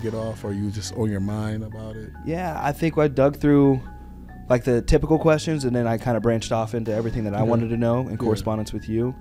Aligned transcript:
get 0.00 0.14
off, 0.14 0.44
or 0.44 0.52
you 0.52 0.70
just 0.70 0.94
on 0.94 1.10
your 1.10 1.18
mind 1.18 1.64
about 1.64 1.96
it? 1.96 2.10
Yeah, 2.24 2.56
I 2.62 2.70
think 2.70 2.96
I 2.96 3.08
dug 3.08 3.34
through 3.36 3.80
like 4.48 4.62
the 4.62 4.80
typical 4.80 5.18
questions, 5.18 5.64
and 5.64 5.74
then 5.74 5.88
I 5.88 5.98
kind 5.98 6.16
of 6.16 6.22
branched 6.22 6.52
off 6.52 6.72
into 6.72 6.92
everything 6.92 7.24
that 7.24 7.34
I 7.34 7.40
Okay. 7.40 7.48
wanted 7.50 7.68
to 7.70 7.76
know 7.76 8.02
in 8.02 8.10
Yeah. 8.10 8.16
correspondence 8.16 8.72
with 8.72 8.88
you. 8.88 9.12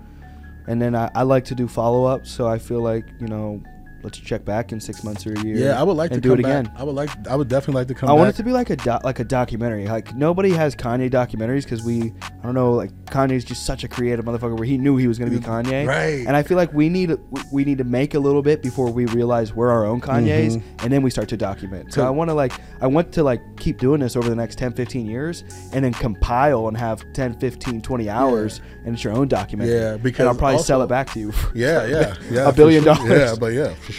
And 0.68 0.80
then 0.80 0.94
I, 0.96 1.10
I 1.16 1.24
like 1.24 1.46
to 1.46 1.56
do 1.56 1.68
follow 1.68 2.06
up, 2.06 2.28
so 2.28 2.48
I 2.48 2.60
feel 2.60 2.82
like 2.82 3.06
you 3.20 3.26
know, 3.28 3.60
let's 4.04 4.18
check 4.18 4.46
back 4.46 4.72
in 4.72 4.80
six 4.80 5.04
months 5.04 5.26
or 5.28 5.34
a 5.34 5.40
year. 5.42 5.56
Yeah, 5.58 5.80
I 5.80 5.84
would 5.84 5.98
like 5.98 6.12
and 6.12 6.22
to 6.22 6.30
do 6.30 6.30
come 6.36 6.40
it 6.40 6.44
back. 6.44 6.66
again. 6.66 6.74
I 6.78 6.84
would 6.84 6.96
like. 6.96 7.10
I 7.28 7.36
would 7.36 7.48
definitely 7.48 7.82
like 7.82 7.88
to 7.90 7.94
come 7.96 8.10
I 8.10 8.14
back. 8.14 8.18
want 8.20 8.30
it 8.30 8.36
to 8.38 8.44
be 8.44 8.52
like 8.52 8.70
a 8.70 8.76
do- 8.76 8.98
like 9.04 9.20
a 9.20 9.24
documentary. 9.24 9.88
Like 9.88 10.16
nobody 10.16 10.52
has 10.52 10.76
Kanye 10.76 11.10
documentaries 11.10 11.64
because 11.64 11.84
we, 11.84 12.14
I 12.22 12.44
don't 12.44 12.54
know, 12.56 12.72
like 12.74 12.92
Kanye's 13.06 13.44
just 13.46 13.66
such 13.66 13.84
a 13.84 13.88
creative 13.88 14.26
motherfucker 14.26 14.56
where 14.58 14.68
he 14.68 14.78
knew 14.78 14.98
he 14.98 15.08
was 15.08 15.18
gonna 15.20 15.32
be 15.32 15.40
Kanye. 15.40 15.88
Right. 15.88 16.26
And 16.28 16.36
I 16.36 16.44
feel 16.44 16.58
like 16.58 16.74
we 16.74 16.90
need 16.90 17.10
we- 17.32 17.42
we 17.52 17.64
need 17.66 17.78
to 17.78 17.84
make 17.84 18.14
a 18.14 18.20
little 18.20 18.42
bit 18.42 18.62
before 18.62 18.92
we 18.92 19.06
realize 19.08 19.54
we're 19.54 19.70
our 19.70 19.86
own 19.86 20.02
Kanyes, 20.02 20.58
Mhm. 20.58 20.62
and 20.84 20.92
then 20.94 21.02
we 21.02 21.10
start 21.10 21.30
to 21.30 21.38
document. 21.38 21.94
So 21.94 22.02
So- 22.02 22.08
I 22.08 22.10
want 22.10 22.30
to 22.30 22.34
like 22.34 22.54
I 22.82 22.88
want 22.88 23.12
to 23.14 23.24
like 23.24 23.42
keep 23.58 23.80
doing 23.80 24.00
this 24.02 24.16
over 24.16 24.30
the 24.30 24.36
next 24.36 24.58
10, 24.58 24.74
15 24.74 25.06
years, 25.08 25.44
and 25.74 25.84
then 25.84 25.94
compile 25.94 26.68
and 26.68 26.78
have 26.78 27.04
10, 27.14 27.34
15, 27.40 27.82
20 27.82 28.10
hours, 28.10 28.62
and 28.86 28.94
it's 28.94 29.04
your 29.04 29.14
own 29.14 29.28
documentary. 29.28 29.76
Yeah, 29.76 29.94
and 29.94 30.04
because 30.04 30.28
I'll 30.28 30.36
probably 30.36 30.60
sell 30.60 30.82
it 30.84 30.88
back 30.88 31.12
to 31.14 31.20
you. 31.20 31.34
Yeah, 31.56 31.86
yeah, 31.88 32.14
yeah. 32.32 32.50
a 32.50 32.54
billion 32.54 32.84
sure. 32.84 32.94
dollars. 32.96 33.10
Yeah, 33.32 33.36
but 33.40 33.54
yeah, 33.54 33.74
for 33.76 33.92
sure. 33.92 33.97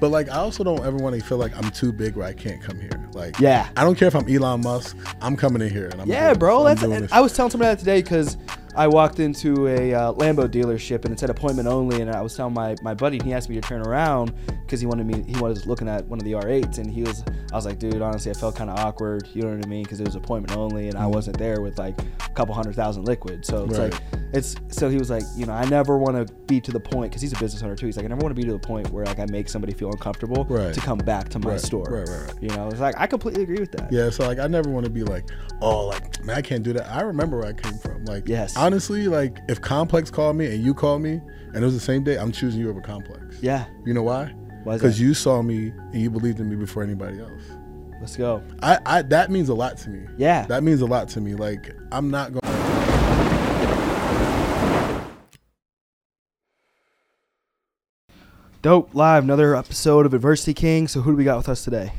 But 0.00 0.10
like, 0.10 0.28
I 0.28 0.36
also 0.36 0.62
don't 0.62 0.84
ever 0.84 0.96
want 0.96 1.16
to 1.16 1.24
feel 1.24 1.38
like 1.38 1.56
I'm 1.56 1.70
too 1.70 1.92
big 1.92 2.14
where 2.16 2.26
I 2.26 2.32
can't 2.32 2.62
come 2.62 2.78
here. 2.80 3.08
Like, 3.12 3.38
Yeah. 3.40 3.68
I 3.76 3.84
don't 3.84 3.96
care 3.96 4.08
if 4.08 4.14
I'm 4.14 4.28
Elon 4.28 4.60
Musk. 4.60 4.96
I'm 5.20 5.36
coming 5.36 5.60
in 5.62 5.70
here 5.70 5.88
and 5.88 6.00
I'm. 6.00 6.08
Yeah, 6.08 6.34
bro. 6.34 6.64
this. 6.64 6.80
That's. 6.80 7.12
I 7.12 7.20
was 7.20 7.32
telling 7.32 7.50
somebody 7.50 7.70
that 7.70 7.78
today 7.78 8.02
because 8.02 8.36
I 8.76 8.86
walked 8.86 9.18
into 9.18 9.66
a 9.66 9.92
uh, 9.94 10.12
Lambo 10.14 10.46
dealership 10.48 11.04
and 11.04 11.12
it 11.12 11.18
said 11.18 11.30
appointment 11.30 11.66
only, 11.68 12.00
and 12.00 12.10
I 12.10 12.20
was 12.20 12.36
telling 12.36 12.54
my, 12.54 12.76
my 12.82 12.94
buddy, 12.94 13.16
and 13.18 13.26
he 13.26 13.32
asked 13.32 13.48
me 13.48 13.54
to 13.56 13.60
turn 13.60 13.80
around 13.82 14.32
because 14.62 14.80
he 14.80 14.86
wanted 14.86 15.06
me. 15.06 15.24
He 15.26 15.36
was 15.40 15.66
looking 15.66 15.88
at 15.88 16.06
one 16.06 16.18
of 16.18 16.24
the 16.24 16.32
R8s, 16.32 16.78
and 16.78 16.90
he 16.90 17.02
was. 17.02 17.24
I 17.52 17.56
was 17.56 17.64
like, 17.64 17.78
dude, 17.78 18.02
honestly, 18.02 18.30
I 18.30 18.34
felt 18.34 18.54
kind 18.56 18.68
of 18.70 18.78
awkward. 18.78 19.26
You 19.32 19.42
know 19.42 19.56
what 19.56 19.64
I 19.64 19.68
mean? 19.68 19.82
Because 19.82 20.00
it 20.00 20.06
was 20.06 20.14
appointment 20.14 20.56
only, 20.56 20.88
and 20.88 20.98
I 20.98 21.06
wasn't 21.06 21.38
there 21.38 21.60
with 21.60 21.78
like 21.78 21.98
a 22.00 22.30
couple 22.34 22.54
hundred 22.54 22.74
thousand 22.74 23.04
liquid. 23.04 23.44
So 23.44 23.64
it's 23.64 23.78
Right. 23.78 23.92
like, 23.92 24.02
it's. 24.32 24.54
So 24.70 24.88
he 24.90 24.98
was 24.98 25.08
like, 25.10 25.22
you 25.34 25.46
know, 25.46 25.54
I 25.54 25.64
never 25.64 25.96
want 25.98 26.28
to 26.28 26.32
be 26.44 26.60
to 26.60 26.70
the 26.70 26.80
point 26.80 27.10
because 27.10 27.22
he's 27.22 27.32
a 27.32 27.38
business 27.38 27.62
owner 27.62 27.74
too. 27.74 27.86
He's 27.86 27.96
like, 27.96 28.04
I 28.04 28.08
never 28.08 28.20
want 28.20 28.36
to 28.36 28.40
be 28.40 28.46
to 28.46 28.52
the 28.52 28.58
point 28.58 28.90
where 28.90 29.04
like 29.06 29.18
I 29.18 29.26
make 29.30 29.48
somebody 29.48 29.72
feel 29.72 29.90
uncomfortable 29.90 30.44
Right. 30.48 30.74
to 30.74 30.80
come 30.80 30.98
back 30.98 31.28
to 31.30 31.38
my 31.38 31.52
Right, 31.52 31.60
store. 31.60 31.84
right, 31.88 32.06
right, 32.08 32.22
right. 32.32 32.42
You 32.42 32.48
know, 32.50 32.68
it's 32.68 32.80
like 32.80 32.94
I 32.98 33.06
completely 33.06 33.42
agree 33.42 33.58
with 33.60 33.72
that. 33.72 33.90
Yeah, 33.90 34.10
so 34.10 34.26
like 34.26 34.38
I 34.38 34.46
never 34.46 34.68
want 34.68 34.84
to 34.84 34.90
be 34.90 35.02
like, 35.04 35.24
oh, 35.62 35.86
like 35.86 36.22
man, 36.24 36.36
I 36.36 36.42
can't 36.42 36.62
do 36.62 36.74
that. 36.74 36.90
I 36.90 37.00
remember 37.00 37.38
where 37.38 37.46
I 37.48 37.52
came 37.54 37.78
from. 37.78 38.04
Like, 38.04 38.28
Yes. 38.28 38.56
Honestly, 38.58 39.06
like 39.06 39.38
if 39.48 39.60
Complex 39.60 40.10
called 40.10 40.36
me 40.36 40.46
and 40.46 40.62
you 40.62 40.74
called 40.74 41.00
me 41.00 41.20
and 41.54 41.56
it 41.56 41.64
was 41.64 41.74
the 41.74 41.80
same 41.80 42.02
day, 42.02 42.18
I'm 42.18 42.32
choosing 42.32 42.60
you 42.60 42.68
over 42.68 42.80
Complex. 42.80 43.38
Yeah. 43.40 43.66
You 43.86 43.94
know 43.94 44.02
why? 44.02 44.26
Why 44.64 44.74
Because 44.74 45.00
you 45.00 45.14
saw 45.14 45.40
me 45.40 45.72
and 45.92 46.02
you 46.02 46.10
believed 46.10 46.40
in 46.40 46.50
me 46.50 46.56
before 46.56 46.82
anybody 46.82 47.20
else. 47.20 47.42
Let's 48.00 48.16
go. 48.16 48.42
I, 48.62 48.78
I 48.84 49.02
that 49.02 49.30
means 49.30 49.48
a 49.48 49.54
lot 49.54 49.76
to 49.78 49.90
me. 49.90 50.06
Yeah. 50.16 50.44
That 50.46 50.62
means 50.62 50.80
a 50.80 50.86
lot 50.86 51.08
to 51.10 51.20
me. 51.20 51.34
Like 51.34 51.72
I'm 51.92 52.10
not 52.10 52.32
going. 52.32 52.42
Dope 58.60 58.92
live, 58.92 59.22
another 59.22 59.54
episode 59.54 60.04
of 60.04 60.12
Adversity 60.12 60.52
King. 60.52 60.88
So 60.88 61.00
who 61.00 61.12
do 61.12 61.16
we 61.16 61.24
got 61.24 61.36
with 61.36 61.48
us 61.48 61.62
today? 61.62 61.92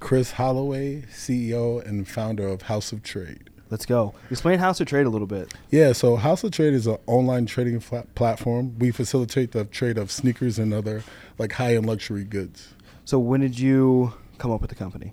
Chris 0.00 0.32
Holloway, 0.32 1.02
CEO 1.02 1.86
and 1.86 2.08
founder 2.08 2.46
of 2.48 2.62
House 2.62 2.90
of 2.92 3.02
Trade. 3.02 3.50
Let's 3.70 3.84
go. 3.86 4.14
Explain 4.30 4.58
House 4.58 4.80
of 4.80 4.86
Trade 4.86 5.06
a 5.06 5.10
little 5.10 5.26
bit. 5.26 5.52
Yeah, 5.70 5.92
so 5.92 6.16
House 6.16 6.44
of 6.44 6.52
Trade 6.52 6.74
is 6.74 6.86
an 6.86 6.98
online 7.06 7.46
trading 7.46 7.80
fla- 7.80 8.06
platform. 8.14 8.78
We 8.78 8.92
facilitate 8.92 9.52
the 9.52 9.64
trade 9.64 9.98
of 9.98 10.10
sneakers 10.10 10.58
and 10.58 10.72
other 10.72 11.02
like 11.38 11.52
high-end 11.52 11.86
luxury 11.86 12.24
goods. 12.24 12.74
So 13.04 13.18
when 13.18 13.40
did 13.40 13.58
you 13.58 14.14
come 14.38 14.50
up 14.52 14.60
with 14.60 14.70
the 14.70 14.76
company? 14.76 15.12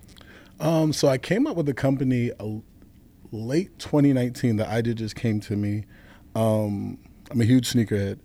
Um, 0.60 0.94
so 0.94 1.08
I 1.08 1.18
came 1.18 1.48
up 1.48 1.56
with 1.56 1.66
the 1.66 1.74
company 1.74 2.32
late 3.32 3.78
2019. 3.80 4.58
The 4.58 4.68
idea 4.68 4.94
just 4.94 5.16
came 5.16 5.40
to 5.42 5.56
me. 5.56 5.86
Um, 6.36 7.00
I'm 7.32 7.42
a 7.42 7.46
huge 7.46 7.72
sneakerhead, 7.72 8.20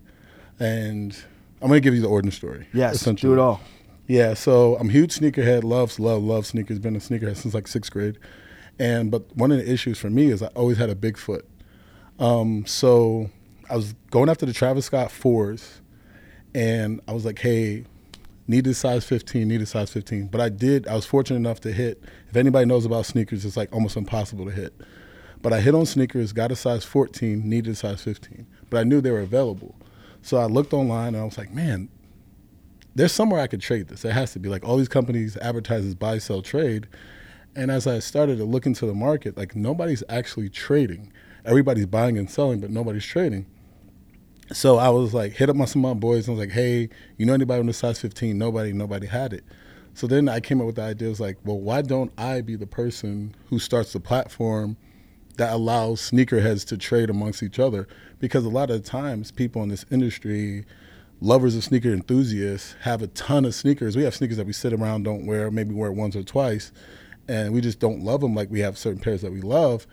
and 0.61 1.17
I'm 1.63 1.69
gonna 1.69 1.81
give 1.81 1.95
you 1.95 2.03
the 2.03 2.09
origin 2.09 2.31
story. 2.31 2.67
Yes, 2.73 3.03
do 3.03 3.33
it 3.33 3.39
all. 3.39 3.61
Yeah, 4.07 4.35
so 4.35 4.77
I'm 4.77 4.89
a 4.89 4.93
huge 4.93 5.19
sneakerhead. 5.19 5.65
Loves, 5.65 5.99
love, 5.99 6.23
love 6.23 6.47
sneakers. 6.47 6.79
Been 6.79 6.97
a 6.97 6.99
sneakerhead 6.99 7.37
since 7.37 7.55
like 7.55 7.69
sixth 7.69 7.91
grade, 7.93 8.19
and 8.79 9.11
but 9.11 9.37
one 9.37 9.51
of 9.51 9.59
the 9.59 9.71
issues 9.71 9.99
for 9.99 10.11
me 10.11 10.27
is 10.27 10.43
I 10.43 10.49
always 10.49 10.79
had 10.79 10.91
a 10.91 10.95
big 10.95 11.17
foot. 11.17 11.49
Um, 12.19 12.67
so 12.67 13.31
I 13.71 13.77
was 13.77 13.95
going 14.11 14.29
after 14.29 14.47
the 14.47 14.53
Travis 14.53 14.87
Scott 14.87 15.11
fours, 15.11 15.81
and 16.55 17.01
I 17.07 17.13
was 17.13 17.25
like, 17.25 17.39
hey, 17.39 17.85
needed 18.47 18.75
size 18.75 19.05
15, 19.05 19.47
needed 19.47 19.69
size 19.69 19.91
15. 19.91 20.27
But 20.29 20.41
I 20.41 20.49
did. 20.49 20.89
I 20.89 20.95
was 20.95 21.07
fortunate 21.07 21.37
enough 21.37 21.61
to 21.61 21.73
hit. 21.73 22.03
If 22.31 22.37
anybody 22.37 22.67
knows 22.67 22.85
about 22.85 23.07
sneakers, 23.07 23.45
it's 23.45 23.57
like 23.57 23.73
almost 23.73 23.97
impossible 23.97 24.47
to 24.47 24.51
hit. 24.51 24.75
But 25.41 25.53
I 25.53 25.61
hit 25.61 25.75
on 25.75 25.87
sneakers, 25.87 26.33
got 26.33 26.51
a 26.51 26.57
size 26.57 26.85
14, 26.85 27.49
needed 27.49 27.73
a 27.73 27.77
size 27.77 28.03
15. 28.03 28.47
But 28.71 28.79
I 28.79 28.85
knew 28.85 29.01
they 29.01 29.13
were 29.13 29.21
available. 29.21 29.77
So 30.23 30.39
I 30.39 30.47
looked 30.47 30.73
online 30.73 31.09
and 31.09 31.19
I 31.19 31.25
was 31.25 31.39
like, 31.39 31.53
man, 31.53 31.89
there's 32.95 33.13
somewhere 33.13 33.41
I 33.41 33.47
could 33.47 33.61
trade 33.61 33.89
this. 33.89 34.03
There 34.03 34.13
has 34.13 34.33
to 34.33 34.41
be. 34.41 34.49
Like 34.49 34.65
all 34.65 34.77
these 34.77 34.89
companies 34.89 35.37
advertise 35.37 35.85
as 35.85 35.95
buy, 35.95 36.19
sell, 36.19 36.43
trade. 36.43 36.89
And 37.57 37.71
as 37.71 37.87
I 37.87 37.99
started 37.99 38.39
to 38.39 38.45
look 38.45 38.67
into 38.67 38.87
the 38.87 38.95
market, 38.95 39.37
like 39.37 39.57
nobody's 39.57 40.05
actually 40.09 40.49
trading. 40.49 41.13
Everybody's 41.45 41.87
buying 41.87 42.19
and 42.19 42.31
selling, 42.31 42.61
but 42.61 42.71
nobody's 42.71 43.05
trading. 43.05 43.47
So 44.53 44.79
I 44.79 44.89
was 44.89 45.13
like, 45.13 45.33
hit 45.33 45.51
up 45.51 45.57
my 45.57 45.67
some 45.67 45.85
of 45.85 45.97
my 45.97 46.01
boys 46.01 46.27
and 46.27 46.37
I 46.37 46.39
was 46.39 46.47
like, 46.47 46.55
hey, 46.55 46.89
you 47.17 47.27
know 47.27 47.35
anybody 47.35 47.61
on 47.61 47.67
the 47.67 47.73
size 47.73 48.01
15? 48.01 48.37
Nobody, 48.39 48.73
nobody 48.73 49.07
had 49.07 49.33
it. 49.33 49.45
So 49.95 50.07
then 50.07 50.29
I 50.29 50.41
came 50.41 50.61
up 50.61 50.67
with 50.67 50.77
the 50.77 50.83
idea, 50.83 51.09
was 51.09 51.21
like, 51.21 51.39
well, 51.45 51.59
why 51.59 51.83
don't 51.83 52.13
I 52.17 52.41
be 52.41 52.55
the 52.55 52.67
person 52.67 53.35
who 53.49 53.59
starts 53.59 53.93
the 53.93 54.01
platform 54.01 54.77
that 55.37 55.53
allows 55.53 56.01
sneakerheads 56.01 56.65
to 56.67 56.79
trade 56.79 57.11
amongst 57.11 57.43
each 57.43 57.59
other? 57.59 57.89
Because 58.21 58.45
a 58.45 58.49
lot 58.49 58.71
of 58.71 58.85
times 58.85 59.33
people 59.33 59.63
in 59.63 59.69
this 59.69 59.85
industry, 59.91 60.65
lovers 61.21 61.57
of 61.57 61.65
sneaker 61.65 61.93
enthusiasts, 61.93 62.77
have 62.83 63.03
a 63.03 63.09
ton 63.09 63.45
of 63.45 63.55
sneakers. 63.55 63.97
We 63.97 64.05
have 64.05 64.15
sneakers 64.15 64.37
that 64.37 64.47
we 64.47 64.53
sit 64.53 64.73
around, 64.73 65.03
don't 65.03 65.27
wear, 65.27 65.51
maybe 65.51 65.75
wear 65.75 65.91
it 65.91 65.95
once 65.95 66.15
or 66.15 66.23
twice, 66.23 66.71
and 67.29 67.53
we 67.53 67.61
just 67.61 67.79
don't 67.79 68.01
love 68.03 68.21
them 68.21 68.35
like 68.35 68.51
we 68.51 68.61
have 68.61 68.77
certain 68.79 69.01
pairs 69.01 69.23
that 69.23 69.33
we 69.33 69.41
love. 69.41 69.87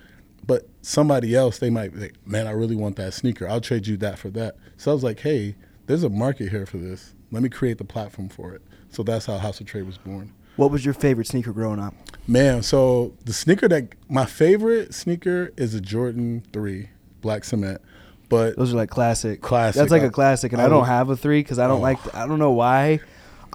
But 0.48 0.68
somebody 0.82 1.36
else, 1.36 1.58
they 1.58 1.70
might 1.70 1.94
be 1.94 2.00
like, 2.02 2.16
man, 2.28 2.46
I 2.48 2.52
really 2.52 2.76
want 2.76 2.96
that 2.98 3.14
sneaker. 3.14 3.48
I'll 3.50 3.62
trade 3.62 3.88
you 3.88 3.98
that 3.98 4.20
for 4.20 4.30
that. 4.32 4.56
So 4.78 4.92
I 4.92 4.94
was 4.94 5.04
like, 5.04 5.20
hey, 5.20 5.56
there's 5.88 6.04
a 6.04 6.10
market 6.10 6.50
here 6.50 6.66
for 6.66 6.78
this. 6.78 7.14
Let 7.32 7.42
me 7.44 7.50
create 7.50 7.78
the 7.80 7.84
platform 7.84 8.30
for 8.30 8.54
it. 8.54 8.62
So 8.90 9.02
that's 9.04 9.26
how 9.26 9.38
House 9.40 9.60
of 9.60 9.66
Trade 9.66 9.86
was 9.88 9.98
born. 9.98 10.32
What 10.56 10.72
was 10.72 10.86
your 10.86 10.94
favorite 10.94 11.28
sneaker 11.28 11.52
growing 11.52 11.80
up? 11.80 11.94
Man, 12.28 12.62
so 12.64 13.14
the 13.26 13.34
sneaker 13.34 13.68
that 13.68 13.90
my 14.08 14.26
favorite 14.26 14.94
sneaker 14.94 15.52
is 15.58 15.74
a 15.74 15.82
Jordan 15.82 16.44
3 16.54 16.90
Black 17.22 17.44
Cement. 17.44 17.82
But 18.30 18.56
Those 18.56 18.74
are 18.74 18.78
like 18.78 18.90
classic. 18.90 19.42
Classic. 19.42 19.80
That's 19.80 19.92
like 19.92 20.04
I- 20.04 20.06
a 20.06 20.12
classic, 20.12 20.54
and 20.54 20.62
I 20.62 20.66
I, 20.66 20.70
don't 20.70 20.86
have 20.86 21.10
a 21.10 21.16
three 21.18 21.42
because 21.42 21.60
I 21.60 21.68
don't 21.68 21.80
Oh. 21.80 21.84
like. 21.84 22.16
I 22.16 22.26
don't 22.28 22.40
know 22.40 22.52
why. 22.52 23.00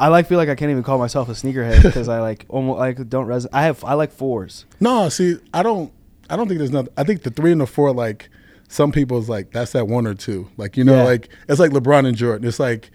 I 0.01 0.09
like 0.09 0.27
feel 0.27 0.39
like 0.39 0.49
I 0.49 0.55
can't 0.55 0.71
even 0.71 0.83
call 0.83 0.99
myself 0.99 1.29
a 1.29 1.33
sneakerhead 1.33 1.83
because 1.83 2.09
I 2.09 2.21
like 2.21 2.47
almost 2.49 2.79
like 2.79 3.09
don't 3.09 3.27
resonate. 3.27 3.51
I 3.53 3.63
have 3.65 3.85
I 3.85 3.95
like 3.95 4.11
fours. 4.13 4.65
no, 4.81 5.09
see, 5.09 5.37
I 5.55 5.63
don't 5.63 5.93
I 6.29 6.37
don't 6.37 6.49
think 6.49 6.59
there's 6.59 6.71
nothing. 6.71 6.93
I 6.97 7.05
think 7.05 7.23
the 7.23 7.31
3 7.31 7.53
and 7.53 7.61
the 7.61 7.67
4 7.67 7.93
like 7.93 8.29
some 8.69 8.93
people's 8.93 9.29
like 9.29 9.51
that's 9.53 9.73
that 9.73 9.87
one 9.89 10.07
or 10.07 10.15
two. 10.15 10.49
Like 10.57 10.77
you 10.77 10.85
know 10.85 10.97
Yeah. 10.97 11.03
like 11.05 11.29
it's 11.49 11.61
like 11.61 11.71
LeBron 11.73 12.07
and 12.07 12.17
Jordan. 12.17 12.49
It's 12.49 12.59
like 12.61 12.91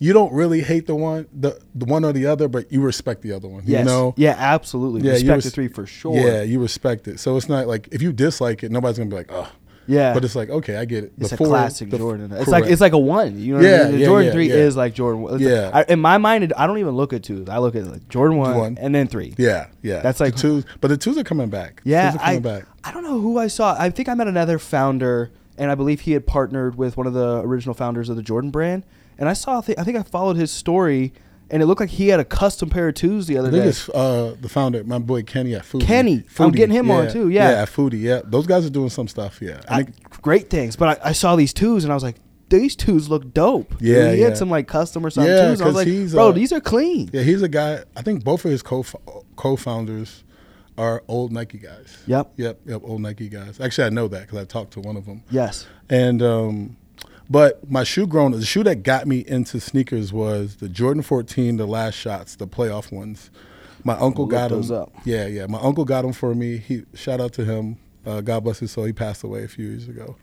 you 0.00 0.12
don't 0.12 0.32
really 0.32 0.60
hate 0.60 0.86
the 0.86 0.94
one 0.94 1.26
the 1.32 1.60
the 1.74 1.84
one 1.84 2.04
or 2.04 2.12
the 2.12 2.26
other, 2.26 2.48
but 2.48 2.70
you 2.72 2.80
respect 2.80 3.22
the 3.22 3.32
other 3.32 3.48
one. 3.48 3.62
Yes. 3.66 3.80
You 3.80 3.84
know? 3.84 4.14
Yeah, 4.16 4.34
absolutely. 4.38 5.00
Yeah, 5.02 5.12
you 5.16 5.32
Respect 5.32 5.34
res- 5.36 5.44
the 5.44 5.50
three 5.50 5.68
for 5.68 5.86
sure. 5.86 6.16
Yeah, 6.16 6.42
you 6.42 6.60
respect 6.60 7.08
it. 7.08 7.18
So 7.20 7.36
it's 7.36 7.48
not 7.48 7.66
like 7.66 7.88
if 7.92 8.00
you 8.00 8.12
dislike 8.12 8.62
it, 8.62 8.70
nobody's 8.72 8.98
gonna 8.98 9.10
be 9.10 9.16
like, 9.16 9.30
oh. 9.32 9.50
Yeah. 9.88 10.12
But 10.14 10.24
it's 10.24 10.36
like, 10.36 10.50
okay, 10.50 10.76
I 10.76 10.84
get 10.84 11.04
it. 11.04 11.12
It's 11.18 11.32
a 11.32 11.36
classic 11.36 11.90
the- 11.90 11.98
Jordan. 11.98 12.30
It's 12.32 12.46
like 12.48 12.66
it's 12.66 12.80
like 12.80 12.92
a 12.92 12.98
one. 12.98 13.38
You 13.40 13.54
know, 13.54 13.58
what 13.60 13.66
I 13.66 13.70
Yeah, 13.70 13.82
mean? 13.84 13.92
The 13.92 13.98
yeah, 13.98 14.06
Jordan 14.06 14.26
yeah, 14.26 14.32
three 14.32 14.48
yeah. 14.48 14.54
is 14.54 14.76
like 14.76 14.94
Jordan. 14.94 15.22
one. 15.22 15.40
Yeah. 15.40 15.70
I, 15.72 15.82
in 15.88 15.98
my 16.00 16.18
mind, 16.18 16.52
I 16.56 16.66
don't 16.66 16.78
even 16.78 16.94
look 16.94 17.12
at 17.12 17.22
twos. 17.24 17.48
I 17.48 17.58
look 17.58 17.74
at 17.74 17.84
like 17.86 18.08
Jordan 18.08 18.36
one, 18.38 18.56
One. 18.56 18.78
and 18.78 18.94
then 18.94 19.08
three. 19.08 19.34
Yeah, 19.38 19.66
yeah. 19.82 20.00
That's 20.00 20.20
like- 20.20 20.34
the 20.34 20.40
twos, 20.40 20.64
but 20.80 20.88
the 20.88 20.96
twos 20.96 21.16
are 21.18 21.24
coming 21.24 21.48
back. 21.48 21.80
Yeah, 21.84 22.10
twos 22.12 22.20
are 22.20 22.24
I, 22.26 22.38
back. 22.38 22.64
I 22.84 22.92
don't 22.92 23.02
know 23.02 23.18
who 23.18 23.38
I 23.38 23.46
saw. 23.48 23.74
I 23.78 23.90
think 23.90 24.08
I 24.08 24.14
met 24.14 24.28
another 24.28 24.58
founder, 24.58 25.30
and 25.56 25.70
I 25.70 25.74
believe 25.74 26.02
he 26.02 26.12
had 26.12 26.26
partnered 26.26 26.76
with 26.76 26.96
one 26.96 27.06
of 27.06 27.14
the 27.14 27.40
original 27.40 27.74
founders 27.74 28.08
of 28.08 28.16
the 28.16 28.22
Jordan 28.22 28.50
brand. 28.50 28.84
And 29.18 29.28
I 29.28 29.32
saw, 29.32 29.58
I 29.58 29.62
think 29.62 29.96
I 29.96 30.02
followed 30.04 30.36
his 30.36 30.50
story, 30.52 31.12
and 31.50 31.62
it 31.62 31.66
looked 31.66 31.80
like 31.80 31.90
he 31.90 32.08
had 32.08 32.20
a 32.20 32.24
custom 32.24 32.68
pair 32.70 32.88
of 32.88 32.94
twos 32.94 33.26
the 33.26 33.38
other 33.38 33.50
day. 33.50 33.58
I 33.58 33.62
think 33.62 33.74
day. 33.74 33.80
it's 33.80 33.88
uh, 33.90 34.36
the 34.40 34.48
founder, 34.48 34.84
my 34.84 34.98
boy 34.98 35.22
Kenny 35.22 35.54
at 35.54 35.62
Foodie. 35.62 35.86
Kenny. 35.86 36.12
I'm 36.14 36.22
Foodie, 36.22 36.56
getting 36.56 36.74
him 36.76 36.90
on 36.90 37.10
too, 37.10 37.28
yeah. 37.28 37.50
yeah, 37.50 37.62
at 37.62 37.68
Foodie. 37.68 38.00
Yeah, 38.00 38.20
those 38.24 38.46
guys 38.46 38.66
are 38.66 38.70
doing 38.70 38.90
some 38.90 39.08
stuff. 39.08 39.40
Yeah, 39.40 39.60
I 39.68 39.80
I- 39.80 39.86
great 40.22 40.50
things, 40.50 40.76
but 40.76 41.00
I, 41.02 41.10
I 41.10 41.12
saw 41.12 41.36
these 41.36 41.52
twos, 41.52 41.84
and 41.84 41.92
I 41.92 41.94
was 41.94 42.02
like, 42.02 42.16
these 42.48 42.74
twos 42.76 43.08
look 43.08 43.32
dope. 43.34 43.74
Yeah, 43.80 44.12
he 44.12 44.20
yeah. 44.20 44.28
had 44.28 44.38
some 44.38 44.50
like 44.50 44.66
custom 44.68 45.04
or 45.04 45.10
something 45.10 45.32
Yeah, 45.32 45.48
twos. 45.48 45.60
I 45.60 45.66
was 45.66 45.74
like, 45.74 45.86
he's, 45.86 46.12
bro, 46.12 46.28
uh, 46.28 46.32
these 46.32 46.52
are 46.52 46.60
clean. 46.60 47.10
yeah, 47.12 47.22
he's 47.22 47.42
a 47.42 47.48
guy. 47.48 47.84
I 47.96 48.02
think 48.02 48.24
both 48.24 48.44
of 48.44 48.50
his 48.50 48.62
co 48.62 48.84
co-founders 49.36 50.24
are 50.76 51.02
old 51.08 51.32
Nike 51.32 51.58
guys. 51.58 51.98
Yep. 52.06 52.32
Yep. 52.36 52.60
Yep. 52.66 52.80
Old 52.84 53.00
Nike 53.00 53.28
guys. 53.28 53.60
Actually, 53.60 53.88
I 53.88 53.90
know 53.90 54.08
that 54.08 54.22
because 54.22 54.38
I 54.38 54.44
talked 54.44 54.72
to 54.74 54.80
one 54.80 54.96
of 54.96 55.06
them. 55.06 55.24
Yes. 55.30 55.66
And 55.90 56.22
um, 56.22 56.76
But 57.30 57.70
my 57.70 57.84
shoe 57.84 58.06
grown, 58.06 58.32
the 58.32 58.44
shoe 58.44 58.62
that 58.64 58.82
got 58.82 59.06
me 59.06 59.24
into 59.26 59.60
sneakers 59.60 60.12
was 60.12 60.56
the 60.56 60.68
Jordan 60.68 61.02
14, 61.02 61.58
the 61.58 61.66
last 61.66 61.94
shots, 61.94 62.36
the 62.36 62.46
playoff 62.46 62.90
ones. 62.90 63.30
My 63.84 63.94
uncle 63.94 64.24
Look 64.24 64.30
got 64.32 64.48
them. 64.50 64.70
up. 64.72 64.92
Yeah, 65.04 65.26
yeah. 65.26 65.46
My 65.46 65.58
uncle 65.60 65.84
got 65.84 66.02
them 66.02 66.12
for 66.12 66.34
me. 66.34 66.56
He 66.56 66.84
shout 66.94 67.20
out 67.20 67.32
to 67.34 67.44
him. 67.44 67.76
Uh, 68.06 68.20
God 68.22 68.44
bless 68.44 68.58
his 68.58 68.70
soul. 68.72 68.84
He 68.84 68.92
passed 68.92 69.22
away 69.22 69.44
a 69.44 69.48
few 69.48 69.66
years 69.66 69.88
ago. 69.88 70.16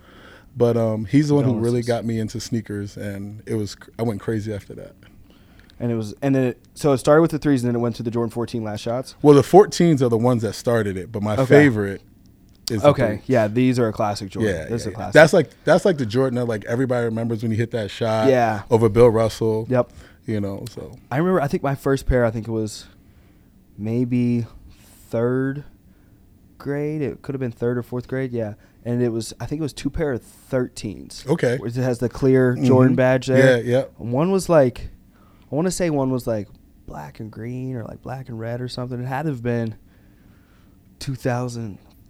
But 0.57 0.77
um, 0.77 1.05
he's 1.05 1.27
the 1.27 1.35
one 1.35 1.43
who 1.43 1.55
really 1.59 1.81
got 1.83 2.05
me 2.05 2.17
into 2.19 2.39
sneakers, 2.39 2.95
and 2.97 3.43
it 3.45 3.55
was 3.55 3.75
I 3.99 4.03
went 4.03 4.21
crazy 4.21 4.53
after 4.53 4.73
that. 4.75 4.93
And 5.79 5.91
it 5.91 5.95
was, 5.95 6.13
and 6.21 6.33
then 6.33 6.43
it, 6.45 6.61
so 6.73 6.93
it 6.93 6.99
started 6.99 7.21
with 7.21 7.31
the 7.31 7.39
threes, 7.39 7.61
and 7.63 7.67
then 7.69 7.75
it 7.75 7.79
went 7.83 7.97
to 7.97 8.03
the 8.03 8.09
Jordan 8.11 8.31
14 8.31 8.63
last 8.63 8.79
shots. 8.79 9.15
Well, 9.21 9.35
the 9.35 9.41
14s 9.41 10.01
are 10.01 10.07
the 10.07 10.17
ones 10.17 10.41
that 10.43 10.53
started 10.53 10.95
it, 10.95 11.11
but 11.11 11.21
my 11.21 11.33
Okay. 11.33 11.45
favorite 11.45 12.01
Okay, 12.71 13.21
yeah, 13.27 13.47
these 13.47 13.77
are 13.79 13.87
a 13.87 13.93
classic 13.93 14.29
Jordan. 14.29 14.53
Yeah, 14.55 14.61
this 14.63 14.69
yeah, 14.69 14.75
is 14.75 14.87
a 14.87 14.91
classic. 14.91 15.13
That's 15.13 15.33
like 15.33 15.49
that's 15.65 15.85
like 15.85 15.97
the 15.97 16.05
Jordan 16.05 16.35
that 16.35 16.45
like 16.45 16.65
everybody 16.65 17.05
remembers 17.05 17.41
when 17.43 17.51
you 17.51 17.57
hit 17.57 17.71
that 17.71 17.91
shot. 17.91 18.27
Yeah. 18.29 18.63
over 18.71 18.89
Bill 18.89 19.09
Russell. 19.09 19.67
yep. 19.69 19.89
You 20.25 20.41
know, 20.41 20.65
so 20.71 20.97
I 21.11 21.17
remember. 21.17 21.39
I 21.41 21.47
think 21.47 21.61
my 21.61 21.75
first 21.75 22.07
pair. 22.07 22.25
I 22.25 22.31
think 22.31 22.47
it 22.47 22.51
was 22.51 22.87
maybe 23.77 24.47
third 25.09 25.63
grade. 26.57 27.01
It 27.03 27.21
could 27.21 27.35
have 27.35 27.39
been 27.39 27.51
third 27.51 27.77
or 27.77 27.83
fourth 27.83 28.07
grade. 28.07 28.31
Yeah, 28.31 28.55
and 28.83 29.03
it 29.03 29.09
was. 29.09 29.33
I 29.39 29.45
think 29.45 29.59
it 29.59 29.61
was 29.61 29.73
two 29.73 29.91
pair 29.91 30.11
of 30.13 30.23
13s. 30.23 31.27
okay. 31.27 31.57
Which 31.57 31.75
has 31.75 31.99
the 31.99 32.09
clear 32.09 32.55
Jordan 32.55 32.93
Mhm. 32.93 32.97
badge 32.97 33.27
there. 33.27 33.61
Yeah, 33.61 33.77
yeah. 33.77 33.83
One 33.97 34.31
was 34.31 34.49
like, 34.49 34.89
I 35.51 35.55
want 35.55 35.65
to 35.67 35.71
say 35.71 35.91
one 35.91 36.09
was 36.09 36.25
like 36.25 36.47
black 36.87 37.19
and 37.19 37.29
green 37.31 37.75
or 37.75 37.83
like 37.83 38.01
black 38.01 38.27
and 38.29 38.39
red 38.39 38.61
or 38.61 38.67
something. 38.67 38.99
It 38.99 39.05
had 39.05 39.23
to 39.23 39.29
have 39.29 39.43
been 39.43 39.75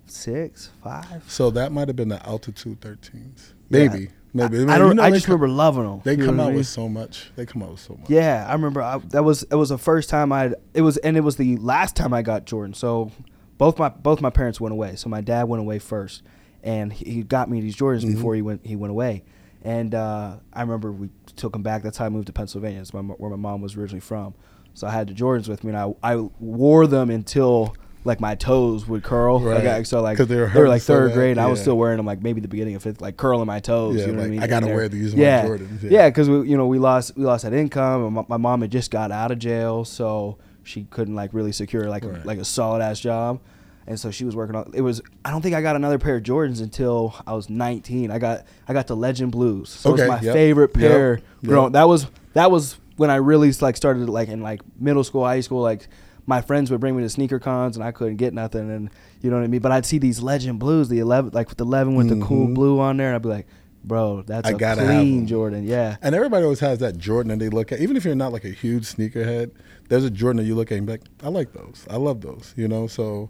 2006, 0.08 0.70
five. 0.84 1.24
So 1.28 1.50
that 1.52 1.72
might 1.72 1.88
have 1.88 1.96
been 1.96 2.10
the 2.10 2.26
altitude 2.28 2.80
13s. 2.82 3.54
Maybe, 3.70 4.00
Yeah. 4.00 4.08
maybe. 4.34 4.58
I, 4.60 4.62
I 4.62 4.78
You 4.78 4.84
don't. 4.84 4.96
know, 4.98 5.04
I 5.04 5.10
just 5.12 5.26
come- 5.26 5.34
remember 5.42 5.54
loving 5.54 5.84
them. 5.84 6.02
They 6.04 6.16
come 6.18 6.38
what 6.38 6.44
I 6.44 6.46
out 6.46 6.50
mean? 6.50 6.58
with 6.58 6.68
so 6.68 6.88
much. 6.88 7.32
They 7.36 7.46
come 7.46 7.64
out 7.64 7.72
with 7.72 7.80
so 7.80 7.96
much. 8.00 8.10
Yeah, 8.10 8.46
I 8.48 8.54
remember 8.54 8.82
I, 8.82 8.98
that 9.10 9.24
was 9.24 9.44
it 9.44 9.56
was 9.56 9.70
the 9.70 9.78
first 9.78 10.10
time 10.10 10.32
I 10.32 10.54
it 10.74 10.82
was 10.82 10.98
and 10.98 11.18
it 11.18 11.22
was 11.22 11.38
the 11.38 11.58
last 11.58 11.96
time 11.96 12.14
I 12.14 12.22
got 12.22 12.46
Jordan. 12.46 12.74
So 12.74 13.12
both 13.58 13.80
my 13.80 13.90
both 13.90 14.22
my 14.22 14.30
parents 14.30 14.62
went 14.62 14.74
away. 14.74 14.96
So 14.96 15.10
my 15.10 15.22
dad 15.22 15.44
went 15.48 15.62
away 15.62 15.80
first, 15.80 16.22
and 16.64 16.92
he 16.94 17.06
he 17.12 17.24
got 17.24 17.50
me 17.50 17.62
these 17.62 17.76
Jordans 17.76 18.04
Mhm. 18.04 18.14
before 18.16 18.36
he 18.36 18.42
went 18.42 18.66
he 18.66 18.76
went 18.76 18.92
away. 18.92 19.24
And 19.64 19.96
uh, 19.96 20.36
I 20.54 20.62
remember 20.62 20.92
we 20.92 21.10
took 21.36 21.56
him 21.56 21.64
back. 21.64 21.82
That's 21.82 21.98
how 21.98 22.06
I 22.06 22.10
moved 22.10 22.28
to 22.28 22.34
Pennsylvania. 22.34 22.84
My, 22.94 23.02
where 23.02 23.32
my 23.32 23.36
mom 23.38 23.62
was 23.62 23.76
originally 23.76 24.00
from. 24.00 24.36
So 24.76 24.86
I 24.86 24.92
had 24.92 25.08
the 25.08 25.14
Jordans 25.16 25.48
with 25.50 25.64
me, 25.64 25.72
and 25.74 25.78
I 26.04 26.14
I 26.14 26.18
wore 26.40 26.86
them 26.86 27.10
until 27.10 27.76
like 28.06 28.22
my 28.22 28.36
toes 28.36 28.88
would 28.88 29.04
curl. 29.04 29.40
Like, 29.42 29.64
Right. 29.64 29.68
I- 29.68 29.84
so 29.84 30.02
like 30.02 30.18
they 30.18 30.24
they 30.26 30.36
were 30.38 30.52
were, 30.56 30.68
like 30.70 30.82
third 30.84 31.10
bad, 31.10 31.16
grade. 31.16 31.32
and 31.32 31.42
I 31.42 31.48
was 31.48 31.60
still 31.60 31.78
wearing 31.78 31.98
them 31.98 32.06
like 32.06 32.22
maybe 32.22 32.40
the 32.40 32.48
beginning 32.48 32.76
of 32.76 32.84
fifth, 32.84 33.02
like 33.02 33.18
curling 33.18 33.48
my 33.48 33.60
toes. 33.60 33.96
Yeah, 33.98 34.06
you 34.06 34.12
know 34.14 34.20
what 34.20 34.22
like, 34.22 34.28
I 34.28 34.32
mean? 34.32 34.44
I 34.44 34.48
gotta 34.48 34.68
wear 34.68 34.88
these, 34.88 35.14
Yeah, 35.14 35.46
Jordans, 35.46 35.84
yeah. 35.84 35.90
yeah, 35.90 36.10
because 36.10 36.30
we, 36.30 36.48
you 36.50 36.56
know, 36.56 36.68
we 36.68 36.80
lost 36.80 37.18
we 37.18 37.26
lost 37.26 37.44
that 37.44 37.54
income. 37.54 38.06
And 38.06 38.14
my, 38.14 38.24
my 38.30 38.38
mom 38.38 38.62
had 38.62 38.72
just 38.72 38.92
got 38.92 39.12
out 39.12 39.32
of 39.32 39.40
jail, 39.40 39.84
so 39.86 40.38
she 40.64 40.86
couldn't 40.92 41.16
like 41.16 41.34
really 41.34 41.52
secure 41.52 41.90
like 41.90 42.06
Right. 42.06 42.24
a, 42.24 42.28
like 42.28 42.38
a 42.38 42.46
solid 42.46 42.82
ass 42.82 43.00
job, 43.00 43.40
and 43.88 44.00
so 44.00 44.12
she 44.12 44.24
was 44.24 44.36
working 44.36 44.56
on. 44.56 44.72
It 44.76 44.82
was 44.82 45.02
I 45.26 45.32
don't 45.32 45.42
think 45.42 45.56
I 45.56 45.62
got 45.62 45.76
another 45.76 45.98
pair 45.98 46.16
of 46.18 46.24
Jordans 46.24 46.62
until 46.62 47.16
I 47.26 47.34
was 47.34 47.50
19. 47.50 48.12
I 48.12 48.20
got 48.20 48.46
I 48.68 48.74
got 48.74 48.86
the 48.88 48.96
Legend 48.96 49.32
Blues. 49.32 49.70
So 49.70 49.90
it 49.90 49.94
Okay, 49.94 50.08
was 50.08 50.22
my 50.22 50.26
yep, 50.26 50.34
favorite 50.34 50.72
yep, 50.78 50.92
pair. 50.92 51.14
yep. 51.16 51.24
growing- 51.50 51.72
That 51.72 51.88
was 51.88 52.06
that 52.34 52.52
was 52.52 52.78
when 52.98 53.10
I 53.10 53.16
really 53.16 53.52
like 53.62 53.76
started 53.78 54.08
like 54.10 54.30
in 54.30 54.42
like 54.42 54.62
middle 54.80 55.04
school, 55.04 55.26
high 55.26 55.42
school, 55.42 55.62
like. 55.64 55.88
My 56.28 56.42
friends 56.42 56.72
would 56.72 56.80
bring 56.80 56.96
me 56.96 57.04
to 57.04 57.10
sneaker 57.10 57.40
cons 57.40 57.76
and 57.78 57.84
I 57.84 57.92
couldn't 57.92 58.18
get 58.18 58.34
nothing, 58.34 58.70
and 58.72 58.90
you 59.22 59.30
know 59.30 59.38
what 59.38 59.44
I 59.44 59.48
mean. 59.48 59.62
But 59.62 59.72
I'd 59.72 59.86
see 59.86 59.98
these 60.00 60.22
Legend 60.22 60.60
Blues, 60.60 60.90
the 60.90 61.00
eleven, 61.00 61.32
like 61.34 61.50
with 61.50 61.58
the 61.58 61.66
eleven 61.66 61.96
with 61.96 62.10
the 62.10 62.20
cool 62.26 62.48
Mhm. 62.48 62.56
blue 62.56 62.80
on 62.80 62.98
there, 62.98 63.08
and 63.08 63.16
I'd 63.16 63.22
be 63.22 63.30
like, 63.30 63.48
"Bro, 63.84 64.24
that's 64.26 64.48
I 64.48 64.54
a 64.54 64.56
gotta 64.58 64.84
clean. 64.86 65.28
Jordan." 65.28 65.66
Yeah, 65.66 65.98
And 66.02 66.16
everybody 66.16 66.44
always 66.44 66.60
has 66.62 66.80
that 66.80 66.98
Jordan 66.98 67.30
that 67.30 67.40
they 67.40 67.50
look 67.50 67.72
at. 67.72 67.80
Even 67.80 67.96
if 67.96 68.06
you're 68.06 68.16
not 68.16 68.34
like 68.34 68.44
a 68.46 68.50
huge 68.50 68.86
sneakerhead, 68.86 69.52
there's 69.90 70.04
a 70.04 70.10
Jordan 70.10 70.38
that 70.38 70.46
you 70.48 70.56
look 70.56 70.72
at 70.72 70.78
and 70.80 70.88
be 70.88 70.94
like, 70.94 71.04
I 71.24 71.30
like 71.30 71.54
those. 71.54 71.86
I 71.90 71.98
love 71.98 72.22
those. 72.22 72.54
You 72.58 72.68
know, 72.68 72.88
so 72.88 73.30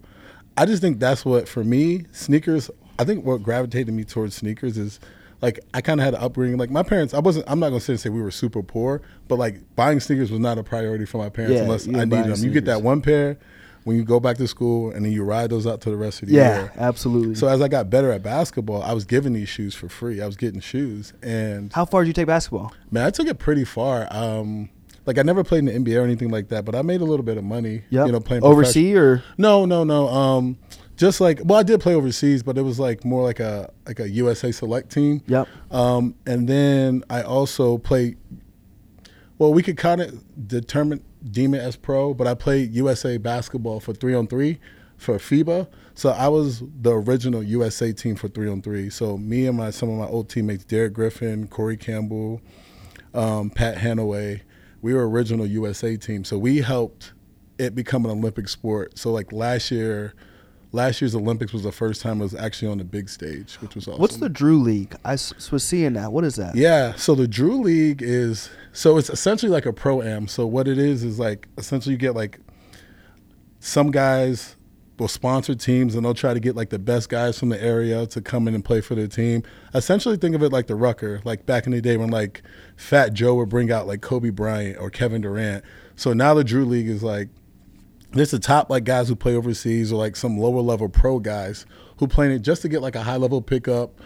I 0.57 0.65
just 0.65 0.81
think 0.81 0.99
that's 0.99 1.25
what 1.25 1.49
for 1.49 1.63
me 1.65 2.03
sneakers. 2.13 2.69
I 2.97 3.03
think 3.03 3.25
what 3.25 3.43
gravitated 3.43 3.93
me 3.93 4.05
towards 4.05 4.35
sneakers 4.35 4.77
is 4.77 5.01
like 5.45 5.59
I 5.75 5.81
kind 5.81 5.99
of 5.99 6.05
had 6.05 6.15
an 6.15 6.21
upbringing. 6.21 6.57
Like 6.57 6.71
my 6.71 6.81
parents, 6.81 7.13
I 7.13 7.19
wasn't. 7.19 7.45
I'm 7.47 7.59
not 7.59 7.69
gonna 7.69 7.79
sit 7.79 7.93
and 7.93 7.99
say 7.99 8.09
we 8.09 8.21
were 8.21 8.31
super 8.31 8.63
poor, 8.63 9.03
but 9.27 9.37
like 9.37 9.61
buying 9.75 9.99
sneakers 9.99 10.31
was 10.31 10.39
not 10.39 10.57
a 10.57 10.63
priority 10.63 11.05
for 11.05 11.19
my 11.19 11.29
parents 11.29 11.55
Yeah, 11.55 11.61
unless 11.61 11.87
I 11.87 12.05
needed 12.05 12.35
them. 12.35 12.43
You 12.43 12.49
get 12.49 12.65
that 12.65 12.81
one 12.81 13.01
pair 13.01 13.37
when 13.83 13.95
you 13.95 14.03
go 14.03 14.19
back 14.19 14.37
to 14.37 14.47
school, 14.47 14.89
and 14.89 15.05
then 15.05 15.11
you 15.11 15.23
ride 15.23 15.51
those 15.51 15.67
out 15.67 15.81
to 15.81 15.91
the 15.91 15.97
rest 15.97 16.23
of 16.23 16.29
the 16.29 16.33
yeah, 16.33 16.57
year. 16.57 16.71
absolutely. 16.77 17.35
So 17.35 17.47
as 17.47 17.61
I 17.61 17.67
got 17.67 17.91
better 17.91 18.11
at 18.11 18.23
basketball, 18.23 18.81
I 18.81 18.93
was 18.93 19.05
given 19.05 19.33
these 19.33 19.47
shoes 19.47 19.75
for 19.75 19.87
free. 19.87 20.19
I 20.19 20.25
was 20.25 20.35
getting 20.35 20.61
shoes, 20.61 21.13
and 21.21 21.71
How 21.71 21.85
far 21.85 22.01
did 22.01 22.07
you 22.07 22.13
take 22.13 22.25
basketball? 22.25 22.73
Man, 22.89 23.05
I 23.05 23.11
took 23.11 23.27
it 23.27 23.37
pretty 23.37 23.65
far. 23.65 24.07
Um, 24.09 24.69
like 25.05 25.19
I 25.19 25.21
never 25.21 25.43
played 25.43 25.59
in 25.59 25.83
the 25.83 25.91
NBA 25.91 26.01
or 26.01 26.03
anything 26.03 26.31
like 26.31 26.49
that, 26.49 26.65
but 26.65 26.73
I 26.73 26.81
made 26.81 27.01
a 27.01 27.05
little 27.05 27.23
bit 27.23 27.37
of 27.37 27.43
money. 27.43 27.83
Yeah, 27.91 28.07
you 28.07 28.11
know, 28.11 28.19
playing 28.19 28.43
overseas 28.43 28.95
or 28.97 29.23
No, 29.37 29.65
no, 29.67 29.83
no. 29.83 30.07
Um, 30.07 30.57
just 30.95 31.21
like 31.21 31.39
well, 31.43 31.59
I 31.59 31.63
did 31.63 31.79
play 31.81 31.93
overseas, 31.95 32.43
but 32.43 32.57
it 32.57 32.61
was 32.61 32.79
like 32.79 33.03
more 33.03 33.23
like 33.23 33.39
a 33.39 33.71
like 33.85 33.99
a 33.99 34.09
USA 34.09 34.51
select 34.51 34.91
team. 34.91 35.21
Yep. 35.27 35.47
Um, 35.71 36.15
and 36.25 36.47
then 36.47 37.03
I 37.09 37.21
also 37.21 37.77
played. 37.77 38.17
Well, 39.37 39.53
we 39.53 39.63
could 39.63 39.77
kind 39.77 39.99
of 39.99 40.47
determine 40.47 41.03
deem 41.29 41.53
it 41.53 41.59
as 41.59 41.75
pro, 41.75 42.13
but 42.13 42.25
I 42.27 42.35
played 42.35 42.71
USA 42.73 43.17
basketball 43.17 43.79
for 43.81 43.93
three 43.93 44.13
on 44.13 44.27
three 44.27 44.59
for 44.97 45.17
FIBA. 45.17 45.67
So 45.93 46.09
I 46.09 46.27
was 46.27 46.63
the 46.81 46.93
original 46.93 47.43
USA 47.43 47.91
team 47.91 48.15
for 48.15 48.27
three 48.27 48.49
on 48.49 48.61
three. 48.61 48.89
So 48.89 49.17
me 49.17 49.47
and 49.47 49.57
my 49.57 49.71
some 49.71 49.89
of 49.89 49.97
my 49.97 50.07
old 50.07 50.29
teammates, 50.29 50.63
Derek 50.65 50.93
Griffin, 50.93 51.47
Corey 51.47 51.77
Campbell, 51.77 52.41
um, 53.13 53.49
Pat 53.49 53.77
Hanaway, 53.77 54.41
we 54.81 54.93
were 54.93 55.09
original 55.09 55.45
USA 55.45 55.97
team. 55.97 56.23
So 56.23 56.37
we 56.37 56.61
helped 56.61 57.13
it 57.57 57.75
become 57.75 58.05
an 58.05 58.11
Olympic 58.11 58.49
sport. 58.49 58.97
So 58.97 59.11
like 59.11 59.31
last 59.31 59.71
year, 59.71 60.13
last 60.75 61.01
year's 61.01 61.15
Olympics 61.15 61.53
was 61.53 61.63
the 61.63 61.71
first 61.71 62.01
time 62.01 62.21
I 62.21 62.23
was 62.25 62.35
actually 62.35 62.71
on 62.71 62.77
the 62.77 62.83
big 62.83 63.09
stage, 63.09 63.55
which 63.55 63.73
was 63.75 63.87
awesome. 63.87 63.99
What's 64.01 64.17
the 64.17 64.29
Drew 64.29 64.61
League? 64.61 64.95
I 65.03 65.13
s- 65.13 65.51
was 65.51 65.63
seeing 65.63 65.93
that. 65.93 66.11
What 66.11 66.23
is 66.23 66.35
that? 66.35 66.55
Yeah, 66.55 66.93
so 66.95 67.15
the 67.15 67.27
Drew 67.27 67.61
League 67.61 68.01
is 68.03 68.49
so 68.73 68.97
it's 68.97 69.09
essentially 69.09 69.51
like 69.51 69.65
a 69.65 69.73
pro 69.73 70.01
am. 70.01 70.27
So 70.27 70.45
what 70.45 70.67
it 70.67 70.77
is 70.77 71.03
is 71.03 71.17
like 71.17 71.47
essentially 71.57 71.93
you 71.93 71.97
get 71.97 72.13
like 72.15 72.39
some 73.59 73.91
guys 73.91 74.55
will 74.97 75.07
sponsor 75.09 75.53
teams 75.55 75.93
and 75.95 76.05
they'll 76.05 76.13
try 76.13 76.33
to 76.33 76.39
get 76.39 76.55
like 76.55 76.69
the 76.69 76.79
best 76.79 77.09
guys 77.09 77.37
from 77.37 77.49
the 77.49 77.61
area 77.61 78.05
to 78.07 78.21
come 78.21 78.47
in 78.47 78.55
and 78.55 78.63
play 78.63 78.79
for 78.79 78.95
their 78.95 79.07
team. 79.07 79.43
Essentially 79.73 80.15
think 80.15 80.35
of 80.35 80.41
it 80.43 80.51
like 80.53 80.67
the 80.67 80.75
Rucker, 80.75 81.19
like 81.25 81.45
back 81.45 81.65
in 81.65 81.73
the 81.73 81.81
day 81.81 81.97
when 81.97 82.09
like 82.09 82.41
Fat 82.77 83.13
Joe 83.13 83.35
would 83.35 83.49
bring 83.49 83.71
out 83.71 83.87
like 83.87 84.01
Kobe 84.01 84.29
Bryant 84.29 84.77
or 84.79 84.89
Kevin 84.89 85.21
Durant. 85.21 85.65
So 85.97 86.13
now 86.13 86.33
the 86.33 86.43
Drew 86.45 86.63
League 86.65 86.87
is 86.87 87.03
like 87.03 87.27
there's 88.15 88.31
the 88.31 88.39
top 88.39 88.69
like 88.69 88.83
guys 88.83 89.07
who 89.09 89.15
play 89.15 89.35
overseas 89.35 89.91
or 89.91 89.95
like 89.97 90.15
some 90.15 90.37
lower 90.37 90.61
level 90.61 90.89
pro 90.89 91.19
guys 91.19 91.65
who 91.97 92.07
play 92.07 92.33
it 92.33 92.39
just 92.39 92.61
to 92.63 92.69
get 92.69 92.81
like 92.81 92.95
a 92.95 93.03
high 93.03 93.17
level 93.17 93.41
pickup, 93.41 93.99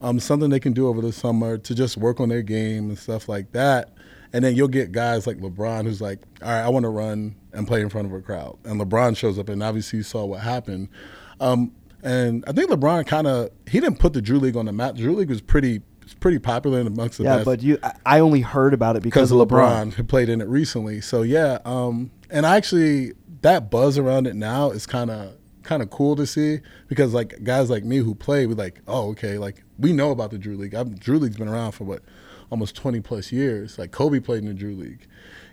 um, 0.00 0.18
something 0.18 0.50
they 0.50 0.60
can 0.60 0.72
do 0.72 0.88
over 0.88 1.00
the 1.00 1.12
summer 1.12 1.58
to 1.58 1.74
just 1.74 1.96
work 1.96 2.20
on 2.20 2.28
their 2.28 2.42
game 2.42 2.88
and 2.88 2.98
stuff 2.98 3.28
like 3.28 3.52
that. 3.52 3.92
And 4.32 4.44
then 4.44 4.54
you'll 4.56 4.68
get 4.68 4.92
guys 4.92 5.26
like 5.26 5.38
LeBron 5.38 5.84
who's 5.84 6.00
like, 6.00 6.20
all 6.42 6.48
right, 6.48 6.62
I 6.62 6.68
want 6.68 6.82
to 6.84 6.88
run 6.90 7.36
and 7.52 7.66
play 7.66 7.80
in 7.80 7.88
front 7.88 8.06
of 8.06 8.12
a 8.12 8.20
crowd. 8.20 8.58
And 8.64 8.80
LeBron 8.80 9.16
shows 9.16 9.38
up, 9.38 9.48
and 9.48 9.62
obviously 9.62 9.98
you 9.98 10.02
saw 10.02 10.24
what 10.24 10.40
happened. 10.40 10.88
Um, 11.40 11.72
and 12.02 12.44
I 12.46 12.52
think 12.52 12.70
LeBron 12.70 13.06
kind 13.06 13.26
of 13.26 13.50
he 13.68 13.80
didn't 13.80 13.98
put 13.98 14.12
the 14.12 14.20
Drew 14.22 14.38
League 14.38 14.56
on 14.56 14.66
the 14.66 14.72
map. 14.72 14.96
Drew 14.96 15.14
League 15.14 15.28
was 15.30 15.40
pretty 15.40 15.80
pretty 16.20 16.38
popular 16.38 16.80
amongst 16.80 17.18
the 17.18 17.24
Yeah, 17.24 17.36
best 17.36 17.44
but 17.46 17.62
you, 17.62 17.78
I, 18.04 18.20
only 18.20 18.40
heard 18.40 18.72
about 18.74 18.94
it 18.96 19.02
because, 19.02 19.30
because 19.30 19.40
of 19.40 19.48
LeBron. 19.48 19.92
who 19.94 20.04
played 20.04 20.28
in 20.28 20.40
it 20.40 20.46
recently. 20.48 21.00
So 21.00 21.22
yeah, 21.22 21.58
um, 21.64 22.10
and 22.30 22.46
I 22.46 22.56
actually 22.56 23.12
that 23.46 23.70
buzz 23.70 23.96
around 23.96 24.26
it 24.26 24.34
now 24.34 24.70
is 24.72 24.86
kind 24.86 25.08
of 25.08 25.32
kind 25.62 25.80
of 25.80 25.88
cool 25.90 26.16
to 26.16 26.26
see 26.26 26.58
because 26.88 27.14
like 27.14 27.42
guys 27.44 27.70
like 27.70 27.84
me 27.84 27.98
who 27.98 28.12
play, 28.12 28.44
we 28.46 28.54
like, 28.54 28.80
oh 28.88 29.10
okay, 29.10 29.38
like 29.38 29.62
we 29.78 29.92
know 29.92 30.10
about 30.10 30.32
the 30.32 30.38
Drew 30.38 30.56
League. 30.56 30.74
I've, 30.74 30.98
Drew 30.98 31.18
League's 31.20 31.36
been 31.36 31.46
around 31.48 31.72
for 31.72 31.84
what 31.84 32.02
almost 32.50 32.74
twenty 32.74 33.00
plus 33.00 33.30
years. 33.30 33.78
Like 33.78 33.92
Kobe 33.92 34.18
played 34.18 34.40
in 34.42 34.46
the 34.48 34.54
Drew 34.54 34.74
League, 34.74 35.06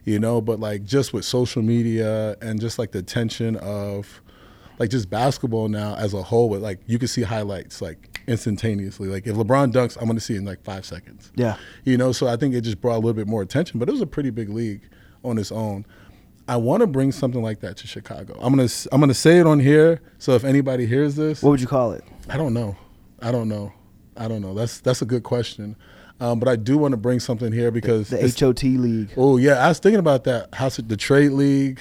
you 0.06 0.18
know. 0.20 0.42
But 0.42 0.60
like 0.60 0.84
just 0.84 1.14
with 1.14 1.24
social 1.24 1.62
media 1.62 2.36
and 2.42 2.60
just 2.60 2.80
like 2.80 2.94
the 2.94 3.04
tension 3.04 3.58
of 3.58 4.22
like 4.80 4.90
just 4.90 5.12
basketball 5.12 5.68
now 5.70 5.96
as 5.96 6.16
a 6.16 6.24
whole, 6.24 6.50
with 6.50 6.64
like 6.64 6.80
you 6.88 6.98
can 6.98 7.08
see 7.08 7.22
highlights 7.22 7.80
like 7.80 8.20
instantaneously. 8.28 9.08
Like 9.08 9.28
if 9.28 9.36
LeBron 9.36 9.72
dunks, 9.72 9.98
I'm 10.02 10.08
gonna 10.08 10.20
see 10.20 10.34
it 10.34 10.38
in 10.40 10.46
like 10.46 10.64
five 10.64 10.84
seconds 10.84 11.32
Yeah. 11.36 11.58
you 11.84 11.96
know 11.98 12.12
so 12.12 12.28
i 12.28 12.38
think 12.38 12.56
it 12.56 12.62
just 12.62 12.82
brought 12.82 12.96
a 12.96 13.04
little 13.06 13.14
bit 13.14 13.28
more 13.28 13.42
attention 13.44 13.80
but 13.80 13.88
it 13.90 13.92
was 13.92 14.02
a 14.02 14.08
pretty 14.08 14.30
big 14.30 14.50
league 14.50 14.82
on 15.24 15.38
its 15.38 15.52
own 15.52 15.86
i 16.48 16.56
want 16.58 16.82
to 16.82 16.88
bring 16.88 17.12
something 17.12 17.42
like 17.42 17.60
that 17.62 17.78
to 17.78 17.88
chicago 17.88 18.34
i'm 18.42 18.56
gonna 18.56 18.70
i'm 18.92 19.00
gonna 19.00 19.14
say 19.14 19.40
it 19.40 19.48
on 19.48 19.60
here 19.60 20.02
so 20.18 20.34
if 20.34 20.44
anybody 20.44 20.86
hears 20.86 21.16
this 21.16 21.42
What 21.42 21.52
would 21.52 21.62
you 21.62 21.68
call 21.68 21.92
it? 21.94 22.04
i 22.30 22.38
don't 22.38 22.54
know 22.54 22.76
i 23.22 23.32
don't 23.32 23.48
know 23.50 23.72
i 24.18 24.28
don't 24.28 24.42
know 24.42 24.54
that's 24.54 24.80
that's 24.80 25.02
a 25.02 25.06
good 25.06 25.24
question 25.24 25.76
um, 26.20 26.40
but 26.40 26.48
i 26.48 26.56
do 26.56 26.78
want 26.78 26.92
to 26.92 26.98
bring 26.98 27.20
something 27.20 27.52
here 27.52 27.72
because 27.72 28.10
The 28.10 28.18
it's- 28.24 28.40
HOT 28.40 28.64
League. 28.64 29.10
oh 29.18 29.38
yeah 29.38 29.54
i 29.66 29.70
was 29.70 29.80
thinking 29.80 30.00
about 30.00 30.24
that 30.26 30.54
house 30.56 30.78
the 30.78 30.98
trade 30.98 31.32
league 31.32 31.80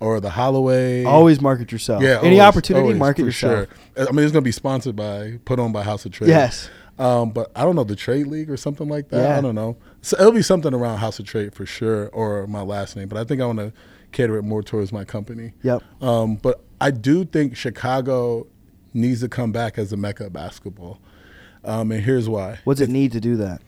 or 0.00 0.20
the 0.20 0.30
holloway 0.30 1.04
Always 1.04 1.40
market 1.40 1.70
yourself. 1.72 2.02
yeah 2.02 2.18
Any 2.20 2.38
always, 2.38 2.40
opportunity, 2.40 2.82
always, 2.82 2.98
market 2.98 3.24
yourself. 3.24 3.68
sure. 3.96 4.08
i 4.08 4.12
mean 4.12 4.24
it's 4.24 4.32
gonna 4.32 4.42
be 4.42 4.52
sponsored 4.52 4.96
by 4.96 5.38
put 5.44 5.58
on 5.58 5.72
by 5.72 5.82
house 5.82 6.04
of 6.04 6.12
trade 6.12 6.28
Yes. 6.28 6.68
Um, 6.96 7.30
but 7.30 7.50
I 7.56 7.62
don't 7.64 7.74
know 7.74 7.82
the 7.82 7.96
trade 7.96 8.28
league 8.28 8.48
or 8.48 8.56
something 8.56 8.88
like 8.88 9.08
that. 9.08 9.20
Yeah. 9.28 9.36
I 9.36 9.40
don't 9.40 9.56
know. 9.56 9.76
So 10.00 10.16
it'll 10.16 10.30
be 10.30 10.42
something 10.42 10.72
around 10.72 10.98
House 10.98 11.18
of 11.18 11.26
Trade 11.26 11.52
for 11.52 11.66
sure, 11.66 12.06
or 12.10 12.46
my 12.46 12.60
last 12.62 12.94
name. 12.94 13.08
But 13.08 13.18
I 13.18 13.24
think 13.24 13.42
I 13.42 13.46
want 13.46 13.58
to 13.58 13.72
cater 14.14 14.36
it 14.38 14.42
more 14.42 14.62
towards 14.62 14.92
my 14.92 15.04
company. 15.04 15.52
Yep. 15.62 15.82
Um, 16.00 16.36
but 16.36 16.64
I 16.80 16.90
do 16.90 17.24
think 17.26 17.56
Chicago 17.56 18.46
needs 18.94 19.20
to 19.20 19.28
come 19.28 19.52
back 19.52 19.76
as 19.76 19.92
a 19.92 19.96
mecca 19.96 20.26
of 20.26 20.32
basketball. 20.32 20.98
Um, 21.64 21.92
and 21.92 22.02
here's 22.02 22.28
why. 22.28 22.60
What's 22.64 22.80
it 22.80 22.88
need 22.88 23.12
to 23.12 23.20
do 23.20 23.36
that? 23.36 23.60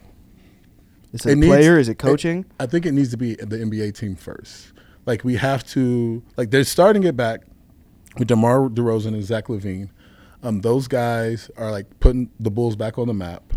Is 1.13 1.25
it, 1.25 1.29
It 1.29 1.33
a 1.33 1.35
needs- 1.35 1.47
player? 1.47 1.77
Is 1.77 1.89
it 1.89 1.95
coaching? 1.99 2.45
I 2.59 2.65
think 2.65 2.85
it 2.85 2.93
needs 2.93 3.11
to 3.11 3.17
be 3.17 3.35
the 3.35 3.57
NBA 3.57 3.93
team 3.95 4.15
first. 4.15 4.73
Like 5.05 5.23
we 5.23 5.35
have 5.35 5.63
to 5.67 6.21
like 6.35 6.49
they're 6.51 6.63
starting 6.63 7.03
it 7.03 7.15
back 7.15 7.41
with 8.17 8.27
DeMar 8.27 8.69
DeRozan 8.69 9.07
and 9.13 9.23
Zach 9.23 9.45
LaVine. 9.47 9.89
Um, 10.43 10.61
those 10.61 10.87
guys 10.87 11.49
are 11.57 11.71
like 11.71 11.99
putting 11.99 12.29
the 12.39 12.51
Bulls 12.51 12.75
back 12.75 12.97
on 12.97 13.07
the 13.07 13.13
map. 13.13 13.53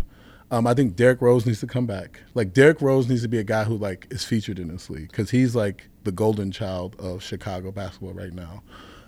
Um, 0.51 0.67
I 0.67 0.73
think 0.73 0.95
Derrick 0.95 1.21
Rose 1.21 1.45
needs 1.45 1.61
to 1.61 1.67
come 1.67 1.85
back. 1.85 2.21
Like 2.33 2.53
Derrick 2.53 2.81
Rose 2.81 3.07
needs 3.07 3.21
to 3.21 3.29
be 3.29 3.39
a 3.39 3.43
guy 3.43 3.63
who 3.63 3.77
like 3.77 4.07
is 4.11 4.23
featured 4.23 4.59
in 4.59 4.67
this 4.67 4.89
league 4.89 5.09
because 5.09 5.31
he's 5.31 5.55
like 5.55 5.89
the 6.03 6.11
golden 6.11 6.51
child 6.51 6.95
of 6.99 7.23
Chicago 7.23 7.71
basketball 7.71 8.13
right 8.13 8.33
now. 8.33 8.61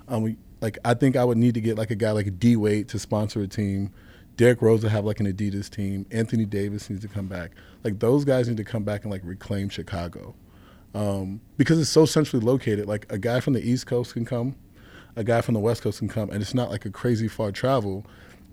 Um, 0.07 0.23
we, 0.23 0.37
like 0.61 0.77
I 0.85 0.93
think 0.93 1.15
I 1.17 1.25
would 1.25 1.37
need 1.37 1.53
to 1.55 1.61
get 1.61 1.77
like 1.77 1.91
a 1.91 1.95
guy 1.95 2.11
like 2.11 2.39
D 2.39 2.55
Wade 2.55 2.87
to 2.89 2.99
sponsor 2.99 3.41
a 3.41 3.47
team. 3.47 3.91
Derrick 4.37 4.61
Rose 4.61 4.81
to 4.81 4.89
have 4.89 5.05
like 5.05 5.19
an 5.19 5.31
Adidas 5.31 5.69
team. 5.69 6.05
Anthony 6.11 6.45
Davis 6.45 6.89
needs 6.89 7.01
to 7.03 7.07
come 7.07 7.27
back. 7.27 7.51
Like 7.83 7.99
those 7.99 8.25
guys 8.25 8.47
need 8.47 8.57
to 8.57 8.63
come 8.63 8.83
back 8.83 9.03
and 9.03 9.11
like 9.11 9.21
reclaim 9.23 9.69
Chicago 9.69 10.33
um, 10.93 11.41
because 11.57 11.79
it's 11.79 11.89
so 11.89 12.05
centrally 12.05 12.45
located. 12.45 12.87
Like 12.87 13.11
a 13.11 13.17
guy 13.17 13.39
from 13.39 13.53
the 13.53 13.61
East 13.61 13.87
Coast 13.87 14.13
can 14.13 14.25
come, 14.25 14.55
a 15.15 15.23
guy 15.23 15.41
from 15.41 15.53
the 15.53 15.59
West 15.59 15.81
Coast 15.81 15.99
can 15.99 16.07
come, 16.07 16.29
and 16.29 16.41
it's 16.41 16.53
not 16.53 16.69
like 16.69 16.85
a 16.85 16.89
crazy 16.89 17.27
far 17.27 17.51
travel. 17.51 18.05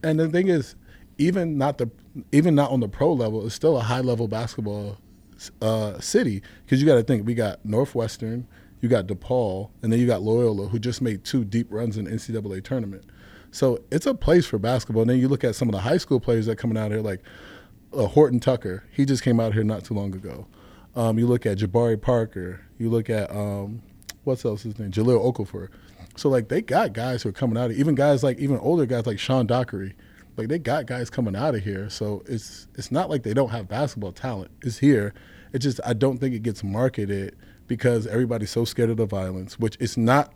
And 0.02 0.18
the 0.18 0.28
thing 0.28 0.48
is, 0.48 0.74
even 1.20 1.58
not 1.58 1.78
the 1.78 1.90
even 2.32 2.54
not 2.54 2.70
on 2.70 2.80
the 2.80 2.88
pro 2.88 3.12
level, 3.12 3.44
it's 3.46 3.54
still 3.54 3.76
a 3.76 3.82
high 3.82 4.00
level 4.00 4.26
basketball 4.26 4.98
uh, 5.62 5.98
city 6.00 6.42
because 6.64 6.80
you 6.80 6.86
got 6.86 6.96
to 6.96 7.02
think 7.02 7.26
we 7.26 7.34
got 7.34 7.64
Northwestern, 7.64 8.48
you 8.80 8.88
got 8.88 9.06
DePaul, 9.06 9.70
and 9.82 9.92
then 9.92 10.00
you 10.00 10.06
got 10.06 10.22
Loyola 10.22 10.68
who 10.68 10.78
just 10.78 11.02
made 11.02 11.24
two 11.24 11.44
deep 11.44 11.68
runs 11.70 11.96
in 11.96 12.06
the 12.06 12.10
NCAA 12.10 12.64
tournament. 12.64 13.04
So 13.52 13.80
it's 13.90 14.06
a 14.06 14.14
place 14.14 14.46
for 14.46 14.58
basketball. 14.58 15.02
And 15.02 15.10
then 15.10 15.18
you 15.18 15.28
look 15.28 15.44
at 15.44 15.54
some 15.54 15.68
of 15.68 15.72
the 15.72 15.80
high 15.80 15.98
school 15.98 16.20
players 16.20 16.46
that 16.46 16.52
are 16.52 16.56
coming 16.56 16.78
out 16.78 16.90
here, 16.90 17.00
like 17.00 17.20
uh, 17.92 18.06
Horton 18.06 18.40
Tucker. 18.40 18.84
He 18.90 19.04
just 19.04 19.22
came 19.22 19.40
out 19.40 19.52
here 19.52 19.64
not 19.64 19.84
too 19.84 19.94
long 19.94 20.14
ago. 20.14 20.46
Um, 20.96 21.18
you 21.18 21.26
look 21.26 21.46
at 21.46 21.58
Jabari 21.58 22.00
Parker. 22.00 22.60
You 22.78 22.90
look 22.90 23.10
at 23.10 23.30
um, 23.30 23.82
what's 24.24 24.44
else 24.44 24.62
his 24.62 24.78
name? 24.78 24.90
Jahlil 24.90 25.22
Okafor. 25.22 25.68
So 26.16 26.28
like 26.28 26.48
they 26.48 26.62
got 26.62 26.92
guys 26.92 27.22
who 27.22 27.28
are 27.28 27.32
coming 27.32 27.58
out. 27.58 27.70
Even 27.72 27.94
guys 27.94 28.22
like 28.22 28.38
even 28.38 28.58
older 28.58 28.86
guys 28.86 29.06
like 29.06 29.18
Sean 29.18 29.46
Dockery. 29.46 29.94
Like 30.36 30.48
they 30.48 30.58
got 30.58 30.86
guys 30.86 31.10
coming 31.10 31.36
out 31.36 31.54
of 31.54 31.62
here. 31.62 31.88
So 31.90 32.22
it's 32.26 32.66
it's 32.76 32.90
not 32.90 33.10
like 33.10 33.22
they 33.22 33.34
don't 33.34 33.50
have 33.50 33.68
basketball 33.68 34.12
talent. 34.12 34.50
It's 34.62 34.78
here. 34.78 35.12
It's 35.52 35.64
just 35.64 35.80
I 35.84 35.92
don't 35.92 36.18
think 36.18 36.34
it 36.34 36.42
gets 36.42 36.62
marketed 36.64 37.36
because 37.66 38.06
everybody's 38.06 38.50
so 38.50 38.64
scared 38.64 38.90
of 38.90 38.96
the 38.96 39.06
violence. 39.06 39.58
Which 39.58 39.76
it's 39.80 39.96
not. 39.96 40.32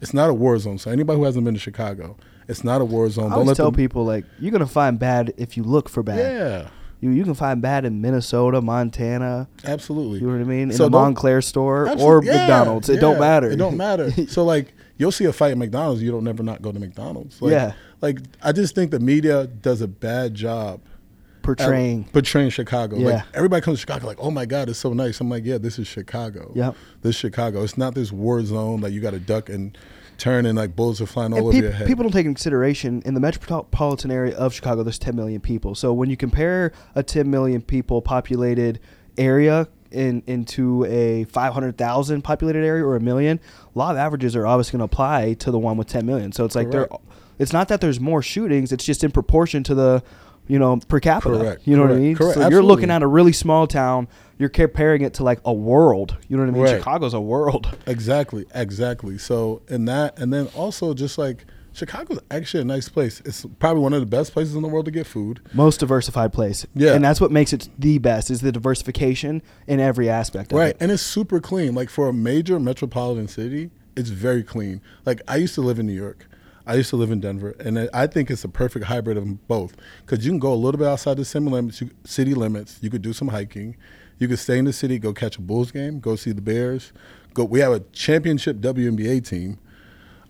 It's 0.00 0.12
not 0.12 0.28
a 0.28 0.34
war 0.34 0.58
zone. 0.58 0.78
So 0.78 0.90
anybody 0.90 1.18
who 1.18 1.24
hasn't 1.24 1.44
been 1.44 1.54
to 1.54 1.60
Chicago, 1.60 2.16
it's 2.48 2.62
not 2.64 2.80
a 2.80 2.84
war 2.84 3.08
zone. 3.08 3.26
I 3.26 3.28
Don't 3.36 3.38
always 3.42 3.56
tell 3.56 3.70
them- 3.70 3.76
people 3.76 4.04
like 4.04 4.24
you're 4.38 4.52
gonna 4.52 4.66
find 4.66 4.98
bad 4.98 5.32
if 5.36 5.56
you 5.56 5.62
look 5.62 5.88
for 5.88 6.02
bad. 6.02 6.18
Yeah, 6.18 6.68
You 7.00 7.10
you 7.10 7.24
can 7.24 7.34
find 7.34 7.62
bad 7.62 7.84
in 7.84 8.00
Minnesota, 8.00 8.60
Montana. 8.60 9.48
absolutely. 9.64 10.18
You 10.20 10.26
know 10.26 10.32
what 10.34 10.40
I 10.42 10.44
mean? 10.44 10.70
In 10.70 10.76
So 10.76 10.84
the 10.84 10.90
Montclair 10.90 11.40
store 11.42 11.88
or 11.98 12.22
yeah, 12.24 12.38
McDonald's. 12.38 12.88
It 12.88 13.00
don't 13.00 13.18
matter. 13.20 13.50
It 13.50 13.56
don't 13.56 13.76
matter. 13.76 14.10
so 14.28 14.44
like 14.44 14.74
you'll 14.98 15.12
see 15.12 15.24
a 15.24 15.32
fight 15.32 15.52
at 15.52 15.58
McDonald's, 15.58 16.02
you 16.02 16.10
don't 16.10 16.24
never 16.24 16.42
not 16.42 16.60
go 16.60 16.70
to 16.70 16.78
McDonald's. 16.78 17.40
Like, 17.40 17.52
Yeah. 17.52 17.72
Like 18.04 18.18
I 18.42 18.52
just 18.52 18.74
think 18.74 18.90
the 18.90 19.00
media 19.00 19.46
does 19.46 19.80
a 19.80 19.88
bad 19.88 20.34
job 20.34 20.82
at 20.84 21.42
Portraying. 21.42 22.04
portraying 22.04 22.50
Chicago. 22.50 22.98
Yeah. 22.98 23.06
Like 23.06 23.24
everybody 23.32 23.62
comes 23.62 23.78
to 23.78 23.80
Chicago 23.80 24.06
like, 24.06 24.18
oh 24.20 24.30
my 24.30 24.44
God, 24.44 24.68
it's 24.68 24.78
so 24.78 24.92
nice. 24.92 25.20
I'm 25.20 25.30
like, 25.30 25.44
yeah, 25.46 25.56
this 25.56 25.78
is 25.78 25.86
Chicago. 25.86 26.52
Yep. 26.54 26.76
This 27.00 27.16
is 27.16 27.20
Chicago. 27.20 27.62
It's 27.62 27.78
not 27.78 27.94
this 27.94 28.12
war 28.12 28.44
zone 28.44 28.82
that 28.82 28.92
you 28.92 29.00
got 29.00 29.12
to 29.12 29.18
duck 29.18 29.48
and 29.48 29.76
turn 30.18 30.44
and 30.46 30.56
like 30.56 30.76
bullets 30.76 31.00
are 31.00 31.06
flying 31.06 31.32
all 31.32 31.38
And 31.38 31.48
over 31.48 31.56
your 31.56 31.72
head. 31.72 31.86
people 31.88 32.02
don't 32.04 32.12
take 32.12 32.26
into 32.26 32.36
consideration 32.36 33.02
in 33.06 33.14
the 33.14 33.20
metropolitan 33.20 34.10
area 34.10 34.36
of 34.36 34.52
Chicago. 34.52 34.82
There's 34.82 34.98
10 34.98 35.16
million 35.16 35.40
people. 35.40 35.74
So 35.74 35.92
when 35.94 36.10
you 36.10 36.16
compare 36.16 36.72
a 36.94 37.02
10 37.02 37.30
million 37.30 37.62
people 37.62 38.02
populated 38.02 38.80
area 39.16 39.66
in 39.90 40.22
into 40.26 40.84
a 40.84 41.24
500,000 41.24 42.22
populated 42.22 42.64
area 42.66 42.84
or 42.84 42.96
a 42.96 43.00
million, 43.00 43.40
law 43.74 43.90
of 43.92 43.96
averages 43.96 44.36
are 44.36 44.46
obviously 44.46 44.78
going 44.78 44.86
to 44.88 44.92
apply 44.92 45.34
to 45.34 45.50
the 45.50 45.58
one 45.58 45.76
with 45.78 45.88
10 45.88 46.04
million. 46.04 46.32
So 46.32 46.44
it's 46.44 46.54
like 46.54 46.70
Correct. 46.70 46.92
It's 47.38 47.52
not 47.52 47.68
that 47.68 47.80
there's 47.80 48.00
more 48.00 48.22
shootings. 48.22 48.72
It's 48.72 48.84
just 48.84 49.02
in 49.04 49.10
proportion 49.10 49.62
to 49.64 49.74
the, 49.74 50.02
you 50.46 50.58
know, 50.58 50.78
per 50.88 51.00
capita. 51.00 51.36
Correct. 51.38 51.66
You 51.66 51.76
know 51.76 51.82
what 51.82 51.90
I 51.90 51.94
Correct. 51.94 52.02
mean? 52.02 52.16
Correct. 52.16 52.34
So 52.34 52.48
you're 52.48 52.62
looking 52.62 52.90
at 52.90 53.02
a 53.02 53.06
really 53.06 53.32
small 53.32 53.66
town. 53.66 54.08
You're 54.38 54.48
comparing 54.48 55.02
it 55.02 55.14
to 55.14 55.22
like 55.24 55.40
a 55.44 55.52
world. 55.52 56.16
You 56.28 56.36
know 56.36 56.42
what 56.42 56.48
I 56.50 56.52
mean? 56.52 56.62
Right. 56.62 56.78
Chicago's 56.78 57.14
a 57.14 57.20
world. 57.20 57.76
Exactly, 57.86 58.44
exactly. 58.54 59.16
So 59.18 59.62
in 59.68 59.84
that, 59.86 60.18
and 60.18 60.32
then 60.32 60.48
also 60.56 60.92
just 60.94 61.18
like 61.18 61.46
Chicago's 61.72 62.18
actually 62.30 62.60
a 62.62 62.64
nice 62.64 62.88
place. 62.88 63.20
It's 63.24 63.44
probably 63.58 63.82
one 63.82 63.92
of 63.94 64.00
the 64.00 64.06
best 64.06 64.32
places 64.32 64.54
in 64.54 64.62
the 64.62 64.68
world 64.68 64.84
to 64.84 64.90
get 64.92 65.06
food. 65.06 65.40
most 65.52 65.80
diversified 65.80 66.32
place. 66.32 66.66
Yeah. 66.74 66.94
and 66.94 67.04
that's 67.04 67.20
what 67.20 67.30
makes 67.32 67.52
it 67.52 67.68
the 67.78 67.98
best 67.98 68.30
is 68.30 68.40
the 68.42 68.52
diversification 68.52 69.42
in 69.66 69.80
every 69.80 70.08
aspect. 70.08 70.52
Of 70.52 70.58
Right, 70.58 70.70
it. 70.70 70.76
and 70.80 70.92
it's 70.92 71.02
super 71.02 71.40
clean. 71.40 71.74
Like 71.74 71.90
for 71.90 72.08
a 72.08 72.12
major 72.12 72.60
metropolitan 72.60 73.28
city, 73.28 73.70
it's 73.96 74.10
very 74.10 74.42
clean. 74.42 74.80
Like 75.06 75.20
I 75.28 75.36
used 75.36 75.54
to 75.56 75.62
live 75.62 75.78
in 75.78 75.86
New 75.86 75.92
York. 75.94 76.26
I 76.66 76.74
used 76.76 76.90
to 76.90 76.96
live 76.96 77.10
in 77.10 77.20
Denver, 77.20 77.54
and 77.60 77.90
I- 77.92 78.06
think 78.06 78.30
it's 78.30 78.44
a 78.44 78.48
perfect 78.48 78.86
hybrid 78.86 79.16
of 79.18 79.46
both. 79.48 79.76
Because 80.04 80.24
you 80.24 80.30
can 80.32 80.38
go 80.38 80.52
a 80.52 80.56
little 80.56 80.78
bit 80.78 80.86
outside 80.88 81.16
the 81.18 81.24
city 81.24 81.44
limits. 81.46 81.80
You, 81.80 81.90
city 82.04 82.34
limits. 82.34 82.78
You 82.80 82.90
could 82.90 83.02
do 83.02 83.12
some 83.12 83.28
hiking. 83.28 83.76
You 84.18 84.28
could 84.28 84.38
stay 84.38 84.58
in 84.58 84.64
the 84.64 84.72
city, 84.72 84.98
go 84.98 85.12
catch 85.12 85.36
a 85.36 85.40
Bulls 85.42 85.70
game, 85.72 86.00
go 86.00 86.16
see 86.16 86.32
the 86.32 86.40
Bears. 86.40 86.92
Go. 87.34 87.44
We 87.44 87.60
have 87.60 87.72
a 87.72 87.80
championship 87.92 88.58
WNBA 88.60 89.20
team. 89.20 89.58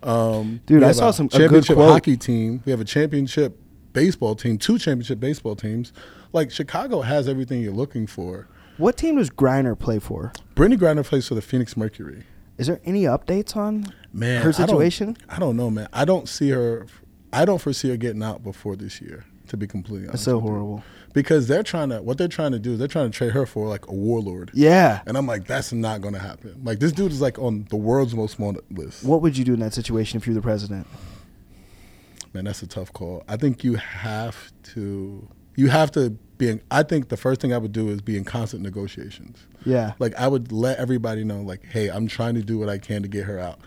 Um, 0.03 0.61
Dude, 0.65 0.83
I 0.83 0.91
saw 0.91 1.11
some- 1.11 1.29
championship 1.29 1.77
hockey 1.77 2.17
team. 2.17 2.61
We 2.65 2.71
have 2.71 2.81
a 2.81 2.85
championship 2.85 3.57
baseball 3.93 4.35
team, 4.35 4.57
two 4.57 4.77
championship 4.77 5.19
baseball 5.19 5.55
teams. 5.55 5.93
Like 6.33 6.51
Chicago 6.51 7.01
has 7.01 7.29
everything 7.29 7.61
you're 7.61 7.73
looking 7.73 8.07
for. 8.07 8.47
What 8.77 8.97
team 8.97 9.15
does 9.17 9.29
Griner 9.29 9.77
play 9.77 9.99
for? 9.99 10.33
Brittney 10.55 10.77
Griner 10.77 11.05
plays 11.05 11.27
for 11.27 11.35
the 11.35 11.41
Phoenix 11.41 11.77
Mercury. 11.77 12.23
Is 12.57 12.67
there 12.67 12.79
any 12.85 13.03
updates 13.03 13.55
on 13.55 13.85
Man, 14.13 14.41
her 14.41 14.49
I 14.49 14.51
don't- 14.51 14.67
situation? 14.69 15.17
I 15.29 15.39
don't, 15.39 15.55
know, 15.57 15.69
man. 15.69 15.87
I 15.93 16.05
don't 16.05 16.27
see 16.29 16.49
her. 16.51 16.87
I 17.33 17.43
don't 17.45 17.59
foresee 17.59 17.89
her 17.89 17.97
getting 17.97 18.23
out 18.23 18.43
before 18.43 18.75
this 18.75 19.01
year. 19.01 19.25
To 19.49 19.57
be 19.57 19.67
completely 19.67 20.07
That's 20.07 20.13
honest, 20.13 20.25
so 20.25 20.35
with 20.37 20.45
you. 20.45 20.49
horrible. 20.49 20.83
Because 21.13 21.47
they're 21.47 21.61
trying 21.61 21.89
to. 21.89 22.01
What 22.01 22.17
they're 22.17 22.27
trying 22.27 22.53
to 22.53 22.59
do 22.59 22.73
is 22.73 22.79
they're 22.79 22.87
trying 22.87 23.11
to 23.11 23.15
trade 23.15 23.31
her 23.33 23.45
for 23.45 23.67
like 23.67 23.85
a 23.87 23.93
warlord. 23.93 24.49
Yeah. 24.55 25.01
And 25.05 25.15
I'm 25.15 25.27
like, 25.27 25.45
that's 25.45 25.71
not 25.71 26.01
going 26.01 26.15
to 26.15 26.19
happen. 26.19 26.59
Like 26.63 26.79
this 26.79 26.91
dude 26.91 27.11
is 27.11 27.21
like 27.21 27.37
on 27.37 27.67
the 27.69 27.75
world's 27.75 28.15
most 28.15 28.39
wanted 28.39 28.63
list. 28.71 29.03
What 29.03 29.21
would 29.21 29.37
you 29.37 29.45
do 29.45 29.53
in 29.53 29.59
that 29.59 29.73
situation 29.75 30.17
if 30.17 30.25
you're 30.25 30.33
the 30.33 30.41
president? 30.41 30.87
Man, 32.33 32.45
that's 32.45 32.63
a 32.63 32.67
tough 32.67 32.91
call. 32.91 33.23
I 33.27 33.37
think 33.37 33.63
you 33.63 33.75
have 33.75 34.51
to. 34.73 35.27
You 35.55 35.67
have 35.69 35.91
to 35.91 36.17
be. 36.37 36.49
In, 36.49 36.61
I 36.71 36.83
think 36.83 37.09
the 37.09 37.17
first 37.17 37.41
thing 37.41 37.53
I 37.53 37.57
would 37.57 37.71
do 37.71 37.89
is 37.89 38.01
be 38.01 38.17
in 38.17 38.23
constant 38.23 38.61
negotiations. 38.63 39.45
Yeah. 39.65 39.93
Like 39.99 40.15
I 40.15 40.27
would 40.27 40.51
let 40.51 40.77
everybody 40.77 41.23
know, 41.23 41.41
like, 41.41 41.63
hey, 41.65 41.89
I'm 41.89 42.07
trying 42.07 42.35
to 42.35 42.41
do 42.41 42.57
what 42.57 42.69
I 42.69 42.77
can 42.77 43.01
to 43.01 43.07
get 43.07 43.25
her 43.25 43.39
out. 43.39 43.59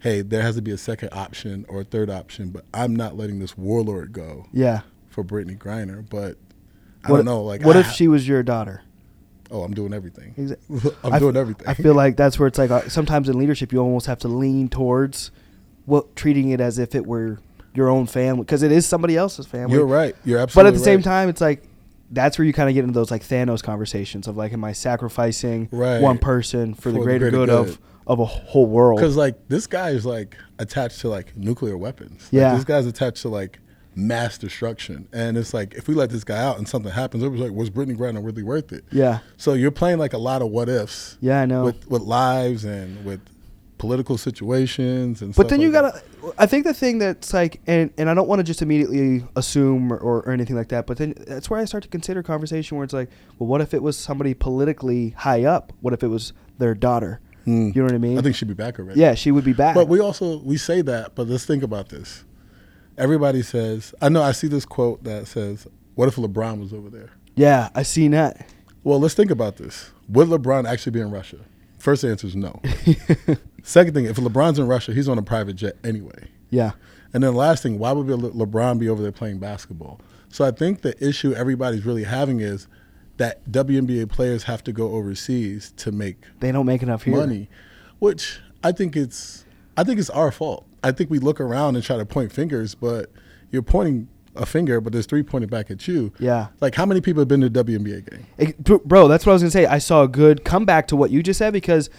Hey, 0.00 0.20
there 0.22 0.42
has 0.42 0.56
to 0.56 0.62
be 0.62 0.70
a 0.70 0.78
second 0.78 1.08
option 1.12 1.64
or 1.68 1.80
a 1.80 1.84
third 1.84 2.10
option, 2.10 2.50
but 2.50 2.64
I'm 2.74 2.94
not 2.94 3.16
letting 3.16 3.38
this 3.38 3.56
warlord 3.56 4.12
go 4.12 4.46
Yeah. 4.52 4.82
for 5.08 5.24
Brittney 5.24 5.56
Griner. 5.58 6.04
But 6.08 6.36
I 7.04 7.10
what, 7.10 7.18
don't 7.18 7.24
know. 7.26 7.42
Like, 7.42 7.62
what 7.62 7.76
I 7.76 7.80
if 7.80 7.90
she 7.92 8.06
was 8.08 8.28
your 8.28 8.42
daughter? 8.42 8.82
Oh, 9.50 9.62
I'm 9.62 9.74
doing 9.74 9.94
everything. 9.94 10.34
Exa- 10.36 10.94
I'm 11.04 11.12
I 11.12 11.16
f- 11.16 11.22
doing 11.22 11.36
everything. 11.36 11.66
I 11.68 11.74
feel 11.74 11.94
like 11.94 12.16
that's 12.16 12.38
where 12.38 12.48
it's 12.48 12.58
like 12.58 12.70
uh, 12.70 12.88
sometimes 12.88 13.28
in 13.28 13.38
leadership 13.38 13.72
you 13.72 13.78
almost 13.78 14.06
have 14.06 14.18
to 14.20 14.28
lean 14.28 14.68
towards 14.68 15.30
what 15.86 16.16
treating 16.16 16.50
it 16.50 16.60
as 16.60 16.78
if 16.78 16.94
it 16.94 17.06
were 17.06 17.38
your 17.72 17.88
own 17.88 18.06
family 18.06 18.42
because 18.42 18.62
it 18.62 18.72
is 18.72 18.86
somebody 18.86 19.16
else's 19.16 19.46
family. 19.46 19.76
you're 19.76 19.86
right. 19.86 20.16
You're 20.24 20.40
absolutely. 20.40 20.70
But 20.70 20.74
at 20.74 20.78
the 20.78 20.84
same 20.84 21.02
time, 21.02 21.28
it's 21.28 21.40
like 21.40 21.62
that's 22.10 22.38
where 22.38 22.44
you 22.44 22.52
kind 22.52 22.68
of 22.68 22.74
get 22.74 22.84
into 22.84 22.94
those 22.94 23.10
like 23.10 23.22
Thanos 23.22 23.62
conversations 23.62 24.26
of 24.28 24.36
like, 24.36 24.52
am 24.52 24.64
I 24.64 24.72
sacrificing 24.72 25.68
Right. 25.72 26.00
one 26.00 26.18
person 26.18 26.74
for, 26.74 26.90
the 26.90 26.98
For 26.98 27.00
the 27.00 27.04
greater, 27.04 27.30
greater 27.30 27.46
good, 27.46 27.50
of 27.50 27.66
good. 27.66 27.78
of 28.06 28.20
a 28.20 28.24
whole 28.24 28.66
world? 28.66 28.98
because 28.98 29.16
like 29.16 29.48
this 29.48 29.66
guy 29.66 29.90
is 29.90 30.06
like 30.06 30.36
attached 30.58 31.00
to 31.00 31.08
like 31.08 31.36
nuclear 31.36 31.76
weapons. 31.76 32.22
Like, 32.32 32.40
Yeah. 32.40 32.54
this 32.54 32.64
guy's 32.64 32.86
attached 32.86 33.22
to 33.22 33.28
like 33.28 33.58
mass 33.98 34.36
destruction, 34.36 35.08
and 35.12 35.38
it's 35.38 35.54
like 35.54 35.74
if 35.74 35.88
we 35.88 35.94
let 35.94 36.10
this 36.10 36.22
guy 36.22 36.36
out 36.36 36.58
and 36.58 36.68
something 36.68 36.92
happens, 36.92 37.22
it 37.22 37.28
was 37.28 37.40
like, 37.40 37.52
was 37.52 37.70
Brittney 37.70 37.96
Griner 37.96 38.22
really 38.24 38.42
worth 38.42 38.70
it? 38.72 38.84
Yeah, 38.92 39.20
So 39.38 39.54
you're 39.54 39.70
playing 39.70 39.98
like 39.98 40.12
a 40.12 40.18
lot 40.18 40.42
of 40.42 40.48
what 40.50 40.68
ifs. 40.68 41.16
yeah, 41.20 41.40
I 41.40 41.46
know. 41.46 41.64
with 41.64 41.88
with 41.90 42.02
lives 42.02 42.64
and 42.64 43.04
with 43.06 43.20
political 43.86 44.18
situations 44.18 45.22
and. 45.22 45.34
but 45.34 45.48
then 45.48 45.60
you 45.60 45.70
like 45.70 45.92
gotta. 45.92 46.34
I 46.38 46.46
think 46.46 46.64
the 46.64 46.74
thing 46.74 46.98
that's 46.98 47.32
like, 47.32 47.60
and 47.66 47.92
and 47.96 48.10
I 48.10 48.14
don't 48.14 48.26
want 48.26 48.40
to 48.40 48.44
just 48.44 48.62
immediately 48.62 49.24
assume 49.36 49.92
or, 49.92 49.96
or, 49.96 50.16
or 50.18 50.30
anything 50.32 50.56
like 50.56 50.68
that. 50.68 50.86
But 50.86 50.98
then 50.98 51.14
that's 51.26 51.48
where 51.48 51.60
I 51.60 51.64
start 51.64 51.84
to 51.84 51.88
consider 51.88 52.22
conversation 52.22 52.76
where 52.76 52.84
it's 52.84 52.92
like, 52.92 53.10
well, 53.38 53.46
what 53.46 53.60
if 53.60 53.74
it 53.74 53.82
was 53.82 53.96
somebody 53.96 54.34
politically 54.34 55.10
high 55.10 55.44
up? 55.44 55.72
What 55.80 55.94
if 55.94 56.02
it 56.02 56.08
was 56.08 56.32
their 56.58 56.74
daughter? 56.74 57.20
Mm. 57.46 57.74
You 57.76 57.82
know 57.82 57.86
what 57.86 57.94
I 57.94 57.98
mean? 57.98 58.18
I 58.18 58.22
think 58.22 58.34
she'd 58.34 58.48
be 58.48 58.54
back 58.54 58.78
already. 58.78 58.98
yeah, 59.00 59.14
she 59.14 59.30
would 59.30 59.44
be 59.44 59.52
back. 59.52 59.76
But 59.76 59.86
we 59.88 60.00
also 60.00 60.38
we 60.38 60.56
say 60.56 60.82
that, 60.82 61.14
but 61.14 61.28
let's 61.28 61.46
think 61.46 61.62
about 61.62 61.88
this. 61.90 62.24
Everybody 62.98 63.42
says, 63.42 63.94
I 64.02 64.08
know 64.08 64.22
I 64.22 64.32
see 64.32 64.48
this 64.48 64.64
quote 64.64 65.04
that 65.04 65.28
says, 65.28 65.66
What 65.94 66.08
if 66.08 66.16
LeBron 66.16 66.58
was 66.60 66.72
over 66.72 66.90
there? 66.90 67.10
Yeah, 67.34 67.68
I 67.74 67.82
seen 67.82 68.12
that. 68.12 68.48
Well, 68.82 68.98
let's 68.98 69.14
think 69.14 69.30
about 69.30 69.56
this. 69.56 69.90
Would 70.08 70.28
LeBron 70.28 70.66
actually 70.68 70.92
be 70.92 71.00
in 71.00 71.10
Russia? 71.10 71.38
First 71.78 72.04
answer 72.04 72.26
is 72.26 72.34
no. 72.34 72.60
Second 73.66 73.94
thing, 73.94 74.04
if 74.04 74.16
LeBron's 74.16 74.60
in 74.60 74.68
Russia, 74.68 74.94
he's 74.94 75.08
on 75.08 75.18
a 75.18 75.22
private 75.22 75.54
jet 75.56 75.76
anyway. 75.82 76.28
Yeah. 76.50 76.70
And 77.12 77.24
then 77.24 77.32
the 77.32 77.38
last 77.38 77.64
thing, 77.64 77.80
why 77.80 77.90
would 77.90 78.06
Le- 78.06 78.30
LeBron 78.46 78.78
be 78.78 78.88
over 78.88 79.02
there 79.02 79.10
playing 79.10 79.38
basketball? 79.40 80.00
So 80.28 80.44
I 80.44 80.52
think 80.52 80.82
the 80.82 80.94
issue 81.04 81.32
everybody's 81.32 81.84
really 81.84 82.04
having 82.04 82.38
is 82.38 82.68
that 83.16 83.44
WNBA 83.50 84.08
players 84.08 84.44
have 84.44 84.62
to 84.64 84.72
go 84.72 84.92
overseas 84.92 85.72
to 85.78 85.90
make 85.90 86.16
They 86.38 86.52
don't 86.52 86.66
make 86.66 86.82
enough 86.82 87.02
here. 87.02 87.16
money, 87.16 87.48
which 87.98 88.38
I 88.62 88.70
think 88.70 88.94
it's 88.94 89.44
I 89.76 89.82
think 89.82 89.98
it's 89.98 90.10
our 90.10 90.30
fault. 90.30 90.64
I 90.84 90.92
think 90.92 91.10
we 91.10 91.18
look 91.18 91.40
around 91.40 91.74
and 91.74 91.84
try 91.84 91.96
to 91.96 92.06
point 92.06 92.30
fingers, 92.32 92.76
but 92.76 93.10
you're 93.50 93.62
pointing 93.62 94.06
a 94.36 94.46
finger, 94.46 94.80
but 94.80 94.92
there's 94.92 95.06
three 95.06 95.22
pointed 95.24 95.50
back 95.50 95.70
at 95.72 95.88
you. 95.88 96.12
Yeah. 96.20 96.48
Like 96.60 96.76
how 96.76 96.86
many 96.86 97.00
people 97.00 97.20
have 97.22 97.28
been 97.28 97.40
to 97.40 97.46
a 97.46 97.50
WNBA 97.64 98.10
game? 98.10 98.26
It- 98.38 98.62
bro, 98.62 99.08
that's 99.08 99.26
what 99.26 99.32
I 99.32 99.34
was 99.34 99.42
gonna 99.42 99.50
say. 99.50 99.66
I 99.66 99.78
saw 99.78 100.02
a 100.04 100.08
good 100.08 100.44
comeback 100.44 100.86
to 100.88 100.96
what 100.96 101.10
you 101.10 101.22
just 101.22 101.38
said 101.38 101.52
because 101.52 101.90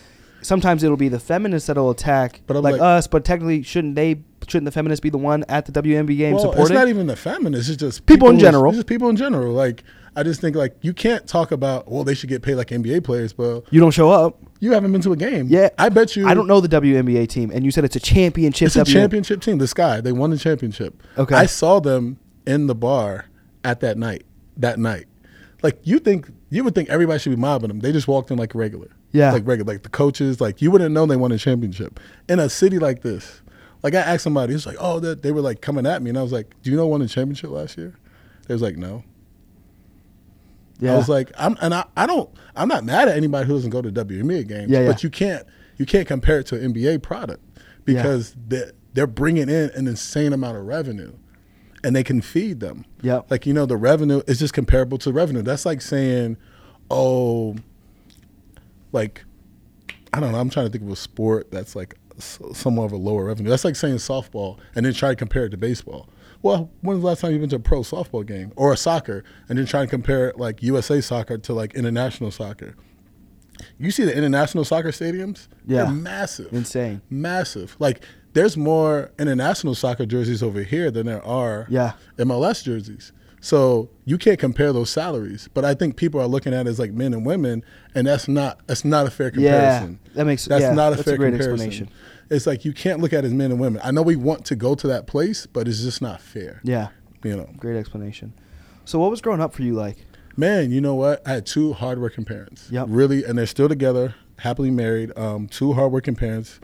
sometimes 0.41 0.83
it'll 0.83 0.97
be 0.97 1.09
the 1.09 1.19
feminists 1.19 1.67
that'll 1.67 1.89
attack 1.89 2.41
But 2.47 2.57
I'm 2.57 2.63
like, 2.63 2.73
like- 2.73 2.81
us, 2.81 3.07
but 3.07 3.25
technically 3.25 3.63
shouldn't 3.63 3.95
they? 3.95 4.21
Shouldn't 4.47 4.65
the 4.65 4.71
feminists 4.71 5.01
be 5.01 5.09
the 5.09 5.17
one 5.17 5.43
at 5.49 5.65
the 5.65 5.73
WNBA 5.73 6.17
game 6.17 6.33
well, 6.35 6.53
it's 6.53 6.69
not 6.69 6.87
even 6.87 7.07
the 7.07 7.17
feminists. 7.17 7.69
It's 7.69 7.79
just 7.79 8.05
People 8.05 8.29
in 8.29 8.39
general. 8.39 8.69
It's 8.71 8.77
just 8.77 8.87
people 8.87 9.09
in 9.09 9.17
general. 9.17 9.51
Like 9.51 9.83
I 10.15 10.23
just 10.23 10.39
think 10.39 10.55
like 10.55 10.77
you 10.81 10.93
can't 10.93 11.27
talk 11.27 11.51
about 11.51 11.91
well 11.91 12.03
they 12.05 12.13
should 12.13 12.29
get 12.29 12.41
paid 12.43 12.55
like 12.55 12.69
NBA 12.69 13.03
players, 13.03 13.33
but 13.33 13.63
you 13.71 13.81
don't 13.81 13.91
show 13.91 14.09
up. 14.09 14.39
you 14.61 14.71
haven't 14.71 14.91
been 14.93 15.01
to 15.01 15.11
a 15.11 15.17
game. 15.17 15.47
Yeah, 15.49 15.69
I 15.77 15.89
bet 15.89 16.15
you. 16.15 16.27
I 16.27 16.33
don't 16.33 16.47
know 16.47 16.61
the 16.61 16.69
WNBA 16.69 17.27
team, 17.27 17.51
and 17.53 17.65
you 17.65 17.71
said 17.71 17.83
it's 17.83 17.97
a 17.97 17.99
championship. 17.99 18.67
It's 18.67 18.75
a 18.77 18.81
WN 18.83 18.93
championship 18.93 19.41
team. 19.41 19.57
The 19.57 19.67
Sky. 19.67 19.99
They 19.99 20.11
won 20.13 20.29
the 20.29 20.37
championship. 20.37 21.03
Okay. 21.17 21.35
I 21.35 21.45
saw 21.45 21.79
them 21.81 22.17
in 22.45 22.67
the 22.67 22.75
bar 22.75 23.25
at 23.65 23.81
that 23.81 23.97
night. 23.97 24.23
That 24.55 24.79
night, 24.79 25.05
like 25.61 25.79
you 25.83 25.99
think 25.99 26.31
you 26.49 26.63
would 26.63 26.73
think 26.73 26.89
everybody 26.89 27.19
should 27.19 27.31
be 27.31 27.35
mobbing 27.35 27.67
them. 27.67 27.79
They 27.81 27.91
just 27.91 28.07
walked 28.07 28.31
in 28.31 28.37
like 28.37 28.55
regular. 28.55 28.87
Yeah. 29.11 29.31
Like 29.31 29.47
regular. 29.47 29.73
Like 29.73 29.83
the 29.83 29.89
coaches. 29.89 30.41
Like 30.41 30.61
you 30.61 30.71
wouldn't 30.71 30.93
know 30.93 31.05
they 31.05 31.15
won 31.15 31.31
a 31.31 31.37
championship 31.37 31.99
in 32.27 32.39
a 32.39 32.49
city 32.49 32.79
like 32.79 33.01
this. 33.01 33.41
Like 33.83 33.93
I 33.93 33.99
asked 33.99 34.23
somebody, 34.23 34.53
it's 34.53 34.65
like, 34.65 34.77
oh, 34.79 34.99
that 34.99 35.21
they 35.21 35.31
were 35.31 35.41
like 35.41 35.61
coming 35.61 35.85
at 35.85 36.01
me, 36.01 36.09
and 36.09 36.17
I 36.17 36.23
was 36.23 36.31
like, 36.31 36.55
do 36.63 36.71
you 36.71 36.77
know 36.77 36.87
won 36.87 37.01
a 37.01 37.07
championship 37.07 37.51
last 37.51 37.77
year? 37.77 37.95
They 38.47 38.53
was 38.53 38.61
like, 38.61 38.77
no. 38.77 39.03
Yeah, 40.79 40.93
I 40.93 40.97
was 40.97 41.09
like, 41.09 41.31
I'm 41.37 41.57
and 41.61 41.73
I, 41.73 41.85
I 41.95 42.05
don't 42.05 42.29
I'm 42.55 42.67
not 42.67 42.83
mad 42.83 43.07
at 43.07 43.17
anybody 43.17 43.47
who 43.47 43.53
doesn't 43.53 43.71
go 43.71 43.81
to 43.81 43.91
WNBA 43.91 44.47
games. 44.47 44.71
Yeah, 44.71 44.81
yeah. 44.81 44.87
But 44.87 45.03
you 45.03 45.09
can't 45.09 45.45
you 45.77 45.85
can't 45.85 46.07
compare 46.07 46.39
it 46.39 46.47
to 46.47 46.55
an 46.55 46.73
NBA 46.73 47.01
product 47.01 47.43
because 47.85 48.35
they're, 48.47 48.71
they're 48.93 49.07
bringing 49.07 49.49
in 49.49 49.71
an 49.75 49.87
insane 49.87 50.33
amount 50.33 50.57
of 50.57 50.65
revenue 50.65 51.13
and 51.83 51.95
they 51.95 52.03
can 52.03 52.21
feed 52.21 52.59
them. 52.59 52.85
Yeah. 53.01 53.21
Like, 53.29 53.45
you 53.45 53.53
know, 53.53 53.65
the 53.65 53.77
revenue 53.77 54.21
is 54.27 54.39
just 54.39 54.53
comparable 54.53 54.97
to 54.99 55.11
revenue. 55.11 55.41
That's 55.41 55.65
like 55.65 55.81
saying, 55.81 56.37
oh, 56.89 57.55
like, 58.91 59.23
I 60.13 60.19
don't 60.19 60.31
know, 60.31 60.39
I'm 60.39 60.49
trying 60.49 60.65
to 60.67 60.71
think 60.71 60.83
of 60.83 60.89
a 60.91 60.95
sport 60.95 61.51
that's 61.51 61.75
like 61.75 61.95
somewhat 62.19 62.85
of 62.85 62.91
a 62.93 62.97
lower 62.97 63.25
revenue. 63.25 63.49
That's 63.49 63.65
like 63.65 63.75
saying 63.75 63.95
softball 63.97 64.57
and 64.75 64.85
then 64.85 64.93
try 64.93 65.09
to 65.09 65.15
compare 65.15 65.45
it 65.45 65.49
to 65.49 65.57
baseball. 65.57 66.09
Well, 66.41 66.69
when's 66.81 67.01
the 67.01 67.07
last 67.07 67.21
time 67.21 67.31
you've 67.31 67.41
been 67.41 67.49
to 67.51 67.55
a 67.57 67.59
pro 67.59 67.81
softball 67.81 68.25
game 68.25 68.53
or 68.55 68.73
a 68.73 68.77
soccer 68.77 69.23
and 69.49 69.57
then 69.57 69.65
try 69.65 69.81
to 69.81 69.87
compare 69.87 70.33
like 70.35 70.61
USA 70.63 71.01
soccer 71.01 71.37
to 71.37 71.53
like 71.53 71.73
international 71.75 72.31
soccer? 72.31 72.75
You 73.79 73.89
see 73.91 74.03
the 74.05 74.15
international 74.15 74.63
soccer 74.63 74.89
stadiums? 74.89 75.47
Yeah. 75.65 75.85
They're 75.85 75.93
massive. 75.93 76.53
insane. 76.53 77.01
Massive. 77.09 77.75
Like 77.79 78.03
there's 78.33 78.55
more 78.55 79.11
international 79.17 79.73
soccer 79.73 80.05
jerseys 80.05 80.43
over 80.43 80.61
here 80.61 80.91
than 80.91 81.07
there 81.07 81.25
are 81.25 81.65
Yeah, 81.69 81.93
MLS 82.17 82.63
jerseys. 82.63 83.11
So 83.39 83.89
you 84.05 84.17
can't 84.17 84.39
compare 84.39 84.73
those 84.73 84.89
salaries. 84.89 85.47
But 85.53 85.63
I 85.63 85.73
think 85.73 85.95
people 85.95 86.19
are 86.19 86.27
looking 86.27 86.53
at 86.53 86.65
it 86.65 86.69
as 86.69 86.79
like 86.79 86.91
men 86.91 87.13
and 87.13 87.25
women, 87.25 87.63
and 87.95 88.07
that's 88.07 88.27
not 88.27 88.59
that's 88.67 88.83
not 88.83 89.05
a 89.05 89.11
fair 89.11 89.31
comparison. 89.31 89.99
yeah, 90.05 90.11
that 90.15 90.25
makes 90.25 90.43
sense. 90.43 90.49
That's 90.49 90.61
yeah, 90.63 90.73
not 90.73 90.93
a 90.93 90.95
that's 90.95 91.05
fair 91.05 91.15
a 91.15 91.17
great 91.17 91.29
comparison. 91.31 91.53
explanation. 91.67 91.89
It's 92.29 92.45
like 92.47 92.65
you 92.65 92.73
can't 92.73 92.99
look 92.99 93.13
at 93.13 93.23
it 93.23 93.27
as 93.27 93.33
men 93.33 93.51
and 93.51 93.59
women. 93.59 93.81
I 93.83 93.91
know 93.91 94.01
we 94.01 94.15
want 94.17 94.43
to 94.45 94.55
go 94.55 94.75
to 94.75 94.87
that 94.87 95.07
place, 95.07 95.45
but 95.45 95.67
it's 95.67 95.81
just 95.81 96.01
not 96.01 96.19
fair. 96.19 96.59
Yeah, 96.63 96.89
You 97.23 97.37
know, 97.37 97.49
great 97.57 97.77
explanation. 97.77 98.33
So, 98.85 98.99
what 98.99 99.11
was 99.11 99.21
growing 99.21 99.39
up 99.41 99.53
for 99.53 99.61
you 99.61 99.73
like? 99.73 99.97
man. 100.35 100.71
You 100.71 100.81
know 100.81 100.93
what? 100.95 101.25
I 101.27 101.31
had 101.33 101.45
two 101.45 101.73
hardworking 101.73 102.25
parents. 102.25 102.69
Yep. 102.71 102.87
Really, 102.89 103.23
and 103.23 103.37
they're 103.37 103.45
still 103.47 103.67
together, 103.69 104.13
happily 104.39 104.71
married. 104.71 105.17
Um, 105.17 105.47
two 105.47 105.73
hardworking 105.73 106.15
parents, 106.15 106.59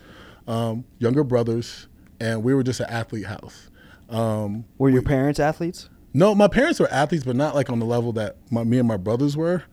um, 0.47 0.83
younger 0.99 1.23
brothers, 1.23 1.88
and 2.19 2.43
we 2.43 2.53
were 2.53 2.63
just 2.63 2.79
an 2.81 2.88
athlete 2.89 3.25
house. 3.25 3.69
Um, 4.09 4.65
Were 4.77 4.89
your 4.89 5.01
parents 5.01 5.39
athletes? 5.39 5.89
No, 6.13 6.36
my 6.36 6.47
parents 6.47 6.80
were 6.80 6.91
athletes, 6.91 7.23
but 7.23 7.36
not 7.36 7.56
like 7.56 7.69
on 7.69 7.80
the 7.80 7.86
level 7.86 8.12
that 8.13 8.38
my, 8.52 8.63
me 8.63 8.78
and 8.78 8.88
my 8.88 8.97
brothers 8.97 9.36
were. 9.36 9.63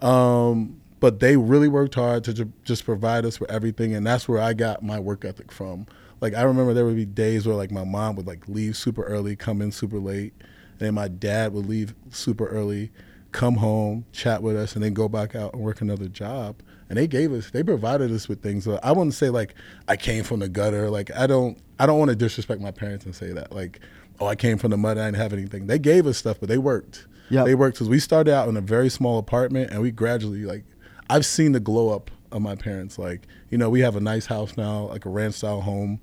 Um, 0.00 0.80
but 1.00 1.20
they 1.20 1.36
really 1.36 1.68
worked 1.68 1.94
hard 1.94 2.24
to 2.24 2.34
ju- 2.34 2.52
just 2.64 2.84
provide 2.84 3.24
us 3.24 3.40
with 3.40 3.50
everything, 3.50 3.94
and 3.94 4.06
that's 4.06 4.28
where 4.28 4.40
I 4.40 4.52
got 4.52 4.82
my 4.82 4.98
work 4.98 5.24
ethic 5.24 5.50
from. 5.52 5.86
Like 6.20 6.34
I 6.34 6.42
remember 6.42 6.74
there 6.74 6.84
would 6.84 6.96
be 6.96 7.04
days 7.04 7.46
where 7.46 7.56
like 7.56 7.70
my 7.70 7.84
mom 7.84 8.16
would 8.16 8.26
like 8.26 8.48
leave 8.48 8.76
super 8.76 9.04
early, 9.04 9.36
come 9.36 9.62
in 9.62 9.70
super 9.72 9.98
late, 9.98 10.32
and 10.40 10.78
then 10.80 10.94
my 10.94 11.08
dad 11.08 11.52
would 11.52 11.66
leave 11.66 11.94
super 12.10 12.46
early, 12.46 12.90
come 13.32 13.56
home, 13.56 14.04
chat 14.12 14.42
with 14.42 14.56
us, 14.56 14.74
and 14.74 14.84
then 14.84 14.94
go 14.94 15.08
back 15.08 15.34
out 15.34 15.52
and 15.54 15.62
work 15.62 15.80
another 15.80 16.08
job. 16.08 16.56
And 16.88 16.96
they 16.96 17.06
gave 17.06 17.32
us, 17.32 17.50
they 17.50 17.62
provided 17.62 18.10
us 18.10 18.28
with 18.28 18.42
things. 18.42 18.64
So 18.64 18.80
I 18.82 18.92
wouldn't 18.92 19.14
say 19.14 19.30
like 19.30 19.54
I 19.86 19.96
came 19.96 20.24
from 20.24 20.40
the 20.40 20.48
gutter. 20.48 20.90
Like 20.90 21.14
I 21.14 21.26
don't, 21.26 21.58
I 21.78 21.86
don't 21.86 21.98
want 21.98 22.08
to 22.10 22.16
disrespect 22.16 22.60
my 22.60 22.70
parents 22.70 23.04
and 23.04 23.14
say 23.14 23.32
that. 23.32 23.52
Like, 23.52 23.80
oh, 24.20 24.26
I 24.26 24.34
came 24.34 24.58
from 24.58 24.70
the 24.70 24.76
mud. 24.76 24.98
I 24.98 25.06
didn't 25.06 25.18
have 25.18 25.32
anything. 25.32 25.66
They 25.66 25.78
gave 25.78 26.06
us 26.06 26.18
stuff, 26.18 26.38
but 26.40 26.48
they 26.48 26.58
worked. 26.58 27.06
Yeah, 27.30 27.44
They 27.44 27.54
worked 27.54 27.76
because 27.76 27.88
we 27.90 27.98
started 27.98 28.32
out 28.32 28.48
in 28.48 28.56
a 28.56 28.60
very 28.62 28.88
small 28.88 29.18
apartment, 29.18 29.70
and 29.70 29.82
we 29.82 29.90
gradually 29.90 30.44
like, 30.44 30.64
I've 31.10 31.26
seen 31.26 31.52
the 31.52 31.60
glow 31.60 31.90
up 31.90 32.10
of 32.32 32.40
my 32.42 32.54
parents. 32.54 32.98
Like, 32.98 33.26
you 33.50 33.58
know, 33.58 33.68
we 33.68 33.80
have 33.80 33.96
a 33.96 34.00
nice 34.00 34.26
house 34.26 34.56
now, 34.56 34.86
like 34.88 35.04
a 35.04 35.10
ranch 35.10 35.34
style 35.34 35.60
home. 35.60 36.00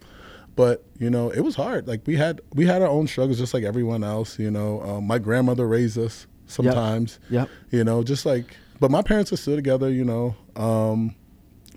But 0.55 0.85
you 0.97 1.09
know, 1.09 1.29
it 1.31 1.41
was 1.41 1.55
hard. 1.55 1.87
Like 1.87 2.01
we 2.05 2.15
had 2.15 2.41
we 2.53 2.65
had 2.65 2.81
our 2.81 2.87
own 2.87 3.07
struggles, 3.07 3.37
just 3.37 3.53
like 3.53 3.63
everyone 3.63 4.03
else. 4.03 4.39
You 4.39 4.51
know, 4.51 4.81
um, 4.83 5.05
my 5.07 5.19
grandmother 5.19 5.67
raised 5.67 5.97
us 5.97 6.27
sometimes. 6.47 7.19
Yep. 7.29 7.49
You 7.71 7.83
know, 7.83 8.03
just 8.03 8.25
like, 8.25 8.55
but 8.79 8.89
my 8.89 9.01
parents 9.01 9.33
are 9.33 9.37
still 9.37 9.55
together. 9.55 9.89
You 9.89 10.05
know, 10.05 10.35
um, 10.55 11.13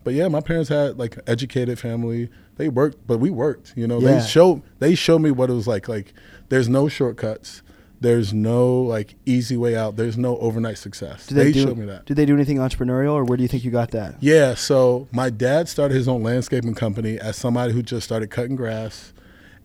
but 0.05 0.15
yeah, 0.15 0.29
my 0.29 0.41
parents 0.41 0.69
had 0.69 0.99
like 0.99 1.19
educated 1.27 1.79
family. 1.79 2.31
They 2.59 2.69
worked, 2.69 3.07
but 3.07 3.19
we 3.19 3.31
worked. 3.31 3.73
You 3.77 3.87
know, 3.87 4.01
Yeah. 4.01 4.19
they 4.19 4.27
showed 4.27 4.63
they 4.79 4.95
showed 4.95 5.21
me 5.23 5.31
what 5.31 5.49
it 5.49 5.55
was 5.55 5.67
like. 5.67 5.89
Like, 5.89 6.13
there's 6.51 6.69
no 6.69 6.89
shortcuts. 6.89 7.63
There's 8.01 8.33
no 8.33 8.81
like 8.83 9.15
easy 9.27 9.57
way 9.57 9.75
out. 9.77 9.97
There's 9.97 10.17
no 10.19 10.37
overnight 10.39 10.79
success. 10.79 11.27
Did 11.27 11.37
they, 11.37 11.53
do, 11.53 11.63
showed 11.63 11.79
me 11.79 11.87
that. 11.87 12.05
Did 12.07 12.17
they 12.17 12.27
do 12.27 12.35
anything 12.35 12.59
entrepreneurial, 12.59 13.13
or 13.13 13.25
where 13.25 13.37
do 13.37 13.43
you 13.43 13.49
think 13.49 13.65
you 13.65 13.71
got 13.73 13.91
that? 13.93 14.17
Yeah, 14.21 14.55
so 14.55 15.09
my 15.11 15.31
dad 15.31 15.69
started 15.69 15.95
his 15.95 16.07
own 16.07 16.23
landscaping 16.23 16.75
company 16.75 17.19
as 17.19 17.37
somebody 17.37 17.73
who 17.73 17.83
just 17.83 18.05
started 18.05 18.31
cutting 18.31 18.55
grass 18.55 19.13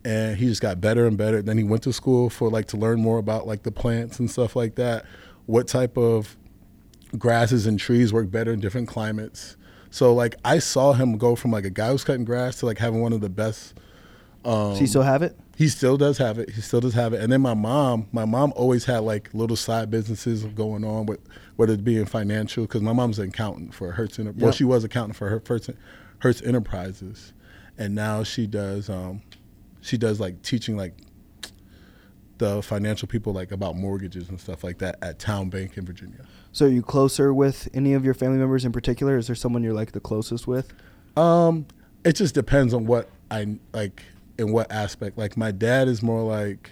and 0.05 0.37
he 0.37 0.47
just 0.47 0.61
got 0.61 0.81
better 0.81 1.05
and 1.05 1.15
better. 1.17 1.41
Then 1.41 1.57
he 1.57 1.63
went 1.63 1.83
to 1.83 1.93
school 1.93 2.29
for 2.29 2.49
like 2.49 2.65
to 2.67 2.77
learn 2.77 2.99
more 3.01 3.19
about 3.19 3.45
like 3.45 3.63
the 3.63 3.71
plants 3.71 4.19
and 4.19 4.29
stuff 4.29 4.55
like 4.55 4.75
that. 4.75 5.05
What 5.45 5.67
type 5.67 5.95
of 5.97 6.35
grasses 7.17 7.65
and 7.67 7.79
trees 7.79 8.11
work 8.11 8.31
better 8.31 8.51
in 8.51 8.59
different 8.59 8.87
climates. 8.87 9.55
So 9.93 10.11
like 10.11 10.35
I 10.43 10.57
saw 10.57 10.93
him 10.93 11.19
go 11.19 11.35
from 11.35 11.51
like 11.51 11.65
a 11.65 11.69
guy 11.69 11.89
who's 11.91 12.03
cutting 12.03 12.25
grass 12.25 12.57
to 12.61 12.65
like 12.65 12.79
having 12.79 12.99
one 13.01 13.13
of 13.13 13.21
the 13.21 13.29
best 13.29 13.75
um, 14.43 14.73
so 14.73 14.81
you 14.81 14.87
still 14.87 15.03
have 15.03 15.21
it? 15.21 15.37
he 15.55 15.67
still 15.69 15.97
does 15.97 16.17
have 16.17 16.39
it. 16.39 16.49
He 16.49 16.61
still 16.61 16.81
does 16.81 16.95
have 16.95 17.13
it. 17.13 17.21
And 17.21 17.31
then 17.31 17.41
my 17.41 17.53
mom, 17.53 18.07
my 18.11 18.25
mom 18.25 18.51
always 18.55 18.85
had 18.85 18.99
like 19.03 19.29
little 19.35 19.55
side 19.55 19.91
businesses 19.91 20.43
going 20.45 20.83
on 20.83 21.05
with 21.05 21.19
whether 21.57 21.73
it 21.73 21.83
be 21.83 21.97
in 21.97 22.07
financial, 22.07 22.63
because 22.63 22.81
my 22.81 22.91
mom's 22.91 23.19
an 23.19 23.29
accountant 23.29 23.75
for 23.75 23.91
Hertz. 23.91 24.17
Enter- 24.17 24.33
Well, 24.35 24.51
she 24.51 24.63
was 24.63 24.83
accountant 24.83 25.15
for 25.15 25.29
her 25.29 25.39
first 25.39 25.69
Hertz 26.19 26.41
Enterprises, 26.41 27.33
and 27.77 27.93
now 27.93 28.23
she 28.23 28.47
does 28.47 28.89
um, 28.89 29.21
she 29.81 29.95
does 29.95 30.19
like 30.19 30.41
teaching 30.41 30.75
like 30.75 30.95
the 32.39 32.63
financial 32.63 33.07
people 33.07 33.31
like 33.31 33.51
about 33.51 33.75
mortgages 33.75 34.27
and 34.27 34.41
stuff 34.41 34.63
like 34.63 34.79
that 34.79 34.97
at 35.03 35.19
TowneBank 35.19 35.77
in 35.77 35.85
Virginia. 35.85 36.25
So 36.53 36.67
are 36.67 36.69
you 36.69 36.83
closer 36.83 37.33
with 37.33 37.67
any 37.73 37.93
of 37.93 38.05
your 38.05 38.13
family 38.13 38.37
members 38.37 38.63
in 38.63 38.71
particular? 38.71 39.17
Is 39.17 39.25
there 39.25 39.35
someone 39.35 39.63
you're 39.63 39.73
like 39.73 39.91
the 39.91 39.99
closest 39.99 40.47
with? 40.47 40.71
Um, 41.17 41.65
it 42.05 42.13
just 42.13 42.35
depends 42.35 42.73
on 42.75 42.85
what 42.85 43.09
I 43.31 43.57
like 43.73 44.03
in 44.37 44.51
what 44.51 44.71
aspect. 44.71 45.17
Like 45.17 45.35
my 45.35 45.51
dad 45.51 45.87
is 45.87 46.03
more 46.03 46.21
like, 46.21 46.71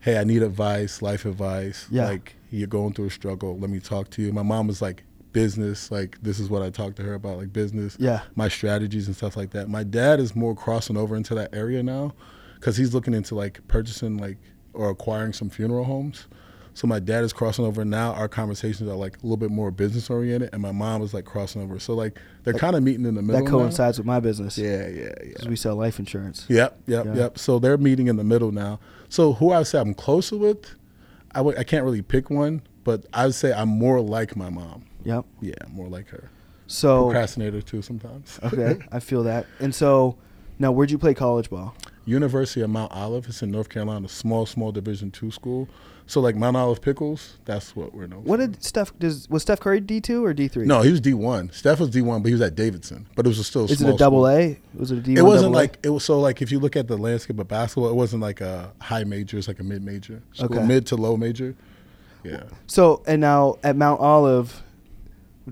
hey, 0.00 0.18
I 0.18 0.24
need 0.24 0.42
advice, 0.42 1.00
life 1.00 1.24
advice. 1.24 1.86
Yeah. 1.90 2.08
Like 2.08 2.36
you're 2.50 2.66
going 2.66 2.92
through 2.92 3.06
a 3.06 3.10
struggle. 3.10 3.58
Let 3.58 3.70
me 3.70 3.80
talk 3.80 4.10
to 4.10 4.22
you. 4.22 4.32
My 4.32 4.42
mom 4.42 4.68
is 4.68 4.82
like 4.82 5.02
business. 5.32 5.90
Like 5.90 6.18
this 6.20 6.38
is 6.38 6.50
what 6.50 6.62
I 6.62 6.68
talk 6.68 6.94
to 6.96 7.02
her 7.02 7.14
about, 7.14 7.38
like 7.38 7.52
business. 7.52 7.96
Yeah. 7.98 8.20
My 8.34 8.48
strategies 8.48 9.06
and 9.06 9.16
stuff 9.16 9.34
like 9.34 9.50
that. 9.52 9.70
My 9.70 9.82
dad 9.82 10.20
is 10.20 10.36
more 10.36 10.54
crossing 10.54 10.98
over 10.98 11.16
into 11.16 11.34
that 11.36 11.54
area 11.54 11.82
now, 11.82 12.12
because 12.56 12.76
he's 12.76 12.92
looking 12.92 13.14
into 13.14 13.34
like 13.34 13.66
purchasing 13.66 14.18
like 14.18 14.36
or 14.74 14.90
acquiring 14.90 15.32
some 15.32 15.48
funeral 15.48 15.84
homes. 15.84 16.26
So 16.78 16.86
my 16.86 17.00
dad 17.00 17.24
is 17.24 17.32
crossing 17.32 17.64
over 17.64 17.84
now. 17.84 18.12
Our 18.14 18.28
conversations 18.28 18.88
are 18.88 18.94
like 18.94 19.14
a 19.16 19.22
little 19.22 19.36
bit 19.36 19.50
more 19.50 19.72
business 19.72 20.08
oriented, 20.08 20.50
and 20.52 20.62
my 20.62 20.70
mom 20.70 21.02
is 21.02 21.12
like 21.12 21.24
crossing 21.24 21.60
over. 21.60 21.80
So 21.80 21.92
like 21.92 22.16
they're 22.44 22.54
kind 22.54 22.76
of 22.76 22.84
meeting 22.84 23.04
in 23.04 23.16
the 23.16 23.20
middle. 23.22 23.40
That 23.44 23.50
now. 23.50 23.58
coincides 23.58 23.98
with 23.98 24.06
my 24.06 24.20
business. 24.20 24.56
Yeah, 24.56 24.86
yeah, 24.86 25.02
yeah. 25.02 25.12
Because 25.24 25.48
we 25.48 25.56
sell 25.56 25.74
life 25.74 25.98
insurance. 25.98 26.46
Yep, 26.48 26.80
yep, 26.86 27.04
Yeah. 27.06 27.14
yep. 27.16 27.36
So 27.40 27.58
they're 27.58 27.76
meeting 27.78 28.06
in 28.06 28.14
the 28.14 28.22
middle 28.22 28.52
now. 28.52 28.78
So 29.08 29.32
who 29.32 29.50
I 29.50 29.58
would 29.58 29.66
say 29.66 29.80
I'm 29.80 29.92
closer 29.92 30.36
with, 30.36 30.76
I 31.32 31.38
w- 31.38 31.58
I 31.58 31.64
can't 31.64 31.84
really 31.84 32.00
pick 32.00 32.30
one, 32.30 32.62
but 32.84 33.06
I 33.12 33.26
would 33.26 33.34
say 33.34 33.52
I'm 33.52 33.70
more 33.70 34.00
like 34.00 34.36
my 34.36 34.48
mom. 34.48 34.84
Yep. 35.02 35.24
Yeah, 35.40 35.54
more 35.70 35.88
like 35.88 36.06
her. 36.10 36.30
So 36.68 37.06
Procrastinator 37.06 37.60
too 37.60 37.82
sometimes. 37.82 38.38
okay, 38.44 38.78
I 38.92 39.00
feel 39.00 39.24
that. 39.24 39.46
And 39.58 39.74
so 39.74 40.16
now, 40.60 40.70
where'd 40.70 40.92
you 40.92 40.98
play 40.98 41.12
college 41.12 41.50
ball? 41.50 41.74
University 42.04 42.60
of 42.60 42.70
Mount 42.70 42.92
Olive. 42.92 43.26
It's 43.26 43.42
in 43.42 43.50
North 43.50 43.68
Carolina, 43.68 44.08
small, 44.08 44.46
small 44.46 44.70
Division 44.70 45.10
two 45.10 45.32
school. 45.32 45.68
So 46.08 46.20
like 46.22 46.34
Mount 46.34 46.56
Olive 46.56 46.80
Pickles, 46.80 47.36
that's 47.44 47.76
what 47.76 47.94
we're 47.94 48.06
known. 48.06 48.24
What 48.24 48.40
for. 48.40 48.46
did 48.46 48.64
Steph? 48.64 48.98
Does 48.98 49.28
was 49.28 49.42
Steph 49.42 49.60
Curry 49.60 49.78
D 49.80 50.00
two 50.00 50.24
or 50.24 50.32
D 50.32 50.48
three? 50.48 50.64
No, 50.64 50.80
he 50.80 50.90
was 50.90 51.02
D 51.02 51.12
one. 51.12 51.50
Steph 51.52 51.80
was 51.80 51.90
D 51.90 52.00
one, 52.00 52.22
but 52.22 52.28
he 52.28 52.32
was 52.32 52.40
at 52.40 52.54
Davidson. 52.54 53.06
But 53.14 53.26
it 53.26 53.28
was 53.28 53.46
still. 53.46 53.62
A 53.62 53.64
Is 53.66 53.82
it 53.82 53.88
a 53.88 53.96
double 53.96 54.24
school. 54.24 54.28
A? 54.28 54.58
Was 54.74 54.90
it 54.90 54.98
a 54.98 55.00
D? 55.02 55.10
One? 55.12 55.18
It 55.18 55.22
wasn't 55.24 55.52
like 55.52 55.78
it 55.82 55.90
was 55.90 56.04
so 56.04 56.18
like 56.18 56.40
if 56.40 56.50
you 56.50 56.60
look 56.60 56.76
at 56.76 56.88
the 56.88 56.96
landscape 56.96 57.38
of 57.38 57.46
basketball, 57.46 57.90
it 57.90 57.94
wasn't 57.94 58.22
like 58.22 58.40
a 58.40 58.72
high 58.80 59.04
major. 59.04 59.36
It's 59.36 59.48
like 59.48 59.60
a 59.60 59.64
mid 59.64 59.84
major, 59.84 60.22
Okay. 60.40 60.62
mid 60.64 60.86
to 60.86 60.96
low 60.96 61.16
major. 61.18 61.54
Yeah. 62.24 62.44
So 62.66 63.02
and 63.06 63.20
now 63.20 63.58
at 63.62 63.76
Mount 63.76 64.00
Olive, 64.00 64.62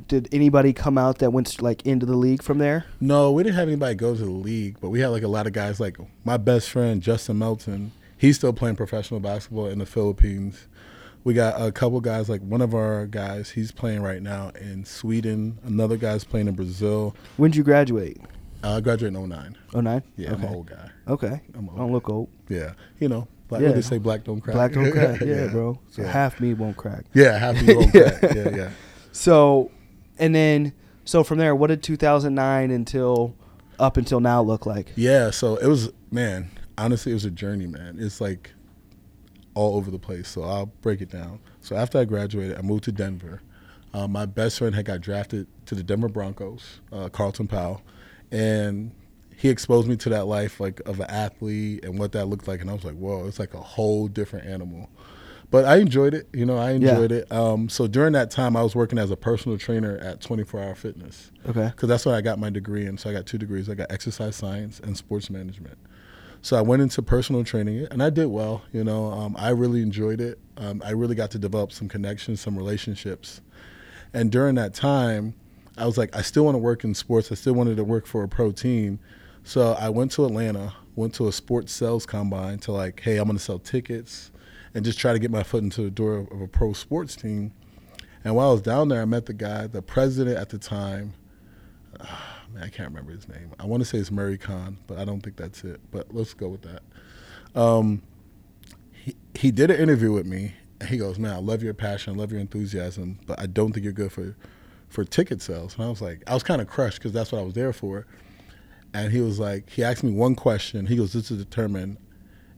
did 0.08 0.26
anybody 0.32 0.72
come 0.72 0.96
out 0.96 1.18
that 1.18 1.32
went 1.32 1.60
like 1.60 1.84
into 1.84 2.06
the 2.06 2.16
league 2.16 2.42
from 2.42 2.56
there? 2.58 2.86
No, 2.98 3.30
we 3.30 3.42
didn't 3.42 3.56
have 3.56 3.68
anybody 3.68 3.94
go 3.94 4.14
to 4.14 4.24
the 4.24 4.30
league, 4.30 4.78
but 4.80 4.88
we 4.88 5.00
had 5.00 5.08
like 5.08 5.22
a 5.22 5.28
lot 5.28 5.46
of 5.46 5.52
guys. 5.52 5.80
Like 5.80 5.98
my 6.24 6.38
best 6.38 6.70
friend 6.70 7.02
Justin 7.02 7.38
Melton, 7.38 7.92
he's 8.16 8.36
still 8.36 8.52
playing 8.52 8.76
professional 8.76 9.20
basketball 9.20 9.66
in 9.66 9.78
the 9.78 9.86
Philippines. 9.86 10.68
We 11.24 11.34
got 11.34 11.60
a 11.60 11.72
couple 11.72 12.00
guys. 12.00 12.28
Like 12.28 12.40
one 12.42 12.60
of 12.60 12.74
our 12.74 13.06
guys, 13.06 13.50
he's 13.50 13.72
playing 13.72 14.02
right 14.02 14.22
now 14.22 14.50
in 14.60 14.84
Sweden. 14.84 15.58
Another 15.64 15.96
guy's 15.96 16.22
playing 16.24 16.46
in 16.48 16.54
Brazil. 16.54 17.16
When 17.36 17.50
did 17.50 17.56
you 17.56 17.64
graduate? 17.64 18.18
Uh, 18.62 18.76
I 18.76 18.80
graduated 18.80 19.16
in 19.20 19.28
09. 19.28 19.56
Oh 19.74 19.80
nine. 19.80 20.02
Yeah, 20.16 20.32
Okay. 20.32 20.36
I'm 20.42 20.48
an 20.48 20.54
old 20.54 20.66
guy. 20.66 20.90
Okay. 21.08 21.40
I'm 21.54 21.68
I 21.70 21.76
don't 21.78 21.92
look 21.92 22.08
old. 22.08 22.28
Yeah, 22.48 22.72
you 23.00 23.08
know, 23.08 23.26
black, 23.48 23.60
Yeah. 23.60 23.68
what 23.68 23.74
they 23.76 23.82
say, 23.82 23.98
black 23.98 24.24
don't 24.24 24.40
crack. 24.40 24.54
Black 24.54 24.72
don't 24.72 24.90
crack. 24.92 25.20
Yeah, 25.26 25.48
bro. 25.48 25.78
So 25.90 26.02
yeah. 26.02 26.08
half 26.12 26.40
me 26.40 26.54
won't 26.54 26.76
crack. 26.76 27.04
Yeah, 27.12 27.36
half 27.38 27.60
you 27.62 27.76
won't 27.76 27.90
crack. 27.92 28.22
Yeah, 28.22 28.56
yeah. 28.56 28.70
So, 29.12 29.70
and 30.18 30.34
then 30.34 30.74
so 31.04 31.24
from 31.24 31.38
there, 31.38 31.54
what 31.56 31.68
did 31.68 31.82
2009 31.82 32.70
until 32.70 33.34
up 33.78 33.96
until 33.96 34.20
now 34.20 34.42
look 34.42 34.66
like? 34.66 34.92
Yeah, 34.94 35.30
so 35.30 35.56
it 35.56 35.66
was 35.66 35.90
man. 36.10 36.50
Honestly, 36.78 37.12
it 37.12 37.14
was 37.14 37.24
a 37.24 37.30
journey, 37.30 37.66
man. 37.66 37.96
It's 37.98 38.20
like 38.20 38.50
all 39.54 39.76
over 39.76 39.90
the 39.90 39.98
place. 39.98 40.28
So 40.28 40.42
I'll 40.42 40.66
break 40.82 41.00
it 41.00 41.10
down. 41.10 41.40
So 41.60 41.76
after 41.76 41.98
I 41.98 42.04
graduated, 42.04 42.58
I 42.58 42.62
moved 42.62 42.84
to 42.84 42.92
Denver. 42.92 43.40
Uh, 43.94 44.06
my 44.06 44.26
best 44.26 44.58
friend 44.58 44.74
had 44.74 44.84
got 44.84 45.00
drafted 45.00 45.46
to 45.66 45.74
the 45.74 45.82
Denver 45.82 46.08
Broncos, 46.08 46.80
uh, 46.92 47.08
Carlton 47.08 47.48
Powell, 47.48 47.80
and 48.30 48.90
he 49.34 49.48
exposed 49.48 49.88
me 49.88 49.96
to 49.96 50.08
that 50.10 50.26
life 50.26 50.60
like 50.60 50.80
of 50.86 51.00
an 51.00 51.06
athlete 51.10 51.84
and 51.84 51.98
what 51.98 52.12
that 52.12 52.26
looked 52.26 52.46
like. 52.46 52.60
And 52.60 52.68
I 52.68 52.74
was 52.74 52.84
like, 52.84 52.94
whoa, 52.96 53.26
it's 53.26 53.38
like 53.38 53.54
a 53.54 53.60
whole 53.60 54.08
different 54.08 54.46
animal. 54.46 54.90
But 55.50 55.64
I 55.64 55.76
enjoyed 55.76 56.12
it. 56.12 56.28
You 56.34 56.44
know, 56.44 56.58
I 56.58 56.72
Yeah. 56.72 56.90
enjoyed 56.90 57.12
it. 57.12 57.30
Um, 57.32 57.68
so 57.70 57.86
during 57.86 58.12
that 58.14 58.30
time, 58.30 58.56
I 58.56 58.62
was 58.62 58.74
working 58.74 58.98
as 58.98 59.10
a 59.10 59.16
personal 59.16 59.56
trainer 59.56 59.96
at 59.98 60.20
24 60.20 60.60
Hour 60.62 60.74
Fitness 60.74 61.30
Okay. 61.48 61.68
because 61.68 61.88
that's 61.88 62.04
what 62.04 62.14
I 62.16 62.20
got 62.20 62.38
my 62.38 62.50
degree 62.50 62.84
in. 62.84 62.98
So 62.98 63.08
I 63.08 63.12
got 63.14 63.24
two 63.26 63.38
degrees. 63.38 63.70
I 63.70 63.74
got 63.74 63.90
exercise 63.90 64.36
science 64.36 64.80
and 64.80 64.96
sports 64.96 65.30
management. 65.30 65.78
So 66.46 66.56
I 66.56 66.60
went 66.60 66.80
into 66.80 67.02
personal 67.02 67.42
training, 67.42 67.88
and 67.90 68.00
I 68.00 68.08
did 68.08 68.26
well. 68.26 68.62
You 68.72 68.84
know, 68.84 69.06
um, 69.06 69.34
I 69.36 69.48
really 69.48 69.82
enjoyed 69.82 70.20
it. 70.20 70.38
Um, 70.56 70.80
I 70.86 70.90
really 70.92 71.16
got 71.16 71.32
to 71.32 71.40
develop 71.40 71.72
some 71.72 71.88
connections, 71.88 72.40
some 72.40 72.56
relationships, 72.56 73.40
and 74.14 74.30
during 74.30 74.54
that 74.54 74.72
time, 74.72 75.34
I 75.76 75.86
was 75.86 75.98
like, 75.98 76.14
I 76.14 76.22
still 76.22 76.44
want 76.44 76.54
to 76.54 76.60
work 76.60 76.84
in 76.84 76.94
sports. 76.94 77.32
I 77.32 77.34
still 77.34 77.54
wanted 77.54 77.78
to 77.78 77.82
work 77.82 78.06
for 78.06 78.22
a 78.22 78.28
pro 78.28 78.52
team. 78.52 79.00
So 79.42 79.72
I 79.72 79.88
went 79.88 80.12
to 80.12 80.24
Atlanta, 80.24 80.72
went 80.94 81.14
to 81.14 81.26
a 81.26 81.32
sports 81.32 81.72
sales 81.72 82.06
combine 82.06 82.60
to 82.60 82.70
like, 82.70 83.00
hey, 83.00 83.16
I'm 83.16 83.24
going 83.24 83.38
to 83.38 83.42
sell 83.42 83.58
tickets, 83.58 84.30
and 84.72 84.84
just 84.84 85.00
try 85.00 85.12
to 85.12 85.18
get 85.18 85.32
my 85.32 85.42
foot 85.42 85.64
into 85.64 85.82
the 85.82 85.90
door 85.90 86.28
of 86.30 86.40
a 86.40 86.46
pro 86.46 86.74
sports 86.74 87.16
team. 87.16 87.54
And 88.22 88.36
while 88.36 88.50
I 88.50 88.52
was 88.52 88.62
down 88.62 88.86
there, 88.86 89.02
I 89.02 89.04
met 89.04 89.26
the 89.26 89.34
guy, 89.34 89.66
the 89.66 89.82
president 89.82 90.38
at 90.38 90.50
the 90.50 90.58
time. 90.58 91.14
ah, 92.00 92.35
man, 92.52 92.62
I 92.62 92.68
can't 92.68 92.88
remember 92.88 93.12
his 93.12 93.28
name. 93.28 93.52
I 93.58 93.66
want 93.66 93.82
to 93.82 93.88
say 93.88 93.98
it's 93.98 94.10
Murray 94.10 94.38
Khan, 94.38 94.78
but 94.86 94.98
I 94.98 95.04
don't 95.04 95.20
think 95.20 95.36
that's 95.36 95.64
it. 95.64 95.80
But 95.90 96.14
let's 96.14 96.34
go 96.34 96.48
with 96.48 96.62
that. 96.62 96.82
Um, 97.60 98.02
he, 98.92 99.14
he 99.34 99.50
did 99.50 99.70
an 99.70 99.80
interview 99.80 100.12
with 100.12 100.26
me, 100.26 100.54
he 100.88 100.96
goes, 100.96 101.18
"Man, 101.18 101.32
I 101.32 101.38
love 101.38 101.62
your 101.62 101.74
passion, 101.74 102.14
I 102.14 102.16
love 102.16 102.30
your 102.30 102.40
enthusiasm, 102.40 103.18
but 103.26 103.40
I 103.40 103.46
don't 103.46 103.72
think 103.72 103.84
you're 103.84 103.92
good 103.92 104.12
for 104.12 104.36
for 104.88 105.04
ticket 105.04 105.40
sales." 105.42 105.74
And 105.74 105.84
I 105.84 105.88
was 105.88 106.02
like, 106.02 106.22
I 106.26 106.34
was 106.34 106.42
kind 106.42 106.60
of 106.60 106.68
crushed 106.68 106.98
because 106.98 107.12
that's 107.12 107.32
what 107.32 107.40
I 107.40 107.44
was 107.44 107.54
there 107.54 107.72
for. 107.72 108.06
And 108.94 109.12
he 109.12 109.20
was 109.20 109.38
like, 109.38 109.70
he 109.70 109.84
asked 109.84 110.04
me 110.04 110.12
one 110.12 110.34
question. 110.34 110.86
He 110.86 110.96
goes, 110.96 111.12
"This 111.12 111.30
is 111.30 111.38
determine 111.38 111.98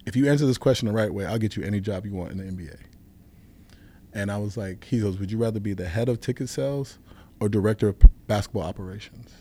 if 0.07 0.17
you 0.17 0.29
answer 0.29 0.47
this 0.47 0.59
question 0.59 0.89
the 0.89 0.95
right 0.95 1.13
way, 1.13 1.27
I'll 1.27 1.39
get 1.39 1.57
you 1.57 1.63
any 1.63 1.81
job 1.81 2.07
you 2.07 2.13
want 2.13 2.33
in 2.33 2.39
the 2.39 2.45
NBA." 2.45 2.79
And 4.19 4.31
I 4.31 4.39
was 4.39 4.57
like, 4.57 4.85
he 4.85 5.01
goes, 5.01 5.19
Would 5.19 5.31
you 5.31 5.39
rather 5.39 5.61
be 5.61 5.75
the 5.75 5.89
head 5.89 6.09
of 6.09 6.21
ticket 6.21 6.49
sales 6.49 6.99
or 7.41 7.49
director 7.49 7.89
of 7.89 7.97
basketball 8.27 8.63
operations? 8.63 9.33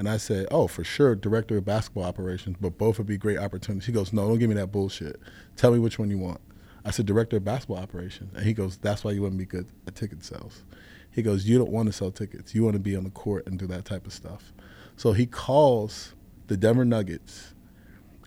And 0.00 0.08
I 0.08 0.16
said, 0.16 0.46
Oh, 0.50 0.66
for 0.66 0.82
sure, 0.82 1.14
director 1.14 1.58
of 1.58 1.66
basketball 1.66 2.04
operations, 2.04 2.56
but 2.58 2.78
both 2.78 2.96
would 2.96 3.06
be 3.06 3.18
great 3.18 3.36
opportunities. 3.36 3.84
He 3.84 3.92
goes, 3.92 4.14
No, 4.14 4.26
don't 4.26 4.38
give 4.38 4.48
me 4.48 4.54
that 4.54 4.72
bullshit. 4.72 5.20
Tell 5.56 5.72
me 5.72 5.78
which 5.78 5.98
one 5.98 6.08
you 6.08 6.16
want. 6.16 6.40
I 6.86 6.90
said, 6.90 7.04
Director 7.04 7.36
of 7.36 7.44
basketball 7.44 7.76
operations. 7.76 8.32
And 8.34 8.46
he 8.46 8.54
goes, 8.54 8.78
That's 8.78 9.04
why 9.04 9.10
you 9.10 9.20
wouldn't 9.20 9.38
be 9.38 9.44
good 9.44 9.66
at 9.86 9.94
ticket 9.94 10.24
sales. 10.24 10.64
He 11.10 11.20
goes, 11.20 11.46
You 11.46 11.58
don't 11.58 11.70
want 11.70 11.88
to 11.88 11.92
sell 11.92 12.10
tickets. 12.10 12.54
You 12.54 12.64
want 12.64 12.76
to 12.76 12.80
be 12.80 12.96
on 12.96 13.04
the 13.04 13.10
court 13.10 13.46
and 13.46 13.58
do 13.58 13.66
that 13.66 13.84
type 13.84 14.06
of 14.06 14.14
stuff. 14.14 14.54
So 14.96 15.12
he 15.12 15.26
calls 15.26 16.14
the 16.46 16.56
Denver 16.56 16.86
Nuggets 16.86 17.52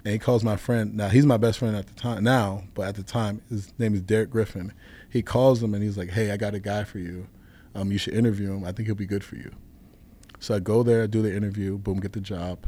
and 0.06 0.14
he 0.14 0.20
calls 0.20 0.44
my 0.44 0.58
friend. 0.58 0.96
Now 0.96 1.10
he's 1.10 1.26
my 1.26 1.38
best 1.38 1.58
friend 1.58 1.76
at 1.76 1.88
the 1.88 1.96
time 1.96 2.24
now, 2.24 2.66
but 2.76 2.88
at 2.88 2.96
the 2.98 3.04
time 3.04 3.42
his 3.50 3.74
name 3.80 3.96
is 3.96 4.02
Derek 4.02 4.30
Griffin. 4.30 4.74
He 5.10 5.24
calls 5.24 5.64
him 5.64 5.74
and 5.74 5.82
he's 5.82 5.98
like, 5.98 6.12
"Hey, 6.12 6.30
I 6.30 6.38
got 6.38 6.54
a 6.54 6.60
guy 6.60 6.84
for 6.84 7.00
you. 7.00 7.30
Um, 7.74 7.92
you 7.92 7.98
should 7.98 8.14
interview 8.14 8.54
him. 8.54 8.64
I 8.64 8.74
think 8.74 8.86
he'll 8.88 8.94
be 8.94 9.08
good 9.08 9.24
for 9.24 9.38
you." 9.38 9.56
So 10.44 10.54
I 10.54 10.60
go 10.60 10.84
there, 10.84 11.08
do 11.08 11.22
the 11.22 11.34
interview, 11.34 11.78
boom, 11.78 12.02
get 12.02 12.12
the 12.12 12.20
job. 12.20 12.66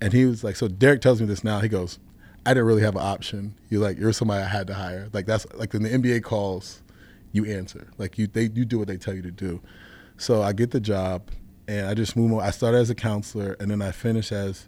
And 0.00 0.12
he 0.12 0.24
was 0.24 0.42
like, 0.42 0.56
so 0.56 0.66
Derek 0.66 1.00
tells 1.00 1.20
me 1.20 1.28
this 1.28 1.44
now. 1.44 1.60
He 1.60 1.68
goes, 1.68 2.00
I 2.44 2.50
didn't 2.50 2.66
really 2.66 2.82
have 2.82 2.96
an 2.96 3.02
option. 3.02 3.54
You're 3.70 3.82
like, 3.82 3.96
you're 3.96 4.12
somebody 4.12 4.42
I 4.42 4.48
had 4.48 4.66
to 4.66 4.74
hire. 4.74 5.10
Like 5.12 5.24
that's 5.24 5.46
like 5.54 5.72
when 5.72 5.84
the 5.84 5.90
NBA 5.90 6.24
calls, 6.24 6.82
you 7.30 7.44
answer. 7.44 7.86
Like 7.98 8.18
you 8.18 8.26
they 8.26 8.50
you 8.52 8.64
do 8.64 8.80
what 8.80 8.88
they 8.88 8.96
tell 8.96 9.14
you 9.14 9.22
to 9.22 9.30
do. 9.30 9.60
So 10.16 10.42
I 10.42 10.52
get 10.52 10.72
the 10.72 10.80
job 10.80 11.30
and 11.68 11.86
I 11.86 11.94
just 11.94 12.16
move 12.16 12.32
on. 12.32 12.40
I 12.40 12.50
started 12.50 12.78
as 12.78 12.90
a 12.90 12.96
counselor 12.96 13.56
and 13.60 13.70
then 13.70 13.80
I 13.80 13.92
finished 13.92 14.32
as 14.32 14.66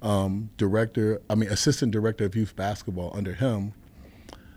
um, 0.00 0.48
director, 0.56 1.20
I 1.28 1.34
mean 1.34 1.50
assistant 1.50 1.92
director 1.92 2.24
of 2.24 2.34
youth 2.34 2.56
basketball 2.56 3.10
under 3.14 3.34
him. 3.34 3.74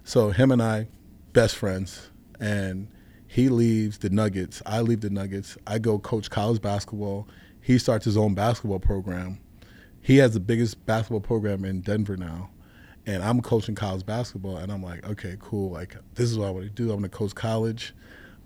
So 0.05 0.29
him 0.29 0.53
and 0.53 0.63
I, 0.63 0.87
best 1.33 1.57
friends, 1.57 2.11
and 2.39 2.87
he 3.35 3.49
leaves 3.49 3.97
the 3.97 4.09
Nuggets. 4.09 4.61
I 4.65 4.79
leave 4.79 5.01
the 5.01 5.09
Nuggets. 5.09 5.57
I 5.67 5.77
go 5.77 5.99
coach 5.99 6.29
college 6.29 6.61
basketball. 6.61 7.27
He 7.59 7.77
starts 7.77 8.05
his 8.05 8.15
own 8.15 8.33
basketball 8.33 8.79
program. 8.79 9.39
He 9.99 10.15
has 10.19 10.35
the 10.35 10.39
biggest 10.39 10.85
basketball 10.85 11.19
program 11.19 11.65
in 11.65 11.81
Denver 11.81 12.15
now, 12.15 12.49
and 13.05 13.21
I'm 13.21 13.41
coaching 13.41 13.75
college 13.75 14.05
basketball. 14.05 14.55
And 14.55 14.71
I'm 14.71 14.81
like, 14.81 15.05
okay, 15.05 15.35
cool. 15.41 15.69
Like 15.71 15.97
this 16.13 16.31
is 16.31 16.37
what 16.37 16.47
I 16.47 16.51
want 16.51 16.63
to 16.63 16.69
do. 16.69 16.83
I'm 16.83 16.99
going 16.99 17.09
to 17.09 17.17
coach 17.17 17.35
college, 17.35 17.93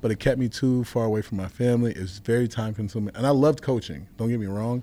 but 0.02 0.10
it 0.10 0.20
kept 0.20 0.40
me 0.40 0.50
too 0.50 0.84
far 0.86 1.06
away 1.06 1.22
from 1.22 1.38
my 1.38 1.50
family. 1.50 1.94
It's 1.94 2.18
very 2.18 2.48
time 2.48 2.74
consuming, 2.74 3.16
and 3.16 3.28
I 3.28 3.30
loved 3.30 3.62
coaching. 3.62 4.08
Don't 4.18 4.30
get 4.30 4.40
me 4.40 4.48
wrong, 4.48 4.82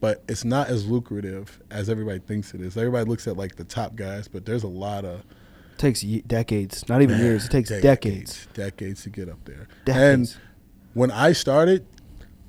but 0.00 0.22
it's 0.28 0.44
not 0.44 0.68
as 0.68 0.86
lucrative 0.86 1.62
as 1.70 1.88
everybody 1.88 2.18
thinks 2.18 2.52
it 2.52 2.60
is. 2.60 2.76
Everybody 2.76 3.08
looks 3.08 3.26
at 3.26 3.38
like 3.38 3.56
the 3.56 3.64
top 3.64 3.96
guys, 3.96 4.28
but 4.28 4.44
there's 4.44 4.64
a 4.64 4.68
lot 4.68 5.06
of 5.06 5.22
takes 5.78 6.02
decades, 6.02 6.88
not 6.88 7.02
even 7.02 7.18
years. 7.18 7.46
It 7.46 7.50
takes 7.50 7.68
decades. 7.70 8.48
decades 8.54 9.02
to 9.04 9.10
get 9.10 9.28
up 9.28 9.44
there. 9.44 9.68
Decades. 9.84 10.34
And 10.34 10.42
when 10.94 11.10
I 11.10 11.32
started, 11.32 11.86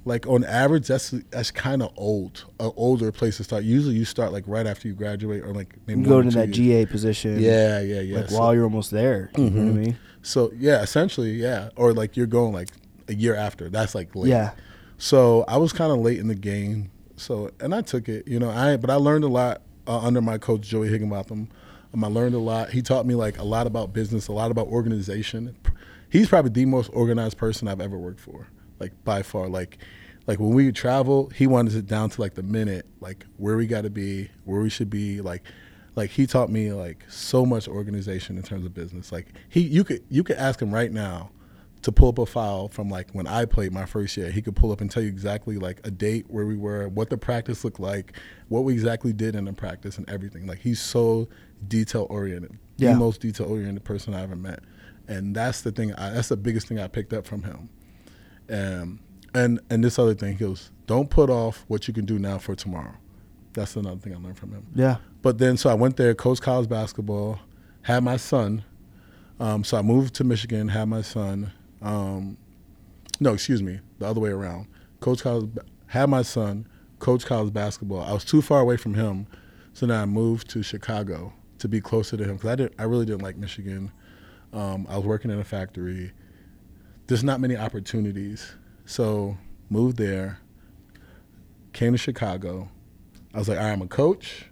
like 0.06 0.26
on 0.28 0.44
average, 0.46 0.88
that's 0.88 1.10
that's 1.32 1.52
kind 1.52 1.82
of 1.84 1.92
old, 1.98 2.46
an 2.60 2.72
older 2.78 3.12
place 3.12 3.38
to 3.38 3.44
start. 3.44 3.64
Usually, 3.64 3.96
you 3.96 4.06
start 4.06 4.32
like 4.32 4.46
right 4.48 4.66
after 4.66 4.88
you 4.88 4.94
graduate, 4.94 5.44
or 5.44 5.54
like 5.54 5.76
maybe 5.86 6.02
You 6.02 6.08
go 6.08 6.20
into 6.20 6.36
that 6.38 6.48
years. 6.56 6.58
GA 6.58 6.86
position. 6.86 7.40
Yeah, 7.40 7.82
yeah, 7.82 8.00
yeah. 8.02 8.18
Like 8.20 8.30
so, 8.30 8.40
while 8.40 8.54
you're 8.56 8.64
almost 8.64 8.92
there. 8.92 9.30
You 9.38 9.50
know 9.50 9.62
what 9.62 9.68
I 9.68 9.72
Mhm. 9.72 9.86
mean? 9.86 9.98
so 10.22 10.52
yeah, 10.58 10.82
essentially, 10.82 11.32
yeah, 11.34 11.70
or 11.76 11.94
like 11.94 12.16
you're 12.18 12.26
going 12.28 12.54
like 12.54 12.70
a 13.10 13.14
year 13.16 13.36
after. 13.36 13.70
That's 13.70 13.94
like 13.96 14.16
late. 14.16 14.30
Yeah. 14.30 14.52
So 14.98 15.44
I 15.48 15.58
was 15.58 15.74
kind 15.74 15.92
of 15.92 16.00
late 16.00 16.20
in 16.20 16.28
the 16.28 16.36
game. 16.36 16.90
So 17.18 17.52
and 17.60 17.76
I 17.76 17.82
took 17.82 18.08
it, 18.08 18.28
you 18.28 18.40
know. 18.40 18.50
I 18.50 18.78
but 18.78 18.90
I 18.90 18.96
learned 18.96 19.24
a 19.26 19.28
lot 19.30 19.62
uh, 19.88 20.00
under 20.00 20.22
my 20.22 20.38
coach 20.38 20.62
Joey 20.62 20.88
Higginbotham. 20.88 21.50
Um, 21.98 22.04
I 22.04 22.08
learned 22.08 22.36
a 22.36 22.40
lot. 22.40 22.70
He 22.70 22.82
taught 22.82 23.06
me 23.06 23.16
like 23.16 23.40
a 23.40 23.44
lot 23.44 23.66
about 23.66 23.92
business, 23.92 24.28
a 24.28 24.32
lot 24.32 24.52
about 24.52 24.68
organization. 24.68 25.56
He's 26.10 26.30
probably 26.30 26.52
the 26.52 26.66
most 26.66 26.90
organized 26.94 27.38
person 27.38 27.68
I've 27.68 27.82
ever 27.82 27.98
worked 27.98 28.20
for, 28.20 28.48
like 28.80 28.94
by 29.04 29.24
far. 29.24 29.48
Like, 29.48 29.80
like 30.28 30.40
when 30.40 30.54
we 30.54 30.72
travel, 30.72 31.30
he 31.30 31.48
wanted 31.48 31.76
it 31.76 31.88
down 31.88 32.12
to 32.12 32.22
like 32.22 32.36
the 32.36 32.44
minute, 32.44 32.86
like 33.02 33.26
where 33.38 33.58
we 33.58 33.66
got 33.66 33.82
to 33.82 33.90
be, 33.90 34.30
where 34.46 34.62
we 34.62 34.70
should 34.70 34.90
be, 34.90 35.22
like. 35.22 35.44
Like 35.96 36.12
he 36.12 36.28
taught 36.28 36.52
me 36.52 36.72
like 36.74 37.04
so 37.10 37.44
much 37.44 37.68
organization 37.68 38.38
in 38.38 38.44
terms 38.44 38.68
of 38.68 38.74
business. 38.76 39.12
Like 39.12 39.34
he, 39.50 39.62
you 39.62 39.84
could 39.84 40.04
you 40.10 40.24
could 40.24 40.38
ask 40.38 40.62
him 40.62 40.72
right 40.72 40.92
now, 40.92 41.32
to 41.82 41.92
pull 41.92 42.10
up 42.10 42.18
a 42.20 42.26
file 42.26 42.68
from 42.68 42.90
like 42.90 43.10
when 43.12 43.28
I 43.28 43.46
played 43.46 43.72
my 43.72 43.86
first 43.86 44.18
year. 44.18 44.30
He 44.30 44.42
could 44.42 44.56
pull 44.56 44.72
up 44.72 44.82
and 44.82 44.90
tell 44.90 45.04
you 45.04 45.10
exactly 45.10 45.58
like 45.58 45.80
a 45.86 45.92
date 45.92 46.26
where 46.28 46.46
we 46.46 46.58
were, 46.58 46.88
what 46.90 47.10
the 47.10 47.18
practice 47.18 47.64
looked 47.64 47.80
like, 47.80 48.14
what 48.50 48.64
we 48.64 48.74
exactly 48.74 49.14
did 49.14 49.36
in 49.36 49.46
the 49.46 49.54
practice, 49.54 49.98
and 49.98 50.10
everything. 50.10 50.48
Like 50.48 50.60
he's 50.60 50.80
so 50.80 51.30
detail 51.68 52.08
oriented, 52.10 52.58
Yeah. 52.78 52.94
the 52.94 53.00
most 53.00 53.22
detail 53.22 53.48
oriented 53.48 53.84
person 53.84 54.14
I 54.14 54.22
ever 54.24 54.36
met. 54.36 54.60
and 55.10 55.34
that's 55.36 55.62
the 55.62 55.72
thing. 55.72 55.94
I, 55.94 56.10
that's 56.10 56.28
the 56.28 56.36
biggest 56.38 56.68
thing 56.68 56.80
I 56.80 56.88
picked 56.90 57.14
up 57.14 57.26
from 57.26 57.44
him. 57.44 57.70
Um, 58.50 59.00
and 59.34 59.60
and 59.70 59.84
this 59.84 59.98
other 60.00 60.14
thing, 60.14 60.34
he 60.34 60.38
goes, 60.46 60.72
"Don't 60.86 61.10
put 61.10 61.30
off 61.30 61.64
what 61.68 61.88
you 61.88 61.94
can 61.94 62.06
do 62.06 62.18
now 62.20 62.38
for 62.38 62.56
tomorrow." 62.56 62.94
That's 63.54 63.76
another 63.76 64.00
thing 64.00 64.14
I 64.14 64.18
learned 64.18 64.38
from 64.38 64.52
him. 64.52 64.66
Yeah. 64.76 64.98
But 65.22 65.38
then, 65.40 65.58
so 65.58 65.70
I 65.70 65.74
went 65.74 65.98
there, 65.98 66.14
coached 66.14 66.42
college 66.42 66.70
basketball, 66.70 67.40
had 67.84 68.04
my 68.04 68.18
son. 68.18 68.64
Um, 69.40 69.64
so 69.64 69.78
I 69.78 69.82
moved 69.82 70.14
to 70.16 70.24
Michigan, 70.24 70.68
had 70.70 70.86
my 70.90 71.02
son. 71.02 71.52
Um, 71.82 72.38
no, 73.20 73.34
excuse 73.34 73.64
me, 73.64 73.80
the 74.00 74.06
other 74.08 74.20
way 74.20 74.30
around. 74.30 74.68
Coach 75.00 75.22
college, 75.24 75.50
had 75.88 76.10
my 76.10 76.22
son, 76.22 76.68
coach 77.00 77.26
college 77.26 77.54
basketball. 77.54 78.02
I 78.02 78.14
was 78.14 78.26
too 78.26 78.42
far 78.42 78.60
away 78.60 78.78
from 78.78 78.94
him, 78.96 79.26
so 79.74 79.86
then 79.86 80.00
I 80.00 80.06
moved 80.06 80.50
to 80.52 80.62
Chicago 80.64 81.34
to 81.60 81.68
be 81.68 81.82
closer 81.82 82.18
to 82.18 82.24
him 82.24 82.36
because 82.36 82.50
I 82.52 82.56
did. 82.56 82.76
I 82.78 82.84
really 82.84 83.06
didn't 83.06 83.22
like 83.22 83.38
Michigan. 83.38 83.92
Um, 84.54 84.88
I 84.90 84.98
was 84.98 85.06
working 85.06 85.32
in 85.32 85.40
a 85.40 85.44
factory. 85.44 86.12
There's 87.08 87.24
not 87.24 87.40
many 87.40 87.56
opportunities, 87.56 88.54
so 88.86 89.38
moved 89.70 89.98
there. 89.98 90.40
Came 91.74 91.94
to 91.94 91.98
Chicago. 91.98 92.70
I 93.34 93.40
was 93.40 93.48
like, 93.48 93.60
I'm 93.60 93.82
a 93.82 93.88
coach, 93.88 94.46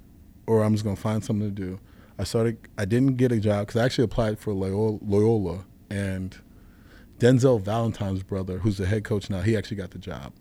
or 0.48 0.63
I'm 0.63 0.74
just 0.74 0.84
gonna 0.84 0.96
find 0.96 1.24
something 1.24 1.48
to 1.48 1.54
do. 1.54 1.80
I 2.18 2.24
started. 2.24 2.58
I 2.78 2.86
didn't 2.86 3.15
get 3.15 3.32
a 3.32 3.39
job 3.39 3.68
because 3.68 3.82
I 3.82 3.86
actually 3.86 4.06
applied 4.06 4.39
for 4.39 4.54
Loyola, 4.54 5.00
Loyola, 5.02 5.65
and 5.89 6.38
Denzel 7.20 7.62
Valentine's 7.62 8.24
brother, 8.24 8.60
who's 8.60 8.78
the 8.78 8.86
head 8.86 9.04
coach 9.04 9.30
now, 9.30 9.41
he 9.41 9.56
actually 9.56 9.78
got 9.78 9.91
the 9.91 10.00
job. 10.00 10.34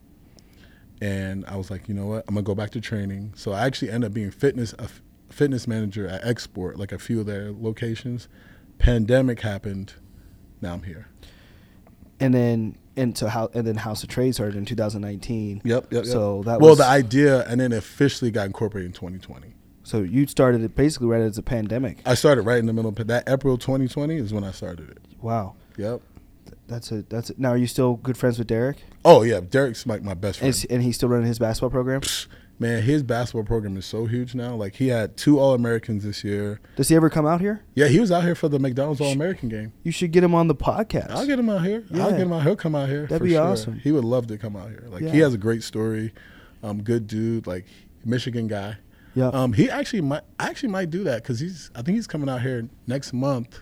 And 1.00 1.44
I 1.46 1.56
was 1.56 1.70
like, 1.70 1.88
you 1.88 1.94
know 1.94 2.06
what? 2.06 2.24
I'm 2.28 2.34
gonna 2.34 2.44
go 2.44 2.54
back 2.54 2.70
to 2.70 2.80
training. 2.80 3.32
So 3.36 3.52
I 3.52 3.66
actually 3.66 3.90
ended 3.90 4.10
up 4.10 4.14
being 4.14 4.30
fitness 4.30 4.74
a 4.78 4.88
fitness 5.30 5.66
manager 5.66 6.06
at 6.06 6.22
XSport, 6.22 6.76
like 6.76 6.92
a 6.92 6.98
few 6.98 7.20
of 7.20 7.26
their 7.26 7.52
locations. 7.52 8.28
Pandemic 8.78 9.40
happened. 9.40 9.94
Now 10.60 10.74
I'm 10.74 10.82
here. 10.82 11.08
And 12.20 12.34
then 12.34 12.78
into 12.96 13.28
how 13.28 13.50
and 13.54 13.66
then 13.66 13.76
House 13.76 14.02
of 14.02 14.08
Trade 14.08 14.34
started 14.34 14.56
in 14.56 14.64
2019. 14.64 15.62
Yep. 15.64 15.92
Yep. 15.92 16.06
So 16.06 16.42
that 16.44 16.60
well, 16.60 16.70
was 16.70 16.78
the 16.78 16.86
idea, 16.86 17.44
and 17.46 17.60
then 17.60 17.72
officially 17.72 18.30
got 18.30 18.46
incorporated 18.46 18.86
in 18.86 18.92
2020. 18.92 19.54
so 19.82 20.02
you 20.02 20.26
started 20.26 20.62
it 20.62 20.74
basically 20.74 21.08
right 21.08 21.20
as 21.20 21.38
a 21.38 21.42
pandemic. 21.42 21.98
I 22.06 22.14
started 22.14 22.42
right 22.42 22.58
in 22.58 22.66
the 22.66 22.72
middle 22.72 22.90
of 22.90 23.06
that 23.06 23.28
April 23.28 23.58
2020 23.58 24.16
is 24.16 24.32
when 24.32 24.44
I 24.44 24.52
started 24.52 24.90
it. 24.90 24.98
Wow. 25.20 25.54
Yep. 25.76 26.00
That's 26.66 26.92
a 26.92 27.02
that's 27.02 27.30
a, 27.30 27.34
now. 27.36 27.50
Are 27.50 27.56
you 27.56 27.66
still 27.66 27.96
good 27.96 28.16
friends 28.16 28.38
with 28.38 28.46
Derek? 28.46 28.78
Oh 29.04 29.22
yeah, 29.22 29.40
Derek's 29.40 29.86
like 29.86 30.02
my 30.02 30.14
best 30.14 30.38
friend. 30.38 30.48
Is, 30.48 30.64
and 30.66 30.82
he's 30.82 30.96
still 30.96 31.08
running 31.08 31.26
his 31.26 31.38
basketball 31.38 31.70
program. 31.70 32.00
Man, 32.58 32.82
his 32.82 33.02
basketball 33.02 33.42
program 33.44 33.76
is 33.76 33.84
so 33.84 34.06
huge 34.06 34.34
now. 34.34 34.54
Like 34.54 34.76
he 34.76 34.88
had 34.88 35.16
two 35.16 35.40
All 35.40 35.54
Americans 35.54 36.04
this 36.04 36.22
year. 36.22 36.60
Does 36.76 36.88
he 36.88 36.94
ever 36.94 37.10
come 37.10 37.26
out 37.26 37.40
here? 37.40 37.64
Yeah, 37.74 37.88
he 37.88 37.98
was 37.98 38.12
out 38.12 38.22
here 38.22 38.36
for 38.36 38.48
the 38.48 38.60
McDonald's 38.60 39.00
All 39.00 39.10
American 39.12 39.48
game. 39.48 39.72
You 39.82 39.90
should 39.90 40.12
get 40.12 40.22
him 40.22 40.34
on 40.36 40.46
the 40.46 40.54
podcast. 40.54 41.10
I'll 41.10 41.26
get 41.26 41.38
him 41.38 41.50
out 41.50 41.64
here. 41.64 41.84
I'll 41.94 42.10
get 42.12 42.20
him 42.20 42.32
out. 42.32 42.42
He'll 42.44 42.54
come 42.56 42.74
out 42.76 42.88
here. 42.88 43.06
That'd 43.06 43.24
be 43.26 43.32
sure. 43.32 43.42
awesome. 43.42 43.80
He 43.80 43.90
would 43.90 44.04
love 44.04 44.28
to 44.28 44.38
come 44.38 44.54
out 44.54 44.68
here. 44.68 44.84
Like 44.88 45.02
he 45.02 45.18
has 45.18 45.34
a 45.34 45.38
great 45.38 45.62
story. 45.64 46.12
Um, 46.62 46.82
good 46.82 47.06
dude. 47.08 47.46
Like 47.46 47.66
Michigan 48.04 48.46
guy. 48.46 48.76
yeah. 49.14 49.28
Um, 49.28 49.52
he 49.54 49.68
actually 49.68 50.02
might 50.02 50.22
I 50.38 50.48
actually 50.48 50.68
might 50.70 50.90
do 50.90 51.02
that 51.04 51.22
because 51.22 51.40
he's 51.40 51.70
I 51.74 51.82
think 51.82 51.96
he's 51.96 52.06
coming 52.06 52.28
out 52.28 52.42
here 52.42 52.68
next 52.86 53.12
month 53.12 53.60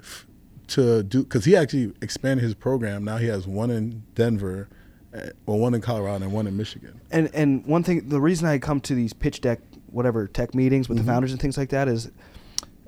f- 0.00 0.26
to 0.68 1.02
do 1.02 1.24
because 1.24 1.44
he 1.44 1.56
actually 1.56 1.92
expanded 2.00 2.44
his 2.44 2.54
program. 2.54 3.04
Now 3.04 3.16
he 3.16 3.26
has 3.26 3.46
one 3.48 3.70
in 3.70 4.04
Denver, 4.14 4.68
uh, 5.14 5.30
or 5.46 5.58
one 5.58 5.74
in 5.74 5.80
Colorado 5.80 6.24
and 6.24 6.32
one 6.32 6.46
in 6.46 6.56
Michigan. 6.56 7.00
and 7.10 7.30
and 7.34 7.64
one 7.66 7.82
thing, 7.82 8.08
the 8.08 8.20
reason 8.20 8.46
I 8.48 8.58
come 8.58 8.80
to 8.82 8.94
these 8.94 9.12
pitch 9.12 9.40
deck, 9.40 9.60
whatever 9.86 10.26
tech 10.26 10.54
meetings 10.54 10.88
with 10.88 10.98
Mhm. 10.98 11.02
the 11.02 11.06
founders 11.06 11.32
and 11.32 11.40
things 11.40 11.56
like 11.56 11.68
that 11.70 11.86
is, 11.88 12.10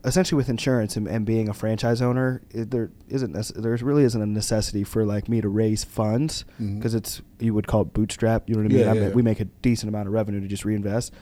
essentially 0.05 0.37
with 0.37 0.49
insurance 0.49 0.97
and, 0.97 1.09
and 1.09 1.25
being 1.27 1.49
a 1.49 1.55
franchise 1.55 2.01
owner, 2.01 2.41
it, 2.51 2.71
there 2.71 2.91
isn't 3.09 3.33
nece- 3.35 3.55
there 3.61 3.77
really 3.77 4.05
isn't 4.05 4.21
a 4.21 4.27
necessity 4.27 4.85
for 4.85 5.05
like 5.05 5.29
me 5.29 5.41
to 5.41 5.49
raise 5.49 5.83
funds 5.85 6.45
because 6.59 6.95
it's 6.95 7.23
you 7.39 7.55
would 7.55 7.67
call 7.67 7.83
it 7.83 7.93
bootstrap. 7.93 8.49
You 8.49 8.55
know 8.55 8.63
what 8.63 8.67
I 8.67 8.75
mean? 8.75 8.79
Yeah, 8.85 8.91
I 8.93 8.95
yeah, 8.95 9.03
yeah. 9.09 9.15
We 9.15 9.23
make 9.23 9.41
a 9.41 9.47
decent 9.63 9.89
amount 9.89 10.09
of 10.09 10.15
revenue 10.15 10.41
to 10.41 10.47
just 10.49 10.65
reinvest, 10.65 11.13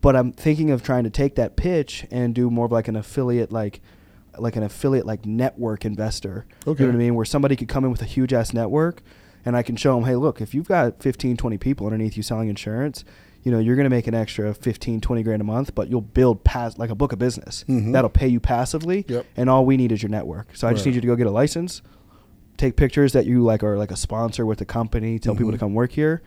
but 0.00 0.16
I'm 0.16 0.32
thinking 0.32 0.70
of 0.70 0.82
trying 0.82 1.04
to 1.04 1.10
take 1.10 1.34
that 1.36 1.56
pitch 1.56 2.06
and 2.10 2.34
do 2.34 2.50
more 2.50 2.66
of 2.66 2.72
like 2.72 2.88
an 2.88 2.96
affiliate 2.96 3.52
like. 3.52 3.80
Like 4.38 4.54
an 4.54 4.62
affiliate, 4.62 5.06
like 5.06 5.26
network 5.26 5.84
investor. 5.84 6.46
Okay. 6.64 6.84
You 6.84 6.86
know 6.86 6.92
what 6.96 7.00
I 7.00 7.04
mean? 7.04 7.14
Where 7.16 7.24
somebody 7.24 7.56
could 7.56 7.66
come 7.66 7.84
in 7.84 7.90
with 7.90 8.00
a 8.00 8.06
huge 8.06 8.32
ass 8.32 8.52
network 8.54 9.02
and 9.44 9.56
I 9.56 9.62
can 9.62 9.76
show 9.76 9.94
them, 9.94 10.04
hey, 10.04 10.16
look, 10.16 10.40
if 10.40 10.54
you've 10.54 10.68
got 10.68 11.02
15, 11.02 11.36
20 11.36 11.58
people 11.58 11.86
underneath 11.86 12.16
you 12.16 12.22
selling 12.22 12.48
insurance, 12.48 13.04
you 13.42 13.50
know, 13.50 13.58
you're 13.58 13.76
going 13.76 13.84
to 13.84 13.90
make 13.90 14.06
an 14.06 14.14
extra 14.14 14.52
15, 14.52 15.00
20 15.00 15.22
grand 15.22 15.40
a 15.40 15.44
month, 15.44 15.74
but 15.74 15.88
you'll 15.88 16.02
build 16.02 16.44
pass 16.44 16.76
like 16.78 16.90
a 16.90 16.94
book 16.94 17.12
of 17.12 17.18
business. 17.18 17.64
Mhm. 17.68 17.92
That'll 17.92 18.10
pay 18.10 18.28
you 18.28 18.38
passively. 18.40 19.06
Yep. 19.08 19.24
And 19.36 19.48
all 19.48 19.64
we 19.64 19.76
need 19.78 19.92
is 19.92 20.02
your 20.02 20.10
network. 20.10 20.54
So 20.54 20.68
I 20.68 20.72
just 20.74 20.84
need 20.84 20.94
you 20.94 21.00
to 21.00 21.06
go 21.06 21.16
get 21.16 21.26
a 21.26 21.30
license, 21.30 21.80
take 22.58 22.76
pictures 22.76 23.12
that 23.14 23.24
you 23.24 23.42
like 23.42 23.62
are 23.64 23.78
like 23.78 23.90
a 23.90 23.96
sponsor 23.96 24.44
with 24.44 24.58
the 24.58 24.66
company, 24.66 25.18
tell 25.18 25.34
people 25.34 25.52
to 25.52 25.56
Mhm. 25.56 25.60
come 25.60 25.74
work 25.74 25.92
here, 25.92 26.20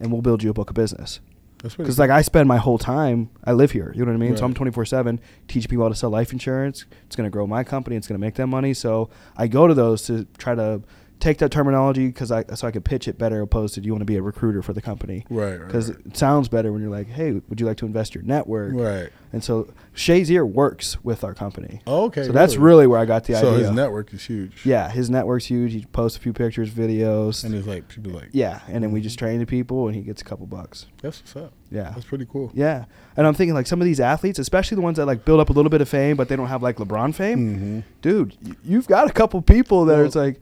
and 0.00 0.10
we'll 0.10 0.22
build 0.22 0.42
you 0.42 0.50
a 0.50 0.54
book 0.54 0.68
of 0.70 0.74
business. 0.74 1.20
Because 1.62 1.98
like 1.98 2.10
I 2.10 2.20
spend 2.22 2.48
my 2.48 2.58
whole 2.58 2.78
time, 2.78 3.30
I 3.44 3.52
live 3.52 3.70
here. 3.70 3.92
You 3.94 4.04
know 4.04 4.10
what 4.12 4.16
I 4.16 4.20
mean? 4.20 4.36
So 4.36 4.44
I'm 4.44 4.52
24 4.52 4.84
seven 4.84 5.20
teaching 5.48 5.68
people 5.70 5.84
how 5.84 5.88
to 5.88 5.94
sell 5.94 6.10
life 6.10 6.32
insurance. 6.32 6.84
It's 7.06 7.16
going 7.16 7.26
to 7.26 7.30
grow 7.30 7.46
my 7.46 7.64
company. 7.64 7.96
It's 7.96 8.06
going 8.06 8.20
to 8.20 8.24
make 8.24 8.34
them 8.34 8.50
money. 8.50 8.74
So 8.74 9.08
I 9.36 9.46
go 9.46 9.66
to 9.66 9.72
those 9.74 10.02
to 10.02 10.26
try 10.36 10.54
to 10.54 10.82
take 11.18 11.38
that 11.38 11.50
terminology 11.50 12.06
because 12.08 12.30
I 12.30 12.44
so 12.54 12.66
I 12.68 12.70
could 12.70 12.84
pitch 12.84 13.08
it 13.08 13.18
better 13.18 13.40
opposed 13.40 13.74
to 13.74 13.80
do 13.80 13.86
you 13.86 13.92
want 13.92 14.02
to 14.02 14.06
be 14.06 14.16
a 14.16 14.22
recruiter 14.22 14.62
for 14.62 14.72
the 14.72 14.82
company 14.82 15.24
right, 15.30 15.58
right, 15.58 15.66
because 15.66 15.90
right. 15.90 16.06
it 16.06 16.16
sounds 16.16 16.48
better 16.48 16.72
when 16.72 16.82
you're 16.82 16.90
like, 16.90 17.08
hey, 17.08 17.40
would 17.48 17.60
you 17.60 17.66
like 17.66 17.78
to 17.78 17.86
invest 17.86 18.14
your 18.14 18.24
network? 18.24 18.74
right. 18.74 19.10
And 19.32 19.42
so 19.44 19.68
Shazier 19.94 20.48
works 20.48 21.02
with 21.04 21.22
our 21.24 21.34
company. 21.34 21.82
Oh, 21.86 22.04
okay. 22.04 22.24
so 22.24 22.32
that's 22.32 22.56
really 22.56 22.86
where 22.86 22.98
I 22.98 23.04
got 23.04 23.24
the 23.24 23.34
so 23.34 23.54
idea. 23.54 23.66
his 23.66 23.70
network 23.70 24.14
is 24.14 24.24
huge. 24.24 24.64
yeah, 24.64 24.88
his 24.88 25.10
network's 25.10 25.46
huge. 25.46 25.72
He 25.72 25.84
posts 25.84 26.16
a 26.16 26.20
few 26.20 26.32
pictures, 26.32 26.70
videos. 26.70 27.44
and 27.44 27.54
it's 27.54 27.66
like 27.66 27.88
people 27.88 28.12
like 28.12 28.28
yeah, 28.32 28.60
and 28.68 28.82
then 28.82 28.92
we 28.92 29.00
just 29.00 29.18
train 29.18 29.38
the 29.38 29.46
people, 29.46 29.88
and 29.88 29.96
he 29.96 30.02
gets 30.02 30.22
a 30.22 30.24
couple 30.24 30.46
bucks. 30.46 30.86
that's 31.02 31.20
what's 31.20 31.36
up. 31.36 31.52
Yeah. 31.70 31.90
That's 31.90 32.04
pretty 32.04 32.26
cool. 32.26 32.50
Yeah, 32.54 32.84
and 33.16 33.26
I'm 33.26 33.34
thinking 33.34 33.54
like 33.54 33.66
some 33.66 33.80
of 33.80 33.84
these 33.84 34.00
athletes, 34.00 34.38
especially 34.38 34.76
the 34.76 34.82
ones 34.82 34.96
that 34.96 35.06
like 35.06 35.24
build 35.24 35.40
up 35.40 35.50
a 35.50 35.52
little 35.52 35.70
bit 35.70 35.80
of 35.80 35.88
fame, 35.88 36.16
but 36.16 36.28
they 36.28 36.36
don't 36.36 36.48
have 36.48 36.62
like 36.62 36.76
LeBron 36.76 37.14
fame. 37.14 37.38
Mm-hmm. 37.38 37.80
Dude, 38.02 38.36
you've 38.64 38.86
got 38.86 39.08
a 39.08 39.12
couple 39.12 39.42
people 39.42 39.84
that 39.86 39.96
Well, 39.96 40.06
it's 40.06 40.16
like, 40.16 40.40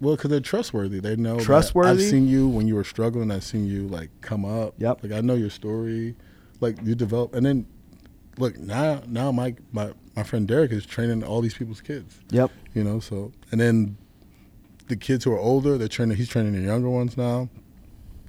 Well, 0.00 0.16
because 0.16 0.30
they're 0.30 0.40
trustworthy. 0.40 1.00
They 1.00 1.16
know. 1.16 1.38
Trustworthy? 1.40 1.90
I've 2.04 2.10
seen 2.10 2.28
you 2.28 2.48
when 2.48 2.68
you 2.68 2.74
were 2.74 2.84
struggling. 2.84 3.30
I've 3.30 3.44
seen 3.44 3.66
you 3.66 3.88
like 3.88 4.10
come 4.20 4.44
up. 4.44 4.74
Yep. 4.78 5.02
Like 5.02 5.12
I 5.12 5.20
know 5.20 5.34
your 5.34 5.50
story. 5.50 6.14
Like 6.60 6.76
you 6.82 6.94
develop, 6.94 7.34
and 7.34 7.44
then 7.46 7.66
look 8.38 8.58
now. 8.58 9.02
Now 9.06 9.32
my 9.32 9.54
my 9.72 9.92
my 10.14 10.22
friend 10.22 10.46
Derek 10.46 10.70
is 10.72 10.84
training 10.86 11.22
all 11.24 11.40
these 11.40 11.54
people's 11.54 11.80
kids. 11.80 12.18
yep, 12.30 12.50
You 12.74 12.84
know. 12.84 13.00
So 13.00 13.32
and 13.50 13.60
then 13.60 13.96
the 14.88 14.96
kids 14.96 15.24
who 15.24 15.32
are 15.32 15.38
older, 15.38 15.76
they're 15.78 15.88
training. 15.88 16.16
He's 16.16 16.28
training 16.28 16.52
the 16.52 16.60
younger 16.60 16.90
ones 16.90 17.16
now. 17.16 17.48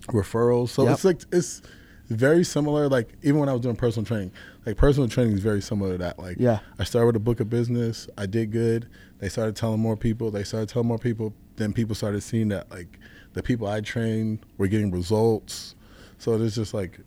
Referrals. 0.07 0.69
So 0.69 0.83
Yep. 0.83 0.93
it's 0.93 1.03
like 1.05 1.21
it's 1.31 1.61
very 2.09 2.43
similar. 2.43 2.87
Like 2.87 3.13
even 3.23 3.39
when 3.39 3.49
I 3.49 3.53
was 3.53 3.61
doing 3.61 3.75
personal 3.75 4.05
training, 4.05 4.31
like 4.65 4.77
personal 4.77 5.09
training 5.09 5.33
is 5.33 5.41
very 5.41 5.61
similar 5.61 5.93
to 5.93 5.97
that. 5.99 6.17
Like 6.19 6.37
yeah, 6.39 6.59
I 6.79 6.83
started 6.85 7.07
with 7.07 7.15
a 7.17 7.19
book 7.19 7.39
of 7.39 7.49
business. 7.49 8.07
I 8.17 8.25
did 8.25 8.51
good. 8.51 8.87
They 9.19 9.29
started 9.29 9.55
telling 9.55 9.79
more 9.79 9.97
people. 9.97 10.31
They 10.31 10.43
started 10.43 10.69
telling 10.69 10.87
more 10.87 10.97
people. 10.99 11.33
Then 11.57 11.73
people 11.73 11.95
started 11.95 12.21
seeing 12.21 12.47
that 12.49 12.71
like 12.71 12.99
the 13.33 13.43
people 13.43 13.67
I 13.67 13.81
trained 13.81 14.39
were 14.57 14.67
getting 14.67 14.91
results. 14.91 15.75
So 16.19 16.33
it's 16.41 16.55
just 16.55 16.73
like, 16.73 16.99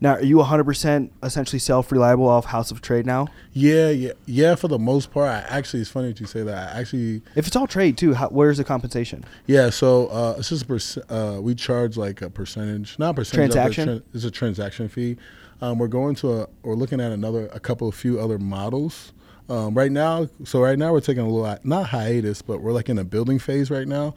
Now, 0.00 0.14
are 0.14 0.22
you 0.22 0.36
100% 0.36 1.10
essentially 1.24 1.58
self-reliable 1.58 2.28
off 2.28 2.44
House 2.46 2.70
of 2.70 2.80
Trade 2.80 3.06
now? 3.06 3.26
yeah, 3.52 3.88
yeah, 3.90 4.12
yeah. 4.26 4.54
For 4.54 4.68
the 4.68 4.78
most 4.78 5.10
part, 5.10 5.28
I 5.28 5.38
actually 5.48 5.80
it's 5.80 5.90
funny 5.90 6.08
that 6.08 6.20
you 6.20 6.26
say 6.26 6.42
that. 6.42 6.76
I 6.76 6.80
actually, 6.80 7.22
If 7.34 7.46
it's 7.46 7.56
all 7.56 7.66
trade 7.66 7.96
too, 7.96 8.14
how, 8.14 8.28
where's 8.28 8.58
the 8.58 8.64
compensation? 8.64 9.24
yeah. 9.46 9.70
So 9.70 10.06
uh, 10.08 10.34
it's 10.38 10.50
just 10.50 10.62
a 10.62 10.66
perc- 10.66 11.36
uh, 11.38 11.40
we 11.40 11.54
charge 11.54 11.96
like 11.96 12.20
a 12.22 12.30
percentage, 12.30 12.96
not 12.98 13.10
a 13.10 13.14
percentage. 13.14 13.52
Transaction? 13.52 13.88
tran- 13.88 14.02
it's 14.14 14.24
a 14.24 14.30
transaction 14.30 14.88
fee. 14.88 15.16
Um, 15.60 15.78
we're 15.78 15.88
going 15.88 16.14
to 16.16 16.32
a, 16.42 16.46
we're 16.62 16.74
looking 16.76 17.00
at 17.00 17.10
another, 17.10 17.48
a 17.52 17.58
couple 17.58 17.88
of 17.88 17.94
few 17.96 18.20
other 18.20 18.38
models. 18.38 19.12
Um, 19.48 19.74
right 19.74 19.90
now, 19.90 20.28
so 20.44 20.60
right 20.60 20.78
now 20.78 20.92
we're 20.92 21.00
taking 21.00 21.22
a 21.22 21.28
little 21.28 21.58
not 21.64 21.86
hiatus, 21.88 22.42
but 22.42 22.60
we're 22.60 22.72
like 22.72 22.88
in 22.88 22.98
a 22.98 23.04
building 23.04 23.38
phase 23.38 23.70
right 23.70 23.88
now. 23.88 24.14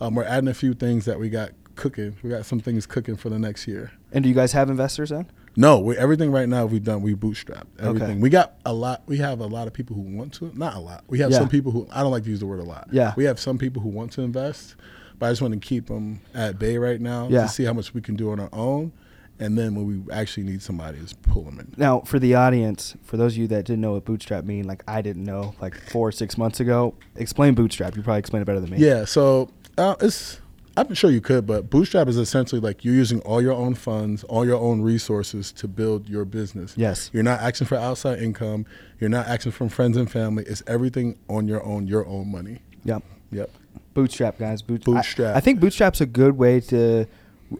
Um, 0.00 0.14
we're 0.14 0.24
adding 0.24 0.48
a 0.48 0.54
few 0.54 0.72
things 0.72 1.04
that 1.04 1.18
we 1.20 1.28
got 1.28 1.50
cooking. 1.76 2.16
We 2.22 2.30
got 2.30 2.46
some 2.46 2.60
things 2.60 2.86
cooking 2.86 3.16
for 3.16 3.28
the 3.28 3.38
next 3.38 3.66
year. 3.68 3.92
And 4.12 4.22
do 4.22 4.28
you 4.28 4.34
guys 4.34 4.52
have 4.52 4.70
investors 4.70 5.10
then? 5.10 5.30
No, 5.56 5.78
we, 5.80 5.96
everything 5.98 6.30
right 6.30 6.48
now 6.48 6.64
we've 6.64 6.82
done 6.84 7.02
we 7.02 7.14
bootstrapped 7.14 7.66
everything. 7.78 8.10
Okay. 8.12 8.20
We 8.20 8.30
got 8.30 8.54
a 8.64 8.72
lot. 8.72 9.02
We 9.06 9.18
have 9.18 9.40
a 9.40 9.46
lot 9.46 9.66
of 9.66 9.72
people 9.74 9.96
who 9.96 10.02
want 10.02 10.32
to. 10.34 10.50
Not 10.56 10.74
a 10.76 10.78
lot. 10.78 11.04
We 11.08 11.18
have 11.18 11.30
Yeah. 11.32 11.38
some 11.38 11.48
people 11.48 11.72
who 11.72 11.86
I 11.90 12.02
don't 12.02 12.12
like 12.12 12.22
to 12.24 12.30
use 12.30 12.40
the 12.40 12.46
word 12.46 12.60
a 12.60 12.64
lot. 12.64 12.88
Yeah. 12.92 13.12
We 13.16 13.24
have 13.24 13.38
some 13.40 13.58
people 13.58 13.82
who 13.82 13.88
want 13.88 14.12
to 14.12 14.22
invest, 14.22 14.76
but 15.18 15.26
I 15.26 15.30
just 15.30 15.42
want 15.42 15.52
to 15.54 15.60
keep 15.60 15.86
them 15.88 16.20
at 16.34 16.58
bay 16.58 16.78
right 16.78 17.00
now 17.00 17.28
Yeah. 17.28 17.42
to 17.42 17.48
see 17.48 17.64
how 17.64 17.72
much 17.72 17.92
we 17.92 18.00
can 18.00 18.14
do 18.14 18.30
on 18.30 18.40
our 18.40 18.48
own, 18.52 18.92
and 19.40 19.58
then 19.58 19.74
when 19.74 19.86
we 19.86 20.12
actually 20.12 20.44
need 20.44 20.62
somebody, 20.62 20.98
is 20.98 21.14
pull 21.14 21.42
them 21.42 21.58
in. 21.58 21.72
Now, 21.76 22.00
for 22.00 22.18
the 22.18 22.34
audience, 22.34 22.94
for 23.02 23.16
those 23.16 23.32
of 23.32 23.38
you 23.38 23.48
that 23.48 23.64
didn't 23.64 23.80
know 23.80 23.92
what 23.92 24.04
bootstrap 24.04 24.44
mean, 24.44 24.66
like 24.66 24.84
I 24.86 25.02
didn't 25.02 25.24
know, 25.24 25.54
like 25.60 25.74
four 25.74 26.08
or 26.08 26.12
six 26.12 26.36
months 26.38 26.60
ago, 26.60 26.94
explain 27.16 27.54
bootstrap. 27.54 27.96
You 27.96 28.02
probably 28.02 28.20
explain 28.20 28.42
it 28.42 28.44
better 28.44 28.60
than 28.60 28.70
me. 28.70 28.78
Yeah. 28.78 29.04
So 29.06 29.50
uh, 29.76 29.96
it's. 30.00 30.40
I'm 30.76 30.94
sure 30.94 31.10
you 31.10 31.20
could, 31.20 31.46
but 31.46 31.68
bootstrap 31.68 32.06
is 32.06 32.16
essentially 32.16 32.60
like 32.60 32.84
you're 32.84 32.94
using 32.94 33.20
all 33.22 33.42
your 33.42 33.52
own 33.52 33.74
funds, 33.74 34.22
all 34.24 34.46
your 34.46 34.58
own 34.58 34.80
resources 34.80 35.50
to 35.52 35.66
build 35.66 36.08
your 36.08 36.24
business. 36.24 36.74
Yes. 36.76 37.10
You're 37.12 37.24
not 37.24 37.40
asking 37.40 37.66
for 37.66 37.76
outside 37.76 38.20
income. 38.20 38.66
You're 39.00 39.10
not 39.10 39.26
asking 39.26 39.52
from 39.52 39.68
friends 39.68 39.96
and 39.96 40.10
family. 40.10 40.44
It's 40.46 40.62
everything 40.68 41.18
on 41.28 41.48
your 41.48 41.62
own, 41.64 41.88
your 41.88 42.06
own 42.06 42.30
money. 42.30 42.60
Yep. 42.84 43.02
Yep. 43.32 43.50
Bootstrap, 43.94 44.38
guys. 44.38 44.62
Boot, 44.62 44.84
Bootstrap. 44.84 45.34
I, 45.34 45.38
I 45.38 45.40
think 45.40 45.60
bootstrap's 45.60 46.00
a 46.00 46.06
good 46.06 46.38
way 46.38 46.60
to. 46.60 47.06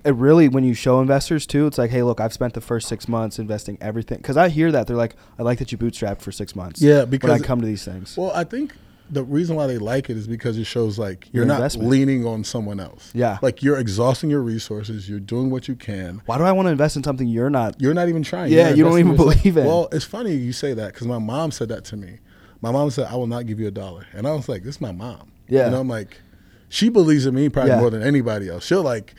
It 0.05 0.15
really, 0.15 0.49
when 0.49 0.63
you 0.65 0.75
show 0.75 1.01
investors 1.01 1.47
too, 1.47 1.67
it's 1.67 1.79
like, 1.79 1.91
hey, 1.91 2.03
look, 2.03 2.21
I've 2.21 2.33
spent 2.33 2.55
the 2.55 2.61
first 2.61 2.87
six 2.89 3.09
months 3.09 3.39
investing 3.39 3.77
everything. 3.81 4.19
Because 4.19 4.37
I 4.37 4.49
hear 4.49 4.71
that 4.73 4.87
they're 4.87 4.97
like, 4.97 5.17
I 5.39 5.43
like 5.43 5.59
that 5.59 5.73
you 5.73 5.79
bootstrapped 5.79 6.21
for 6.23 6.31
six 6.33 6.55
months. 6.55 6.81
Yeah, 6.81 7.05
when 7.05 7.31
I 7.31 7.39
come 7.39 7.61
to 7.61 7.67
these 7.67 7.85
things. 7.85 8.17
Well, 8.17 8.31
I 8.33 8.45
think 8.45 8.75
the 9.11 9.25
reason 9.25 9.57
why 9.57 9.67
they 9.67 9.79
like 9.79 10.09
it 10.09 10.17
is 10.17 10.29
because 10.29 10.57
it 10.57 10.65
shows 10.65 10.97
like 10.99 11.29
you're 11.33 11.45
not 11.45 11.57
investment. 11.57 11.89
leaning 11.91 12.25
on 12.25 12.45
someone 12.45 12.79
else. 12.79 13.11
Yeah. 13.15 13.39
Like 13.43 13.63
you're 13.63 13.79
exhausting 13.79 14.31
your 14.31 14.43
resources. 14.43 15.09
You're 15.09 15.19
doing 15.19 15.51
what 15.51 15.67
you 15.67 15.75
can. 15.75 16.23
Why 16.27 16.39
do 16.39 16.45
I 16.45 16.53
want 16.53 16.67
to 16.67 16.71
invest 16.71 16.97
in 16.97 17.03
something 17.03 17.27
you're 17.27 17.51
not? 17.51 17.81
You're 17.81 17.95
not 17.95 18.09
even 18.09 18.23
trying. 18.23 18.53
Yeah, 18.53 18.71
You're 18.71 18.89
don't 18.89 18.99
even 19.01 19.17
believe 19.17 19.57
in. 19.57 19.67
Well, 19.67 19.89
it's 19.91 20.05
funny 20.05 20.35
you 20.35 20.53
say 20.53 20.75
that 20.75 20.93
because 20.95 21.09
my 21.09 21.19
mom 21.19 21.51
said 21.51 21.69
that 21.71 21.85
to 21.87 21.97
me. 21.97 22.19
My 22.63 22.71
mom 22.71 22.91
said, 22.91 23.09
"I 23.11 23.17
will 23.17 23.27
not 23.27 23.47
give 23.47 23.59
you 23.59 23.67
a 23.67 23.71
dollar," 23.73 24.07
and 24.13 24.27
I 24.29 24.33
was 24.33 24.49
like, 24.49 24.63
"This 24.63 24.77
is 24.77 24.81
my 24.81 24.93
mom." 24.93 25.33
Yeah. 25.49 25.65
You 25.65 25.71
know, 25.73 25.81
I'm 25.81 25.89
like, 25.89 26.21
she 26.69 26.89
believes 26.91 27.27
in 27.27 27.35
me 27.35 27.49
probably 27.49 27.71
Yeah. 27.73 27.81
more 27.81 27.91
than 27.91 28.03
anybody 28.03 28.49
else. 28.49 28.65
She'll 28.67 28.83
like, 28.83 29.15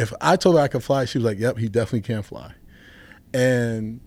if 0.00 0.14
I 0.20 0.36
told 0.36 0.56
her 0.56 0.62
I 0.62 0.68
could 0.68 0.82
fly, 0.82 1.04
she 1.04 1.18
was 1.18 1.24
like, 1.26 1.38
"Yep, 1.38 1.58
he 1.58 1.68
definitely 1.68 2.00
can 2.00 2.22
fly," 2.22 2.54
and 3.34 4.00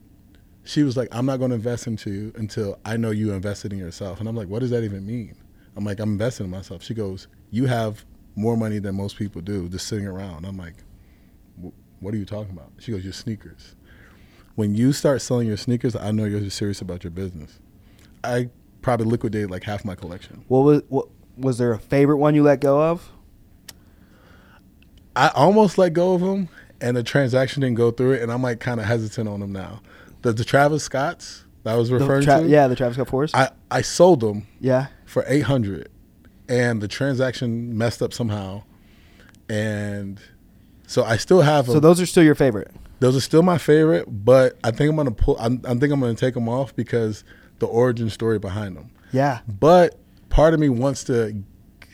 she 0.64 0.82
was 0.82 0.98
like, 0.98 1.08
"I'm 1.12 1.28
not 1.28 1.38
going 1.38 1.50
to 1.50 1.56
invest 1.56 1.86
into 1.86 2.10
you 2.10 2.34
until 2.36 2.80
I 2.84 2.98
know 2.98 3.12
you 3.12 3.32
invested 3.32 3.72
in 3.74 3.80
yourself." 3.80 4.20
And 4.20 4.28
I'm 4.28 4.36
like, 4.36 4.48
"What 4.48 4.60
does 4.60 4.72
that 4.72 4.84
even 4.84 5.06
mean?" 5.06 5.36
I'm 5.76 5.86
like, 5.86 6.00
"I'm 6.00 6.14
investing 6.14 6.46
in 6.46 6.50
myself." 6.50 6.82
She 6.82 6.96
goes, 6.96 7.28
"You 7.52 7.68
have 7.68 8.06
more 8.36 8.58
money 8.58 8.80
than 8.80 8.96
most 8.96 9.18
people 9.18 9.42
do, 9.42 9.70
just 9.70 9.88
sitting 9.88 10.08
around." 10.08 10.46
I'm 10.46 10.58
like, 10.58 10.76
"What 12.00 12.14
are 12.14 12.18
you 12.18 12.26
talking 12.26 12.54
about?" 12.54 12.72
She 12.80 12.92
goes, 12.92 13.04
"Your 13.04 13.14
sneakers." 13.14 13.76
When 14.56 14.74
you 14.74 14.94
start 14.94 15.22
selling 15.22 15.48
your 15.48 15.58
sneakers, 15.58 15.96
I 15.96 16.12
know 16.12 16.26
you're 16.26 16.50
serious 16.50 16.82
about 16.82 17.04
your 17.04 17.12
business. 17.12 17.60
I 18.24 18.50
probably 18.82 19.06
liquidated 19.06 19.52
like 19.52 19.64
half 19.64 19.86
my 19.86 19.96
collection. 19.96 20.44
What 20.48 20.62
was 20.62 20.82
what 20.90 21.08
was 21.38 21.60
there 21.60 21.72
a 21.72 21.80
favorite 21.80 22.18
one 22.18 22.34
you 22.34 22.42
let 22.42 22.62
go 22.62 22.82
of? 22.82 23.13
I 25.16 25.30
almost 25.30 25.78
let 25.78 25.94
go 25.94 26.14
of 26.14 26.22
them, 26.22 26.50
and 26.82 26.98
the 26.98 27.04
transaction 27.04 27.62
didn't 27.62 27.78
go 27.78 27.92
through 27.92 28.14
it, 28.14 28.22
and 28.22 28.32
I'm 28.32 28.42
like 28.42 28.60
kind 28.60 28.80
of 28.80 28.86
hesitant 28.86 29.30
on 29.30 29.40
them 29.40 29.52
now. 29.52 29.82
The, 30.22 30.34
the 30.34 30.44
Travis 30.44 30.84
Scotts 30.84 31.44
that 31.64 31.74
I 31.74 31.78
was 31.78 31.92
referring 31.92 32.24
Tra- 32.24 32.42
to, 32.42 32.48
yeah, 32.48 32.68
the 32.68 32.76
Travis 32.76 32.96
Scott 32.96 33.10
Force. 33.10 33.34
I, 33.34 33.52
I 33.70 33.82
sold 33.82 34.20
them 34.22 34.48
yeah, 34.60 34.88
for 35.06 35.24
800 35.28 35.90
and 36.50 36.82
the 36.82 36.88
transaction 36.88 37.78
messed 37.78 38.02
up 38.02 38.14
somehow 38.14 38.64
and 39.50 40.20
so 40.88 41.04
i 41.04 41.18
still 41.18 41.42
have 41.42 41.66
them 41.68 41.76
so 41.76 41.80
those 41.80 42.02
are 42.02 42.06
still 42.06 42.24
your 42.24 42.36
favorite. 42.36 42.72
those 43.00 43.16
are 43.16 43.22
still 43.22 43.42
my 43.44 43.58
favorite 43.58 44.06
but 44.26 44.58
i 44.64 44.72
think 44.72 44.90
i'm 44.90 44.96
gonna 44.96 45.12
pull 45.12 45.38
I'm, 45.40 45.62
i 45.66 45.74
think 45.76 45.94
i'm 45.94 46.00
gonna 46.00 46.16
take 46.16 46.34
them 46.34 46.50
off 46.50 46.76
because 46.76 47.24
the 47.60 47.66
origin 47.66 48.10
story 48.10 48.40
behind 48.40 48.76
them 48.76 48.92
Yeah, 49.12 49.40
but 49.48 49.98
part 50.30 50.54
of 50.54 50.60
me 50.60 50.70
wants 50.70 51.04
to 51.06 51.44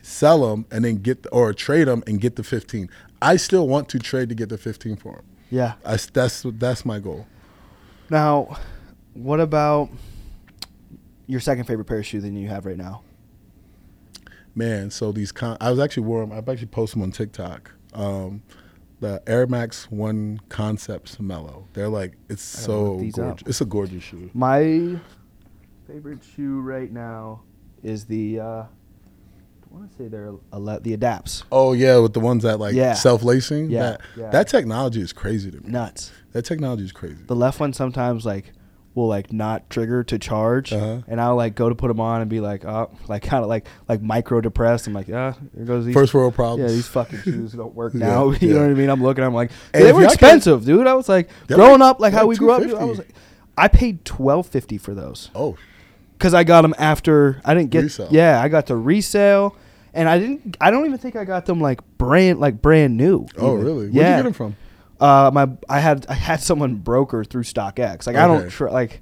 sell 0.01 0.49
them 0.49 0.65
and 0.71 0.83
then 0.83 0.95
get 0.97 1.27
or 1.31 1.53
trade 1.53 1.87
them 1.87 2.03
and 2.07 2.19
get 2.19 2.35
the 2.35 2.43
15 2.43 2.89
i 3.21 3.35
still 3.35 3.67
want 3.67 3.89
to 3.89 3.99
trade 3.99 4.29
to 4.29 4.35
get 4.35 4.49
the 4.49 4.57
15 4.57 4.95
for 4.97 5.15
him. 5.17 5.23
yeah. 5.49 5.73
I, 5.85 5.97
that's 6.13 6.45
that's 6.45 6.85
my 6.85 6.99
goal 6.99 7.25
Now, 8.09 8.57
what 9.13 9.39
about 9.39 9.89
your 11.27 11.39
second 11.39 11.65
favorite 11.65 11.85
pair 11.85 11.99
of 11.99 12.05
shoes 12.05 12.23
that 12.23 12.31
you 12.31 12.47
have 12.47 12.65
right 12.65 12.77
now? 12.77 13.03
Man, 14.55 14.89
so 14.89 15.11
these 15.11 15.31
con- 15.31 15.57
I 15.61 15.69
was 15.69 15.79
actually 15.79 16.03
wore 16.03 16.21
them. 16.21 16.31
I've 16.35 16.49
actually 16.49 16.67
posted 16.67 16.95
them 16.97 17.03
on 17.03 17.11
TikTok. 17.11 17.71
Um, 17.93 18.41
the 18.99 19.21
Air 19.27 19.45
Max 19.47 19.89
One 19.91 20.39
Concepts 20.49 21.19
Mellow. 21.19 21.67
They're 21.73 21.87
like 21.87 22.15
it's 22.29 22.41
so 22.41 22.97
these 22.97 23.13
up. 23.19 23.25
gorgeous. 23.25 23.47
It's 23.47 23.61
a 23.61 23.65
gorgeous 23.65 24.03
shoe. 24.03 24.29
My 24.33 24.99
favorite 25.87 26.23
shoe 26.35 26.61
right 26.61 26.91
now 26.91 27.43
is 27.83 28.05
the. 28.05 28.39
Uh, 28.39 28.63
want 29.69 29.91
to 29.91 29.97
say 29.97 30.07
they're 30.07 30.31
ele- 30.53 30.79
the 30.81 30.93
Adapts. 30.93 31.43
Oh 31.51 31.73
yeah, 31.73 31.97
with 31.97 32.13
the 32.13 32.19
ones 32.19 32.43
that 32.43 32.59
like 32.59 32.73
Yeah. 32.75 32.93
self 32.93 33.23
lacing. 33.23 33.69
Yeah, 33.69 33.81
that, 33.81 34.01
yeah. 34.17 34.29
that 34.31 34.47
technology 34.47 35.01
is 35.01 35.13
crazy 35.13 35.51
to 35.51 35.57
me. 35.57 35.69
Nuts. 35.69 36.11
That 36.33 36.43
technology 36.43 36.83
is 36.83 36.91
crazy. 36.91 37.17
The 37.27 37.35
left 37.35 37.59
one 37.59 37.73
sometimes 37.73 38.25
like 38.25 38.53
will 38.95 39.07
like 39.07 39.31
not 39.31 39.69
trigger 39.69 40.03
to 40.03 40.17
charge, 40.19 40.73
Uh-huh. 40.73 41.01
and 41.07 41.21
I'll 41.21 41.35
like 41.35 41.53
go 41.55 41.69
to 41.69 41.75
put 41.75 41.87
them 41.89 41.99
on 41.99 42.21
and 42.21 42.29
be 42.29 42.39
like, 42.39 42.65
oh, 42.65 42.89
like 43.07 43.21
kind 43.23 43.43
of 43.43 43.49
like 43.49 43.67
like 43.87 44.01
micro 44.01 44.41
depressed. 44.41 44.87
I'm 44.87 44.93
like, 44.93 45.07
yeah, 45.07 45.33
here 45.55 45.65
goes 45.65 45.85
these. 45.85 45.93
First 45.93 46.13
world 46.13 46.33
problems. 46.33 46.69
yeah, 46.71 46.75
these 46.75 46.87
fucking 46.87 47.19
shoes 47.23 47.53
don't 47.53 47.75
work 47.75 47.93
Yeah, 47.93 47.99
now. 48.07 48.31
you 48.31 48.37
yeah. 48.49 48.53
know 48.55 48.61
what 48.61 48.71
I 48.71 48.73
mean? 48.73 48.89
I'm 48.89 49.01
looking. 49.03 49.23
I'm 49.23 49.33
like, 49.33 49.51
they 49.71 49.91
were 49.93 50.03
expensive, 50.03 50.65
dude. 50.65 50.87
I 50.87 50.95
was 50.95 51.07
like, 51.07 51.29
growing 51.47 51.79
like- 51.79 51.89
up, 51.91 51.99
like 51.99 52.13
how 52.13 52.25
we 52.25 52.35
grew 52.35 52.51
up. 52.51 52.61
Dude, 52.63 52.73
I 52.73 52.83
was 52.85 52.97
like, 52.97 53.13
I 53.57 53.67
paid 53.67 54.03
twelve 54.05 54.47
fifty 54.47 54.77
for 54.77 54.93
those. 54.95 55.29
oh, 55.35 55.55
because 56.19 56.33
I 56.35 56.43
got 56.43 56.61
them 56.63 56.75
after 56.77 57.41
I 57.45 57.53
didn't 57.55 57.71
get 57.71 57.83
Resale. 57.83 58.09
yeah 58.11 58.41
I 58.41 58.49
got 58.49 58.65
the 58.67 58.75
resale 58.75 59.55
and 59.93 60.07
I 60.07 60.19
didn't 60.19 60.57
I 60.61 60.69
don't 60.69 60.85
even 60.85 60.97
think 60.99 61.15
I 61.15 61.23
got 61.25 61.45
them 61.47 61.59
like 61.61 61.79
brand 61.97 62.39
like 62.39 62.61
brand 62.61 62.95
new. 62.97 63.25
oh 63.37 63.53
even. 63.55 63.65
really? 63.65 63.85
Where'd 63.89 63.93
yeah. 63.95 64.17
you 64.17 64.17
get 64.17 64.23
them 64.23 64.33
from? 64.33 64.55
Uh, 64.99 65.31
my 65.33 65.49
I 65.69 65.79
had 65.79 66.05
I 66.09 66.13
had 66.13 66.41
someone 66.41 66.75
broker 66.75 67.23
through 67.23 67.43
StockX. 67.43 68.05
Like 68.05 68.17
I 68.17 68.27
don't 68.27 68.49
tr- 68.49 68.69
like 68.69 69.01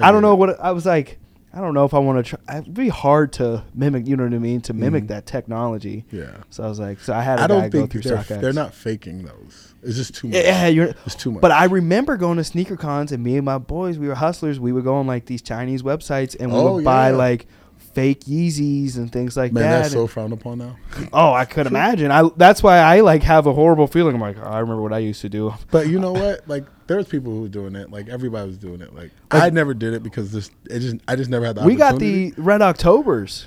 I 0.00 0.08
I 0.08 0.12
don't 0.12 0.22
know 0.22 0.34
what 0.34 0.58
I 0.58 0.72
was 0.72 0.86
like. 0.86 1.18
I 1.52 1.60
don't 1.60 1.72
know 1.74 1.84
if 1.84 1.94
I 1.94 1.98
want 2.00 2.24
to 2.26 2.36
try. 2.36 2.58
It'd 2.58 2.74
be 2.74 2.88
hard 2.88 3.32
to 3.34 3.62
mimic. 3.74 4.08
You 4.08 4.16
know 4.16 4.24
what 4.24 4.32
I 4.34 4.38
mean? 4.38 4.60
To 4.62 4.72
mimic 4.72 5.04
Mhm. 5.04 5.08
that 5.08 5.26
technology. 5.26 6.04
Yeah. 6.10 6.38
So 6.50 6.64
I 6.64 6.68
was 6.68 6.80
like, 6.80 6.98
so 7.00 7.12
I 7.14 7.20
had 7.22 7.38
a 7.38 7.42
I 7.42 7.46
guy 7.46 7.46
don't 7.46 7.70
go 7.70 7.78
think 7.80 7.92
through 7.92 8.00
they're, 8.00 8.16
StockX. 8.16 8.40
they're 8.40 8.52
not 8.52 8.74
faking 8.74 9.22
those. 9.24 9.73
It's 9.84 9.96
just 9.96 10.14
too 10.14 10.28
much. 10.28 10.36
Yeah, 10.36 10.66
you're. 10.66 10.94
It's 11.06 11.14
too 11.14 11.30
much. 11.32 11.40
But 11.42 11.50
I 11.50 11.64
remember 11.66 12.16
going 12.16 12.38
to 12.38 12.44
sneaker 12.44 12.76
cons 12.76 13.12
and 13.12 13.22
me 13.22 13.36
and 13.36 13.44
my 13.44 13.58
boys, 13.58 13.98
we 13.98 14.08
were 14.08 14.14
hustlers. 14.14 14.58
We 14.58 14.72
would 14.72 14.84
go 14.84 14.94
on 14.96 15.06
like 15.06 15.26
these 15.26 15.42
Chinese 15.42 15.82
websites 15.82 16.34
and 16.38 16.50
we 16.52 16.58
Oh, 16.58 16.74
would 16.76 16.84
buy 16.84 17.10
like 17.10 17.46
fake 17.76 18.24
Yeezys 18.24 18.96
and 18.96 19.12
things 19.12 19.36
like 19.36 19.52
Man, 19.52 19.62
that. 19.62 19.82
that's 19.82 19.92
so 19.92 20.06
frowned 20.08 20.32
upon 20.32 20.58
now. 20.58 20.76
oh, 21.12 21.32
I 21.32 21.44
could 21.44 21.66
imagine. 21.68 22.10
I 22.10 22.28
that's 22.36 22.62
why 22.62 22.78
I 22.78 23.00
like 23.00 23.22
have 23.22 23.46
a 23.46 23.52
horrible 23.52 23.86
feeling. 23.86 24.14
I'm 24.16 24.20
like, 24.20 24.36
oh, 24.38 24.42
I 24.48 24.58
remember 24.60 24.82
what 24.82 24.92
I 24.92 24.98
used 24.98 25.20
to 25.20 25.28
do. 25.28 25.54
But 25.70 25.86
you 25.88 26.00
know 26.00 26.12
what? 26.12 26.48
Like, 26.48 26.64
there's 26.86 27.06
people 27.06 27.32
who 27.32 27.42
were 27.42 27.48
doing 27.48 27.76
it. 27.76 27.90
Like, 27.90 28.08
everybody 28.08 28.46
was 28.48 28.58
doing 28.58 28.80
it. 28.80 28.94
Like, 28.94 29.10
Like- 29.32 29.42
I 29.44 29.50
never 29.50 29.74
did 29.74 29.94
it 29.94 30.02
because 30.02 30.32
this. 30.32 30.50
It 30.68 30.80
just. 30.80 30.96
I 31.06 31.14
just 31.16 31.30
never 31.30 31.44
had 31.46 31.56
the. 31.56 31.64
we 31.64 31.76
got 31.76 31.98
the 31.98 32.32
Red 32.36 32.62
Octobers, 32.62 33.46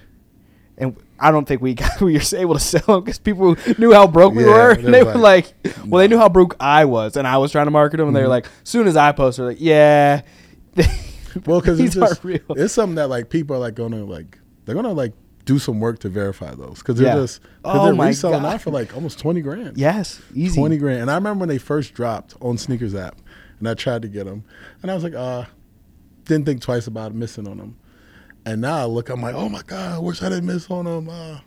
and 0.77 0.95
I 1.19 1.31
don't 1.31 1.47
think 1.47 1.61
we 1.61 1.73
got 1.73 1.99
we 2.01 2.13
were 2.13 2.21
able 2.35 2.53
to 2.53 2.59
sell 2.59 2.81
them 2.85 3.03
because 3.03 3.19
people 3.19 3.55
knew 3.77 3.91
how 3.93 4.07
broke 4.07 4.33
we 4.35 4.43
Yeah, 4.45 4.49
were. 4.51 4.75
they 4.75 4.83
And 4.85 4.93
they 4.93 5.03
were 5.03 5.15
like, 5.15 5.53
like, 5.65 5.75
well, 5.87 5.99
they 5.99 6.07
knew 6.07 6.17
how 6.17 6.29
broke 6.29 6.55
I 6.59 6.85
was, 6.85 7.17
and 7.17 7.27
I 7.27 7.37
was 7.37 7.51
trying 7.51 7.65
to 7.67 7.71
market 7.71 7.97
them, 7.97 8.07
and 8.07 8.15
they 8.15 8.21
were 8.21 8.27
Mhm. 8.27 8.31
like, 8.31 8.45
as 8.45 8.51
soon 8.69 8.87
as 8.87 8.95
I 8.95 9.11
posted, 9.11 9.43
they're 9.43 9.49
like, 9.51 9.61
yeah. 9.61 10.21
Well, 11.45 11.59
because 11.59 11.79
it's 11.79 11.93
just 11.95 12.23
real. 12.23 12.39
it's 12.51 12.73
something 12.73 12.95
that 12.95 13.09
like 13.09 13.29
people 13.29 13.55
are 13.55 13.59
like 13.59 13.75
gonna 13.75 14.03
like 14.03 14.39
they're 14.65 14.73
gonna 14.75 14.93
like 14.93 15.13
do 15.45 15.59
some 15.59 15.79
work 15.79 15.99
to 15.99 16.09
verify 16.09 16.53
those 16.55 16.79
because 16.79 16.95
they're 16.97 17.07
Yeah. 17.15 17.21
just 17.21 17.41
because 17.61 17.79
Oh 17.79 17.85
they're 17.85 18.07
reselling 18.07 18.41
God. 18.41 18.55
out 18.55 18.61
for 18.61 18.71
like 18.71 18.95
almost 18.95 19.19
twenty 19.19 19.41
grand. 19.41 19.77
yes, 19.77 20.19
easy. 20.33 20.55
twenty 20.59 20.77
grand. 20.77 21.01
And 21.01 21.11
I 21.11 21.15
remember 21.15 21.41
when 21.41 21.49
they 21.49 21.59
first 21.59 21.93
dropped 21.93 22.33
on 22.41 22.57
sneakers 22.57 22.95
app, 22.95 23.17
and 23.59 23.69
I 23.69 23.75
tried 23.75 24.01
to 24.01 24.07
get 24.07 24.25
them, 24.25 24.45
and 24.81 24.89
I 24.89 24.95
was 24.95 25.03
like, 25.03 25.13
uh, 25.13 25.45
didn't 26.25 26.45
think 26.47 26.61
twice 26.61 26.87
about 26.87 27.13
missing 27.13 27.47
on 27.47 27.57
them. 27.57 27.77
And 28.47 28.61
now 28.61 28.77
I 28.77 28.85
look, 28.85 29.09
I'm 29.09 29.21
like, 29.21 29.35
oh 29.35 29.49
my 29.49 29.61
god, 29.63 29.95
I 29.95 29.99
wish 29.99 30.21
I 30.23 30.29
didn't 30.29 30.45
miss 30.45 30.69
on 30.71 30.85
them. 30.85 31.09
Uh. 31.09 31.39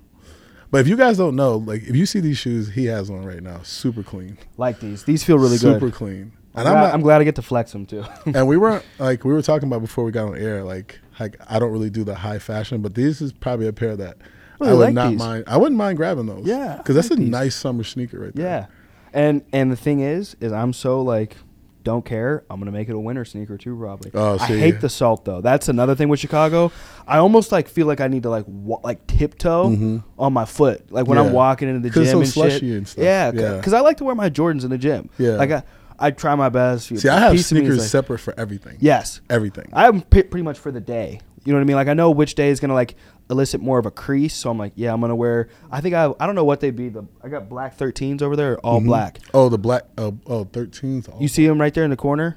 But 0.71 0.83
if 0.83 0.89
you 0.89 0.97
guys 0.97 1.17
don't 1.17 1.35
know, 1.35 1.57
like 1.57 1.83
if 1.83 1.97
you 1.97 2.05
see 2.07 2.21
these 2.21 2.39
shoes 2.39 2.69
he 2.69 2.85
has 2.87 3.11
on 3.11 3.25
right 3.25 3.43
now, 3.43 3.63
super 3.63 4.03
clean, 4.03 4.39
like 4.57 4.81
these. 4.81 5.05
These 5.05 5.25
feel 5.25 5.39
really 5.39 5.57
super 5.57 5.73
good. 5.79 5.81
Super 5.81 5.97
clean. 5.97 6.33
I'm, 6.55 6.61
And 6.61 6.69
I'm, 6.69 6.75
glad, 6.75 6.81
not, 6.83 6.95
I'm 6.95 7.01
glad 7.01 7.21
I 7.21 7.25
get 7.25 7.37
to 7.37 7.43
flex 7.43 7.73
them 7.73 7.87
too. 7.87 8.05
and 8.27 8.47
we 8.47 8.57
weren't 8.57 8.85
like 8.99 9.25
we 9.25 9.33
were 9.33 9.43
talking 9.43 9.67
about 9.69 9.81
before 9.81 10.05
we 10.05 10.13
got 10.13 10.29
on 10.29 10.37
air. 10.37 10.63
Like, 10.63 10.99
like 11.19 11.37
I 11.49 11.59
don't 11.59 11.73
really 11.73 11.91
do 11.91 12.05
the 12.05 12.15
high 12.15 12.39
fashion, 12.39 12.83
but 12.83 12.95
this 12.95 13.21
is 13.23 13.33
probably 13.33 13.67
a 13.67 13.73
pair 13.73 13.97
that 13.97 14.19
Really 14.61 14.73
I 14.73 14.75
would 14.75 14.85
like 14.85 14.95
not 14.95 15.11
these. 15.11 15.19
mind. 15.19 15.45
I 15.47 15.57
wouldn't 15.57 15.79
mind 15.79 15.97
grabbing 15.97 16.27
those. 16.27 16.45
Yeah, 16.47 16.77
because 16.77 16.95
that's 16.97 17.09
like 17.11 17.19
a 17.19 17.23
these. 17.23 17.31
nice 17.31 17.57
summer 17.57 17.83
sneaker 17.83 18.21
right 18.21 18.35
there. 18.35 18.45
yeah, 18.47 18.67
and 19.15 19.43
and 19.55 19.73
the 19.73 19.77
thing 19.77 20.01
is, 20.01 20.37
is 20.41 20.53
I'm 20.53 20.73
so 20.75 21.01
like. 21.01 21.37
Don't 21.83 22.05
care. 22.05 22.45
I'm 22.51 22.61
gonna 22.61 22.73
make 22.73 22.88
it 22.90 22.95
a 22.95 22.99
winter 22.99 23.25
sneaker 23.25 23.57
too, 23.57 23.75
probably. 23.77 24.11
Oh, 24.12 24.38
I 24.38 24.49
see. 24.49 24.59
hate 24.59 24.81
the 24.83 24.88
salt 24.90 25.25
though. 25.25 25.40
That's 25.40 25.69
another 25.69 25.95
thing 25.95 26.09
with 26.11 26.21
Chicago. 26.21 26.71
I 27.09 27.16
almost 27.19 27.53
like 27.53 27.69
feel 27.69 27.87
like 27.87 28.01
I 28.03 28.09
need 28.09 28.25
to 28.25 28.31
like 28.31 28.45
wa- 28.47 28.81
like 28.85 29.07
tiptoe 29.07 29.71
Mhm. 29.71 30.05
on 30.19 30.33
my 30.35 30.45
foot, 30.45 30.93
like 30.93 31.07
when 31.07 31.16
Yeah. 31.16 31.25
I'm 31.25 31.33
walking 31.33 31.69
into 31.69 31.81
the 31.81 31.88
'Cause 31.88 32.03
it's 32.03 32.11
gym 32.11 32.16
so 32.19 32.21
and 32.21 32.29
slushy 32.29 32.69
shit. 32.69 32.77
and 32.77 32.87
stuff. 32.88 33.02
Yeah, 33.04 33.33
Yeah. 33.35 33.57
because 33.57 33.73
I 33.73 33.81
like 33.81 33.96
to 33.98 34.04
wear 34.04 34.15
my 34.15 34.29
Jordans 34.29 34.65
in 34.65 34.71
the 34.71 34.79
gym. 34.79 35.09
Yeah. 35.19 35.37
like 35.37 35.50
I, 35.50 35.63
I 35.98 36.11
try 36.11 36.35
my 36.35 36.48
best. 36.50 36.88
See, 36.96 37.09
I 37.09 37.19
have 37.19 37.33
Piece 37.33 37.50
of 37.50 37.57
me 37.57 37.61
is 37.63 37.67
sneakers 37.67 37.79
like- 37.79 37.88
separate 37.88 38.19
for 38.19 38.35
everything. 38.38 38.77
Yes, 38.81 39.21
everything. 39.31 39.69
I 39.73 39.85
have 39.85 39.94
'em 39.94 40.02
pi- 40.02 40.23
pretty 40.23 40.42
much 40.44 40.59
for 40.59 40.71
the 40.71 40.81
day. 40.81 41.21
You 41.44 41.52
know 41.54 41.59
what 41.59 41.63
I 41.63 41.67
mean? 41.67 41.77
Like 41.77 41.88
I 41.88 41.94
know 41.94 42.11
which 42.11 42.35
day 42.35 42.50
is 42.50 42.61
gonna 42.61 42.75
like 42.75 42.94
elicit 43.31 43.60
more 43.60 43.78
of 43.78 43.87
a 43.87 43.90
crease, 43.90 44.35
so 44.35 44.50
I'm 44.50 44.58
like, 44.58 44.72
yeah, 44.74 44.92
I'm 44.92 45.00
gonna 45.00 45.14
wear. 45.16 45.48
I 45.70 45.81
think 45.81 45.94
I 45.94 46.12
I 46.20 46.26
don't 46.26 46.35
know 46.35 46.44
what 46.44 46.60
they'd 46.60 46.74
be. 46.76 46.88
The 46.88 47.04
I 47.22 47.28
got 47.28 47.48
black 47.48 47.78
13s 47.78 48.20
over 48.22 48.37
there, 48.37 48.58
all 48.60 48.81
Mhm. 48.81 48.87
black. 48.87 49.20
Oh, 49.33 49.48
the 49.48 49.58
black. 49.58 49.85
Oh, 49.96 50.18
oh 50.26 50.44
13s. 50.44 51.08
Oh. 51.12 51.20
You 51.20 51.28
see 51.28 51.46
them 51.46 51.60
right 51.60 51.72
there 51.72 51.85
in 51.85 51.90
the 51.90 51.96
corner. 51.96 52.37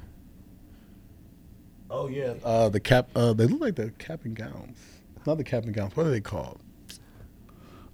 Oh 1.90 2.08
yeah. 2.08 2.34
Uh, 2.44 2.70
the 2.70 2.80
cap. 2.80 3.10
Uh, 3.16 3.34
they 3.34 3.46
look 3.46 3.62
like 3.62 3.76
the 3.76 3.92
cap 3.92 4.22
and 4.26 4.36
gowns. 4.36 4.78
Not 5.26 5.38
the 5.38 5.44
cap 5.44 5.64
and 5.64 5.74
gowns. 5.74 5.96
What 5.96 6.06
are 6.08 6.12
they 6.12 6.22
called? 6.22 6.60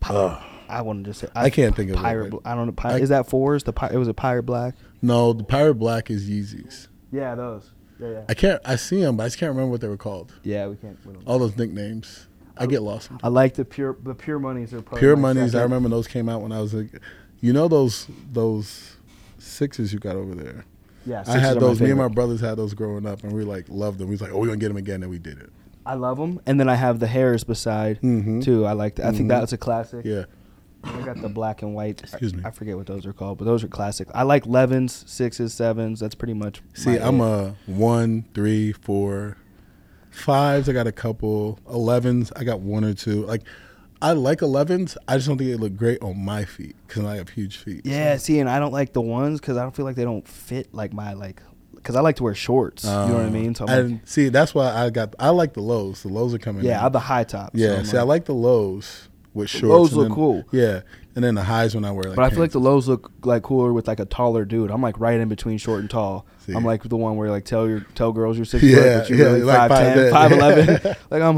Uh, 0.04 0.42
I 0.70 0.82
wanted 0.82 1.04
to 1.06 1.10
just 1.12 1.20
say. 1.22 1.28
I 1.36 1.50
can't 1.50 1.76
think 1.76 1.90
of 1.92 1.98
it, 1.98 2.02
pirate. 2.02 2.32
Bl- 2.32 2.38
I 2.46 2.56
don't 2.56 2.68
know. 2.68 2.74
I- 2.90 3.00
is 3.00 3.10
that 3.10 3.28
fours? 3.30 3.64
The 3.64 3.74
pi- 3.74 3.90
it 3.92 3.98
was 3.98 4.08
a 4.08 4.14
pirate 4.14 4.44
black. 4.44 4.76
No, 5.02 5.34
the 5.34 5.44
Pirate 5.44 5.76
Black 5.76 6.10
is 6.10 6.30
Yeezys. 6.30 6.88
Yeah, 7.12 7.36
those. 7.36 7.72
Yeah, 8.00 8.10
yeah. 8.10 8.22
I 8.30 8.34
can't. 8.34 8.62
I 8.66 8.76
see 8.78 9.02
them, 9.02 9.18
but 9.18 9.24
I 9.24 9.28
just 9.28 9.38
can't 9.38 9.50
remember 9.50 9.72
what 9.72 9.82
they 9.82 9.88
were 9.90 9.98
called. 9.98 10.34
Yeah, 10.44 10.68
we 10.68 10.76
can't. 10.78 10.98
We 11.06 11.14
All 11.26 11.40
those 11.40 11.58
nicknames. 11.58 12.28
I 12.60 12.66
get 12.68 12.82
lost. 12.82 13.10
I 13.24 13.28
like 13.30 13.56
the 13.56 13.66
pure. 13.66 13.98
The 14.04 14.14
pure 14.14 14.38
monies 14.40 14.74
are 14.74 14.82
Pure 14.82 15.16
monies. 15.18 15.56
I 15.56 15.62
remember 15.64 15.90
those 15.90 16.08
came 16.08 16.28
out 16.30 16.42
when 16.42 16.52
I 16.52 16.60
was 16.62 16.74
like, 16.74 16.90
You 17.40 17.54
know 17.54 17.68
those 17.68 18.08
those 18.32 18.98
sixes 19.38 19.94
you 19.94 20.00
got 20.00 20.16
over 20.16 20.36
there. 20.36 20.66
Yeah, 21.06 21.24
I 21.28 21.38
had 21.40 21.60
those. 21.60 21.80
Me 21.82 21.90
and 21.90 21.98
my 21.98 22.10
brothers 22.10 22.42
had 22.42 22.58
those 22.58 22.74
growing 22.74 23.06
up, 23.08 23.24
and 23.24 23.32
we 23.32 23.44
like 23.44 23.66
loved 23.70 23.98
them. 24.00 24.08
We 24.10 24.14
was 24.14 24.22
like, 24.22 24.32
oh, 24.32 24.38
we're 24.40 24.48
gonna 24.48 24.58
get 24.58 24.68
them 24.68 24.78
again, 24.78 25.02
and 25.02 25.10
we 25.10 25.18
did 25.18 25.40
it. 25.40 25.50
I 25.86 25.94
love 25.96 26.18
them, 26.18 26.40
and 26.46 26.60
then 26.60 26.68
I 26.70 26.76
have 26.76 27.00
the 27.00 27.08
hairs 27.08 27.44
beside 27.44 28.02
Mhm. 28.02 28.44
too. 28.44 28.66
I 28.66 28.74
like 28.74 28.96
that. 28.96 29.08
I 29.08 29.12
think 29.12 29.26
Mhm. 29.26 29.30
that's 29.30 29.54
a 29.54 29.58
classic. 29.58 30.06
Yeah. 30.06 30.26
I 30.84 31.02
got 31.02 31.22
the 31.22 31.30
black 31.30 31.62
and 31.62 31.74
white. 31.74 32.02
Excuse 32.04 32.34
me. 32.34 32.42
I 32.46 32.52
forget 32.52 32.78
what 32.78 32.86
those 32.86 33.06
are 33.06 33.12
called, 33.14 33.38
but 33.38 33.46
those 33.46 33.64
are 33.64 33.68
classic. 33.68 34.08
I 34.14 34.24
like 34.24 34.46
11s, 34.46 35.04
sixes, 35.08 35.54
sevens. 35.54 36.00
That's 36.00 36.16
pretty 36.16 36.34
much. 36.34 36.62
See, 36.74 36.96
I'm 36.98 37.20
it. 37.20 37.24
a 37.24 37.56
one, 37.66 38.26
three, 38.34 38.72
four, 38.72 39.38
fives. 40.10 40.70
I 40.70 40.74
got 40.74 40.88
a 40.88 40.92
couple. 40.92 41.60
Elevens. 41.70 42.32
I 42.36 42.44
got 42.44 42.60
one 42.62 42.84
or 42.84 42.94
two. 42.94 43.26
Like, 43.26 43.44
I 44.02 44.14
like 44.14 44.42
elevens. 44.42 44.98
I 45.08 45.16
just 45.18 45.28
don't 45.28 45.38
think 45.38 45.50
they 45.50 45.58
look 45.58 45.76
great 45.76 46.02
on 46.02 46.18
my 46.24 46.46
feet 46.46 46.76
because 46.88 47.04
I 47.06 47.18
have 47.18 47.30
huge 47.30 47.58
feet. 47.58 47.82
Yeah, 47.86 48.16
see, 48.18 48.40
and 48.40 48.50
I 48.50 48.60
don't 48.60 48.72
like 48.72 48.94
the 48.94 49.02
ones 49.02 49.40
because 49.42 49.58
I 49.58 49.62
don't 49.64 49.76
feel 49.76 49.86
like 49.86 49.96
they 49.96 50.06
don't 50.06 50.28
fit 50.28 50.74
like 50.74 50.94
my 50.94 51.14
like. 51.14 51.42
Because 51.76 51.96
I 51.96 52.02
like 52.02 52.18
to 52.18 52.24
wear 52.24 52.36
shorts. 52.36 52.84
you 52.84 52.90
know 52.90 53.06
what 53.08 53.22
I 53.22 53.26
Um, 53.26 53.34
mean? 53.34 53.56
So 53.56 53.66
I'm 53.68 53.92
like, 53.94 54.02
see, 54.08 54.28
that's 54.30 54.54
why 54.56 54.70
I 54.74 54.90
got. 54.90 55.16
I 55.20 55.30
like 55.30 55.54
the 55.54 55.62
lows. 55.62 56.04
The 56.04 56.10
lows 56.10 56.34
are 56.34 56.38
coming. 56.38 56.64
yeah, 56.66 56.80
in. 56.80 56.86
I'm 56.86 56.92
the 56.92 57.00
high 57.00 57.24
tops. 57.26 57.52
Yeah, 57.60 57.78
I'm 57.80 57.86
see, 57.86 57.98
I 57.98 58.02
like 58.04 58.26
the 58.26 58.34
lows 58.34 59.09
with 59.34 59.50
shorts. 59.50 59.64
lows 59.64 59.94
look 59.94 60.08
then- 60.08 60.16
cool. 60.16 60.44
Yeah, 60.52 60.82
and 61.16 61.24
then 61.24 61.36
the 61.36 61.44
highs 61.44 61.76
when 61.76 61.86
I 61.86 61.92
wear 61.92 62.04
like. 62.06 62.16
But 62.16 62.24
I 62.26 62.30
feel 62.30 62.40
like 62.40 62.52
the 62.52 62.60
lows 62.60 62.88
look 62.88 63.12
like 63.24 63.44
cooler 63.44 63.74
with 63.74 63.88
like 63.88 64.00
a 64.00 64.06
taller 64.06 64.46
dude. 64.46 64.72
I'm 64.72 64.82
like 64.82 65.00
right 65.00 65.20
in 65.20 65.28
between 65.30 65.58
short 65.58 65.82
and 65.82 65.90
tall. 65.90 66.26
See. 66.46 66.54
I'm 66.54 66.64
like 66.66 66.84
the 66.84 66.96
one 66.98 67.16
where 67.18 67.30
like 67.30 67.46
tell 67.46 67.68
your 67.68 67.82
tell 67.96 68.12
girls 68.12 68.38
you're 68.38 68.46
six 68.46 68.64
Yeah, 68.66 68.76
foot, 68.76 69.00
but 69.02 69.10
you're 69.10 69.18
yeah, 69.20 69.26
really 69.26 69.44
like 69.44 69.70
five 69.70 69.94
ten, 69.96 70.12
five- 70.12 70.32
yeah. 70.86 70.94
like 71.10 71.22
I'm 71.22 71.38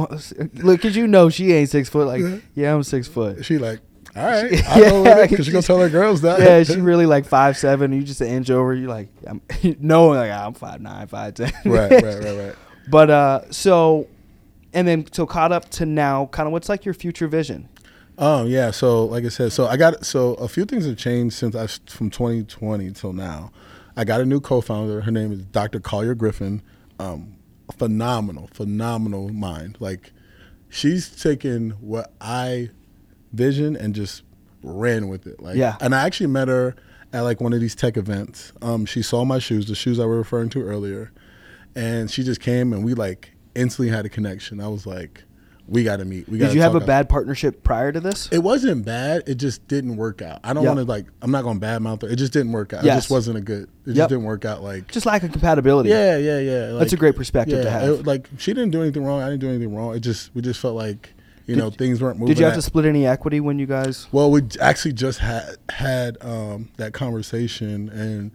look, 0.66 0.82
cause 0.82 0.96
you 0.96 1.08
know 1.08 1.30
she 1.30 1.52
ain't 1.54 1.70
six 1.70 1.90
foot. 1.90 2.08
Like 2.08 2.44
yeah, 2.56 2.74
I'm 2.74 2.84
six 2.84 3.08
foot. 3.08 3.44
She 3.46 3.58
like, 3.58 3.80
all 4.16 4.26
right, 4.26 4.70
I 4.70 4.80
know 4.80 5.04
Yeah, 5.06 5.26
because 5.28 5.46
she 5.46 5.52
gonna 5.52 5.62
tell 5.64 5.80
her 5.80 5.90
girls 5.90 6.22
that. 6.22 6.40
yeah, 6.40 6.64
she 6.64 6.80
really 6.80 7.06
like 7.06 7.26
five 7.26 7.58
seven. 7.58 7.92
You 7.94 8.04
just 8.04 8.22
an 8.22 8.28
inch 8.28 8.50
over. 8.50 8.74
You 8.74 8.88
like 8.88 9.10
I'm 9.28 9.42
knowing 9.80 10.18
like 10.20 10.32
I'm 10.32 10.54
five 10.54 10.80
nine, 10.82 11.08
five 11.08 11.34
ten. 11.34 11.52
right, 11.66 11.92
right, 11.92 12.04
right, 12.04 12.38
right. 12.38 12.56
But 12.90 13.10
uh, 13.10 13.42
so 13.52 14.08
and 14.74 14.88
then 14.88 15.06
so 15.12 15.26
caught 15.26 15.52
up 15.52 15.70
to 15.72 15.86
now, 15.86 16.26
kind 16.28 16.48
of 16.48 16.54
what's 16.54 16.70
like 16.70 16.84
your 16.86 16.94
future 16.94 17.28
vision? 17.28 17.68
Um, 18.18 18.48
yeah. 18.48 18.72
So, 18.72 19.06
like 19.06 19.26
I 19.26 19.30
said, 19.30 19.52
so 19.52 19.68
I 19.68 19.78
got 19.78 20.06
so 20.06 20.34
a 20.36 20.48
few 20.48 20.66
things 20.66 20.86
have 20.86 20.98
changed 20.98 21.36
since 21.36 21.56
I 21.56 21.68
from 21.68 22.10
2020 22.10 22.92
till 22.92 23.14
now. 23.14 23.52
I 23.96 24.04
got 24.04 24.22
a 24.22 24.26
new 24.26 24.40
co-founder. 24.40 25.02
Her 25.02 25.12
name 25.12 25.32
is 25.32 25.44
Dr. 25.46 25.80
Collier 25.80 26.16
Griffin. 26.16 26.62
Um, 27.00 27.36
phenomenal, 27.78 28.50
phenomenal 28.54 29.30
mind. 29.30 29.78
Like, 29.80 30.14
she's 30.70 31.10
taken 31.22 31.72
what 31.82 32.14
I 32.22 32.70
vision 33.34 33.76
and 33.76 33.94
just 33.94 34.24
ran 34.64 35.08
with 35.08 35.28
it. 35.28 35.42
Like, 35.42 35.58
Yeah. 35.58 35.78
And 35.82 35.94
I 35.94 36.06
actually 36.06 36.28
met 36.28 36.48
her 36.48 36.76
at 37.14 37.22
like 37.22 37.42
one 37.42 37.54
of 37.54 37.60
these 37.60 37.76
tech 37.76 37.98
events. 37.98 38.54
Um, 38.62 38.86
she 38.86 39.02
saw 39.02 39.26
my 39.26 39.40
shoes, 39.40 39.68
the 39.68 39.76
shoes 39.76 40.00
I 40.00 40.06
was 40.06 40.18
referring 40.18 40.50
to 40.50 40.62
earlier, 40.64 41.12
and 41.76 42.10
she 42.10 42.24
just 42.24 42.40
came 42.42 42.74
and 42.74 42.84
we 42.84 42.94
like 42.94 43.34
instantly 43.56 43.90
had 43.94 44.06
a 44.06 44.10
connection. 44.10 44.62
I 44.62 44.68
was 44.68 44.86
like, 44.86 45.24
we 45.68 45.84
got 45.84 45.98
to 45.98 46.06
meet. 46.06 46.28
We. 46.28 46.38
Did 46.38 46.54
you 46.54 46.62
have 46.62 46.76
a 46.76 46.80
bad 46.80 47.08
partnership 47.10 47.64
prior 47.64 47.92
to 47.92 48.00
this? 48.00 48.28
It 48.32 48.40
wasn't 48.40 48.86
bad. 48.86 49.24
It 49.28 49.36
just 49.36 49.68
didn't 49.68 49.96
work 49.98 50.22
out. 50.22 50.40
I 50.44 50.54
don't 50.54 50.64
Yeah. 50.64 50.70
want 50.70 50.80
to 50.80 50.86
like. 50.86 51.06
I'm 51.22 51.32
not 51.32 51.44
going 51.44 51.60
to 51.60 51.66
badmouth 51.66 52.02
her. 52.02 52.10
It 52.10 52.18
just 52.18 52.34
didn't 52.34 52.52
work 52.52 52.74
out. 52.74 52.84
It 52.84 52.88
Yes. 52.88 52.98
just 53.04 53.12
wasn't 53.12 53.38
a 53.38 53.42
good. 53.42 53.64
It 53.86 53.90
Yep. 53.90 53.96
just 53.96 54.10
didn't 54.10 54.24
work 54.26 54.46
out. 54.46 54.64
Like. 54.64 54.92
Just 54.92 55.06
lack 55.06 55.24
of 55.24 55.32
compatibility. 55.32 55.90
Yeah, 55.90 56.18
yeah, 56.18 56.40
yeah. 56.40 56.72
That's 56.74 56.94
a 56.94 56.98
great 56.98 57.16
perspective 57.16 57.62
to 57.64 57.70
have. 57.70 57.84
it- 57.90 58.06
like 58.06 58.30
she 58.38 58.54
didn't 58.54 58.72
do 58.72 58.82
anything 58.82 59.04
wrong. 59.04 59.22
I 59.22 59.26
didn't 59.30 59.42
do 59.42 59.50
anything 59.50 59.74
wrong. 59.76 59.96
It 59.96 60.00
just 60.02 60.30
we 60.36 60.42
just 60.42 60.60
felt 60.60 60.76
like 60.76 61.14
you 61.48 61.56
know 61.56 61.70
things 61.70 62.02
weren't 62.02 62.18
moving. 62.20 62.34
Did 62.34 62.40
you 62.40 62.46
have 62.46 62.54
at- 62.54 62.58
to 62.58 62.62
split 62.62 62.86
any 62.86 63.06
equity 63.08 63.40
when 63.40 63.58
you 63.60 63.66
guys? 63.66 64.08
Well, 64.12 64.30
we 64.32 64.42
actually 64.60 64.94
just 64.94 65.20
had 65.20 65.56
had 65.70 66.18
um, 66.22 66.70
that 66.78 66.94
conversation, 66.94 67.90
and 67.90 68.32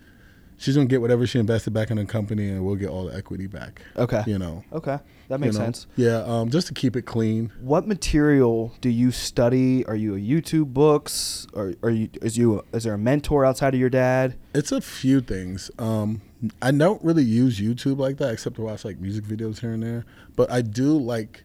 she's 0.56 0.74
gonna 0.74 0.86
get 0.86 1.00
whatever 1.00 1.26
she 1.26 1.38
invested 1.38 1.72
back 1.72 1.90
in 1.90 1.96
the 1.96 2.04
company, 2.04 2.48
and 2.48 2.64
we'll 2.64 2.76
get 2.76 2.88
all 2.88 3.06
the 3.06 3.16
equity 3.16 3.46
back. 3.46 3.82
Okay. 3.96 4.22
You 4.26 4.38
know. 4.38 4.64
Okay, 4.72 4.98
that 5.28 5.34
you 5.34 5.38
makes 5.38 5.56
know? 5.56 5.64
sense. 5.64 5.86
Yeah, 5.96 6.22
um, 6.26 6.50
just 6.50 6.66
to 6.68 6.74
keep 6.74 6.96
it 6.96 7.02
clean. 7.02 7.52
What 7.60 7.86
material 7.86 8.72
do 8.80 8.88
you 8.88 9.10
study? 9.10 9.84
Are 9.86 9.96
you 9.96 10.14
a 10.14 10.18
YouTube 10.18 10.72
books? 10.72 11.46
Or 11.52 11.74
are 11.82 11.90
you 11.90 12.08
is 12.22 12.36
you 12.36 12.64
is 12.72 12.84
there 12.84 12.94
a 12.94 12.98
mentor 12.98 13.44
outside 13.44 13.74
of 13.74 13.80
your 13.80 13.90
dad? 13.90 14.36
It's 14.54 14.72
a 14.72 14.80
few 14.80 15.20
things. 15.20 15.70
Um, 15.78 16.22
I 16.60 16.70
don't 16.70 17.02
really 17.02 17.24
use 17.24 17.60
YouTube 17.60 17.98
like 17.98 18.18
that, 18.18 18.32
except 18.32 18.56
to 18.56 18.62
watch 18.62 18.84
like 18.84 18.98
music 18.98 19.24
videos 19.24 19.60
here 19.60 19.72
and 19.72 19.82
there. 19.82 20.04
But 20.34 20.50
I 20.50 20.62
do 20.62 20.98
like, 20.98 21.44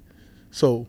so 0.49 0.87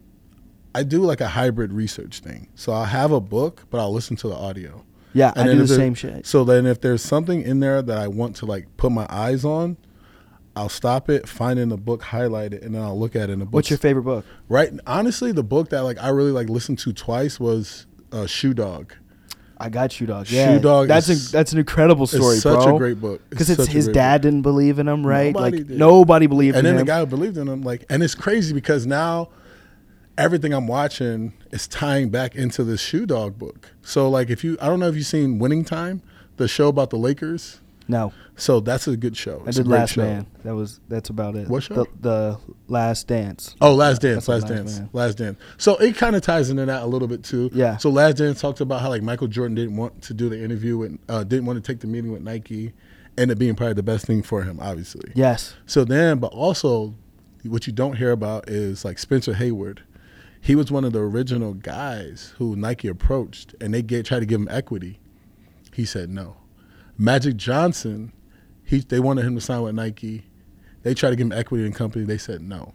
I 0.74 0.82
do 0.82 1.00
like 1.00 1.20
a 1.20 1.28
hybrid 1.28 1.72
research 1.72 2.20
thing. 2.20 2.48
So 2.54 2.72
I'll 2.72 2.84
have 2.84 3.12
a 3.12 3.20
book, 3.20 3.66
but 3.70 3.78
I'll 3.78 3.92
listen 3.92 4.16
to 4.16 4.28
the 4.28 4.34
audio. 4.34 4.84
Yeah, 5.14 5.32
I 5.36 5.44
do 5.44 5.56
the 5.56 5.68
same 5.68 5.94
shit. 5.94 6.26
So 6.26 6.44
then, 6.44 6.66
if 6.66 6.80
there's 6.80 7.02
something 7.02 7.42
in 7.42 7.60
there 7.60 7.82
that 7.82 7.98
I 7.98 8.08
want 8.08 8.36
to 8.36 8.46
like 8.46 8.66
put 8.76 8.92
my 8.92 9.06
eyes 9.10 9.44
on, 9.44 9.76
I'll 10.56 10.68
stop 10.68 11.08
it, 11.10 11.28
find 11.28 11.58
it 11.58 11.62
in 11.62 11.68
the 11.70 11.76
book, 11.76 12.02
highlight 12.02 12.52
it, 12.52 12.62
and 12.62 12.74
then 12.74 12.82
I'll 12.82 12.98
look 12.98 13.16
at 13.16 13.30
it 13.30 13.32
in 13.32 13.38
the 13.38 13.44
book. 13.46 13.54
What's 13.54 13.70
your 13.70 13.78
favorite 13.78 14.02
book? 14.04 14.24
right? 14.48 14.70
Honestly, 14.86 15.32
the 15.32 15.42
book 15.42 15.70
that 15.70 15.80
like 15.82 15.98
I 16.02 16.08
really 16.08 16.32
like 16.32 16.48
listened 16.48 16.78
to 16.80 16.92
twice 16.92 17.38
was 17.40 17.86
uh, 18.12 18.26
Shoe 18.26 18.54
Dog. 18.54 18.94
I 19.58 19.68
got 19.68 20.00
you, 20.00 20.08
dog. 20.08 20.28
Yeah, 20.28 20.54
Shoe 20.56 20.60
Dog 20.60 20.88
That's 20.88 21.08
is- 21.08 21.28
a, 21.28 21.32
that's 21.32 21.52
an 21.52 21.58
incredible 21.60 22.08
story, 22.08 22.34
it's 22.34 22.42
such 22.42 22.64
bro. 22.64 22.74
a 22.74 22.78
great 22.78 23.00
book 23.00 23.20
Because 23.30 23.48
it's 23.48 23.68
a 23.68 23.70
his 23.70 23.86
dad 23.86 24.16
book. 24.18 24.22
didn't 24.22 24.42
believe 24.42 24.80
in 24.80 24.88
him, 24.88 25.06
right? 25.06 25.32
Nobody 25.32 25.58
like 25.58 25.66
did. 25.68 25.78
nobody 25.78 26.26
believed 26.26 26.56
and 26.56 26.66
in 26.66 26.74
him. 26.74 26.78
And 26.80 26.88
then 26.88 26.96
the 26.96 26.98
guy 26.98 26.98
who 27.00 27.06
believed 27.06 27.36
in 27.38 27.46
him 27.48 27.62
like 27.62 27.84
and 27.88 28.02
it's 28.02 28.16
crazy 28.16 28.52
because 28.54 28.88
now 28.88 29.28
everything 30.18 30.52
i'm 30.52 30.66
watching 30.66 31.32
is 31.50 31.66
tying 31.66 32.10
back 32.10 32.34
into 32.34 32.64
this 32.64 32.80
shoe 32.80 33.06
dog 33.06 33.38
book 33.38 33.70
so 33.82 34.08
like 34.08 34.30
if 34.30 34.44
you 34.44 34.56
i 34.60 34.66
don't 34.66 34.80
know 34.80 34.88
if 34.88 34.94
you've 34.94 35.06
seen 35.06 35.38
winning 35.38 35.64
time 35.64 36.02
the 36.36 36.46
show 36.48 36.68
about 36.68 36.90
the 36.90 36.98
lakers 36.98 37.60
no, 37.88 38.12
so 38.36 38.60
that's 38.60 38.86
a 38.88 38.96
good 38.96 39.16
show 39.16 39.42
I 39.44 39.48
it's 39.48 39.58
a 39.58 39.62
did 39.62 39.70
Last 39.70 39.92
show 39.94 40.02
Man. 40.02 40.26
That 40.44 40.54
was 40.54 40.80
that's 40.88 41.10
about 41.10 41.36
it. 41.36 41.48
What 41.48 41.64
show? 41.64 41.74
The, 41.74 41.86
the 42.00 42.40
Last 42.68 43.08
Dance. 43.08 43.54
Oh, 43.60 43.74
Last 43.74 44.02
Dance, 44.02 44.26
That's 44.26 44.44
Last 44.44 44.48
Dance, 44.48 44.78
Man. 44.78 44.90
Last 44.92 45.18
Dance. 45.18 45.38
So 45.58 45.76
it 45.76 45.96
kind 45.96 46.16
of 46.16 46.22
ties 46.22 46.48
into 46.48 46.64
that 46.64 46.82
a 46.82 46.86
little 46.86 47.08
bit 47.08 47.22
too. 47.24 47.50
Yeah. 47.52 47.76
So 47.76 47.90
Last 47.90 48.18
Dance 48.18 48.40
talked 48.40 48.60
about 48.60 48.80
how 48.80 48.88
like 48.88 49.02
Michael 49.02 49.26
Jordan 49.26 49.54
didn't 49.54 49.76
want 49.76 50.00
to 50.02 50.14
do 50.14 50.28
the 50.28 50.42
interview 50.42 50.78
with, 50.78 50.98
uh, 51.08 51.24
didn't 51.24 51.46
want 51.46 51.62
to 51.62 51.72
take 51.72 51.80
the 51.80 51.86
meeting 51.86 52.12
with 52.12 52.22
Nike, 52.22 52.72
ended 53.18 53.36
up 53.36 53.38
being 53.38 53.54
probably 53.54 53.74
the 53.74 53.82
best 53.82 54.06
thing 54.06 54.22
for 54.22 54.42
him, 54.42 54.58
obviously. 54.60 55.12
Yes. 55.14 55.54
So 55.66 55.84
then, 55.84 56.18
but 56.18 56.32
also, 56.32 56.94
what 57.44 57.66
you 57.66 57.72
don't 57.72 57.96
hear 57.96 58.12
about 58.12 58.48
is 58.48 58.84
like 58.84 58.98
Spencer 58.98 59.34
Haywood. 59.34 59.82
He 60.44 60.56
was 60.56 60.72
one 60.72 60.84
of 60.84 60.92
the 60.92 60.98
original 60.98 61.54
guys 61.54 62.34
who 62.36 62.56
Nike 62.56 62.88
approached, 62.88 63.54
and 63.60 63.72
they 63.72 63.80
get, 63.80 64.04
tried 64.04 64.18
to 64.20 64.26
give 64.26 64.40
him 64.40 64.48
equity. 64.50 64.98
He 65.72 65.84
said 65.84 66.10
no. 66.10 66.36
Magic 66.98 67.36
Johnson, 67.36 68.12
he 68.64 68.80
they 68.80 68.98
wanted 68.98 69.24
him 69.24 69.36
to 69.36 69.40
sign 69.40 69.62
with 69.62 69.76
Nike. 69.76 70.24
They 70.82 70.94
tried 70.94 71.10
to 71.10 71.16
give 71.16 71.26
him 71.28 71.32
equity 71.32 71.64
in 71.64 71.70
the 71.70 71.78
company. 71.78 72.04
They 72.04 72.18
said 72.18 72.42
no. 72.42 72.74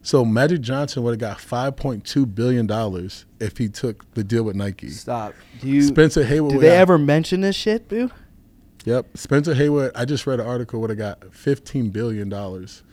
So 0.00 0.24
Magic 0.24 0.60
Johnson 0.60 1.02
would 1.02 1.10
have 1.10 1.18
got 1.18 1.40
five 1.40 1.74
point 1.74 2.04
two 2.04 2.24
billion 2.24 2.68
dollars 2.68 3.26
if 3.40 3.58
he 3.58 3.68
took 3.68 4.08
the 4.14 4.22
deal 4.22 4.44
with 4.44 4.54
Nike. 4.54 4.90
Stop. 4.90 5.34
Do 5.60 5.66
you? 5.66 5.82
Spencer 5.82 6.24
Haywood. 6.24 6.52
do 6.52 6.58
they 6.60 6.68
got- 6.68 6.76
ever 6.76 6.98
mention 6.98 7.40
this 7.40 7.56
shit, 7.56 7.88
boo? 7.88 8.12
Yep. 8.84 9.18
Spencer 9.18 9.54
Haywood. 9.54 9.90
I 9.96 10.04
just 10.04 10.24
read 10.24 10.38
an 10.38 10.46
article 10.46 10.80
would 10.80 10.90
have 10.90 10.98
got 11.00 11.34
fifteen 11.34 11.90
billion 11.90 12.28
dollars. 12.28 12.84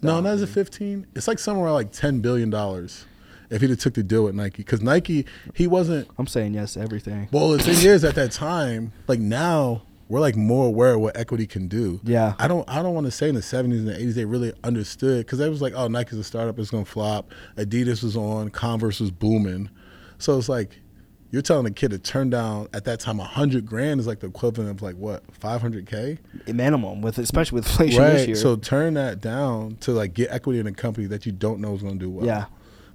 No, 0.00 0.20
not 0.22 0.34
is 0.36 0.42
it 0.42 0.48
fifteen? 0.48 1.06
It's 1.14 1.28
like 1.28 1.38
somewhere 1.38 1.70
like 1.70 1.92
ten 1.92 2.20
billion 2.20 2.48
dollars 2.48 3.04
if 3.50 3.60
he'd 3.60 3.70
have 3.70 3.78
took 3.78 3.94
the 3.94 4.02
deal 4.02 4.24
with 4.24 4.34
Nike. 4.34 4.58
Because 4.58 4.82
Nike, 4.82 5.26
he 5.54 5.66
wasn't. 5.66 6.08
I'm 6.18 6.26
saying 6.26 6.54
yes 6.54 6.74
to 6.74 6.80
everything. 6.80 7.28
Well, 7.32 7.50
the 7.50 7.58
thing 7.58 7.88
is, 7.88 8.04
at 8.04 8.14
that 8.14 8.32
time, 8.32 8.92
like 9.06 9.20
now, 9.20 9.82
we're 10.08 10.20
like 10.20 10.36
more 10.36 10.66
aware 10.66 10.94
of 10.94 11.00
what 11.00 11.16
equity 11.16 11.46
can 11.46 11.68
do. 11.68 12.00
Yeah. 12.04 12.34
I 12.38 12.48
don't. 12.48 12.68
I 12.68 12.82
don't 12.82 12.94
want 12.94 13.06
to 13.06 13.10
say 13.10 13.28
in 13.28 13.34
the 13.34 13.42
seventies 13.42 13.80
and 13.80 13.88
the 13.88 13.96
eighties 13.96 14.14
they 14.14 14.24
really 14.24 14.52
understood 14.62 15.24
because 15.24 15.38
they 15.38 15.48
was 15.48 15.62
like, 15.62 15.72
oh, 15.74 15.88
Nike's 15.88 16.18
a 16.18 16.24
startup, 16.24 16.58
it's 16.58 16.70
gonna 16.70 16.84
flop. 16.84 17.30
Adidas 17.56 18.02
was 18.02 18.16
on, 18.16 18.50
Converse 18.50 19.00
was 19.00 19.10
booming, 19.10 19.70
so 20.18 20.38
it's 20.38 20.48
like. 20.48 20.80
You're 21.30 21.42
telling 21.42 21.66
a 21.66 21.72
kid 21.72 21.90
to 21.90 21.98
turn 21.98 22.30
down 22.30 22.68
at 22.72 22.84
that 22.84 23.00
time 23.00 23.18
a 23.18 23.24
hundred 23.24 23.66
grand 23.66 23.98
is 23.98 24.06
like 24.06 24.20
the 24.20 24.28
equivalent 24.28 24.70
of 24.70 24.82
like 24.82 24.94
what 24.94 25.24
five 25.34 25.60
hundred 25.60 25.84
k, 25.84 26.18
Minimum 26.46 27.02
with 27.02 27.18
especially 27.18 27.56
with 27.56 27.66
inflation 27.70 28.02
this 28.04 28.26
year. 28.28 28.36
So 28.36 28.54
turn 28.54 28.94
that 28.94 29.20
down 29.20 29.74
to 29.80 29.90
like 29.90 30.14
get 30.14 30.30
equity 30.30 30.60
in 30.60 30.68
a 30.68 30.72
company 30.72 31.08
that 31.08 31.26
you 31.26 31.32
don't 31.32 31.58
know 31.58 31.74
is 31.74 31.82
going 31.82 31.98
to 31.98 32.04
do 32.04 32.08
well. 32.08 32.24
Yeah. 32.24 32.44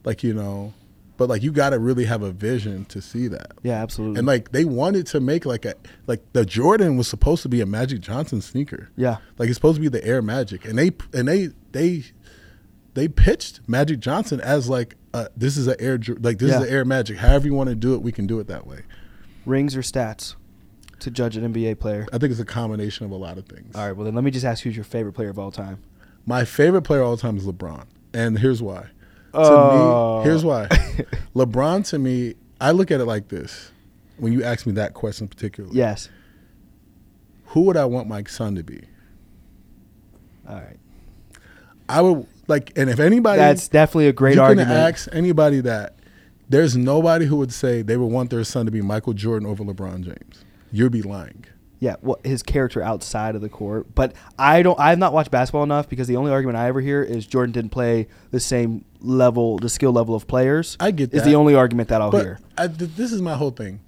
Like 0.04 0.24
you 0.24 0.34
know, 0.34 0.74
but 1.18 1.30
like 1.30 1.43
you 1.43 1.52
got 1.52 1.72
to 1.72 1.80
really 1.80 2.06
have 2.06 2.22
a 2.22 2.32
vision 2.32 2.86
to 2.86 3.02
see 3.02 3.28
that. 3.28 3.52
yeah, 3.64 3.82
absolutely. 3.82 4.20
And 4.20 4.28
like 4.28 4.52
they 4.52 4.66
wanted 4.66 5.06
to 5.08 5.20
make 5.20 5.45
like 5.45 5.66
a 5.66 5.76
like 6.08 6.22
the 6.34 6.45
Jordan 6.45 6.97
was 6.97 7.08
supposed 7.08 7.41
to 7.43 7.50
be 7.50 7.62
a 7.62 7.66
Magic 7.66 8.00
Johnson 8.02 8.41
sneaker. 8.41 8.89
yeah. 8.95 9.18
Like 9.38 9.50
it's 9.50 9.58
supposed 9.58 9.76
to 9.76 9.82
be 9.82 9.89
the 9.89 10.04
Air 10.06 10.22
Magic, 10.22 10.66
and 10.66 10.78
they 10.78 10.91
and 11.14 11.28
they 11.28 11.50
they 11.72 12.04
they 12.93 13.08
pitched 13.08 13.62
Magic 13.68 14.00
Johnson 14.00 14.39
as 14.41 14.70
like 14.70 14.95
uh, 15.14 15.28
this 15.36 15.58
is 15.58 15.68
an 15.68 15.76
Air 15.80 16.00
like 16.22 16.38
this 16.39 16.52
Yeah. 16.52 16.60
is 16.62 16.66
the 16.68 16.72
Air 16.72 16.86
Magic. 16.86 17.18
However 17.18 17.47
you 17.47 17.54
want 17.54 17.70
to 17.70 17.76
do 17.76 17.93
it, 17.95 18.02
we 18.02 18.12
can 18.12 18.28
do 18.28 18.39
it 18.39 18.47
that 18.47 18.66
way. 18.68 18.82
Rings 19.45 19.76
or 19.76 19.82
stats 19.82 20.36
to 21.00 21.10
judge 21.10 21.38
an 21.38 21.54
NBA 21.54 21.80
player? 21.80 22.06
I 22.12 22.18
think 22.18 22.30
it's 22.32 22.41
a 22.41 22.45
combination 22.45 23.06
of 23.06 23.12
a 23.12 23.16
lot 23.16 23.38
of 23.38 23.45
things. 23.45 23.74
All 23.76 23.86
right. 23.88 23.95
Well, 23.95 24.06
then 24.06 24.14
let 24.16 24.24
me 24.24 24.32
just 24.32 24.45
ask 24.45 24.66
you 24.66 24.70
who's 24.70 24.76
your 24.76 24.84
favorite 24.84 25.14
player 25.14 25.30
of 25.30 25.39
all 25.39 25.50
time. 25.52 25.82
My 26.26 26.43
favorite 26.45 26.82
player 26.82 27.02
of 27.02 27.08
all 27.08 27.18
time 27.18 27.38
is 27.38 27.45
LeBron, 27.45 27.86
and 28.14 28.38
here's 28.39 28.62
why. 28.62 28.88
Oh. 29.34 29.43
To 29.43 29.75
me, 29.75 29.82
oh. 29.82 30.21
here's 30.23 30.43
why. 30.45 30.67
LeBron 31.36 31.88
to 31.89 31.99
me, 31.99 32.36
I 32.59 32.71
look 32.71 32.91
at 32.91 32.99
it 32.99 33.05
like 33.05 33.27
this. 33.30 33.71
When 34.17 34.34
you 34.34 34.43
ask 34.43 34.65
me 34.65 34.73
that 34.73 34.93
question 34.93 35.27
particularly, 35.27 35.75
Yes. 35.77 36.09
who 37.45 37.61
would 37.61 37.77
I 37.77 37.86
want 37.86 38.07
my 38.07 38.23
son 38.23 38.55
to 38.55 38.63
be? 38.63 38.82
All 40.47 40.55
right. 40.55 40.77
I 41.88 42.01
would 42.01 42.27
like, 42.47 42.71
and 42.77 42.89
if 42.89 42.99
anybody 42.99 43.39
That's 43.39 43.67
definitely 43.67 44.07
a 44.07 44.13
great 44.13 44.36
you 44.36 44.41
argument. 44.41 44.67
can 44.67 44.77
ask 44.77 45.07
anybody 45.13 45.61
that. 45.61 45.95
There's 46.51 46.75
nobody 46.75 47.25
who 47.27 47.36
would 47.36 47.53
say 47.53 47.84
they 47.84 47.95
would 47.95 48.07
want 48.11 48.32
their 48.32 48.43
son 48.43 48.65
to 48.65 48.71
be 48.71 48.82
Michael 48.82 49.13
Jordan 49.13 49.47
over 49.47 49.63
LeBron 49.63 50.01
James. 50.03 50.43
You'd 50.71 50.91
be 50.91 51.03
lying. 51.03 51.45
Yeah, 51.80 51.95
well, 52.01 52.19
his 52.25 52.43
character 52.43 52.82
outside 52.84 53.36
of 53.36 53.41
the 53.41 53.47
court. 53.47 53.95
But 53.95 54.13
I 54.38 54.61
don't. 54.61 54.77
I 54.80 54.89
have 54.89 54.99
not 54.99 55.13
watched 55.13 55.32
basketball 55.32 55.63
enough 55.63 55.88
because 55.88 56.07
the 56.07 56.17
only 56.17 56.32
argument 56.32 56.57
I 56.57 56.67
ever 56.67 56.82
hear 56.82 57.01
is 57.01 57.25
Jordan 57.25 57.53
didn't 57.53 57.71
play 57.71 58.07
the 58.32 58.39
same 58.39 58.84
level, 58.99 59.57
the 59.59 59.69
skill 59.69 59.93
level 59.93 60.13
of 60.13 60.27
players. 60.27 60.75
I 60.80 60.91
get 60.91 61.13
Is 61.13 61.23
that. 61.23 61.30
the 61.30 61.36
only 61.36 61.55
argument 61.55 61.88
that 61.89 62.01
I'll 62.01 62.11
But 62.11 62.23
hear. 62.23 62.39
I, 62.57 62.67
th- 62.67 62.91
this 62.97 63.13
is 63.13 63.21
my 63.21 63.36
whole 63.36 63.51
thing. 63.51 63.80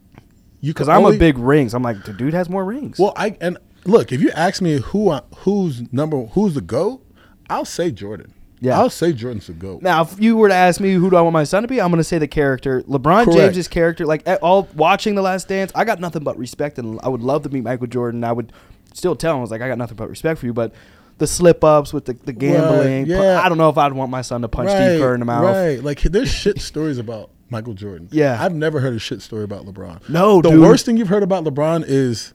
You 0.62 0.74
Because 0.74 0.88
I'm 0.88 1.04
a 1.06 1.18
big 1.18 1.38
rings. 1.38 1.74
I'm 1.74 1.84
like, 1.84 2.04
the 2.06 2.14
dude 2.14 2.34
has 2.34 2.48
more 2.48 2.64
rings. 2.64 2.98
Well, 2.98 3.14
I 3.18 3.36
and 3.42 3.58
look, 3.84 4.12
if 4.12 4.22
you 4.22 4.32
ask 4.32 4.62
me 4.62 4.80
who 4.80 5.10
I, 5.10 5.22
who's 5.40 5.92
number 5.92 6.26
who's 6.28 6.54
the 6.54 6.62
goat, 6.62 7.06
I'll 7.50 7.66
say 7.66 7.92
Jordan. 7.92 8.34
Yeah. 8.62 8.80
I'll 8.80 8.92
say 8.92 9.12
Jordan's 9.12 9.48
the 9.48 9.54
goat. 9.54 9.82
Now, 9.82 10.04
if 10.04 10.20
you 10.20 10.38
were 10.38 10.48
to 10.48 10.54
ask 10.54 10.80
me 10.80 10.94
who 10.94 11.10
do 11.10 11.16
I 11.16 11.22
want 11.22 11.34
my 11.34 11.44
son 11.44 11.64
to 11.64 11.68
be, 11.68 11.82
I'm 11.82 11.90
going 11.90 11.98
to 11.98 12.04
say 12.04 12.20
the 12.20 12.28
character. 12.28 12.84
LeBron 12.84 13.26
Correct. 13.26 13.38
James's 13.38 13.68
character, 13.68 14.06
like 14.06 14.28
all 14.44 14.70
watching 14.76 15.16
The 15.16 15.24
Last 15.24 15.48
Dance, 15.48 15.72
I 15.74 15.84
got 15.84 16.00
nothing 16.00 16.24
but 16.24 16.38
respect, 16.38 16.78
and 16.78 17.00
I 17.02 17.10
would 17.10 17.22
love 17.22 17.42
to 17.44 17.50
meet 17.50 17.64
Michael 17.64 17.88
Jordan. 17.88 18.24
I 18.24 18.32
would 18.32 18.54
still 18.94 19.16
tell 19.16 19.34
him, 19.34 19.40
I 19.40 19.42
was 19.42 19.52
like, 19.52 19.62
I 19.62 19.68
got 19.68 19.80
nothing 19.80 19.98
but 19.98 20.10
respect 20.10 20.40
for 20.40 20.46
you, 20.46 20.54
but 20.54 20.74
the 21.18 21.28
slip 21.28 21.64
ups 21.64 21.92
with 21.94 22.06
the, 22.06 22.14
the 22.14 22.34
gambling, 22.34 23.06
pu- 23.06 23.12
yeah. 23.12 23.42
I 23.42 23.50
don't 23.50 23.58
know 23.58 23.70
if 23.70 23.78
I'd 23.78 23.94
want 23.94 24.10
my 24.12 24.22
son 24.22 24.42
to 24.42 24.48
punch 24.48 24.68
right, 24.68 24.90
Steve 24.90 25.00
Kerr 25.02 25.14
in 25.14 25.20
the 25.20 25.26
mouth. 25.26 25.44
Right. 25.44 25.84
Like 25.84 26.02
there's 26.02 26.30
shit 26.32 26.60
stories 26.60 26.98
about 26.98 27.30
Michael 27.50 27.74
Jordan. 27.74 28.10
Yeah. 28.12 28.44
I've 28.44 28.56
never 28.56 28.80
heard 28.80 28.94
a 28.96 29.00
shit 29.00 29.22
story 29.22 29.44
about 29.44 29.66
LeBron. 29.66 30.10
No, 30.10 30.42
the 30.42 30.50
dude. 30.50 30.62
worst 30.62 30.86
thing 30.86 30.98
you've 30.98 31.10
heard 31.10 31.24
about 31.24 31.44
LeBron 31.44 31.84
is 31.88 32.34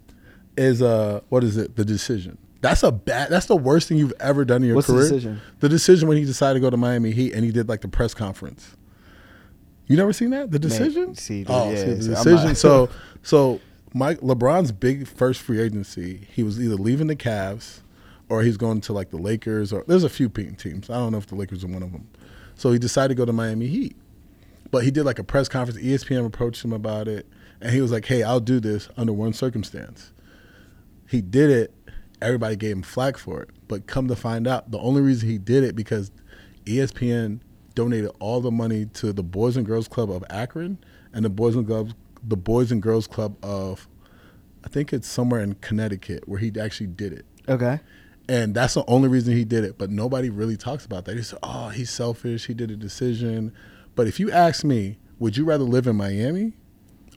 is 0.56 0.80
uh 0.82 1.20
what 1.28 1.42
is 1.42 1.56
it? 1.56 1.76
The 1.76 1.84
decision. 1.84 2.38
That's 2.66 2.82
a 2.82 2.90
bad. 2.90 3.30
That's 3.30 3.46
the 3.46 3.56
worst 3.56 3.88
thing 3.88 3.96
you've 3.96 4.12
ever 4.18 4.44
done 4.44 4.62
in 4.62 4.66
your 4.66 4.74
What's 4.74 4.88
the 4.88 4.94
career. 4.94 5.08
decision? 5.08 5.40
The 5.60 5.68
decision 5.68 6.08
when 6.08 6.16
he 6.16 6.24
decided 6.24 6.54
to 6.54 6.60
go 6.60 6.68
to 6.68 6.76
Miami 6.76 7.12
Heat 7.12 7.32
and 7.32 7.44
he 7.44 7.52
did 7.52 7.68
like 7.68 7.80
the 7.80 7.88
press 7.88 8.12
conference. 8.12 8.76
You 9.86 9.96
never 9.96 10.12
seen 10.12 10.30
that? 10.30 10.50
The 10.50 10.58
decision? 10.58 11.14
see, 11.14 11.44
oh, 11.48 11.70
yeah, 11.70 11.76
see, 11.76 11.84
the 11.92 11.94
decision. 11.96 12.56
so, 12.56 12.88
so 13.22 13.60
Mike 13.94 14.18
LeBron's 14.18 14.72
big 14.72 15.06
first 15.06 15.42
free 15.42 15.60
agency, 15.60 16.26
he 16.32 16.42
was 16.42 16.60
either 16.60 16.74
leaving 16.74 17.06
the 17.06 17.14
Cavs 17.14 17.82
or 18.28 18.42
he's 18.42 18.56
going 18.56 18.80
to 18.80 18.92
like 18.92 19.10
the 19.10 19.16
Lakers 19.16 19.72
or 19.72 19.84
there's 19.86 20.02
a 20.02 20.08
few 20.08 20.28
teams. 20.28 20.90
I 20.90 20.94
don't 20.94 21.12
know 21.12 21.18
if 21.18 21.26
the 21.28 21.36
Lakers 21.36 21.62
are 21.62 21.68
one 21.68 21.84
of 21.84 21.92
them. 21.92 22.08
So 22.56 22.72
he 22.72 22.80
decided 22.80 23.14
to 23.14 23.14
go 23.14 23.24
to 23.24 23.32
Miami 23.32 23.68
Heat. 23.68 23.94
But 24.72 24.82
he 24.82 24.90
did 24.90 25.04
like 25.04 25.20
a 25.20 25.24
press 25.24 25.48
conference. 25.48 25.80
ESPN 25.80 26.26
approached 26.26 26.64
him 26.64 26.72
about 26.72 27.06
it, 27.06 27.26
and 27.60 27.72
he 27.72 27.80
was 27.80 27.92
like, 27.92 28.06
"Hey, 28.06 28.24
I'll 28.24 28.40
do 28.40 28.58
this 28.58 28.88
under 28.96 29.12
one 29.12 29.32
circumstance." 29.32 30.10
He 31.08 31.20
did 31.20 31.50
it. 31.50 31.72
Everybody 32.22 32.56
gave 32.56 32.76
him 32.76 32.82
flack 32.82 33.18
for 33.18 33.42
it, 33.42 33.50
but 33.68 33.86
come 33.86 34.08
to 34.08 34.16
find 34.16 34.46
out, 34.46 34.70
the 34.70 34.78
only 34.78 35.02
reason 35.02 35.28
he 35.28 35.38
did 35.38 35.64
it 35.64 35.76
because 35.76 36.10
ESPN 36.64 37.40
donated 37.74 38.10
all 38.18 38.40
the 38.40 38.50
money 38.50 38.86
to 38.86 39.12
the 39.12 39.22
Boys 39.22 39.56
and 39.56 39.66
Girls 39.66 39.86
Club 39.86 40.10
of 40.10 40.24
Akron 40.30 40.78
and 41.12 41.24
the 41.24 41.30
Boys 41.30 41.54
and 41.54 41.66
Girls 41.66 41.92
the 42.22 42.36
Boys 42.36 42.72
and 42.72 42.82
Girls 42.82 43.06
Club 43.06 43.36
of 43.44 43.86
I 44.64 44.68
think 44.68 44.92
it's 44.92 45.06
somewhere 45.06 45.40
in 45.40 45.54
Connecticut 45.56 46.26
where 46.26 46.40
he 46.40 46.52
actually 46.60 46.88
did 46.88 47.12
it. 47.12 47.24
Okay. 47.48 47.78
And 48.28 48.52
that's 48.52 48.74
the 48.74 48.84
only 48.88 49.08
reason 49.08 49.36
he 49.36 49.44
did 49.44 49.62
it. 49.62 49.78
But 49.78 49.90
nobody 49.90 50.28
really 50.28 50.56
talks 50.56 50.84
about 50.84 51.04
that. 51.04 51.16
He 51.16 51.22
said, 51.22 51.38
oh, 51.44 51.68
he's 51.68 51.90
selfish. 51.90 52.46
He 52.46 52.54
did 52.54 52.72
a 52.72 52.76
decision. 52.76 53.52
But 53.94 54.08
if 54.08 54.18
you 54.18 54.32
ask 54.32 54.64
me, 54.64 54.98
would 55.20 55.36
you 55.36 55.44
rather 55.44 55.62
live 55.62 55.86
in 55.86 55.94
Miami 55.94 56.54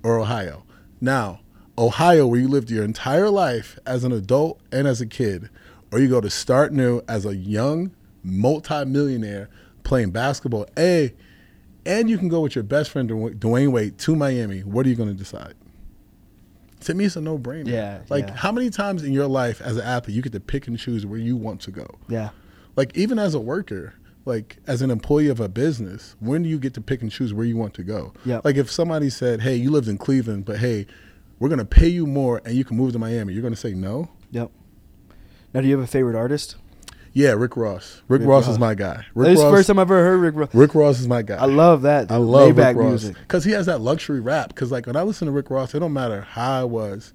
or 0.04 0.20
Ohio? 0.20 0.64
Now, 1.02 1.40
Ohio, 1.80 2.28
where 2.28 2.40
you 2.42 2.48
lived 2.50 2.70
your 2.70 2.84
entire 2.84 3.30
life 3.30 3.80
as 3.86 4.04
an 4.04 4.12
adult 4.12 4.60
and 4.70 4.86
as 4.86 5.00
a 5.00 5.06
kid, 5.06 5.50
or 5.92 6.00
you 6.00 6.10
go 6.10 6.20
to 6.20 6.30
start 6.30 6.74
new 6.74 7.02
as 7.08 7.26
a 7.26 7.34
young 7.36 7.92
multimillionaire 8.22 9.50
playing 9.84 10.12
basketball, 10.12 10.68
A, 10.78 11.14
and 11.86 12.10
you 12.10 12.18
can 12.18 12.28
go 12.28 12.42
with 12.42 12.54
your 12.54 12.66
best 12.66 12.92
friend, 12.92 13.10
Dwyane 13.10 13.72
Wade, 13.72 13.98
to 14.00 14.16
Miami, 14.16 14.60
what 14.60 14.86
are 14.86 14.90
you 14.90 14.96
going 14.96 15.10
to 15.10 15.16
decide? 15.16 15.54
To 16.82 16.94
me, 16.94 17.06
it's 17.06 17.16
a 17.16 17.22
no-brainer. 17.22 17.68
Yeah, 17.70 18.02
Like, 18.10 18.28
yeah. 18.28 18.36
how 18.36 18.52
many 18.52 18.70
times 18.70 19.04
in 19.04 19.14
your 19.14 19.28
life 19.28 19.62
as 19.62 19.78
an 19.78 19.84
athlete 19.84 20.16
you 20.16 20.22
get 20.22 20.34
to 20.34 20.40
pick 20.42 20.68
and 20.68 20.78
choose 20.78 21.06
where 21.06 21.20
you 21.20 21.38
want 21.38 21.62
to 21.62 21.72
go? 21.72 21.88
Yeah. 22.10 22.30
Like, 22.76 22.96
even 22.98 23.18
as 23.20 23.34
a 23.34 23.40
worker, 23.40 23.94
like 24.26 24.58
as 24.68 24.82
an 24.82 24.92
employee 24.92 25.30
of 25.30 25.40
a 25.40 25.48
business, 25.50 26.16
when 26.20 26.44
do 26.44 26.50
you 26.50 26.60
get 26.60 26.74
to 26.76 26.82
pick 26.82 27.02
and 27.02 27.10
choose 27.12 27.34
where 27.34 27.46
you 27.46 27.56
want 27.58 27.74
to 27.76 27.84
go? 27.84 28.14
Yep. 28.26 28.44
Like, 28.46 28.58
if 28.58 28.70
somebody 28.70 29.10
said, 29.10 29.42
"Hey, 29.42 29.56
you 29.56 29.72
lived 29.72 29.88
in 29.88 29.98
Cleveland, 29.98 30.46
but 30.46 30.60
hey, 30.60 30.86
we're 31.40 31.50
gonna 31.50 31.66
pay 31.66 31.88
you 31.88 32.06
more 32.06 32.42
and 32.46 32.56
you 32.56 32.64
can 32.64 32.78
move 32.78 32.94
to 32.94 33.00
Miami," 33.00 33.34
you're 33.34 33.44
gonna 33.44 33.56
say 33.56 33.74
no. 33.74 34.10
Yep. 34.32 34.52
Now, 35.54 35.62
do 35.62 35.68
you 35.68 35.76
have 35.76 35.84
a 35.84 35.88
favorite 35.88 36.16
artist? 36.16 36.56
Yeah, 37.14 37.32
Rick 37.32 37.58
Ross. 37.58 38.02
Rick, 38.08 38.20
Rick 38.22 38.30
Ross, 38.30 38.44
Ross. 38.46 38.54
is 38.54 38.60
my 38.60 38.76
guy. 38.76 39.06
Rick 39.16 39.30
this 39.30 39.40
is 39.40 39.44
Ross. 39.44 39.52
the 39.52 39.58
first 39.58 39.68
time 39.68 39.80
I've 39.80 39.88
ever 39.88 40.04
heard 40.04 40.18
Rick 40.20 40.36
Ross. 40.36 40.54
Rick 40.54 40.76
Ross 40.76 41.00
is 41.00 41.08
my 41.08 41.22
guy. 41.24 41.38
I 41.38 41.46
love 41.46 41.82
that. 41.82 42.12
I 42.12 42.18
love 42.18 42.52
Maybach 42.52 42.68
Rick 42.68 42.78
Ross 42.78 42.90
music. 42.90 43.16
because 43.22 43.44
he 43.44 43.52
has 43.52 43.66
that 43.66 43.82
luxury 43.82 44.20
rap. 44.20 44.50
Because 44.50 44.72
like 44.72 44.86
when 44.86 44.96
I 44.96 45.02
listen 45.02 45.26
to 45.26 45.32
Rick 45.32 45.50
Ross, 45.50 45.74
it 45.74 45.80
don't 45.80 45.94
matter 45.94 46.22
how 46.22 46.62
I 46.62 46.64
was. 46.66 47.14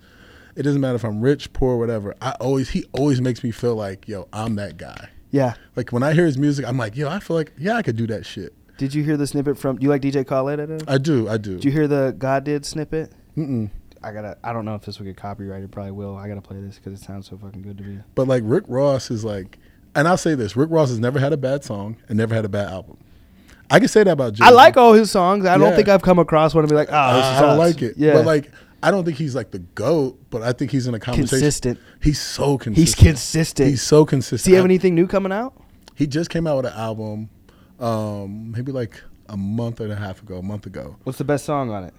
It 0.57 0.63
doesn't 0.63 0.81
matter 0.81 0.97
if 0.97 1.05
I'm 1.05 1.21
rich, 1.21 1.53
poor, 1.53 1.77
whatever. 1.77 2.15
I 2.21 2.33
always 2.41 2.71
he 2.71 2.85
always 2.93 3.21
makes 3.21 3.43
me 3.45 3.51
feel 3.51 3.77
like 3.77 4.09
yo, 4.09 4.29
I'm 4.33 4.57
that 4.57 4.77
guy. 4.77 5.11
Yeah. 5.31 5.55
Like 5.77 5.93
when 5.93 6.03
I 6.03 6.13
hear 6.13 6.27
his 6.27 6.39
music, 6.39 6.67
I'm 6.67 6.77
like 6.77 6.97
yo, 6.97 7.09
I 7.09 7.21
feel 7.21 7.37
like 7.37 7.53
yeah, 7.57 7.75
I 7.77 7.83
could 7.83 7.97
do 7.97 8.07
that 8.09 8.27
shit. 8.27 8.53
Did 8.77 8.95
you 8.95 9.05
hear 9.05 9.17
the 9.17 9.27
snippet 9.29 9.57
from? 9.57 9.77
Do 9.77 9.85
you 9.85 9.89
like 9.91 10.03
DJ 10.03 10.27
Khaled? 10.27 10.59
At? 10.59 10.91
I 10.91 10.99
do, 10.99 11.29
I 11.29 11.37
do. 11.37 11.55
Did 11.55 11.65
you 11.67 11.71
hear 11.71 11.87
the 11.87 12.15
God 12.19 12.43
did 12.43 12.67
snippet? 12.67 13.13
Mm-mm. 13.37 13.71
I 14.05 14.13
gotta. 14.13 14.37
I 14.45 14.53
don't 14.53 14.65
know 14.65 14.75
if 14.75 14.83
this 14.85 14.99
will 14.99 15.07
get 15.07 15.17
copyrighted. 15.17 15.73
Probably 15.73 15.93
will. 15.93 16.17
I 16.17 16.29
gotta 16.29 16.41
play 16.43 16.61
this 16.61 16.77
because 16.77 17.01
it 17.01 17.05
sounds 17.05 17.29
so 17.29 17.37
fucking 17.39 17.63
good 17.63 17.79
to 17.79 17.85
me. 17.85 17.99
But 18.15 18.29
like 18.29 18.43
Rick 18.45 18.65
Ross 18.69 19.11
is 19.11 19.25
like, 19.25 19.59
and 19.95 20.07
I'll 20.07 20.17
say 20.17 20.35
this: 20.35 20.57
Rick 20.57 20.71
Ross 20.71 20.91
has 20.91 20.99
never 20.99 21.19
had 21.19 21.33
a 21.33 21.37
bad 21.37 21.65
song 21.65 21.97
and 22.09 22.19
never 22.19 22.35
had 22.35 22.45
a 22.45 22.49
bad 22.49 22.69
album. 22.69 22.99
I 23.71 23.79
can 23.79 23.89
say 23.89 24.05
that 24.05 24.11
about 24.13 24.35
Jay. 24.35 24.45
I 24.45 24.51
like 24.51 24.77
all 24.77 24.93
his 24.93 25.11
songs. 25.11 25.47
I 25.47 25.57
don't 25.57 25.75
think 25.75 25.89
I've 25.89 26.03
come 26.03 26.19
across 26.19 26.55
one 26.55 26.65
and 26.65 26.71
be 26.71 26.77
like, 26.77 26.89
oh, 26.91 27.17
this 27.17 27.25
I 27.25 27.41
don't 27.41 27.51
us." 27.51 27.59
like 27.59 27.83
it. 27.83 27.95
Yeah, 27.97 28.13
But 28.13 28.27
like, 28.27 28.51
I 28.83 28.91
don't 28.91 29.05
think 29.05 29.17
he's 29.17 29.35
like 29.35 29.51
the 29.51 29.61
goat. 29.61 30.21
But 30.31 30.43
I 30.43 30.53
think 30.53 30.71
he's 30.71 30.87
in 30.87 30.95
a 30.95 31.01
conversation. 31.01 31.29
consistent. 31.39 31.79
He's 32.03 32.21
so 32.21 32.59
consistent. 32.59 32.77
He's 32.77 32.95
consistent. 32.95 33.69
He's 33.71 33.83
so 33.83 34.05
consistent. 34.05 34.41
Does 34.41 34.47
he 34.47 34.53
have 34.55 34.65
anything 34.67 34.95
new 34.95 35.07
coming 35.07 35.33
out? 35.33 35.55
He 35.95 36.07
just 36.07 36.29
came 36.29 36.47
out 36.47 36.57
with 36.59 36.67
an 36.67 36.73
album, 36.79 37.31
um, 37.81 38.53
maybe 38.53 38.71
like 38.73 39.01
a 39.29 39.37
month 39.37 39.81
and 39.81 39.91
a 39.93 39.97
half 39.97 40.23
ago, 40.23 40.39
a 40.39 40.43
month 40.43 40.67
ago. 40.67 40.97
What's 41.05 41.19
the 41.19 41.25
best 41.25 41.45
song 41.45 41.71
on 41.71 41.85
it? 41.85 41.95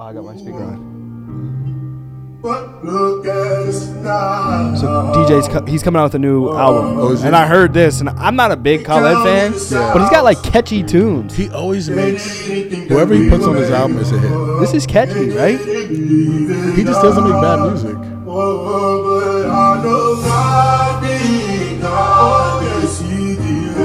Oh, 0.00 0.02
I 0.02 0.12
got 0.12 0.24
my 0.24 0.36
speaker 0.36 0.62
on. 0.62 2.38
But 2.40 2.84
look 2.84 3.26
at 3.26 3.34
us 3.34 3.88
now. 3.88 4.72
So 4.76 4.86
DJ's 4.86 5.48
co- 5.48 5.66
he's 5.66 5.82
coming 5.82 5.98
out 5.98 6.04
with 6.04 6.14
a 6.14 6.18
new 6.20 6.48
album, 6.54 6.98
Oh, 7.00 7.16
and? 7.20 7.34
I 7.34 7.46
heard 7.48 7.74
this, 7.74 7.98
and 7.98 8.08
I'm 8.10 8.36
not 8.36 8.52
a 8.52 8.56
big 8.56 8.84
Khaled 8.84 9.26
fan, 9.26 9.50
but 9.50 10.00
he's 10.00 10.10
got 10.10 10.22
like 10.22 10.40
catchy 10.44 10.84
tunes. 10.84 11.34
He 11.34 11.48
always 11.50 11.90
makes 11.90 12.46
whoever 12.46 13.12
he 13.14 13.28
puts 13.28 13.44
on 13.44 13.56
his 13.56 13.70
album 13.70 13.98
is 13.98 14.12
a 14.12 14.18
hit. 14.20 14.30
This 14.60 14.72
is 14.72 14.86
catchy, 14.86 15.30
right? 15.30 15.58
He 15.58 16.84
just 16.84 17.02
doesn't 17.02 17.24
make 17.24 17.32
bad 17.42 17.58
music. 17.68 17.96
Oh, 18.30 19.20
but 19.20 19.50
I 19.50 19.82
know 19.82 20.14
God 20.22 21.02
be 21.02 21.80
God, 21.80 22.62
yes, 22.62 23.00
He 23.00 23.34
did. 23.34 23.76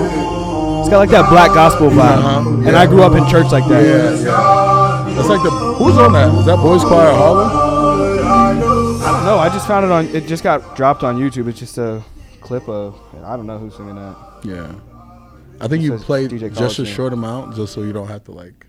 It's 0.82 0.90
got 0.90 1.00
like 1.00 1.10
that 1.10 1.28
black 1.32 1.54
gospel 1.56 1.90
vibe, 1.90 2.18
Uh-huh, 2.20 2.50
and. 2.68 2.76
I 2.78 2.86
grew 2.86 3.02
up 3.02 3.14
in 3.14 3.26
church 3.32 3.52
like 3.52 3.68
that. 3.70 3.84
Yeah, 3.84 4.26
yeah. 4.26 4.53
That's 5.24 5.42
like 5.42 5.44
the 5.44 5.52
who's 5.52 5.98
on 5.98 6.12
that? 6.14 6.34
Is 6.38 6.46
that 6.48 6.58
Boys 6.58 6.84
Choir 6.84 7.14
Harlem? 7.14 7.50
I 7.50 8.50
I 8.52 9.12
don't 9.12 9.24
know. 9.26 9.38
I 9.38 9.48
just 9.48 9.66
found 9.66 9.86
it 9.86 9.92
on. 9.92 10.06
It 10.14 10.28
just 10.28 10.44
got 10.44 10.76
dropped 10.76 11.02
on 11.02 11.18
YouTube. 11.18 11.48
It's 11.48 11.60
just 11.60 11.78
a 11.78 12.04
clip 12.42 12.68
of. 12.68 13.00
I 13.24 13.38
don't 13.38 13.48
know 13.48 13.58
who's 13.58 13.74
singing 13.78 13.96
that. 13.96 14.18
Yeah. 14.44 14.76
I 15.62 15.70
think 15.70 15.82
you 15.82 15.98
played 15.98 16.32
DJ 16.32 16.54
just 16.54 16.78
a 16.80 16.86
short 16.86 17.14
amount, 17.14 17.56
just 17.56 17.72
so 17.74 17.84
you 17.84 17.94
don't 17.94 18.10
have 18.10 18.26
to 18.26 18.32
like 18.34 18.68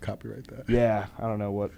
copyright 0.00 0.48
that. 0.48 0.68
Yeah, 0.68 1.06
I 1.16 1.28
don't 1.28 1.38
know 1.38 1.52
what. 1.52 1.70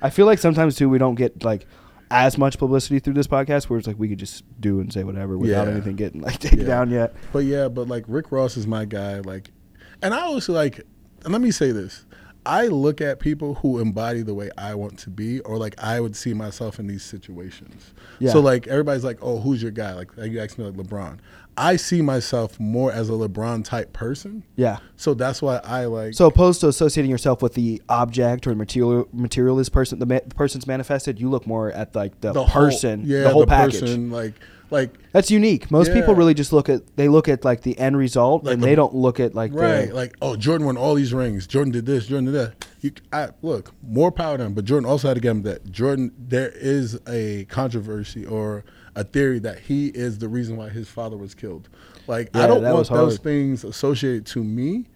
I 0.00 0.08
feel 0.10 0.26
like 0.26 0.38
sometimes 0.38 0.76
too 0.76 0.88
we 0.88 0.98
don't 0.98 1.16
get 1.16 1.42
like 1.42 1.66
as 2.12 2.38
much 2.38 2.58
publicity 2.58 3.00
through 3.00 3.14
this 3.14 3.26
podcast, 3.26 3.64
where 3.64 3.76
it's 3.80 3.88
like 3.88 3.98
we 3.98 4.08
could 4.08 4.20
just 4.20 4.44
do 4.60 4.78
and 4.78 4.92
say 4.92 5.02
whatever 5.02 5.36
without 5.36 5.66
Yeah. 5.66 5.72
anything 5.72 5.96
getting 5.96 6.20
like 6.20 6.38
taken 6.38 6.60
Yeah. 6.60 6.66
down 6.66 6.90
yet. 6.92 7.12
But 7.32 7.40
yeah, 7.40 7.66
but 7.66 7.88
like 7.88 8.04
Rick 8.06 8.30
Ross 8.30 8.56
is 8.56 8.68
my 8.68 8.84
guy. 8.84 9.18
Like, 9.18 9.50
and 10.00 10.14
I 10.14 10.20
also 10.20 10.52
like. 10.52 10.80
And 11.24 11.32
let 11.32 11.40
me 11.42 11.50
say 11.50 11.72
this: 11.72 12.04
I 12.46 12.66
look 12.66 13.00
at 13.00 13.20
people 13.20 13.54
who 13.56 13.78
embody 13.80 14.22
the 14.22 14.34
way 14.34 14.50
I 14.58 14.74
want 14.74 14.98
to 15.00 15.10
be, 15.10 15.40
or 15.40 15.56
like 15.56 15.74
I 15.78 16.00
would 16.00 16.14
see 16.14 16.34
myself 16.34 16.78
in 16.78 16.86
these 16.86 17.02
situations. 17.02 17.92
Yeah. 18.18 18.32
So 18.32 18.40
like 18.40 18.66
everybody's 18.66 19.04
like, 19.04 19.18
"Oh, 19.22 19.40
who's 19.40 19.62
your 19.62 19.70
guy?" 19.70 19.94
Like, 19.94 20.16
like 20.16 20.30
you 20.32 20.40
asked 20.40 20.58
me 20.58 20.64
like 20.64 20.74
LeBron. 20.74 21.18
I 21.56 21.76
see 21.76 22.02
myself 22.02 22.58
more 22.58 22.90
as 22.92 23.08
a 23.08 23.12
LeBron 23.12 23.64
type 23.64 23.92
person. 23.92 24.42
Yeah. 24.56 24.78
So 24.96 25.14
that's 25.14 25.40
why 25.40 25.58
I 25.58 25.84
like. 25.84 26.14
So 26.14 26.26
opposed 26.26 26.60
to 26.62 26.68
associating 26.68 27.10
yourself 27.10 27.42
with 27.42 27.54
the 27.54 27.80
object 27.88 28.46
or 28.46 28.50
the 28.50 28.56
material 28.56 29.08
materialist 29.12 29.72
person, 29.72 30.00
the, 30.00 30.06
ma- 30.06 30.18
the 30.26 30.34
person's 30.34 30.66
manifested, 30.66 31.20
you 31.20 31.30
look 31.30 31.46
more 31.46 31.70
at 31.70 31.94
like 31.94 32.20
the, 32.20 32.32
the 32.32 32.44
whole- 32.44 32.64
person, 32.66 33.04
yeah, 33.06 33.22
the 33.22 33.30
whole 33.30 33.46
package. 33.46 33.80
person, 33.80 34.10
like, 34.10 34.34
like 34.70 34.94
That's 35.12 35.30
unique. 35.30 35.70
Most 35.70 35.92
people 35.92 36.14
really 36.14 36.34
just 36.34 36.52
look 36.52 36.68
at 36.68 36.96
they 36.96 37.08
look 37.08 37.28
at 37.28 37.44
like 37.44 37.62
the 37.62 37.78
end 37.78 37.96
result 37.96 38.44
Like 38.44 38.54
and 38.54 38.62
the- 38.62 38.66
they 38.66 38.74
don't 38.74 38.94
look 38.94 39.20
at 39.20 39.34
like 39.34 39.52
right, 39.54 39.88
the 39.88 39.94
like 39.94 40.16
oh, 40.22 40.36
Jordan 40.36 40.66
won 40.66 40.76
all 40.76 40.94
these 40.94 41.12
rings. 41.12 41.46
Jordan 41.46 41.72
did 41.72 41.86
this. 41.86 42.06
Jordan 42.06 42.26
did 42.26 42.34
that. 42.34 42.66
You, 42.80 42.92
I, 43.12 43.30
look, 43.42 43.72
more 43.82 44.12
power 44.12 44.36
to 44.36 44.44
him. 44.44 44.54
But 44.54 44.64
Jordan 44.64 44.88
also 44.88 45.08
had 45.08 45.14
to 45.14 45.20
get 45.20 45.30
him 45.30 45.42
that 45.42 45.70
Jordan. 45.70 46.12
There 46.18 46.50
is 46.54 46.98
a 47.08 47.44
controversy 47.46 48.26
or 48.26 48.64
a 48.96 49.04
theory 49.04 49.38
that 49.40 49.60
he 49.60 49.88
is 49.88 50.18
the 50.18 50.28
reason 50.28 50.56
why 50.56 50.68
his 50.68 50.88
father 50.88 51.16
was 51.16 51.34
killed. 51.34 51.68
Like 52.06 52.30
Yeah, 52.34 52.44
I 52.44 52.46
don't 52.46 52.62
want 52.62 52.88
those 52.88 53.18
things 53.18 53.64
associated 53.64 54.26
to 54.26 54.44
me. 54.44 54.86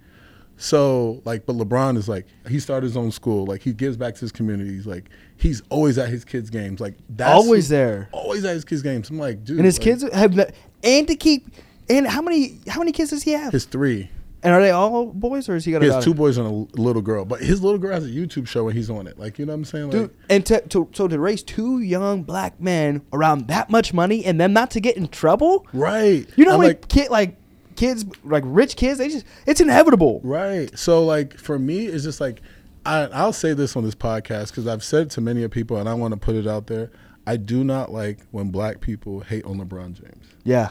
So 0.58 1.22
like, 1.24 1.46
but 1.46 1.56
LeBron 1.56 1.96
is 1.96 2.08
like 2.08 2.26
he 2.48 2.58
started 2.58 2.86
his 2.86 2.96
own 2.96 3.12
school. 3.12 3.46
Like 3.46 3.62
he 3.62 3.72
gives 3.72 3.96
back 3.96 4.14
to 4.14 4.20
his 4.20 4.32
community. 4.32 4.70
He's 4.70 4.86
like 4.86 5.08
he's 5.38 5.62
always 5.70 5.96
at 5.98 6.08
his 6.08 6.24
kids' 6.24 6.50
games. 6.50 6.80
Like 6.80 6.94
that's 7.08 7.32
Always 7.32 7.68
there. 7.68 8.08
Always 8.12 8.44
at 8.44 8.54
his 8.54 8.64
kids' 8.64 8.82
games. 8.82 9.08
I'm 9.08 9.18
like, 9.18 9.44
dude. 9.44 9.56
and 9.56 9.64
his 9.64 9.78
like, 9.78 9.84
kids 9.84 10.12
have 10.12 10.38
and 10.84 11.08
to 11.08 11.16
keep 11.16 11.46
and 11.88 12.06
how 12.06 12.20
many 12.20 12.58
how 12.68 12.80
many 12.80 12.92
kids 12.92 13.10
does 13.10 13.22
he 13.22 13.32
have? 13.32 13.52
His 13.52 13.64
three. 13.64 14.10
and 14.42 14.52
are 14.52 14.60
they 14.60 14.70
all 14.70 15.06
boys 15.06 15.48
or 15.48 15.56
is 15.56 15.64
he 15.64 15.72
got 15.72 15.82
a 15.82 15.86
He 15.86 15.90
has 15.90 16.04
two 16.04 16.14
boys 16.14 16.36
and 16.38 16.46
a 16.46 16.80
little 16.80 17.02
girl, 17.02 17.24
but 17.24 17.40
his 17.40 17.62
little 17.62 17.78
girl 17.78 17.92
has 17.92 18.04
a 18.04 18.10
YouTube 18.10 18.46
show 18.46 18.68
and 18.68 18.76
he's 18.76 18.90
on 18.90 19.06
it. 19.06 19.18
Like 19.18 19.38
you 19.38 19.46
know 19.46 19.52
what 19.52 19.58
I'm 19.58 19.64
saying? 19.64 19.84
Like, 19.90 19.92
Dude, 19.92 20.16
and 20.28 20.46
to, 20.46 20.60
to 20.68 20.88
so 20.92 21.08
to 21.08 21.18
raise 21.18 21.42
two 21.42 21.80
young 21.80 22.22
black 22.24 22.60
men 22.60 23.02
around 23.12 23.48
that 23.48 23.70
much 23.70 23.94
money 23.94 24.24
and 24.24 24.40
them 24.40 24.52
not 24.52 24.70
to 24.72 24.80
get 24.80 24.96
in 24.96 25.08
trouble, 25.08 25.66
right? 25.72 26.26
you 26.36 26.44
know, 26.44 26.52
how 26.52 26.58
many 26.58 26.70
like 26.70 26.88
kid 26.88 27.10
like 27.10 27.36
kids 27.76 28.04
like 28.24 28.42
rich 28.46 28.76
kids, 28.76 28.98
they 28.98 29.08
just 29.08 29.24
it's 29.46 29.60
inevitable. 29.60 30.20
right. 30.24 30.76
So 30.78 31.04
like 31.04 31.38
for 31.38 31.58
me, 31.58 31.86
it's 31.86 32.04
just 32.04 32.20
like 32.20 32.42
I, 32.88 33.02
I'll 33.12 33.34
say 33.34 33.52
this 33.52 33.76
on 33.76 33.84
this 33.84 33.94
podcast 33.94 34.48
because 34.48 34.66
I've 34.66 34.82
said 34.82 35.08
it 35.08 35.10
to 35.10 35.20
many 35.20 35.46
people 35.48 35.76
and 35.76 35.88
I 35.88 35.94
want 35.94 36.14
to 36.14 36.18
put 36.18 36.34
it 36.34 36.46
out 36.46 36.68
there. 36.68 36.90
I 37.26 37.36
do 37.36 37.62
not 37.62 37.92
like 37.92 38.20
when 38.30 38.50
black 38.50 38.80
people 38.80 39.20
hate 39.20 39.44
on 39.44 39.58
LeBron 39.58 39.92
James. 39.92 40.26
Yeah, 40.44 40.70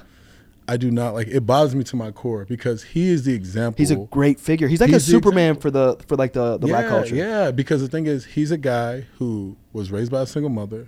I 0.68 0.78
do 0.78 0.90
not 0.90 1.14
like. 1.14 1.28
It 1.28 1.42
bothers 1.42 1.76
me 1.76 1.84
to 1.84 1.96
my 1.96 2.10
core 2.10 2.46
because 2.46 2.84
he 2.84 3.10
is 3.10 3.26
the 3.26 3.36
example. 3.36 3.78
he's 3.78 3.92
a 3.92 3.98
great 3.98 4.40
figure. 4.40 4.68
He's 4.68 4.82
like 4.82 4.90
He's 4.90 5.08
a 5.08 5.12
Superman 5.12 5.58
for 5.58 5.70
the 5.70 5.98
for 6.08 6.16
like 6.16 6.34
the 6.34 6.58
the 6.58 6.68
yeah, 6.68 6.74
black 6.74 6.88
culture. 6.88 7.16
Yeah, 7.16 7.52
because 7.52 7.82
the 7.82 7.88
thing 7.88 8.08
is, 8.08 8.26
he's 8.26 8.50
a 8.50 8.58
guy 8.58 9.02
who 9.20 9.56
was 9.72 9.92
raised 9.92 10.12
by 10.12 10.22
a 10.22 10.26
single 10.26 10.50
mother, 10.50 10.88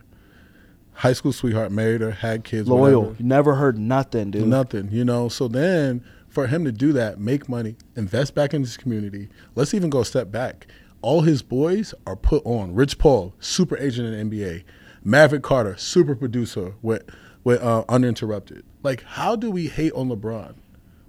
high 0.93 1.13
school 1.13 1.31
sweetheart, 1.31 1.71
married 1.71 2.01
her, 2.01 2.09
had 2.11 2.43
kids, 2.43 2.67
Loyal. 2.67 3.01
whatever. 3.01 3.23
Never 3.23 3.55
heard 3.55 3.77
nothing, 3.77 4.31
dude. 4.31 4.47
Nothing, 4.47 4.89
you 4.91 5.05
know. 5.05 5.29
So 5.29 5.47
then, 5.47 6.03
for 6.27 6.47
him 6.47 6.65
to 6.65 6.71
do 6.71 6.91
that, 6.93 7.19
make 7.19 7.47
money, 7.47 7.75
invest 7.95 8.33
back 8.33 8.55
in 8.55 8.61
his 8.61 8.75
community. 8.75 9.29
Let's 9.53 9.75
even 9.75 9.91
go 9.91 9.99
a 9.99 10.05
step 10.05 10.31
back. 10.31 10.65
All 11.01 11.21
his 11.21 11.41
boys 11.41 11.93
are 12.05 12.15
put 12.15 12.41
on. 12.45 12.73
Rich 12.73 12.97
Paul, 12.97 13.33
super 13.39 13.77
agent 13.77 14.13
in 14.13 14.29
the 14.29 14.35
NBA. 14.43 14.63
Maverick 15.03 15.43
Carter, 15.43 15.75
super 15.77 16.15
producer 16.15 16.73
with 16.81 17.03
with 17.43 17.61
uh, 17.63 17.85
Uninterrupted. 17.87 18.65
Like, 18.83 19.03
how 19.03 19.35
do 19.35 19.49
we 19.49 19.67
hate 19.67 19.93
on 19.93 20.09
LeBron? 20.09 20.55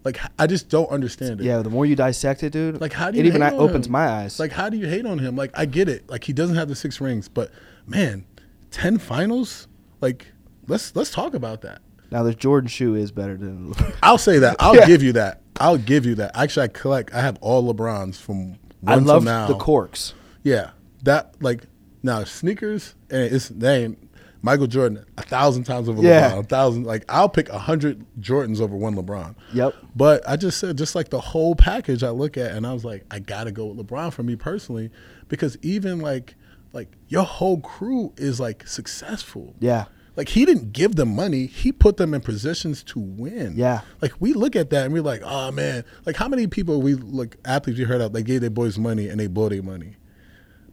Like, 0.04 0.18
I 0.38 0.46
just 0.46 0.68
don't 0.68 0.88
understand 0.90 1.40
it. 1.40 1.44
Yeah, 1.44 1.58
the 1.60 1.68
more 1.70 1.84
you 1.84 1.94
dissect 1.96 2.42
it, 2.42 2.52
dude, 2.52 2.80
Like, 2.80 2.92
how 2.92 3.10
do 3.10 3.18
it 3.18 3.22
you 3.24 3.28
even 3.28 3.42
hate 3.42 3.52
on 3.52 3.60
opens 3.60 3.86
him? 3.86 3.92
my 3.92 4.06
eyes. 4.08 4.38
Like, 4.40 4.52
how 4.52 4.68
do 4.70 4.76
you 4.78 4.86
hate 4.86 5.04
on 5.06 5.18
him? 5.18 5.36
Like, 5.36 5.50
I 5.54 5.66
get 5.66 5.88
it. 5.88 6.08
Like, 6.08 6.24
he 6.24 6.32
doesn't 6.32 6.56
have 6.56 6.68
the 6.68 6.74
six 6.76 7.00
rings, 7.00 7.28
but 7.28 7.50
man, 7.86 8.24
ten 8.70 8.96
finals. 8.98 9.66
Like, 10.00 10.28
let's 10.68 10.94
let's 10.96 11.10
talk 11.10 11.34
about 11.34 11.60
that. 11.62 11.80
now 12.12 12.22
the 12.22 12.32
Jordan 12.34 12.68
shoe 12.68 12.94
is 12.94 13.10
better 13.12 13.36
than. 13.36 13.74
I'll 14.02 14.16
say 14.18 14.38
that. 14.38 14.56
I'll 14.60 14.76
Yeah. 14.76 14.86
give 14.86 15.02
you 15.02 15.12
that. 15.14 15.42
I'll 15.58 15.76
give 15.76 16.06
you 16.06 16.14
that. 16.14 16.30
Actually, 16.34 16.64
I 16.64 16.68
collect. 16.68 17.12
I 17.12 17.20
have 17.20 17.36
all 17.42 17.74
LeBrons 17.74 18.16
from 18.16 18.56
I 18.86 18.96
love 18.96 19.24
the 19.24 19.54
corks. 19.58 20.14
Yeah, 20.42 20.70
that 21.02 21.34
like 21.40 21.62
now 22.02 22.24
sneakers 22.24 22.94
and 23.10 23.22
it's 23.22 23.50
name 23.50 23.96
Michael 24.42 24.66
Jordan 24.66 25.04
a 25.18 25.22
thousand 25.22 25.64
times 25.64 25.88
over 25.88 26.02
Yeah. 26.02 26.30
LeBron. 26.30 26.38
A 26.38 26.42
thousand 26.44 26.84
like 26.84 27.04
I'll 27.08 27.28
pick 27.28 27.48
a 27.50 27.58
hundred 27.58 28.06
Jordans 28.20 28.60
over 28.60 28.74
one 28.74 28.94
LeBron. 28.94 29.34
Yep. 29.52 29.74
But 29.94 30.26
I 30.28 30.36
just 30.36 30.58
said 30.58 30.78
just 30.78 30.94
like 30.94 31.10
the 31.10 31.20
whole 31.20 31.54
package 31.54 32.02
I 32.02 32.10
look 32.10 32.36
at 32.38 32.52
and 32.52 32.66
I 32.66 32.72
was 32.72 32.84
like 32.84 33.04
I 33.10 33.18
gotta 33.18 33.52
go 33.52 33.66
with 33.66 33.86
LeBron 33.86 34.12
for 34.12 34.22
me 34.22 34.36
personally 34.36 34.90
because 35.28 35.58
even 35.62 35.98
like 36.00 36.36
like 36.72 36.88
your 37.08 37.24
whole 37.24 37.60
crew 37.60 38.12
is 38.16 38.40
like 38.40 38.66
successful. 38.66 39.54
Yeah. 39.60 39.86
Like 40.20 40.28
he 40.28 40.44
didn't 40.44 40.74
give 40.74 40.96
them 40.96 41.16
money; 41.16 41.46
he 41.46 41.72
put 41.72 41.96
them 41.96 42.12
in 42.12 42.20
positions 42.20 42.82
to 42.84 42.98
win. 43.00 43.54
Yeah. 43.56 43.80
Like 44.02 44.12
we 44.20 44.34
look 44.34 44.54
at 44.54 44.68
that 44.68 44.84
and 44.84 44.92
we're 44.92 45.00
like, 45.00 45.22
oh 45.24 45.50
man, 45.50 45.82
like 46.04 46.16
how 46.16 46.28
many 46.28 46.46
people 46.46 46.82
we 46.82 46.92
like 46.94 47.38
athletes 47.46 47.78
you 47.78 47.86
heard 47.86 48.02
of? 48.02 48.12
They 48.12 48.22
gave 48.22 48.42
their 48.42 48.50
boys 48.50 48.76
money 48.78 49.08
and 49.08 49.18
they 49.18 49.28
blow 49.28 49.48
their 49.48 49.62
money, 49.62 49.96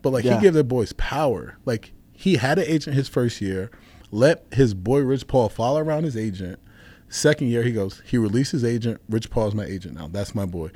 but 0.01 0.11
like 0.11 0.25
Yeah. 0.25 0.35
he 0.35 0.41
gave 0.41 0.53
their 0.53 0.63
boys 0.65 0.91
power. 0.97 1.57
Like 1.63 1.93
he 2.11 2.35
had 2.35 2.59
an 2.59 2.65
agent 2.67 2.97
his 2.97 3.07
first 3.07 3.39
year, 3.39 3.71
let 4.11 4.45
his 4.51 4.73
boy 4.73 4.99
Rich 4.99 5.27
Paul 5.27 5.47
follow 5.47 5.79
around 5.79 6.03
his 6.03 6.17
agent. 6.17 6.59
Second 7.07 7.47
year, 7.47 7.63
he 7.63 7.71
goes, 7.71 8.01
he 8.05 8.17
released 8.17 8.51
his 8.51 8.65
agent. 8.65 8.99
Rich 9.07 9.29
Paul's 9.29 9.55
my 9.55 9.63
agent 9.63 9.95
now. 9.95 10.09
That's 10.09 10.35
my 10.35 10.45
boy. 10.45 10.71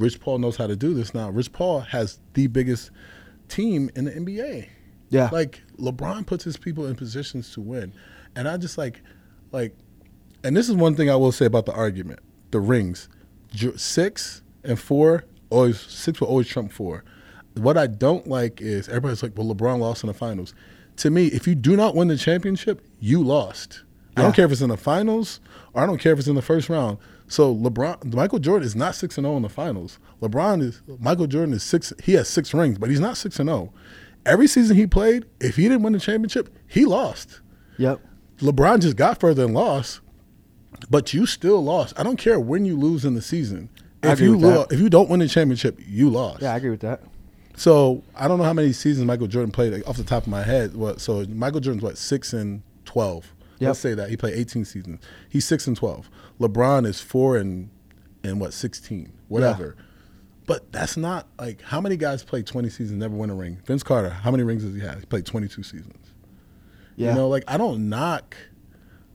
Rich 0.00 0.18
Paul 0.18 0.38
knows 0.40 0.56
how 0.56 0.66
to 0.66 0.74
do 0.74 0.94
this 0.94 1.14
now. 1.14 1.30
Rich 1.30 1.52
Paul 1.52 1.78
has 1.80 2.18
the 2.34 2.48
biggest 2.48 2.90
team 3.48 3.88
in 3.94 4.06
the 4.06 4.10
NBA. 4.10 4.68
Yeah. 5.10 5.28
Like 5.32 5.62
LeBron 5.78 6.26
puts 6.26 6.42
his 6.42 6.56
people 6.56 6.86
in 6.86 6.96
positions 6.96 7.52
to 7.52 7.60
win. 7.60 7.92
And 8.36 8.48
I 8.48 8.56
just 8.56 8.78
like 8.78 9.02
like 9.50 9.74
and 10.44 10.56
this 10.56 10.68
is 10.68 10.76
one 10.76 10.94
thing 10.94 11.10
I 11.10 11.16
will 11.16 11.32
say 11.32 11.46
about 11.46 11.66
the 11.66 11.72
argument. 11.72 12.20
The 12.52 12.60
rings. 12.60 13.08
6 13.54 14.42
and 14.64 14.78
4 14.78 15.24
always 15.50 15.80
6 15.80 16.20
will 16.20 16.28
always 16.28 16.46
trump 16.46 16.70
4. 16.70 17.02
What 17.54 17.78
I 17.78 17.86
don't 17.86 18.26
like 18.26 18.60
is 18.60 18.86
everybody's 18.88 19.22
like, 19.22 19.32
"Well, 19.36 19.52
LeBron 19.52 19.78
lost 19.78 20.04
in 20.04 20.08
the 20.08 20.14
finals." 20.14 20.54
To 20.96 21.10
me, 21.10 21.28
if 21.28 21.46
you 21.46 21.54
do 21.54 21.74
not 21.74 21.94
win 21.94 22.08
the 22.08 22.16
championship, 22.16 22.86
you 23.00 23.22
lost. 23.22 23.82
I 24.16 24.22
don't 24.22 24.34
care 24.34 24.46
if 24.46 24.52
it's 24.52 24.62
in 24.62 24.70
the 24.70 24.76
finals 24.76 25.40
or 25.74 25.82
I 25.82 25.86
don't 25.86 25.98
care 25.98 26.12
if 26.12 26.18
it's 26.18 26.28
in 26.28 26.34
the 26.34 26.42
first 26.42 26.68
round. 26.70 26.98
So 27.28 27.54
LeBron, 27.54 28.14
Michael 28.14 28.38
Jordan 28.38 28.66
is 28.66 28.74
not 28.74 28.94
six 28.94 29.18
and 29.18 29.26
zero 29.26 29.36
in 29.36 29.42
the 29.42 29.48
finals. 29.48 29.98
LeBron 30.22 30.62
is 30.62 30.82
Michael 31.00 31.26
Jordan 31.26 31.54
is 31.54 31.62
six. 31.62 31.92
He 32.02 32.14
has 32.14 32.28
six 32.28 32.54
rings, 32.54 32.78
but 32.78 32.88
he's 32.88 33.00
not 33.00 33.16
six 33.16 33.38
and 33.38 33.48
zero. 33.48 33.72
Every 34.24 34.46
season 34.46 34.76
he 34.76 34.86
played, 34.86 35.26
if 35.40 35.56
he 35.56 35.64
didn't 35.64 35.82
win 35.82 35.92
the 35.92 36.00
championship, 36.00 36.54
he 36.66 36.84
lost. 36.84 37.40
Yep. 37.78 38.00
LeBron 38.38 38.80
just 38.80 38.96
got 38.96 39.18
further 39.20 39.44
and 39.44 39.54
lost, 39.54 40.00
but 40.90 41.14
you 41.14 41.26
still 41.26 41.62
lost. 41.62 41.98
I 41.98 42.02
don't 42.02 42.18
care 42.18 42.38
when 42.38 42.64
you 42.64 42.76
lose 42.76 43.04
in 43.04 43.14
the 43.14 43.22
season. 43.22 43.70
If 44.02 44.20
you 44.20 44.36
lo- 44.36 44.66
if 44.70 44.78
you 44.78 44.88
don't 44.88 45.08
win 45.08 45.20
the 45.20 45.28
championship, 45.28 45.78
you 45.86 46.10
lost. 46.10 46.42
Yeah, 46.42 46.52
I 46.52 46.56
agree 46.56 46.70
with 46.70 46.80
that. 46.80 47.02
So 47.56 48.04
I 48.14 48.28
don't 48.28 48.38
know 48.38 48.44
how 48.44 48.52
many 48.52 48.72
seasons 48.72 49.06
Michael 49.06 49.26
Jordan 49.26 49.50
played 49.50 49.72
like, 49.72 49.88
off 49.88 49.96
the 49.96 50.04
top 50.04 50.24
of 50.24 50.28
my 50.28 50.42
head. 50.42 50.74
What? 50.76 51.00
So 51.00 51.24
Michael 51.24 51.60
Jordan's 51.60 51.82
what 51.82 51.98
six 51.98 52.32
and 52.32 52.62
twelve. 52.84 53.32
Yep. 53.58 53.68
Let's 53.68 53.80
say 53.80 53.94
that 53.94 54.10
he 54.10 54.16
played 54.16 54.34
eighteen 54.34 54.64
seasons. 54.64 55.00
He's 55.28 55.46
six 55.46 55.66
and 55.66 55.76
twelve. 55.76 56.10
LeBron 56.38 56.86
is 56.86 57.00
four 57.00 57.36
and 57.36 57.70
and 58.22 58.40
what 58.40 58.52
sixteen, 58.52 59.12
whatever. 59.28 59.76
But 60.46 60.70
that's 60.70 60.96
not 60.96 61.26
like 61.38 61.62
how 61.62 61.80
many 61.80 61.96
guys 61.96 62.22
play 62.22 62.42
twenty 62.42 62.68
seasons 62.68 63.00
never 63.00 63.16
win 63.16 63.30
a 63.30 63.34
ring. 63.34 63.58
Vince 63.64 63.82
Carter, 63.82 64.10
how 64.10 64.30
many 64.30 64.42
rings 64.44 64.62
does 64.62 64.74
he 64.74 64.80
have? 64.80 65.00
He 65.00 65.06
played 65.06 65.24
twenty 65.24 65.48
two 65.48 65.62
seasons. 65.62 66.05
Yeah. 66.96 67.10
You 67.10 67.14
know, 67.16 67.28
like 67.28 67.44
I 67.46 67.56
don't 67.56 67.88
knock 67.88 68.36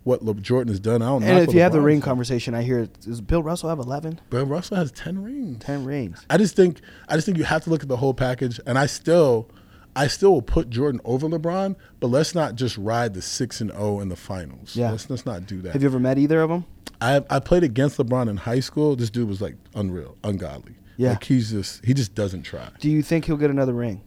what 0.03 0.23
Le- 0.23 0.33
Jordan 0.35 0.69
has 0.69 0.79
done. 0.79 1.01
I 1.01 1.07
don't. 1.07 1.23
and 1.23 1.39
if 1.39 1.53
you 1.53 1.61
have 1.61 1.73
the 1.73 1.81
ring 1.81 2.01
conversation, 2.01 2.55
I 2.55 2.63
hear 2.63 2.85
does 2.87 3.21
Bill 3.21 3.43
Russell 3.43 3.69
have 3.69 3.79
11, 3.79 4.19
Bill 4.29 4.45
Russell 4.45 4.77
has 4.77 4.91
ten 4.91 5.21
rings. 5.23 5.63
10 5.63 5.85
rings? 5.85 6.25
I 6.29 6.37
just 6.37 6.55
think 6.55 6.79
I 7.07 7.15
just 7.15 7.25
think 7.25 7.37
you 7.37 7.43
have 7.43 7.63
to 7.65 7.69
look 7.69 7.83
at 7.83 7.89
the 7.89 7.97
whole 7.97 8.13
package, 8.13 8.59
and 8.65 8.77
I 8.79 8.85
still, 8.87 9.49
I 9.95 10.07
still 10.07 10.31
will 10.31 10.41
put 10.41 10.69
Jordan 10.69 11.01
over 11.05 11.27
LeBron, 11.27 11.75
but 11.99 12.07
let's 12.07 12.33
not 12.33 12.55
just 12.55 12.77
ride 12.77 13.13
the 13.13 13.21
six 13.21 13.61
and 13.61 13.71
zero 13.71 13.99
in 13.99 14.09
the 14.09 14.15
finals. 14.15 14.75
Yeah. 14.75 14.91
let's, 14.91 15.09
let's 15.09 15.25
not 15.25 15.45
do 15.45 15.61
that. 15.61 15.73
Have 15.73 15.81
you 15.83 15.89
ever 15.89 15.99
met 15.99 16.17
either 16.17 16.41
of 16.41 16.49
them? 16.49 16.65
I 16.99 17.23
I 17.29 17.39
played 17.39 17.63
against 17.63 17.97
LeBron 17.97 18.29
in 18.29 18.37
high 18.37 18.59
school. 18.59 18.95
This 18.95 19.09
dude 19.09 19.27
was 19.27 19.41
like 19.41 19.55
unreal, 19.75 20.17
ungodly. 20.23 20.75
Yeah. 20.97 21.11
like 21.11 21.23
he's 21.23 21.51
just 21.51 21.83
he 21.85 21.93
just 21.93 22.13
doesn't 22.15 22.43
try. 22.43 22.69
Do 22.79 22.89
you 22.89 23.01
think 23.01 23.25
he'll 23.25 23.37
get 23.37 23.49
another 23.49 23.73
ring? 23.73 24.01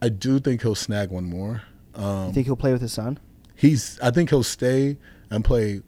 I 0.00 0.08
do 0.08 0.38
think 0.38 0.62
he'll 0.62 0.76
snag 0.76 1.10
one 1.10 1.24
more. 1.24 1.62
Um, 1.98 2.28
you 2.28 2.32
think 2.32 2.46
he'll 2.46 2.56
play 2.56 2.72
with 2.72 2.80
his 2.82 2.92
son? 2.92 3.18
he's 3.54 3.98
I 4.00 4.10
think 4.10 4.30
he'll 4.30 4.42
stay 4.42 4.96
and 5.30 5.44
play. 5.44 5.82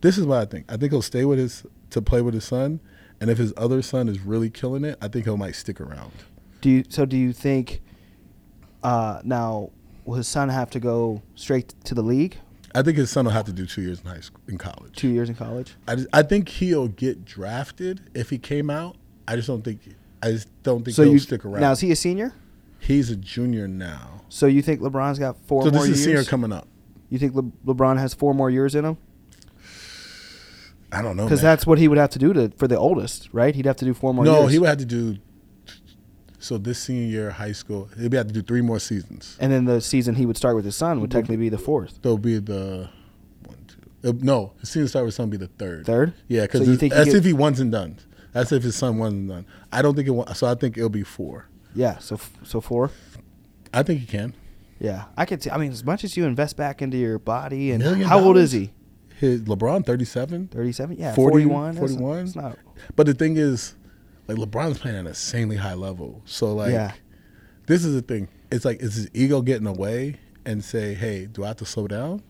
This 0.00 0.18
is 0.18 0.26
what 0.26 0.38
I 0.38 0.44
think. 0.44 0.70
I 0.72 0.76
think 0.76 0.92
he'll 0.92 1.02
stay 1.02 1.24
with 1.24 1.38
his 1.38 1.64
to 1.90 2.02
play 2.02 2.22
with 2.22 2.34
his 2.34 2.44
son, 2.44 2.80
and 3.20 3.30
if 3.30 3.38
his 3.38 3.52
other 3.56 3.82
son 3.82 4.08
is 4.08 4.20
really 4.20 4.50
killing 4.50 4.84
it, 4.84 4.98
I 5.00 5.08
think 5.08 5.26
he 5.26 5.36
might 5.36 5.54
stick 5.54 5.80
around. 5.80 6.12
Do 6.60 6.70
you 6.70 6.84
so 6.88 7.06
do 7.06 7.16
you 7.16 7.32
think 7.32 7.80
uh, 8.82 9.20
now 9.24 9.70
will 10.04 10.16
his 10.16 10.28
son 10.28 10.48
have 10.48 10.70
to 10.70 10.80
go 10.80 11.22
straight 11.34 11.74
to 11.84 11.94
the 11.94 12.02
league? 12.02 12.38
I 12.74 12.82
think 12.82 12.96
his 12.98 13.10
son 13.10 13.24
will 13.24 13.32
have 13.32 13.46
to 13.46 13.52
do 13.52 13.66
two 13.66 13.82
years 13.82 14.00
in 14.00 14.06
high 14.06 14.20
school, 14.20 14.40
in 14.48 14.56
college. 14.56 14.94
Two 14.94 15.08
years 15.08 15.28
in 15.28 15.34
college? 15.34 15.74
I, 15.88 15.96
just, 15.96 16.08
I 16.12 16.22
think 16.22 16.48
he'll 16.48 16.86
get 16.86 17.24
drafted 17.24 18.00
if 18.14 18.30
he 18.30 18.38
came 18.38 18.70
out. 18.70 18.96
I 19.26 19.34
just 19.34 19.48
don't 19.48 19.62
think. 19.62 19.80
I 20.22 20.30
just 20.32 20.48
don't 20.62 20.84
think 20.84 20.94
So 20.94 21.02
he'll 21.02 21.14
you 21.14 21.18
stick 21.18 21.44
around. 21.44 21.60
now 21.62 21.72
is 21.72 21.80
he 21.80 21.90
a 21.90 21.96
senior? 21.96 22.32
He's 22.80 23.10
a 23.10 23.16
junior 23.16 23.68
now, 23.68 24.22
So 24.28 24.46
you 24.46 24.62
think 24.62 24.80
LeBron's 24.80 25.18
got 25.18 25.36
four 25.46 25.62
so 25.64 25.70
more 25.70 25.82
this 25.86 25.90
is 25.98 26.06
years? 26.06 26.20
senior 26.20 26.24
coming 26.24 26.52
up. 26.52 26.66
you 27.08 27.18
think 27.18 27.34
Le- 27.34 27.42
LeBron 27.74 27.98
has 27.98 28.14
four 28.14 28.34
more 28.34 28.50
years 28.50 28.74
in 28.74 28.84
him? 28.84 28.96
I 30.92 31.02
don't 31.02 31.16
know. 31.16 31.24
Because 31.24 31.40
that's 31.40 31.66
what 31.66 31.78
he 31.78 31.86
would 31.88 31.98
have 31.98 32.10
to 32.10 32.18
do 32.18 32.32
to 32.32 32.50
for 32.56 32.66
the 32.66 32.76
oldest, 32.76 33.28
right? 33.32 33.54
He'd 33.54 33.66
have 33.66 33.76
to 33.76 33.84
do 33.84 33.94
four 33.94 34.12
more 34.12 34.24
no, 34.24 34.40
years. 34.40 34.52
he 34.52 34.58
would 34.58 34.68
have 34.68 34.78
to 34.78 34.84
do. 34.84 35.18
So 36.40 36.56
this 36.58 36.78
senior 36.80 37.06
year 37.06 37.28
of 37.28 37.34
high 37.34 37.52
school, 37.52 37.90
he'd 37.98 38.12
have 38.14 38.26
to 38.28 38.32
do 38.32 38.42
three 38.42 38.62
more 38.62 38.78
seasons. 38.80 39.36
and 39.40 39.52
then 39.52 39.66
the 39.66 39.80
season 39.80 40.14
he 40.16 40.24
would 40.26 40.36
start 40.38 40.56
with 40.56 40.64
his 40.64 40.74
son 40.74 41.00
would 41.00 41.10
technically 41.10 41.36
be 41.36 41.48
the 41.50 41.58
fourth. 41.58 41.98
There'll 42.02 42.16
be 42.18 42.38
the 42.38 42.88
one, 43.44 43.58
two. 43.68 44.08
uh, 44.08 44.12
no, 44.20 44.54
his 44.58 44.70
season 44.70 44.88
start 44.88 45.04
with 45.04 45.14
son 45.14 45.28
be 45.30 45.36
the 45.36 45.48
third. 45.48 45.84
Third? 45.86 46.14
Yeah, 46.28 46.42
because 46.42 46.64
So 46.66 46.74
that's 46.88 47.12
if 47.14 47.24
he 47.24 47.34
one's 47.34 47.60
and 47.60 47.70
done. 47.70 47.98
That's 48.32 48.52
if 48.52 48.62
his 48.62 48.74
son 48.74 49.00
and 49.00 49.28
done. 49.28 49.46
I 49.70 49.82
don't 49.82 49.94
think 49.94 50.08
it. 50.08 50.34
So 50.36 50.46
I 50.46 50.54
think 50.54 50.76
it'll 50.78 50.88
be 50.88 51.02
four. 51.02 51.46
Yeah, 51.74 51.98
so 51.98 52.18
so 52.42 52.60
four. 52.60 52.90
I 53.72 53.82
think 53.82 54.00
he 54.00 54.06
can. 54.06 54.34
Yeah, 54.78 55.04
I 55.16 55.26
could. 55.26 55.42
See, 55.42 55.50
I 55.50 55.58
mean, 55.58 55.70
as 55.72 55.84
much 55.84 56.04
as 56.04 56.16
you 56.16 56.24
invest 56.24 56.56
back 56.56 56.80
into 56.82 56.96
your 56.96 57.18
body, 57.18 57.70
and 57.70 57.82
Million 57.82 58.08
how 58.08 58.18
old 58.20 58.36
is 58.36 58.52
he? 58.52 58.72
His 59.18 59.42
LeBron 59.42 59.84
thirty 59.84 60.04
seven. 60.06 60.48
Thirty-seven. 60.48 60.96
Yeah, 60.98 61.14
40, 61.14 61.44
41. 61.44 61.74
That's- 61.74 61.90
41. 61.92 62.18
It's 62.24 62.34
not. 62.36 62.58
But 62.96 63.06
the 63.06 63.12
thing 63.14 63.36
is, 63.36 63.74
like 64.26 64.38
LeBron's 64.38 64.78
playing 64.78 64.96
at 64.96 65.00
an 65.00 65.06
insanely 65.08 65.56
high 65.56 65.74
level. 65.74 66.22
So 66.24 66.54
like, 66.54 66.72
Yeah. 66.72 66.92
this 67.66 67.84
is 67.84 67.94
the 67.94 68.00
thing. 68.02 68.28
It's 68.50 68.64
like 68.64 68.80
is 68.80 68.94
his 68.94 69.10
ego 69.12 69.42
getting 69.42 69.66
away 69.66 70.16
and 70.46 70.64
say, 70.64 70.94
"Hey, 70.94 71.26
do 71.26 71.44
I 71.44 71.48
have 71.48 71.56
to 71.58 71.66
slow 71.66 71.86
down?" 71.86 72.22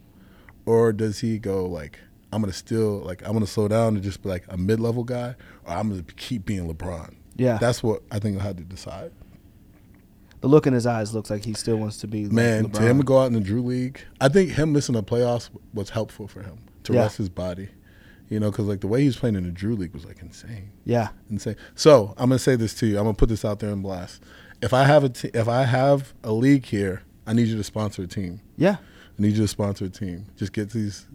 Or 0.67 0.93
does 0.93 1.21
he 1.21 1.39
go 1.39 1.65
like, 1.67 1.99
"I'm 2.33 2.43
gonna 2.43 2.53
still 2.53 2.99
like 2.99 3.23
I'm 3.25 3.33
gonna 3.33 3.47
slow 3.47 3.69
down 3.69 3.95
and 3.95 4.03
just 4.03 4.23
be 4.23 4.29
like 4.29 4.45
a 4.49 4.57
mid 4.57 4.81
level 4.81 5.05
guy, 5.05 5.37
or 5.65 5.73
I'm 5.73 5.89
gonna 5.91 6.03
keep 6.17 6.45
being 6.45 6.69
LeBron." 6.69 7.15
Yeah. 7.37 7.57
that's 7.59 7.83
what 7.83 8.03
I 8.11 8.19
think 8.19 8.39
I 8.39 8.43
had 8.43 8.59
to 8.59 8.65
decide. 8.65 9.13
The 10.41 10.49
look 10.49 10.67
in 10.67 10.73
his 10.73 10.87
eyes 10.87 11.13
looks 11.15 11.29
like 11.31 11.45
he 11.45 11.53
still 11.55 11.77
wants 11.77 11.99
to 11.99 12.07
be. 12.07 12.25
Man, 12.25 12.71
to 12.71 12.83
him 12.83 12.99
to 12.99 13.05
go 13.05 13.19
out 13.21 13.27
in 13.27 13.35
the 13.35 13.41
Drew 13.41 13.63
League, 13.63 14.01
I 14.21 14.29
think 14.29 14.53
him 14.53 14.73
missing 14.73 14.95
the 14.95 15.03
playoffs 15.03 15.51
was 15.75 15.91
helpful 15.91 16.27
for 16.29 16.43
him 16.43 16.59
to 16.85 16.95
Yeah. 16.95 17.01
rest 17.03 17.19
his 17.19 17.29
body. 17.29 17.69
You 18.29 18.39
know, 18.41 18.51
because 18.51 18.67
like 18.67 18.81
the 18.81 18.87
way 18.87 19.01
he 19.01 19.07
was 19.07 19.17
playing 19.17 19.35
in 19.37 19.43
the 19.45 19.51
Drew 19.51 19.75
League 19.77 19.93
was 19.93 20.05
like 20.05 20.23
insane. 20.23 20.71
Yeah, 20.85 21.09
insane. 21.29 21.57
So 21.75 22.15
I'm 22.17 22.29
gonna 22.31 22.39
say 22.39 22.57
this 22.57 22.75
to 22.75 22.87
you. 22.87 22.97
I'm 22.97 23.05
gonna 23.05 23.15
put 23.15 23.29
this 23.29 23.45
out 23.45 23.59
there 23.59 23.71
in 23.71 23.83
blast. 23.83 24.23
If 24.63 24.73
I 24.73 24.85
have 24.85 25.05
a 25.05 25.13
if 25.39 25.49
I 25.49 25.65
have 25.65 26.15
a 26.23 26.33
league 26.33 26.65
here, 26.67 27.03
I 27.27 27.33
need 27.33 27.49
you 27.49 27.57
to 27.57 27.65
sponsor 27.65 28.03
a 28.03 28.07
team. 28.07 28.41
yeah. 28.57 28.77
I 29.19 29.23
need 29.23 29.33
you 29.37 29.43
to 29.43 29.49
sponsor 29.49 29.85
a 29.85 29.91
team. 29.91 30.27
Just 30.37 30.53
get 30.55 30.71
these. 30.71 31.07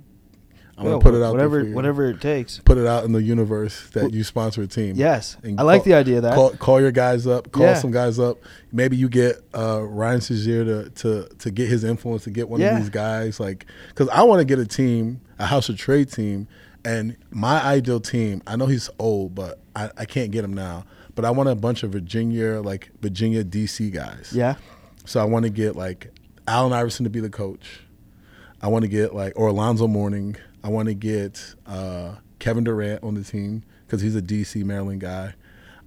I'm 0.78 0.84
gonna 0.84 1.00
put 1.00 1.14
it 1.14 1.24
out 1.24 1.32
whatever, 1.34 1.64
there 1.64 1.74
whatever 1.74 2.10
it 2.10 2.20
takes. 2.20 2.60
Put 2.60 2.78
it 2.78 2.86
out 2.86 3.06
in 3.06 3.14
the 3.14 3.22
universe 3.24 3.90
that 3.92 4.14
you 4.14 4.24
sponsor 4.26 4.62
a 4.62 4.68
team. 4.68 4.96
Yes, 4.98 5.38
I 5.58 5.62
like 5.64 5.80
call- 5.80 5.86
the 5.86 5.94
idea 5.94 6.18
of 6.18 6.24
that. 6.24 6.36
Call, 6.36 6.50
call 6.52 6.82
your 6.82 6.92
guys 6.92 7.26
up. 7.26 7.52
Call 7.54 7.64
Yeah. 7.64 7.76
some 7.76 7.92
guys 7.92 8.20
up. 8.20 8.40
Maybe 8.74 8.98
you 8.98 9.08
get 9.08 9.38
uh, 9.58 9.82
Ryan 9.84 10.20
Sezier 10.20 10.66
to, 10.66 10.90
to 10.90 11.30
to 11.40 11.52
get 11.52 11.70
his 11.70 11.84
influence 11.86 12.26
to 12.26 12.30
get 12.30 12.50
one 12.50 12.60
Yeah. 12.60 12.76
of 12.76 12.82
these 12.82 12.90
guys. 12.90 13.40
Like, 13.40 13.66
because 13.90 14.10
I 14.10 14.24
want 14.24 14.40
to 14.42 14.46
get 14.46 14.60
a 14.60 14.66
team, 14.66 15.22
a 15.40 15.46
House 15.46 15.70
of 15.70 15.78
Trade 15.78 16.12
team, 16.12 16.48
and 16.84 17.16
my 17.32 17.64
ideal 17.64 18.02
team. 18.02 18.42
I 18.46 18.58
know 18.58 18.66
he's 18.66 18.90
old, 19.00 19.34
but 19.34 19.60
I, 19.78 19.90
I 19.98 20.04
can't 20.06 20.32
get 20.32 20.44
him 20.44 20.54
now. 20.54 20.84
But 21.16 21.24
I 21.24 21.32
want 21.32 21.48
a 21.48 21.56
bunch 21.56 21.84
of 21.84 21.92
Virginia, 21.94 22.60
like 22.60 22.92
Virginia 23.02 23.46
DC 23.46 23.94
guys. 23.94 24.32
yeah, 24.36 24.56
So 25.06 25.22
I 25.22 25.24
want 25.24 25.44
to 25.44 25.50
get 25.50 25.78
like 25.78 26.12
Allen 26.46 26.74
Iverson 26.74 27.06
to 27.06 27.10
be 27.10 27.22
the 27.22 27.30
coach. 27.30 27.80
I 28.62 28.68
want 28.68 28.84
to 28.84 28.90
get 28.90 29.16
like 29.16 29.32
or 29.38 29.48
Alonzo 29.48 29.88
Mourning. 29.88 30.36
I 30.66 30.70
want 30.70 30.88
to 30.88 30.96
get 30.96 31.54
uh, 31.68 32.16
Kevin 32.40 32.64
Durant 32.64 33.04
on 33.04 33.14
the 33.14 33.24
team 33.24 33.62
because 33.86 34.02
he's 34.02 34.16
a 34.16 34.22
DC 34.22 34.64
Maryland 34.66 35.00
guy. 35.00 35.36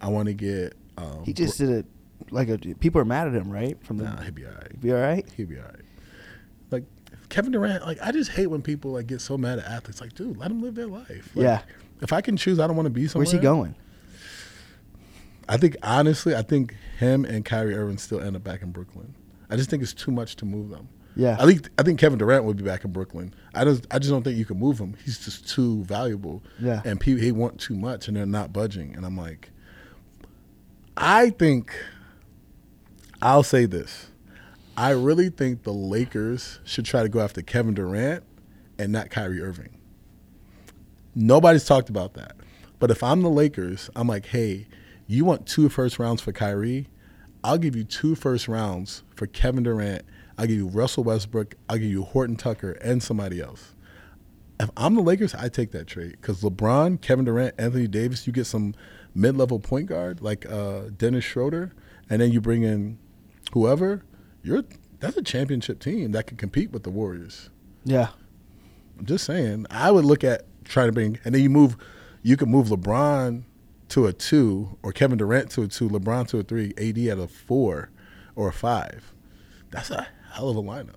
I 0.01 0.07
want 0.07 0.26
to 0.26 0.35
get. 0.35 0.74
Um, 0.97 1.24
he 1.24 1.33
just 1.33 1.59
did 1.59 1.68
it. 1.68 1.87
Like 2.31 2.49
a, 2.49 2.59
people 2.59 3.01
are 3.01 3.05
mad 3.05 3.26
at 3.26 3.35
him, 3.35 3.51
right? 3.51 3.76
From 3.85 3.97
the, 3.97 4.05
Nah, 4.05 4.20
he'd 4.22 4.37
be 4.37 4.47
all 4.47 4.53
right. 4.53 4.70
He'd 4.70 4.81
be 4.81 4.93
all 4.93 5.01
right. 5.01 5.26
He'd 5.37 5.49
be 5.49 5.57
all 5.59 5.64
right. 5.64 5.81
Like 6.70 6.85
Kevin 7.29 7.51
Durant, 7.51 7.85
like 7.85 7.99
I 8.01 8.12
just 8.12 8.31
hate 8.31 8.47
when 8.47 8.62
people 8.62 8.93
like 8.93 9.09
get 9.09 9.20
so 9.20 9.37
mad 9.37 9.59
at 9.59 9.64
athletes. 9.64 10.01
Like, 10.01 10.14
dude, 10.14 10.37
let 10.37 10.47
them 10.49 10.62
live 10.62 10.76
their 10.76 10.87
life. 10.87 11.31
Like, 11.35 11.43
Yeah. 11.43 11.62
If 12.01 12.12
I 12.12 12.20
can 12.20 12.37
choose, 12.37 12.61
I 12.61 12.68
don't 12.68 12.76
want 12.76 12.87
to 12.87 12.91
be 12.91 13.09
somewhere. 13.09 13.24
Where's 13.24 13.33
he 13.33 13.39
going? 13.41 13.74
I 15.49 15.57
think 15.57 15.76
honestly, 15.83 16.37
I 16.37 16.43
think 16.43 16.76
him 16.99 17.24
and 17.24 17.45
Kyrie 17.45 17.74
Irving 17.74 17.99
still 17.99 18.20
end 18.20 18.37
up 18.37 18.45
back 18.45 18.62
in 18.62 18.70
Brooklyn. 18.70 19.16
I 19.51 19.57
just 19.57 19.70
think 19.70 19.83
it's 19.83 19.95
too 19.95 20.12
much 20.12 20.37
to 20.37 20.45
move 20.45 20.68
them. 20.68 20.89
Yeah. 21.19 21.37
I 21.39 21.47
think 21.47 21.69
I 21.77 21.83
think 21.83 21.99
Kevin 21.99 22.16
Durant 22.16 22.45
would 22.45 22.57
be 22.57 22.62
back 22.62 22.85
in 22.85 22.93
Brooklyn. 22.93 23.35
I 23.53 23.64
just 23.64 23.87
I 23.91 23.99
just 23.99 24.11
don't 24.11 24.23
think 24.23 24.39
you 24.39 24.45
can 24.45 24.59
move 24.59 24.79
him. 24.79 24.97
He's 25.05 25.19
just 25.19 25.49
too 25.49 25.83
valuable. 25.83 26.45
Yeah. 26.61 26.81
And 26.85 27.01
people 27.01 27.21
he 27.21 27.33
want 27.33 27.59
too 27.59 27.75
much 27.75 28.07
and 28.07 28.16
they're 28.16 28.25
not 28.25 28.53
budging. 28.53 28.95
And 28.95 29.05
I'm 29.05 29.16
like, 29.16 29.51
I 30.97 31.31
think 31.31 31.75
I'll 33.21 33.43
say 33.43 33.66
this. 33.66 34.07
I 34.77 34.91
really 34.91 35.29
think 35.29 35.64
the 35.64 35.73
Lakers 35.73 36.61
should 36.64 36.85
try 36.85 37.03
to 37.03 37.09
go 37.09 37.19
after 37.19 37.43
Kevin 37.43 37.75
Durant 37.75 38.23
and 38.79 38.93
not 38.93 39.11
Kyrie 39.11 39.43
Irving. 39.43 39.77
Nobody's 41.16 41.64
talked 41.64 41.89
about 41.89 42.14
that. 42.14 42.37
But 42.79 42.93
if 42.93 43.03
I'm 43.03 43.23
the 43.23 43.29
Lakers, 43.29 43.91
I'm 43.97 44.07
like, 44.07 44.27
hey, 44.27 44.69
you 45.09 45.25
want 45.25 45.47
two 45.49 45.69
first 45.69 45.99
rounds 45.99 46.23
for 46.23 46.31
Kyrie? 46.31 46.87
I'll 47.43 47.59
give 47.59 47.75
you 47.75 47.83
two 47.83 48.14
first 48.14 48.47
rounds 48.47 49.03
for 49.16 49.27
Kevin 49.27 49.64
Durant. 49.64 50.05
I'll 50.39 50.47
give 50.47 50.57
you 50.57 50.68
Russell 50.68 51.03
Westbrook. 51.03 51.57
I'll 51.68 51.78
give 51.78 51.91
you 51.91 52.05
Horton 52.05 52.36
Tucker 52.36 52.72
and 52.80 53.03
somebody 53.03 53.41
else. 53.41 53.74
If 54.61 54.70
I'm 54.76 54.95
the 54.95 55.03
Lakers, 55.03 55.34
I 55.34 55.49
take 55.49 55.72
that 55.72 55.86
trade 55.86 56.12
because 56.12 56.43
LeBron, 56.43 57.01
Kevin 57.01 57.24
Durant, 57.24 57.57
Anthony 57.59 57.89
Davis, 57.89 58.26
you 58.26 58.32
get 58.32 58.47
some 58.47 58.74
mid-level 59.14 59.59
point 59.59 59.86
guard 59.86 60.20
like 60.20 60.51
uh, 60.51 60.82
Dennis 60.97 61.24
Schroeder, 61.24 61.72
and 62.09 62.20
then 62.20 62.32
you 62.32 62.41
bring 62.41 62.62
in 62.62 62.99
whoever. 63.53 64.05
You're 64.43 64.64
that's 65.01 65.16
a 65.16 65.22
championship 65.22 65.80
team 65.80 66.12
that 66.12 66.26
can 66.26 66.36
compete 66.36 66.70
with 66.70 66.84
the 66.84 66.91
Warriors. 66.91 67.51
Yeah, 67.84 68.09
I'm 68.99 69.07
just 69.07 69.24
saying. 69.24 69.66
I 69.70 69.91
would 69.91 70.05
look 70.05 70.24
at 70.24 70.45
trying 70.64 70.89
to 70.89 70.93
bring, 70.93 71.18
and 71.24 71.34
then 71.34 71.43
you 71.43 71.51
move. 71.51 71.76
You 72.22 72.36
could 72.36 72.49
move 72.49 72.68
LeBron 72.68 73.45
to 73.91 74.07
a 74.07 74.12
two, 74.12 74.76
or 74.82 74.93
Kevin 74.93 75.18
Durant 75.18 75.51
to 75.53 75.62
a 75.62 75.68
two, 75.68 75.89
LeBron 75.89 76.28
to 76.28 76.39
a 76.39 76.43
three, 76.43 76.74
AD 76.78 76.99
at 76.99 77.18
a 77.18 77.28
four 77.28 77.91
or 78.34 78.49
a 78.49 78.53
five. 78.53 79.14
That's 79.70 79.91
a 79.91 80.09
hell 80.39 80.49
of 80.49 80.57
a 80.57 80.62
lineup. 80.62 80.95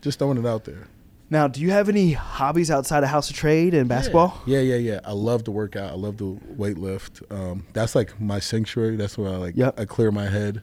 Just 0.00 0.18
throwing 0.18 0.38
it 0.38 0.46
out 0.46 0.64
there. 0.64 0.86
Now, 1.28 1.48
do 1.48 1.60
you 1.60 1.72
have 1.72 1.88
any 1.88 2.12
hobbies 2.12 2.70
outside 2.70 3.02
of 3.02 3.08
House 3.08 3.28
of 3.30 3.34
Trade 3.34 3.74
and 3.74 3.88
basketball? 3.88 4.40
Yeah, 4.46 4.60
yeah, 4.60 4.76
yeah. 4.76 5.00
I 5.04 5.10
love 5.10 5.42
to 5.44 5.50
work 5.50 5.74
out. 5.74 5.90
I 5.90 5.94
love 5.94 6.18
to 6.18 6.40
weight 6.46 6.78
lift. 6.78 7.20
Um, 7.30 7.66
that's 7.72 7.96
like 7.96 8.20
my 8.20 8.38
sanctuary. 8.38 8.94
That's 8.94 9.18
where 9.18 9.32
I 9.32 9.36
like 9.36 9.56
Yep. 9.56 9.80
I 9.80 9.84
clear 9.86 10.12
my 10.12 10.28
head. 10.28 10.62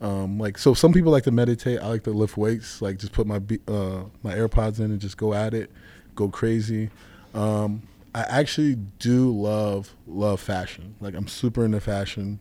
Um, 0.00 0.38
like 0.38 0.58
so, 0.58 0.74
some 0.74 0.92
people 0.92 1.10
like 1.10 1.24
to 1.24 1.32
meditate. 1.32 1.80
I 1.80 1.88
like 1.88 2.04
to 2.04 2.10
lift 2.12 2.36
weights. 2.36 2.80
Like 2.80 2.98
just 2.98 3.12
put 3.12 3.26
my 3.26 3.40
uh, 3.66 4.04
my 4.22 4.34
AirPods 4.34 4.78
in 4.78 4.92
and 4.92 5.00
just 5.00 5.16
go 5.16 5.34
at 5.34 5.54
it, 5.54 5.72
go 6.14 6.28
crazy. 6.28 6.90
Um, 7.34 7.82
I 8.14 8.20
actually 8.28 8.76
do 8.76 9.32
love 9.36 9.96
love 10.06 10.38
fashion. 10.40 10.94
Like 11.00 11.14
I'm 11.14 11.26
super 11.26 11.64
into 11.64 11.80
fashion. 11.80 12.38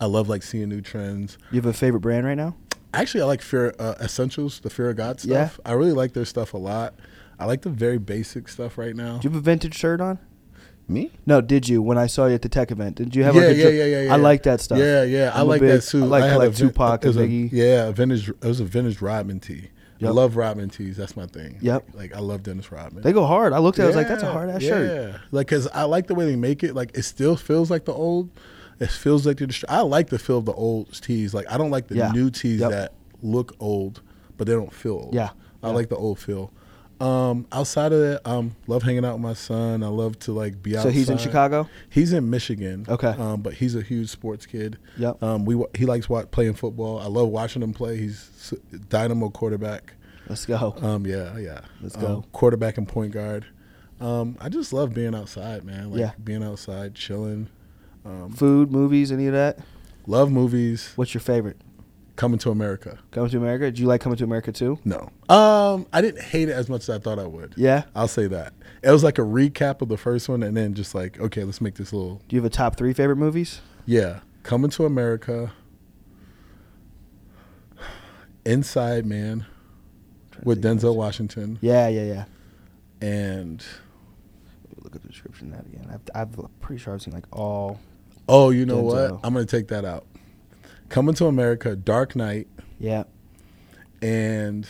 I 0.00 0.06
love 0.06 0.28
like 0.30 0.42
seeing 0.42 0.68
new 0.70 0.80
trends. 0.80 1.36
You 1.50 1.56
have 1.56 1.66
a 1.66 1.72
favorite 1.74 2.00
brand 2.00 2.24
right 2.24 2.34
now? 2.36 2.54
Actually, 2.94 3.22
I 3.22 3.26
like 3.26 3.42
Fear 3.42 3.74
uh, 3.78 3.94
Essentials, 4.00 4.60
the 4.60 4.70
Fear 4.70 4.90
of 4.90 4.96
God 4.96 5.22
Yeah. 5.24 5.48
stuff. 5.48 5.60
I 5.66 5.72
really 5.72 5.92
like 5.92 6.12
their 6.12 6.24
stuff 6.24 6.54
a 6.54 6.58
lot. 6.58 6.94
I 7.38 7.44
like 7.44 7.62
the 7.62 7.70
very 7.70 7.98
basic 7.98 8.48
stuff 8.48 8.78
right 8.78 8.96
now. 8.96 9.18
Do 9.18 9.28
you 9.28 9.30
have 9.34 9.38
a 9.38 9.42
vintage 9.42 9.74
shirt 9.74 10.00
on? 10.00 10.18
Me? 10.88 11.10
No, 11.26 11.40
did 11.40 11.68
you 11.68 11.82
when 11.82 11.98
I 11.98 12.06
saw 12.06 12.26
you 12.26 12.34
at 12.34 12.42
the 12.42 12.48
tech 12.48 12.70
event? 12.70 12.94
Did 12.96 13.16
you 13.16 13.24
have 13.24 13.34
yeah, 13.34 13.40
like 13.42 13.50
a 13.50 13.54
yeah, 13.56 13.68
yeah, 13.68 13.84
yeah, 13.84 14.02
yeah. 14.02 14.12
I 14.14 14.16
like 14.16 14.44
that 14.44 14.60
stuff. 14.60 14.78
Yeah, 14.78 15.02
yeah, 15.02 15.32
I 15.34 15.40
I'm 15.40 15.46
a 15.46 15.48
like 15.50 15.60
big- 15.60 15.70
that 15.70 15.82
too. 15.82 16.04
I 16.04 16.06
like 16.06 16.24
had 16.24 16.40
a 16.40 16.50
Tupac 16.52 17.04
and 17.04 17.16
a- 17.16 17.18
Biggie. 17.26 17.48
yeah, 17.52 17.88
a 17.88 17.92
vintage. 17.92 18.28
It 18.28 18.44
was 18.44 18.60
a 18.60 18.64
vintage 18.64 19.02
Rodman 19.02 19.40
tee. 19.40 19.70
I 20.00 20.10
love 20.10 20.36
Rodman 20.36 20.68
tees. 20.68 20.96
That's 20.96 21.16
my 21.16 21.26
thing. 21.26 21.58
Yep. 21.60 21.88
Like 21.94 22.14
I 22.14 22.20
love 22.20 22.42
Dennis 22.44 22.70
Rodman. 22.70 23.02
They 23.02 23.12
go 23.12 23.24
hard. 23.26 23.52
I 23.52 23.58
looked 23.58 23.78
at 23.78 23.82
it, 23.82 23.84
I 23.84 23.88
was 23.88 23.96
like, 23.96 24.08
that's 24.08 24.22
a 24.22 24.30
hard 24.30 24.48
ass 24.50 24.62
yeah. 24.62 24.68
shirt. 24.68 25.20
Like, 25.32 25.48
cause 25.48 25.66
I 25.68 25.84
like 25.84 26.06
the 26.06 26.14
way 26.14 26.26
they 26.26 26.36
make 26.36 26.62
it. 26.62 26.74
Like, 26.74 26.96
it 26.96 27.02
still 27.02 27.34
feels 27.36 27.70
like 27.70 27.84
the 27.86 27.94
old. 27.94 28.30
It 28.78 28.90
feels 28.90 29.26
like 29.26 29.38
the. 29.38 29.46
dist- 29.46 29.64
I 29.68 29.80
like 29.82 30.08
the 30.10 30.18
feel 30.18 30.38
of 30.38 30.44
the 30.44 30.52
old 30.52 30.92
tees. 31.02 31.32
Like, 31.34 31.46
I 31.50 31.56
don't 31.58 31.70
like 31.70 31.88
the 31.88 31.96
Yeah. 31.96 32.10
new 32.12 32.30
tees 32.30 32.60
Yep. 32.60 32.70
that 32.70 32.92
look 33.22 33.54
old, 33.60 34.02
but 34.36 34.46
they 34.46 34.52
don't 34.52 34.72
feel 34.72 34.92
old. 34.94 35.14
Yeah. 35.14 35.30
I 35.62 35.68
Yeah. 35.68 35.74
like 35.74 35.88
the 35.88 35.96
old 35.96 36.18
feel. 36.18 36.52
Um, 36.98 37.46
outside 37.52 37.92
of 37.92 38.00
that, 38.00 38.26
um, 38.26 38.56
love 38.66 38.82
hanging 38.82 39.04
out 39.04 39.14
with 39.14 39.22
my 39.22 39.34
son. 39.34 39.82
I 39.82 39.88
love 39.88 40.18
to 40.20 40.32
like 40.32 40.62
be 40.62 40.76
outside. 40.76 40.88
So 40.90 40.92
he's 40.94 41.10
in 41.10 41.18
Chicago? 41.18 41.68
He's 41.90 42.12
in 42.14 42.30
Michigan. 42.30 42.86
Okay. 42.88 43.08
Um, 43.18 43.42
but 43.42 43.52
he's 43.54 43.74
a 43.74 43.82
huge 43.82 44.08
sports 44.08 44.46
kid. 44.46 44.78
Yep. 44.96 45.22
Um, 45.22 45.44
we 45.44 45.54
wa- 45.54 45.66
he 45.74 45.84
likes 45.84 46.08
wa- 46.08 46.24
playing 46.24 46.54
football. 46.54 46.98
I 46.98 47.06
love 47.06 47.28
watching 47.28 47.62
him 47.62 47.74
play. 47.74 47.98
He's 47.98 48.30
s- 48.38 48.54
dynamo 48.88 49.28
quarterback. 49.28 49.92
Let's 50.28 50.46
go. 50.46 50.74
Um, 50.80 51.06
yeah, 51.06 51.36
yeah. 51.38 51.60
Let's 51.82 51.96
Um, 51.96 52.00
go. 52.00 52.24
quarterback 52.32 52.78
and 52.78 52.88
point 52.88 53.12
guard. 53.12 53.44
Um, 54.00 54.36
I 54.40 54.48
just 54.48 54.72
love 54.72 54.94
being 54.94 55.14
outside, 55.14 55.64
man. 55.64 55.90
Like 55.90 56.00
Yeah. 56.00 56.10
being 56.22 56.42
outside, 56.42 56.94
chilling. 56.94 57.48
Food, 58.34 58.70
movies, 58.72 59.10
any 59.12 59.26
of 59.26 59.32
that? 59.32 59.58
Love 60.06 60.30
movies. 60.30 60.92
What's 60.96 61.14
your 61.14 61.20
favorite? 61.20 61.56
Coming 62.16 62.38
to 62.40 62.50
America. 62.50 62.98
Coming 63.10 63.30
to 63.30 63.36
America? 63.36 63.70
Do 63.70 63.82
you 63.82 63.88
like 63.88 64.00
Coming 64.00 64.16
to 64.18 64.24
America 64.24 64.50
too? 64.52 64.78
No. 64.84 65.10
Um, 65.28 65.86
I 65.92 66.00
didn't 66.00 66.22
hate 66.22 66.48
it 66.48 66.52
as 66.52 66.68
much 66.68 66.82
as 66.82 66.90
I 66.90 66.98
thought 66.98 67.18
I 67.18 67.26
would. 67.26 67.52
Yeah. 67.56 67.82
I'll 67.94 68.08
say 68.08 68.26
that. 68.28 68.54
It 68.82 68.90
was 68.90 69.04
like 69.04 69.18
a 69.18 69.22
recap 69.22 69.82
of 69.82 69.88
the 69.88 69.96
first 69.98 70.28
one, 70.28 70.42
and 70.42 70.56
then 70.56 70.74
just 70.74 70.94
like, 70.94 71.20
okay, 71.20 71.44
let's 71.44 71.60
make 71.60 71.74
this 71.74 71.92
little. 71.92 72.22
Do 72.28 72.36
you 72.36 72.40
have 72.40 72.46
a 72.50 72.54
top 72.54 72.76
three 72.76 72.92
favorite 72.92 73.16
movies? 73.16 73.60
Yeah, 73.84 74.20
Coming 74.44 74.70
to 74.70 74.86
America. 74.86 75.52
Inside 78.44 79.04
Man 79.06 79.44
with 80.44 80.62
Denzel 80.62 80.94
Washington 80.94 81.58
Yeah, 81.60 81.88
yeah, 81.88 82.04
yeah. 82.04 82.24
and 83.06 83.64
look 84.82 84.94
at 84.94 85.02
the 85.02 85.08
description 85.08 85.52
of 85.52 85.58
that 85.58 85.66
again. 85.66 85.88
I've, 85.92 86.00
I've 86.14 86.38
I'm 86.38 86.48
pretty 86.60 86.80
sure 86.80 86.94
I've 86.94 87.02
seen 87.02 87.12
like 87.14 87.24
all. 87.32 87.80
Oh, 88.28 88.50
you 88.50 88.66
know 88.66 88.82
Denzel. 88.82 89.10
what? 89.12 89.20
I'm 89.24 89.32
gonna 89.34 89.44
take 89.44 89.68
that 89.68 89.84
out. 89.84 90.04
Coming 90.88 91.14
to 91.16 91.26
America, 91.26 91.74
Dark 91.74 92.14
Knight, 92.14 92.48
Yeah. 92.78 93.04
and 94.00 94.66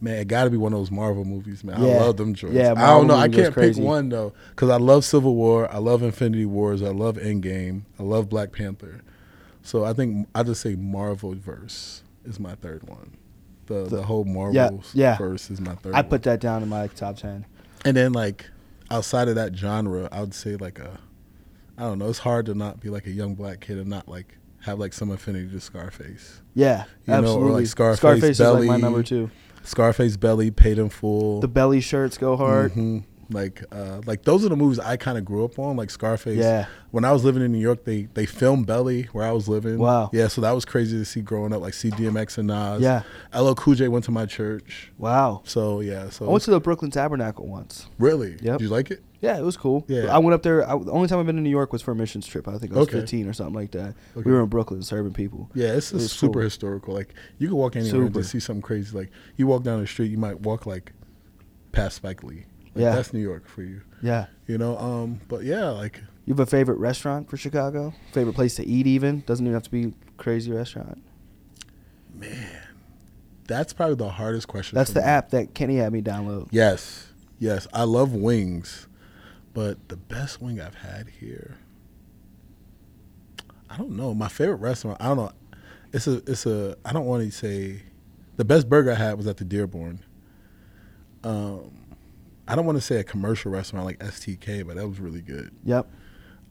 man, 0.00 0.16
it 0.16 0.28
got 0.28 0.44
to 0.44 0.50
be 0.50 0.56
one 0.56 0.72
of 0.72 0.78
those 0.78 0.90
Marvel 0.90 1.24
movies, 1.24 1.62
man. 1.62 1.82
Yeah. 1.82 1.96
I 1.96 2.00
love 2.00 2.16
them 2.16 2.34
joints. 2.34 2.56
Yeah, 2.56 2.72
I 2.76 2.86
don't 2.88 3.06
know. 3.06 3.16
I 3.16 3.28
can't 3.28 3.54
pick 3.54 3.76
one 3.76 4.08
though, 4.08 4.32
because 4.50 4.70
I 4.70 4.76
love 4.76 5.04
Civil 5.04 5.34
War, 5.34 5.70
I 5.72 5.78
love 5.78 6.02
Infinity 6.02 6.46
Wars, 6.46 6.82
I 6.82 6.88
love 6.88 7.16
Endgame, 7.16 7.82
I 7.98 8.02
love 8.02 8.28
Black 8.28 8.52
Panther. 8.52 9.02
So 9.62 9.84
I 9.84 9.92
think 9.92 10.28
I 10.34 10.42
just 10.42 10.62
say 10.62 10.74
Marvel 10.74 11.34
verse 11.34 12.02
is 12.24 12.40
my 12.40 12.54
third 12.54 12.88
one. 12.88 13.16
The 13.66 13.84
the, 13.84 14.02
whole 14.02 14.24
Marvel 14.24 14.82
yeah. 14.94 15.16
verse 15.16 15.50
is 15.50 15.60
my 15.60 15.74
third. 15.76 15.94
I 15.94 16.00
one. 16.00 16.08
put 16.08 16.22
that 16.24 16.40
down 16.40 16.62
in 16.62 16.68
my 16.68 16.82
like, 16.82 16.94
top 16.94 17.16
ten. 17.18 17.46
And 17.84 17.96
then 17.96 18.12
like 18.12 18.46
outside 18.90 19.28
of 19.28 19.34
that 19.36 19.54
genre, 19.54 20.08
I 20.10 20.20
would 20.20 20.34
say 20.34 20.56
like 20.56 20.78
a 20.78 20.98
I 21.80 21.84
don't 21.84 21.98
know, 21.98 22.08
it's 22.08 22.18
hard 22.18 22.46
to 22.46 22.54
not 22.54 22.78
be 22.80 22.90
like 22.90 23.06
a 23.06 23.10
young 23.10 23.34
black 23.34 23.60
kid 23.60 23.78
and 23.78 23.88
not 23.88 24.06
like 24.08 24.36
have 24.64 24.78
like 24.78 24.92
some 24.92 25.10
affinity 25.10 25.48
to 25.50 25.60
Scarface. 25.60 26.42
Yeah, 26.54 26.84
You 27.06 27.14
know, 27.14 27.16
or, 27.16 27.20
like, 27.20 27.24
absolutely. 27.24 27.64
Scarface 27.66 27.98
Scarface 27.98 28.40
is 28.40 28.40
like 28.40 28.64
my 28.68 28.76
number 28.76 29.02
two. 29.02 29.30
Scarface 29.62 30.16
Belly, 30.16 30.50
Paid 30.50 30.78
in 30.78 30.88
Full. 30.90 31.40
The 31.40 31.48
belly 31.48 31.80
shirts 31.80 32.18
go 32.18 32.36
hard. 32.36 32.72
Mhm. 32.74 33.04
Like 33.32 33.62
uh 33.70 34.00
like 34.06 34.24
those 34.24 34.44
are 34.44 34.48
the 34.48 34.56
movies 34.56 34.80
I 34.80 34.96
kind 34.96 35.16
of 35.16 35.24
grew 35.24 35.44
up 35.44 35.56
on, 35.58 35.76
like 35.76 35.90
Scarface. 35.90 36.36
Yeah. 36.38 36.66
When 36.90 37.04
I 37.04 37.12
was 37.12 37.24
living 37.24 37.42
in 37.44 37.52
New 37.52 37.60
York, 37.60 37.84
they 37.84 38.08
they 38.14 38.26
filmed 38.26 38.66
Belly 38.66 39.04
where 39.12 39.24
I 39.24 39.30
was 39.30 39.48
living. 39.48 39.78
Wow. 39.78 40.10
Yeah, 40.12 40.26
so 40.26 40.40
that 40.40 40.50
was 40.50 40.64
crazy 40.64 40.98
to 40.98 41.04
see 41.04 41.20
growing 41.20 41.52
up, 41.52 41.60
like 41.62 41.72
see 41.74 41.90
DMX 41.90 42.38
and 42.38 42.48
Nas. 42.48 42.82
Yeah. 42.82 43.02
LL 43.32 43.54
Cool 43.54 43.74
J 43.76 43.86
went 43.88 44.04
to 44.06 44.10
my 44.10 44.26
church. 44.26 44.90
Wow. 44.98 45.42
So 45.44 45.78
yeah, 45.80 46.10
so 46.10 46.26
I 46.26 46.30
went 46.32 46.42
to 46.44 46.50
the 46.50 46.60
Brooklyn 46.60 46.90
Tabernacle 46.90 47.46
once. 47.46 47.86
really. 48.00 48.36
Yeah. 48.42 48.52
Did 48.58 48.62
you 48.62 48.68
like 48.68 48.90
it? 48.90 49.02
Yeah, 49.20 49.38
it 49.38 49.42
was 49.42 49.56
cool. 49.56 49.84
Yeah. 49.86 50.06
I 50.14 50.18
went 50.18 50.34
up 50.34 50.42
there. 50.42 50.62
I, 50.66 50.78
the 50.78 50.90
only 50.90 51.06
time 51.08 51.18
I've 51.18 51.26
been 51.26 51.36
to 51.36 51.42
New 51.42 51.50
York 51.50 51.72
was 51.74 51.82
for 51.82 51.92
a 51.92 51.94
missions 51.94 52.26
trip. 52.26 52.48
I 52.48 52.56
think 52.58 52.72
I 52.72 52.78
was 52.78 52.88
Okay. 52.88 53.00
15 53.00 53.28
or 53.28 53.32
something 53.34 53.54
like 53.54 53.70
that. 53.72 53.94
Okay. 54.16 54.22
We 54.24 54.32
were 54.32 54.40
in 54.42 54.48
Brooklyn 54.48 54.82
serving 54.82 55.12
people. 55.12 55.50
Yeah, 55.54 55.68
it's, 55.74 55.92
It 55.92 56.08
super 56.08 56.34
cool. 56.34 56.42
historical. 56.42 56.94
Like 56.94 57.14
you 57.38 57.48
can 57.48 57.56
walk 57.58 57.76
anywhere 57.76 58.00
and 58.02 58.08
Super. 58.08 58.20
just 58.20 58.32
see 58.32 58.40
something 58.40 58.62
crazy. 58.62 58.96
Like 58.96 59.10
you 59.36 59.46
walk 59.46 59.62
down 59.62 59.80
the 59.80 59.86
street, 59.86 60.10
you 60.10 60.16
might 60.18 60.40
walk 60.40 60.64
like 60.64 60.92
past 61.72 61.96
Spike 61.96 62.22
Lee. 62.24 62.46
Like, 62.74 62.82
Yeah. 62.82 62.94
that's 62.94 63.12
New 63.12 63.20
York 63.20 63.46
for 63.46 63.62
you. 63.62 63.82
Yeah. 64.02 64.26
You 64.46 64.56
know, 64.56 64.78
um, 64.78 65.20
but 65.28 65.44
yeah, 65.44 65.68
like 65.68 66.00
You 66.24 66.32
have 66.32 66.40
a 66.40 66.46
favorite 66.46 66.78
restaurant 66.78 67.28
for 67.28 67.36
Chicago? 67.36 67.92
Favorite 68.12 68.34
place 68.34 68.54
to 68.54 68.66
eat? 68.66 68.86
Even 68.86 69.22
doesn't 69.26 69.44
even 69.44 69.54
have 69.54 69.64
to 69.64 69.70
be 69.70 69.92
crazy 70.16 70.50
restaurant. 70.50 71.02
Man, 72.14 72.48
that's 73.46 73.72
probably 73.72 73.96
the 73.96 74.08
hardest 74.08 74.48
question. 74.48 74.76
That's 74.76 74.92
the 74.92 75.00
me. 75.00 75.06
app 75.06 75.30
that 75.30 75.54
Kenny 75.54 75.76
had 75.76 75.92
me 75.92 76.00
download. 76.02 76.48
Yes, 76.50 77.08
yes, 77.38 77.66
I 77.72 77.84
love 77.84 78.12
wings, 78.14 78.86
but 79.54 79.88
the 79.88 79.96
best 79.96 80.40
wing 80.40 80.60
I've 80.60 80.74
had 80.76 81.08
here, 81.08 81.58
I 83.68 83.76
don't 83.76 83.96
know. 83.96 84.14
My 84.14 84.28
favorite 84.28 84.56
restaurant, 84.56 84.98
I 85.00 85.08
don't 85.08 85.16
know. 85.16 85.32
It's 85.92 86.06
a, 86.06 86.16
it's 86.26 86.46
a. 86.46 86.76
I 86.84 86.92
don't 86.92 87.06
want 87.06 87.24
to 87.24 87.30
say, 87.30 87.82
the 88.36 88.44
best 88.44 88.68
burger 88.68 88.92
I 88.92 88.94
had 88.96 89.16
was 89.16 89.26
at 89.26 89.36
the 89.38 89.44
Dearborn. 89.44 90.00
Um, 91.24 91.70
I 92.46 92.54
don't 92.54 92.64
want 92.66 92.78
to 92.78 92.82
say 92.82 92.96
a 92.96 93.04
commercial 93.04 93.50
restaurant 93.52 93.86
like 93.86 93.98
STK, 93.98 94.66
but 94.66 94.76
that 94.76 94.88
was 94.88 95.00
really 95.00 95.20
good. 95.20 95.50
Yep. 95.64 95.88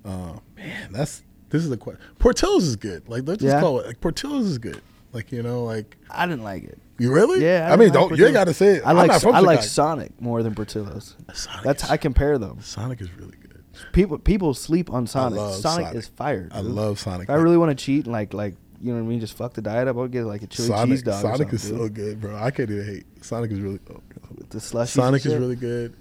Uh, 0.06 0.40
man, 0.56 0.92
that's 0.92 1.24
this 1.50 1.64
is 1.64 1.70
the 1.70 1.78
question. 1.78 2.02
Portillo's 2.20 2.66
is 2.66 2.76
good. 2.76 3.08
Like 3.10 3.24
let's 3.28 3.42
just 3.42 3.54
Yeah. 3.56 3.60
call 3.62 3.80
it. 3.80 3.88
Like 3.88 4.02
Portillo's 4.02 4.46
is 4.46 4.58
good. 4.58 4.82
Like 5.14 5.32
you 5.32 5.42
know, 5.44 5.64
like 5.64 5.98
I 6.10 6.26
didn't 6.26 6.44
like 6.44 6.64
it. 6.64 6.80
You 7.00 7.14
really? 7.14 7.44
Yeah. 7.44 7.68
I, 7.68 7.72
mean, 7.72 7.92
didn't 7.92 7.96
like 7.96 8.10
don't 8.10 8.18
you 8.18 8.26
ain't 8.26 8.34
got 8.34 8.46
to 8.46 8.54
say 8.54 8.78
it. 8.78 8.84
I 8.86 8.92
like 8.92 9.12
I 9.12 9.40
like 9.40 9.64
Sonic 9.64 10.20
more 10.22 10.44
than 10.44 10.54
Portillo's. 10.54 11.16
Sonic. 11.34 11.64
That's 11.64 11.84
is, 11.84 11.90
I 11.90 11.98
compare 11.98 12.38
them. 12.38 12.60
Sonic 12.62 13.02
is 13.02 13.12
really 13.14 13.38
good. 13.38 13.64
People 13.94 14.20
people 14.20 14.54
sleep 14.54 14.92
on 14.92 15.08
Sonic. 15.08 15.40
Sonic, 15.40 15.62
Sonic. 15.62 15.96
is 15.96 16.08
fire. 16.08 16.50
I 16.52 16.62
love 16.62 17.00
Sonic. 17.00 17.30
If 17.30 17.30
I 17.30 17.36
really 17.36 17.58
want 17.58 17.78
to 17.78 17.84
cheat 17.84 18.06
and 18.06 18.14
like 18.14 18.34
like 18.34 18.56
you 18.82 18.92
know 18.94 19.00
what 19.00 19.06
I 19.06 19.10
mean, 19.10 19.20
just 19.20 19.36
fuck 19.36 19.54
the 19.54 19.62
diet 19.62 19.88
up. 19.88 19.98
I'll 19.98 20.08
get 20.08 20.24
like 20.24 20.42
a 20.42 20.48
chili 20.48 20.68
Sonic, 20.70 20.90
cheese 20.90 21.04
dog. 21.04 21.22
Sonic 21.22 21.54
is 21.54 21.64
something, 21.64 21.80
so 21.80 21.90
good, 21.90 22.22
bro. 22.22 22.36
I 22.36 22.52
can't 22.52 22.70
even 22.70 22.86
hate. 22.86 23.06
Sonic 23.24 23.52
is 23.52 23.60
really. 23.60 23.80
Oh, 23.90 24.02
the 24.50 24.58
slushies 24.58 24.88
Sonic 24.88 25.26
is 25.26 25.36
really 25.36 25.56
good. 25.56 25.96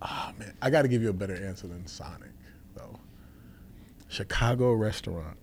Ah 0.00 0.32
man, 0.38 0.52
I 0.60 0.70
got 0.70 0.82
to 0.82 0.88
give 0.88 1.02
you 1.02 1.10
a 1.10 1.14
better 1.14 1.34
answer 1.46 1.66
than 1.66 1.86
Sonic 1.86 2.30
though. 2.74 2.98
Chicago 4.08 4.72
restaurant. 4.72 5.38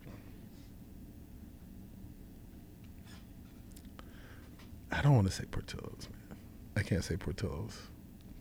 I 4.91 5.01
don't 5.01 5.15
want 5.15 5.27
to 5.27 5.33
say 5.33 5.45
Portillo's, 5.49 6.07
man. 6.09 6.37
I 6.75 6.83
can't 6.83 7.03
say 7.03 7.15
Portillo's, 7.17 7.77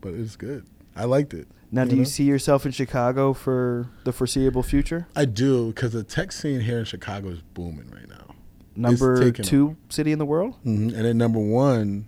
but 0.01 0.13
it's 0.13 0.35
good. 0.35 0.65
I 0.95 1.05
liked 1.05 1.33
it. 1.33 1.47
Now, 1.71 1.85
do 1.85 1.95
you 1.95 2.05
see 2.05 2.23
yourself 2.23 2.65
in 2.65 2.71
Chicago 2.71 3.33
for 3.33 3.89
the 4.03 4.11
foreseeable 4.11 4.63
future? 4.63 5.07
I 5.15 5.25
do 5.25 5.67
because 5.67 5.93
the 5.93 6.03
tech 6.03 6.31
scene 6.31 6.61
here 6.61 6.79
in 6.79 6.85
Chicago 6.85 7.29
is 7.29 7.41
booming 7.53 7.91
right 7.91 8.09
now. 8.09 8.33
Number 8.75 9.31
two 9.31 9.77
city 9.89 10.11
in 10.11 10.19
the 10.19 10.25
world? 10.25 10.55
hmm 10.63 10.89
And 10.89 11.05
then 11.05 11.17
number 11.17 11.39
one 11.39 12.07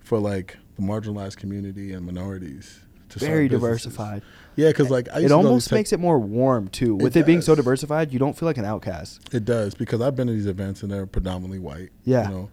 for 0.00 0.18
like 0.18 0.58
the 0.76 0.82
marginalized 0.82 1.36
community 1.36 1.92
and 1.92 2.04
minorities. 2.04 2.80
Very 3.16 3.48
diversified. 3.48 4.22
Yeah, 4.54 4.68
because 4.68 4.90
like 4.90 5.06
It 5.08 5.14
to 5.14 5.20
go 5.22 5.28
to 5.28 5.34
almost 5.34 5.72
makes 5.72 5.92
it 5.92 5.98
more 5.98 6.18
warm 6.18 6.68
too. 6.68 6.94
With 6.94 7.16
It 7.16 7.20
it, 7.20 7.26
being 7.26 7.40
so 7.40 7.54
diversified, 7.54 8.12
you 8.12 8.18
don't 8.18 8.36
feel 8.36 8.46
like 8.46 8.58
an 8.58 8.64
outcast. 8.64 9.34
It 9.34 9.44
does 9.44 9.74
because 9.74 10.00
I've 10.00 10.14
been 10.14 10.26
to 10.26 10.32
these 10.32 10.46
events 10.46 10.82
and 10.82 10.92
they're 10.92 11.06
predominantly 11.06 11.58
white. 11.58 11.90
Yeah. 12.04 12.28
You 12.28 12.34
know, 12.34 12.50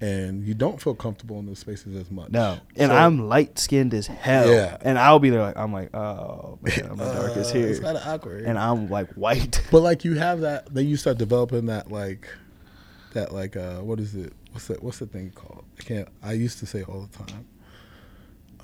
and 0.00 0.44
you 0.46 0.54
don't 0.54 0.80
feel 0.80 0.94
comfortable 0.94 1.38
in 1.38 1.46
those 1.46 1.58
spaces 1.58 1.94
as 1.94 2.10
much. 2.10 2.30
No, 2.30 2.58
and 2.76 2.90
So- 2.90 2.96
I'm 2.96 3.28
light 3.28 3.58
skinned 3.58 3.92
as 3.94 4.06
hell. 4.06 4.48
Yeah. 4.50 4.76
and 4.80 4.98
I'll 4.98 5.18
be 5.18 5.30
there 5.30 5.42
like 5.42 5.56
I'm 5.56 5.72
like, 5.72 5.94
oh 5.94 6.58
man, 6.62 6.86
I'm 6.90 6.96
the 6.96 7.04
darkest 7.14 7.50
Uh, 7.50 7.58
here, 7.58 7.68
It's 7.68 7.80
kind 7.80 7.96
of 7.96 8.06
awkward. 8.06 8.44
and 8.44 8.58
I'm 8.58 8.88
like 8.88 9.10
white. 9.14 9.62
but 9.70 9.80
like 9.82 10.04
you 10.04 10.14
have 10.14 10.40
that, 10.40 10.72
then 10.72 10.86
you 10.88 10.96
start 10.96 11.18
developing 11.18 11.66
that 11.66 11.90
like, 11.92 12.28
that 13.12 13.32
like 13.32 13.56
uh, 13.56 13.80
what 13.80 14.00
is 14.00 14.14
it? 14.14 14.32
What's 14.52 14.66
that? 14.68 14.82
What's 14.82 14.98
the 14.98 15.06
thing 15.06 15.30
called? 15.34 15.64
I 15.78 15.82
can't. 15.82 16.08
I 16.22 16.32
used 16.32 16.58
to 16.60 16.66
say 16.66 16.82
all 16.82 17.00
the 17.10 17.18
time. 17.24 17.46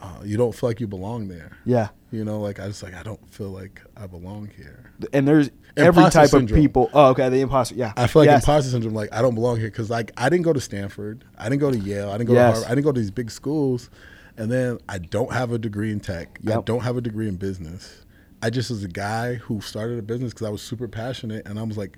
Uh, 0.01 0.21
you 0.25 0.37
don't 0.37 0.55
feel 0.55 0.69
like 0.69 0.81
you 0.81 0.87
belong 0.87 1.29
there. 1.29 1.57
yeah, 1.65 1.89
You 2.11 2.25
know, 2.25 2.41
like 2.41 2.61
I 2.61 2.67
just 2.69 2.83
like 2.83 2.95
I 2.95 3.03
don't 3.03 3.21
feel 3.33 3.51
like 3.51 3.81
I 3.97 4.07
belong 4.07 4.51
here. 4.57 4.93
and 5.13 5.27
there's 5.27 5.51
every 5.77 6.01
Imposter 6.03 6.21
type 6.21 6.31
syndrome. 6.31 6.59
of 6.59 6.63
people. 6.63 6.91
Oh, 6.95 7.07
okay, 7.11 7.29
the 7.29 7.41
imposter. 7.41 7.75
Yeah, 7.75 7.93
I 7.97 8.07
feel 8.07 8.23
like 8.23 8.27
Yes. 8.27 8.43
imposter 8.43 8.71
syndrome. 8.71 8.95
Like 8.95 9.13
I 9.13 9.23
don't 9.23 9.35
belong 9.35 9.57
here 9.59 9.69
because 9.71 9.91
like 9.91 10.13
I 10.17 10.29
didn't 10.29 10.45
go 10.45 10.53
to 10.53 10.61
Stanford, 10.61 11.25
I 11.39 11.49
didn't 11.49 11.61
go 11.61 11.71
to 11.71 11.79
Yale, 11.79 12.11
I 12.11 12.19
didn't 12.19 12.29
go 12.29 12.35
Yes. 12.35 12.49
to 12.49 12.53
Harvard, 12.55 12.67
I 12.73 12.75
didn't 12.75 12.85
go 12.85 12.93
to 12.93 13.01
these 13.01 13.11
big 13.11 13.31
schools, 13.31 13.91
and 14.37 14.51
then 14.51 14.79
I 14.89 14.99
don't 14.99 15.33
have 15.33 15.53
a 15.53 15.59
degree 15.59 15.91
in 15.93 16.01
tech. 16.01 16.39
I 16.49 16.61
don't 16.63 16.81
have 16.83 16.97
a 16.97 17.01
degree 17.01 17.29
in 17.29 17.37
business. 17.37 18.05
I 18.43 18.51
just 18.51 18.69
was 18.71 18.85
a 18.85 18.89
guy 18.89 19.35
who 19.37 19.61
started 19.63 19.99
a 19.99 20.03
business 20.03 20.33
because 20.35 20.47
I 20.47 20.51
was 20.51 20.61
super 20.63 20.89
passionate, 20.89 21.47
and 21.47 21.59
I 21.59 21.63
was 21.63 21.79
like, 21.79 21.97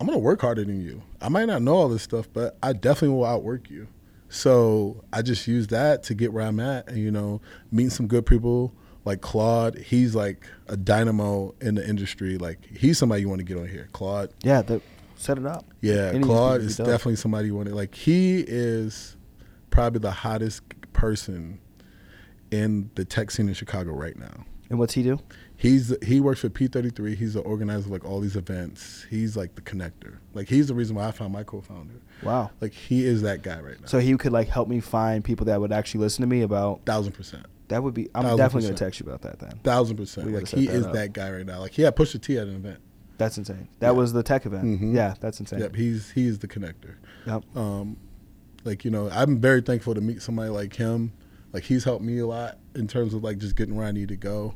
I'm 0.00 0.06
gonna 0.06 0.18
work 0.18 0.40
harder 0.40 0.64
than 0.64 0.80
you. 0.80 1.02
I 1.20 1.28
might 1.28 1.44
not 1.46 1.62
know 1.62 1.74
all 1.74 1.88
this 1.88 2.02
stuff, 2.02 2.28
but 2.32 2.56
I 2.62 2.72
definitely 2.72 3.16
will 3.16 3.26
outwork 3.26 3.68
you. 3.70 3.88
So 4.30 5.04
I 5.12 5.22
just 5.22 5.46
use 5.46 5.66
that 5.68 6.04
to 6.04 6.14
get 6.14 6.32
where 6.32 6.46
I'm 6.46 6.60
at, 6.60 6.88
and 6.88 6.98
you 6.98 7.10
know, 7.10 7.40
meeting 7.70 7.90
some 7.90 8.06
good 8.06 8.24
people 8.24 8.72
like 9.04 9.20
Claude. 9.20 9.76
He's 9.76 10.14
like 10.14 10.46
a 10.68 10.76
dynamo 10.76 11.54
in 11.60 11.74
the 11.74 11.86
industry. 11.86 12.38
Like 12.38 12.58
he's 12.64 12.96
somebody 12.96 13.22
you 13.22 13.28
want 13.28 13.40
to 13.40 13.44
get 13.44 13.58
on 13.58 13.68
here. 13.68 13.88
Claude. 13.92 14.30
Yeah, 14.42 14.62
the, 14.62 14.80
set 15.16 15.36
it 15.36 15.46
up. 15.46 15.66
Yeah, 15.80 16.12
Any 16.14 16.24
Claude 16.24 16.60
is 16.62 16.76
definitely 16.76 17.16
somebody 17.16 17.48
you 17.48 17.56
want 17.56 17.68
to 17.68 17.74
like. 17.74 17.94
He 17.94 18.44
is 18.46 19.16
probably 19.70 19.98
the 19.98 20.12
hottest 20.12 20.62
person 20.92 21.60
in 22.50 22.90
the 22.94 23.04
tech 23.04 23.30
scene 23.30 23.48
in 23.48 23.54
Chicago 23.54 23.92
right 23.92 24.16
now. 24.16 24.44
And 24.68 24.78
what's 24.78 24.94
he 24.94 25.02
do? 25.02 25.18
He's 25.56 25.94
he 26.04 26.20
works 26.20 26.40
for 26.40 26.48
P33. 26.48 27.16
He's 27.16 27.34
the 27.34 27.40
organizer 27.40 27.86
of 27.86 27.90
like 27.90 28.04
all 28.04 28.20
these 28.20 28.36
events. 28.36 29.04
He's 29.10 29.36
like 29.36 29.56
the 29.56 29.60
connector. 29.60 30.18
Like 30.32 30.48
he's 30.48 30.68
the 30.68 30.74
reason 30.74 30.96
why 30.96 31.08
I 31.08 31.10
found 31.10 31.32
my 31.32 31.42
co-founder. 31.42 32.00
Wow. 32.22 32.50
Like 32.60 32.72
he 32.72 33.04
is 33.04 33.22
that 33.22 33.42
guy 33.42 33.60
right 33.60 33.80
now. 33.80 33.86
So 33.86 33.98
he 33.98 34.16
could 34.16 34.32
like 34.32 34.48
help 34.48 34.68
me 34.68 34.80
find 34.80 35.24
people 35.24 35.46
that 35.46 35.60
would 35.60 35.72
actually 35.72 36.00
listen 36.00 36.22
to 36.22 36.26
me 36.28 36.42
about. 36.42 36.84
thousand 36.84 37.12
percent, 37.12 37.46
That 37.68 37.82
would 37.82 37.94
be. 37.94 38.08
I'm 38.14 38.22
Thousand 38.24 38.36
definitely 38.38 38.68
gonna 38.68 38.78
text 38.78 39.00
you 39.00 39.06
about 39.06 39.22
that 39.22 39.38
then. 39.38 39.58
thousand 39.64 39.96
percent. 39.96 40.32
Like 40.32 40.48
he 40.48 40.66
that 40.66 40.74
is 40.74 40.86
up. 40.86 40.92
that 40.92 41.12
guy 41.12 41.30
right 41.30 41.46
now. 41.46 41.60
Like 41.60 41.72
he 41.72 41.82
had 41.82 41.96
Pusha 41.96 42.20
T 42.20 42.36
at 42.38 42.46
an 42.46 42.56
event. 42.56 42.78
That's 43.18 43.36
insane. 43.38 43.68
That 43.80 43.88
Yeah. 43.88 43.92
was 43.92 44.12
the 44.12 44.22
tech 44.22 44.46
event. 44.46 44.64
Mhm. 44.80 44.94
Yeah, 44.94 45.14
that's 45.20 45.40
insane. 45.40 45.60
Yep, 45.60 45.76
he's 45.76 46.10
he's 46.10 46.38
the 46.38 46.48
connector. 46.48 46.94
Yep. 47.26 47.44
um, 47.56 47.96
like 48.64 48.84
you 48.84 48.90
know, 48.90 49.08
I'm 49.10 49.40
very 49.40 49.60
thankful 49.62 49.94
to 49.94 50.00
meet 50.00 50.22
somebody 50.22 50.50
like 50.50 50.74
him. 50.76 51.12
Like 51.52 51.64
he's 51.64 51.84
helped 51.84 52.04
me 52.04 52.18
a 52.18 52.26
lot 52.26 52.58
in 52.74 52.86
terms 52.86 53.12
of 53.14 53.22
like 53.24 53.38
just 53.38 53.56
getting 53.56 53.74
where 53.76 53.86
I 53.86 53.92
need 53.92 54.08
to 54.08 54.16
go. 54.16 54.54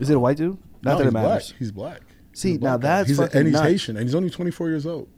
Is 0.00 0.10
it 0.10 0.14
a 0.16 0.20
white 0.20 0.36
dude? 0.36 0.58
Not 0.82 0.92
No, 0.92 0.98
that 0.98 1.04
he's 1.04 1.08
it 1.08 1.12
matters. 1.12 1.46
Black. 1.48 1.58
He's 1.58 1.72
black. 1.72 2.00
See, 2.32 2.48
He's 2.50 2.58
a 2.58 2.60
now 2.64 2.76
guy. 2.76 2.88
that's 3.02 3.08
he's 3.08 3.18
and 3.18 3.46
he's 3.46 3.52
nuts. 3.54 3.66
Haitian 3.66 3.96
and 3.96 4.04
he's 4.04 4.14
only 4.14 4.28
24 4.28 4.68
years 4.68 4.84
old. 4.86 5.08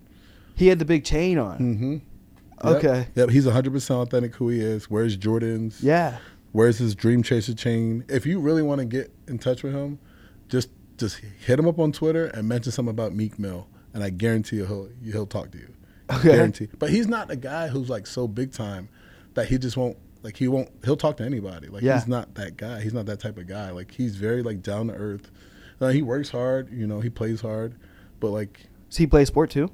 He 0.59 0.67
had 0.69 0.79
the 0.79 0.85
big 0.85 1.05
chain 1.05 1.39
on. 1.39 1.59
Mm-hmm. 1.59 1.97
Okay. 2.67 2.99
Yep. 2.99 3.09
yep. 3.15 3.31
He's 3.31 3.45
100 3.45 3.73
percent 3.73 4.01
authentic 4.01 4.35
who 4.35 4.49
he 4.49 4.61
is. 4.61 4.91
Where's 4.91 5.17
Jordans. 5.17 5.79
Yeah. 5.83 6.19
Where's 6.53 6.79
his 6.79 6.95
Dream 6.95 7.23
Chaser 7.23 7.55
chain. 7.55 8.05
If 8.09 8.27
you 8.27 8.41
really 8.41 8.63
want 8.63 8.81
to 8.81 8.85
get 8.85 9.13
in 9.29 9.39
touch 9.39 9.63
with 9.63 9.75
him, 9.75 9.99
just 10.49 10.71
just 10.97 11.19
hit 11.19 11.59
him 11.59 11.69
up 11.69 11.79
on 11.79 11.93
Twitter 11.93 12.27
and 12.27 12.49
mention 12.49 12.73
something 12.73 12.91
about 12.91 13.15
Meek 13.15 13.39
Mill, 13.39 13.69
and 13.95 14.03
I 14.03 14.11
guarantee 14.11 14.57
you 14.57 14.67
he'll 14.67 14.89
he'll 15.05 15.27
talk 15.27 15.53
to 15.53 15.59
you. 15.59 15.73
Okay. 16.11 16.31
Guarantee. 16.31 16.69
But 16.79 16.91
he's 16.91 17.07
not 17.07 17.31
a 17.31 17.37
guy 17.37 17.69
who's 17.69 17.89
like 17.91 18.07
so 18.07 18.27
big 18.27 18.53
time 18.53 18.89
that 19.35 19.47
he 19.49 19.59
just 19.59 19.77
won't 19.77 19.97
Like 20.23 20.37
he 20.37 20.49
won't. 20.49 20.71
He'll 20.85 20.97
talk 20.97 21.19
to 21.19 21.25
anybody. 21.25 21.69
Like 21.69 21.83
Yeah. 21.83 21.99
he's 21.99 22.09
not 22.09 22.35
that 22.35 22.57
guy. 22.57 22.81
He's 22.81 22.95
not 22.95 23.07
that 23.07 23.21
type 23.21 23.37
of 23.39 23.47
guy. 23.47 23.71
Like 23.71 23.93
he's 23.93 24.17
very 24.17 24.43
like 24.43 24.63
down 24.63 24.89
to 24.89 24.95
earth. 24.95 25.31
Uh, 25.81 25.89
he 25.89 26.03
works 26.03 26.31
hard. 26.31 26.73
You 26.73 26.87
know, 26.89 26.99
he 27.01 27.11
plays 27.11 27.43
hard, 27.43 27.77
but 28.19 28.31
like 28.31 28.69
Does 28.89 28.97
he 28.97 29.07
play 29.07 29.25
sport 29.27 29.51
too? 29.51 29.71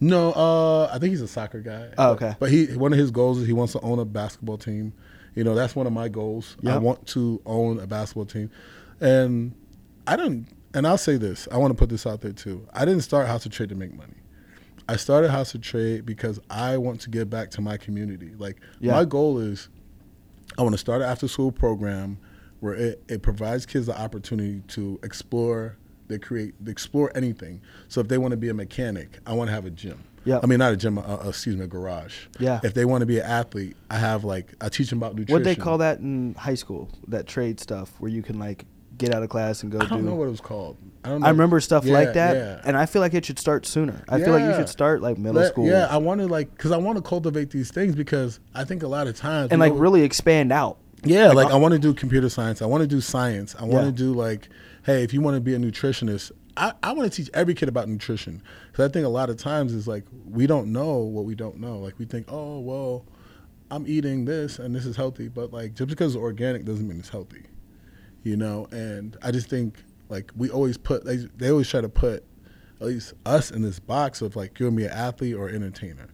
No, 0.00 0.32
uh, 0.32 0.90
I 0.92 0.98
think 0.98 1.10
he's 1.10 1.22
a 1.22 1.28
soccer 1.28 1.60
guy. 1.60 1.88
Oh, 1.98 2.12
okay. 2.12 2.34
But 2.38 2.50
he 2.50 2.66
one 2.76 2.92
of 2.92 2.98
his 2.98 3.10
goals 3.10 3.38
is 3.38 3.46
he 3.46 3.52
wants 3.52 3.72
to 3.72 3.80
own 3.80 3.98
a 3.98 4.04
basketball 4.04 4.58
team. 4.58 4.92
You 5.34 5.44
know, 5.44 5.54
that's 5.54 5.76
one 5.76 5.86
of 5.86 5.92
my 5.92 6.08
goals. 6.08 6.56
I 6.66 6.78
want 6.78 7.06
to 7.08 7.40
own 7.44 7.78
a 7.78 7.86
basketball 7.86 8.24
team, 8.26 8.50
and 9.00 9.54
I 10.06 10.16
don't. 10.16 10.46
And 10.74 10.86
I'll 10.86 10.98
say 10.98 11.16
this: 11.16 11.48
I 11.50 11.56
want 11.58 11.72
to 11.72 11.74
put 11.78 11.88
this 11.88 12.06
out 12.06 12.20
there 12.20 12.32
too. 12.32 12.66
I 12.72 12.84
didn't 12.84 13.02
start 13.02 13.26
House 13.26 13.46
of 13.46 13.52
Trade 13.52 13.68
to 13.70 13.74
make 13.74 13.94
money. 13.94 14.14
I 14.88 14.96
started 14.96 15.30
House 15.30 15.54
of 15.54 15.62
Trade 15.62 16.06
because 16.06 16.38
I 16.48 16.76
want 16.76 17.00
to 17.02 17.10
give 17.10 17.28
back 17.28 17.50
to 17.52 17.60
my 17.60 17.76
community. 17.76 18.32
Like 18.38 18.58
Yeah. 18.80 18.92
my 18.92 19.04
goal 19.04 19.38
is, 19.38 19.68
I 20.58 20.62
want 20.62 20.74
to 20.74 20.78
start 20.78 21.02
an 21.02 21.08
after 21.08 21.26
school 21.28 21.50
program 21.50 22.18
where 22.60 22.74
it, 22.74 23.02
it 23.08 23.22
provides 23.22 23.66
kids 23.66 23.86
the 23.86 24.00
opportunity 24.00 24.62
to 24.68 24.98
explore, 25.02 25.76
they 26.08 26.18
create, 26.18 26.54
they 26.64 26.70
explore 26.70 27.10
anything. 27.14 27.60
So 27.88 28.00
if 28.00 28.08
they 28.08 28.18
want 28.18 28.32
to 28.32 28.36
be 28.36 28.48
a 28.48 28.54
mechanic, 28.54 29.18
I 29.26 29.32
want 29.32 29.48
to 29.48 29.54
have 29.54 29.66
a 29.66 29.70
gym. 29.70 30.02
Yeah. 30.24 30.40
I 30.42 30.46
mean, 30.46 30.58
not 30.58 30.72
a 30.72 30.76
gym, 30.76 30.98
uh, 30.98 31.02
uh, 31.02 31.28
excuse 31.28 31.56
me, 31.56 31.64
a 31.64 31.68
garage. 31.68 32.26
Yeah. 32.40 32.58
If 32.64 32.74
they 32.74 32.84
want 32.84 33.02
to 33.02 33.06
be 33.06 33.18
an 33.20 33.26
athlete, 33.26 33.76
I 33.90 33.98
have 33.98 34.24
like 34.24 34.52
I 34.60 34.68
teach 34.68 34.90
them 34.90 34.98
about 34.98 35.14
nutrition. 35.14 35.32
What 35.34 35.44
they 35.44 35.54
call 35.54 35.78
that 35.78 36.00
in 36.00 36.34
high 36.34 36.54
school? 36.56 36.88
That 37.08 37.26
trade 37.28 37.60
stuff 37.60 37.92
where 38.00 38.10
you 38.10 38.22
can 38.22 38.38
like 38.38 38.64
get 38.98 39.14
out 39.14 39.22
of 39.22 39.28
class 39.28 39.62
and 39.62 39.70
go 39.70 39.78
I 39.78 39.86
don't 39.86 40.00
do. 40.00 40.06
know 40.06 40.14
what 40.16 40.26
it 40.26 40.30
was 40.30 40.40
called. 40.40 40.78
I 41.04 41.10
don't 41.10 41.20
know. 41.20 41.26
I 41.26 41.30
remember 41.30 41.60
stuff 41.60 41.84
Yeah, 41.84 41.92
like 41.94 42.14
that, 42.14 42.34
yeah. 42.34 42.60
and 42.64 42.76
I 42.76 42.86
feel 42.86 43.00
like 43.02 43.14
it 43.14 43.24
should 43.24 43.38
start 43.38 43.66
sooner. 43.66 44.02
I 44.08 44.18
feel 44.18 44.32
like 44.32 44.42
you 44.42 44.54
should 44.54 44.68
start 44.70 45.00
like 45.02 45.16
middle 45.18 45.42
Let- 45.42 45.52
school, 45.52 45.66
Yeah, 45.68 45.86
I 45.88 45.98
want 45.98 46.20
to 46.22 46.26
like 46.26 46.50
because 46.56 46.72
I 46.72 46.76
want 46.78 46.96
to 46.96 47.02
cultivate 47.02 47.50
these 47.50 47.70
things 47.70 47.94
because 47.94 48.40
I 48.54 48.64
think 48.64 48.82
a 48.82 48.88
lot 48.88 49.06
of 49.06 49.16
times 49.16 49.52
and 49.52 49.60
like 49.60 49.72
go- 49.72 49.78
really 49.78 50.02
expand 50.02 50.50
out. 50.50 50.78
Yeah, 51.04 51.28
like, 51.32 51.48
uh, 51.48 51.54
I 51.54 51.56
want 51.56 51.72
to 51.72 51.78
do 51.78 51.94
computer 51.94 52.28
science. 52.28 52.62
I 52.62 52.66
want 52.66 52.82
to 52.82 52.86
do 52.86 53.00
science. 53.00 53.54
I 53.58 53.62
want 53.62 53.84
Yeah. 53.84 53.90
to 53.90 53.92
do 53.92 54.12
like, 54.12 54.48
hey, 54.84 55.02
if 55.02 55.12
you 55.12 55.20
want 55.20 55.36
to 55.36 55.40
be 55.40 55.54
a 55.54 55.58
nutritionist, 55.58 56.32
I, 56.56 56.72
I 56.82 56.92
want 56.92 57.10
to 57.12 57.14
teach 57.22 57.30
every 57.34 57.54
kid 57.54 57.68
about 57.68 57.88
nutrition 57.88 58.42
because 58.72 58.88
I 58.88 58.92
think 58.92 59.04
a 59.04 59.10
lot 59.10 59.28
of 59.28 59.36
times 59.36 59.72
is 59.74 59.86
like 59.86 60.04
we 60.24 60.46
don't 60.46 60.72
know 60.72 60.98
what 60.98 61.24
we 61.26 61.34
don't 61.34 61.58
know. 61.58 61.78
Like 61.78 61.98
we 61.98 62.06
think, 62.06 62.26
oh 62.30 62.60
well, 62.60 63.04
I'm 63.70 63.86
eating 63.86 64.24
this 64.24 64.58
and 64.58 64.74
this 64.74 64.86
is 64.86 64.96
healthy, 64.96 65.28
but 65.28 65.52
like 65.52 65.74
just 65.74 65.90
because 65.90 66.14
it's 66.14 66.22
organic 66.22 66.64
doesn't 66.64 66.88
mean 66.88 66.98
it's 66.98 67.10
healthy, 67.10 67.42
you 68.22 68.36
know. 68.36 68.68
And 68.70 69.16
I 69.22 69.32
just 69.32 69.50
think 69.50 69.74
like 70.08 70.32
we 70.34 70.48
always 70.48 70.78
put 70.78 71.04
they, 71.04 71.16
they 71.36 71.50
always 71.50 71.68
try 71.68 71.82
to 71.82 71.90
put 71.90 72.24
at 72.80 72.86
least 72.86 73.12
us 73.26 73.50
in 73.50 73.60
this 73.60 73.78
box 73.78 74.22
of 74.22 74.34
like 74.34 74.58
you're 74.58 74.70
gonna 74.70 74.80
be 74.80 74.86
an 74.86 74.92
athlete 74.92 75.34
or 75.34 75.50
entertainer, 75.50 76.08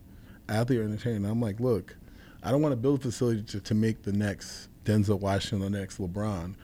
athlete 0.49 0.81
or 0.81 0.83
entertainer. 0.85 1.17
And 1.17 1.27
I'm 1.27 1.41
like, 1.41 1.61
look, 1.61 1.97
I 2.43 2.51
don't 2.51 2.63
want 2.63 2.73
to 2.73 2.77
build 2.77 2.99
a 2.99 3.03
facility 3.03 3.43
to, 3.45 3.61
to 3.61 3.75
make 3.75 4.03
the 4.03 4.13
next 4.13 4.69
Denzel 4.85 5.21
Washington, 5.21 5.61
the 5.73 5.79
next 5.79 5.99
LeBron. 5.99 6.55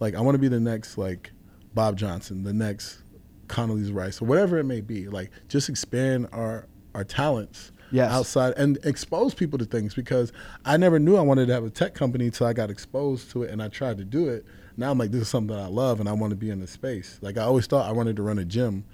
Like 0.00 0.14
I 0.14 0.20
want 0.20 0.34
to 0.34 0.38
be 0.38 0.48
the 0.48 0.60
next 0.60 0.98
like 0.98 1.32
Bob 1.74 1.96
Johnson, 1.96 2.44
the 2.44 2.52
next 2.52 3.02
Condoleezza 3.46 3.94
Rice, 3.94 4.20
or 4.20 4.26
whatever 4.26 4.58
it 4.58 4.64
may 4.64 4.80
be. 4.80 5.08
Like 5.08 5.30
just 5.48 5.68
expand 5.68 6.28
our 6.32 6.66
our 6.94 7.04
talents 7.04 7.72
Yes. 7.90 8.12
outside 8.12 8.52
and 8.58 8.78
expose 8.84 9.32
people 9.32 9.58
to 9.58 9.64
things 9.64 9.94
because 9.94 10.30
I 10.62 10.76
never 10.76 10.98
knew 10.98 11.16
I 11.16 11.22
wanted 11.22 11.46
to 11.46 11.54
have 11.54 11.64
a 11.64 11.70
tech 11.70 11.94
company 11.94 12.26
until 12.26 12.46
I 12.46 12.52
got 12.52 12.68
exposed 12.68 13.30
to 13.30 13.44
it 13.44 13.50
and 13.50 13.62
I 13.62 13.68
tried 13.68 13.96
to 13.96 14.04
do 14.04 14.28
it. 14.28 14.44
Now 14.76 14.90
I'm 14.90 14.98
like, 14.98 15.10
this 15.10 15.22
is 15.22 15.28
something 15.28 15.56
that 15.56 15.62
I 15.62 15.68
love 15.68 15.98
and 15.98 16.06
I 16.06 16.12
want 16.12 16.32
to 16.32 16.36
be 16.36 16.50
in 16.50 16.60
this 16.60 16.70
space. 16.70 17.18
Like 17.22 17.38
I 17.38 17.44
always 17.44 17.66
thought 17.66 17.88
I 17.88 17.92
wanted 17.92 18.16
to 18.16 18.22
run 18.22 18.38
a 18.38 18.44
gym. 18.44 18.84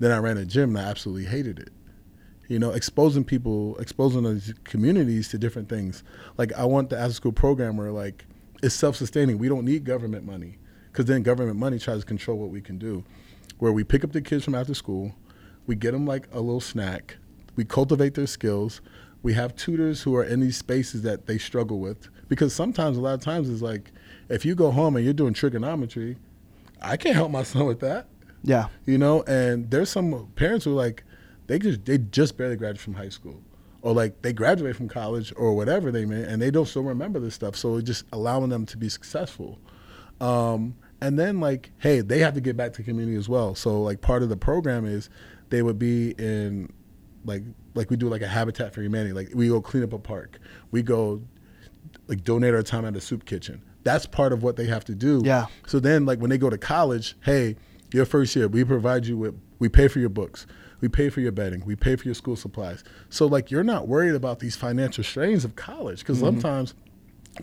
Then 0.00 0.10
I 0.10 0.18
ran 0.18 0.36
a 0.36 0.44
gym 0.44 0.76
and 0.76 0.86
I 0.86 0.90
absolutely 0.90 1.24
hated 1.24 1.58
it 1.60 1.70
you 2.48 2.58
know, 2.58 2.72
exposing 2.72 3.24
people, 3.24 3.78
exposing 3.78 4.24
those 4.24 4.52
communities 4.64 5.28
to 5.28 5.38
different 5.38 5.70
things. 5.70 6.04
Like 6.36 6.52
I 6.52 6.66
want 6.66 6.90
the 6.90 6.98
after 6.98 7.14
school 7.14 7.32
program 7.32 7.78
where 7.78 7.90
like 7.90 8.26
it's 8.62 8.74
self 8.74 8.96
sustaining. 8.96 9.38
We 9.38 9.48
don't 9.48 9.64
need 9.64 9.84
government 9.84 10.24
money 10.24 10.58
because 10.90 11.06
then 11.06 11.22
government 11.22 11.58
money 11.58 11.78
tries 11.78 12.00
to 12.00 12.06
control 12.06 12.38
what 12.38 12.50
we 12.50 12.60
can 12.60 12.78
do. 12.78 13.04
Where 13.58 13.72
we 13.72 13.84
pick 13.84 14.04
up 14.04 14.12
the 14.12 14.22
kids 14.22 14.44
from 14.44 14.54
after 14.54 14.74
school, 14.74 15.14
we 15.66 15.74
get 15.74 15.92
them 15.92 16.06
like 16.06 16.28
a 16.32 16.40
little 16.40 16.60
snack, 16.60 17.16
we 17.56 17.64
cultivate 17.64 18.14
their 18.14 18.26
skills. 18.26 18.80
We 19.22 19.34
have 19.34 19.54
tutors 19.54 20.02
who 20.02 20.16
are 20.16 20.24
in 20.24 20.40
these 20.40 20.56
spaces 20.56 21.02
that 21.02 21.26
they 21.26 21.38
struggle 21.38 21.78
with 21.78 22.08
because 22.28 22.52
sometimes 22.52 22.96
a 22.96 23.00
lot 23.00 23.14
of 23.14 23.20
times 23.20 23.48
it's 23.48 23.62
like 23.62 23.92
if 24.28 24.44
you 24.44 24.56
go 24.56 24.72
home 24.72 24.96
and 24.96 25.04
you're 25.04 25.14
doing 25.14 25.32
trigonometry, 25.32 26.16
I 26.80 26.96
can't 26.96 27.14
help 27.14 27.30
my 27.30 27.44
son 27.44 27.66
with 27.66 27.78
that 27.80 28.08
Yeah, 28.42 28.66
you 28.84 28.98
know 28.98 29.22
and 29.22 29.70
there's 29.70 29.90
some 29.90 30.28
parents 30.34 30.64
who 30.64 30.72
are 30.72 30.74
like 30.74 31.04
they 31.46 31.60
just 31.60 31.84
they 31.84 31.98
just 31.98 32.36
barely 32.36 32.56
graduated 32.56 32.80
from 32.80 32.94
high 32.94 33.10
school 33.10 33.40
or 33.82 33.92
like 33.92 34.22
they 34.22 34.32
graduate 34.32 34.76
from 34.76 34.88
college 34.88 35.32
or 35.36 35.54
whatever 35.54 35.90
they 35.90 36.04
may 36.04 36.22
and 36.22 36.40
they 36.40 36.50
don't 36.50 36.66
still 36.66 36.82
remember 36.82 37.18
this 37.20 37.34
stuff 37.34 37.56
so 37.56 37.76
it's 37.76 37.86
just 37.86 38.04
allowing 38.12 38.48
them 38.48 38.64
to 38.66 38.76
be 38.76 38.88
successful. 38.88 39.58
Um, 40.20 40.76
and 41.00 41.18
then 41.18 41.40
like 41.40 41.72
hey 41.78 42.00
they 42.00 42.20
have 42.20 42.34
to 42.34 42.40
get 42.40 42.56
back 42.56 42.72
to 42.74 42.78
the 42.78 42.84
community 42.84 43.16
as 43.16 43.28
well. 43.28 43.54
So 43.54 43.82
like 43.82 44.00
part 44.00 44.22
of 44.22 44.28
the 44.28 44.36
program 44.36 44.86
is 44.86 45.10
they 45.50 45.62
would 45.62 45.78
be 45.78 46.12
in 46.12 46.72
like 47.24 47.42
like 47.74 47.90
we 47.90 47.96
do 47.96 48.08
like 48.08 48.22
a 48.22 48.28
habitat 48.28 48.74
for 48.74 48.82
humanity. 48.82 49.12
Like 49.12 49.30
we 49.34 49.48
go 49.48 49.60
clean 49.60 49.82
up 49.82 49.92
a 49.92 49.98
park. 49.98 50.38
We 50.70 50.82
go 50.82 51.22
like 52.08 52.24
donate 52.24 52.54
our 52.54 52.62
time 52.62 52.84
at 52.84 52.96
a 52.96 53.00
soup 53.00 53.24
kitchen. 53.24 53.62
That's 53.84 54.06
part 54.06 54.32
of 54.32 54.42
what 54.42 54.56
they 54.56 54.66
have 54.66 54.84
to 54.86 54.94
do. 54.94 55.22
Yeah. 55.24 55.46
so 55.66 55.80
then, 55.80 56.06
like 56.06 56.20
when 56.20 56.30
they 56.30 56.38
go 56.38 56.48
to 56.50 56.58
college, 56.58 57.16
hey, 57.24 57.56
your 57.92 58.04
first 58.04 58.34
year, 58.36 58.48
we 58.48 58.64
provide 58.64 59.06
you 59.06 59.16
with, 59.16 59.38
we 59.58 59.68
pay 59.68 59.88
for 59.88 59.98
your 59.98 60.08
books, 60.08 60.46
we 60.82 60.88
pay 60.88 61.08
for 61.08 61.20
your 61.20 61.32
bedding, 61.32 61.64
we 61.64 61.76
pay 61.76 61.96
for 61.96 62.04
your 62.04 62.14
school 62.14 62.36
supplies. 62.36 62.84
So 63.08 63.26
like 63.26 63.50
you're 63.50 63.64
not 63.64 63.88
worried 63.88 64.14
about 64.14 64.40
these 64.40 64.56
financial 64.56 65.02
strains 65.02 65.46
of 65.46 65.56
college 65.56 66.00
because 66.00 66.18
mm-hmm. 66.18 66.40
sometimes 66.40 66.74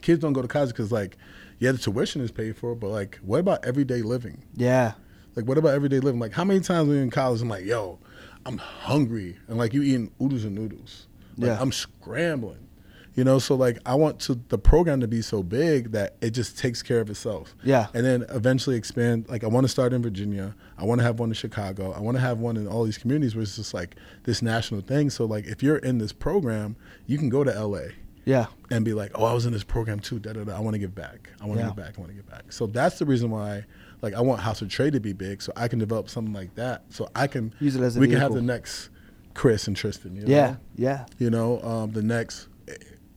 kids 0.01 0.21
don't 0.21 0.33
go 0.33 0.43
to 0.43 0.47
college 0.47 0.69
because 0.69 0.91
like 0.91 1.17
yeah, 1.57 1.71
the 1.71 1.77
tuition 1.77 2.21
is 2.21 2.31
paid 2.31 2.55
for, 2.55 2.75
but 2.75 2.89
like 2.89 3.17
what 3.23 3.39
about 3.39 3.65
everyday 3.65 4.01
living? 4.01 4.43
yeah, 4.55 4.93
Like 5.35 5.45
what 5.45 5.57
about 5.57 5.73
everyday 5.73 5.99
living? 5.99 6.19
Like 6.19 6.33
how 6.33 6.43
many 6.43 6.59
times 6.59 6.87
when 6.87 6.97
you're 6.97 7.03
in 7.03 7.09
college, 7.09 7.41
I'm 7.41 7.49
like, 7.49 7.65
yo, 7.65 7.97
I'm 8.45 8.57
hungry, 8.57 9.37
and 9.47 9.57
like 9.57 9.73
you 9.73 9.81
eating 9.81 10.11
oodles 10.21 10.43
and 10.43 10.53
noodles. 10.53 11.07
Like, 11.37 11.47
Yeah. 11.47 11.57
I'm 11.61 11.71
scrambling. 11.71 12.67
You 13.15 13.23
know, 13.23 13.39
so 13.39 13.55
like 13.55 13.79
I 13.85 13.95
want 13.95 14.19
to 14.21 14.39
the 14.49 14.57
program 14.57 15.01
to 15.01 15.07
be 15.07 15.21
so 15.21 15.43
big 15.43 15.91
that 15.91 16.15
it 16.21 16.31
just 16.31 16.57
takes 16.57 16.81
care 16.81 17.01
of 17.01 17.09
itself. 17.09 17.55
Yeah. 17.63 17.87
And 17.93 18.05
then 18.05 18.25
eventually 18.29 18.75
expand. 18.77 19.27
Like 19.27 19.43
I 19.43 19.47
want 19.47 19.65
to 19.65 19.67
start 19.69 19.93
in 19.93 20.01
Virginia. 20.01 20.55
I 20.77 20.85
want 20.85 20.99
to 20.99 21.03
have 21.05 21.19
one 21.19 21.29
in 21.29 21.33
Chicago. 21.33 21.91
I 21.91 21.99
want 21.99 22.15
to 22.15 22.21
have 22.21 22.39
one 22.39 22.55
in 22.55 22.67
all 22.67 22.83
these 22.83 22.97
communities 22.97 23.35
where 23.35 23.41
it's 23.43 23.55
just 23.57 23.73
like 23.73 23.95
this 24.23 24.41
national 24.41 24.81
thing. 24.81 25.09
So 25.09 25.25
like 25.25 25.45
if 25.47 25.61
you're 25.61 25.77
in 25.77 25.97
this 25.97 26.13
program, 26.13 26.75
you 27.07 27.17
can 27.17 27.29
go 27.29 27.43
to 27.43 27.51
LA 27.51 27.89
yeah, 28.25 28.45
and 28.69 28.85
be 28.85 28.93
like, 28.93 29.11
oh, 29.15 29.25
I 29.25 29.33
was 29.33 29.45
in 29.47 29.53
this 29.53 29.63
program 29.63 29.99
too. 29.99 30.19
Da, 30.19 30.33
da, 30.33 30.43
da. 30.43 30.55
I 30.55 30.59
want 30.59 30.75
to 30.75 30.79
give 30.79 30.93
back. 30.93 31.31
I 31.41 31.45
want 31.45 31.57
to 31.59 31.63
Yeah. 31.63 31.69
give 31.69 31.77
back. 31.77 31.97
I 31.97 32.01
want 32.01 32.11
to 32.11 32.15
give 32.15 32.29
back. 32.29 32.51
So 32.51 32.67
that's 32.67 32.99
the 32.99 33.05
reason 33.05 33.31
why, 33.31 33.65
like, 34.03 34.13
I 34.13 34.21
want 34.21 34.39
House 34.41 34.61
of 34.61 34.69
Trade 34.69 34.93
to 34.93 34.99
be 34.99 35.13
big, 35.13 35.41
so 35.41 35.51
I 35.55 35.67
can 35.67 35.79
develop 35.79 36.09
something 36.09 36.33
like 36.33 36.53
that. 36.55 36.83
So 36.89 37.09
I 37.15 37.25
can 37.25 37.55
Use 37.59 37.75
it 37.75 37.81
as 37.81 37.97
a 37.97 37.99
we 37.99 38.07
can 38.07 38.19
have 38.19 38.33
the 38.33 38.41
next 38.41 38.89
Chris 39.33 39.67
and 39.67 39.75
Tristan. 39.75 40.15
You 40.15 40.25
yeah, 40.27 40.57
yeah, 40.75 41.05
You 41.17 41.31
know, 41.31 41.59
um, 41.63 41.91
the 41.91 42.03
next. 42.03 42.48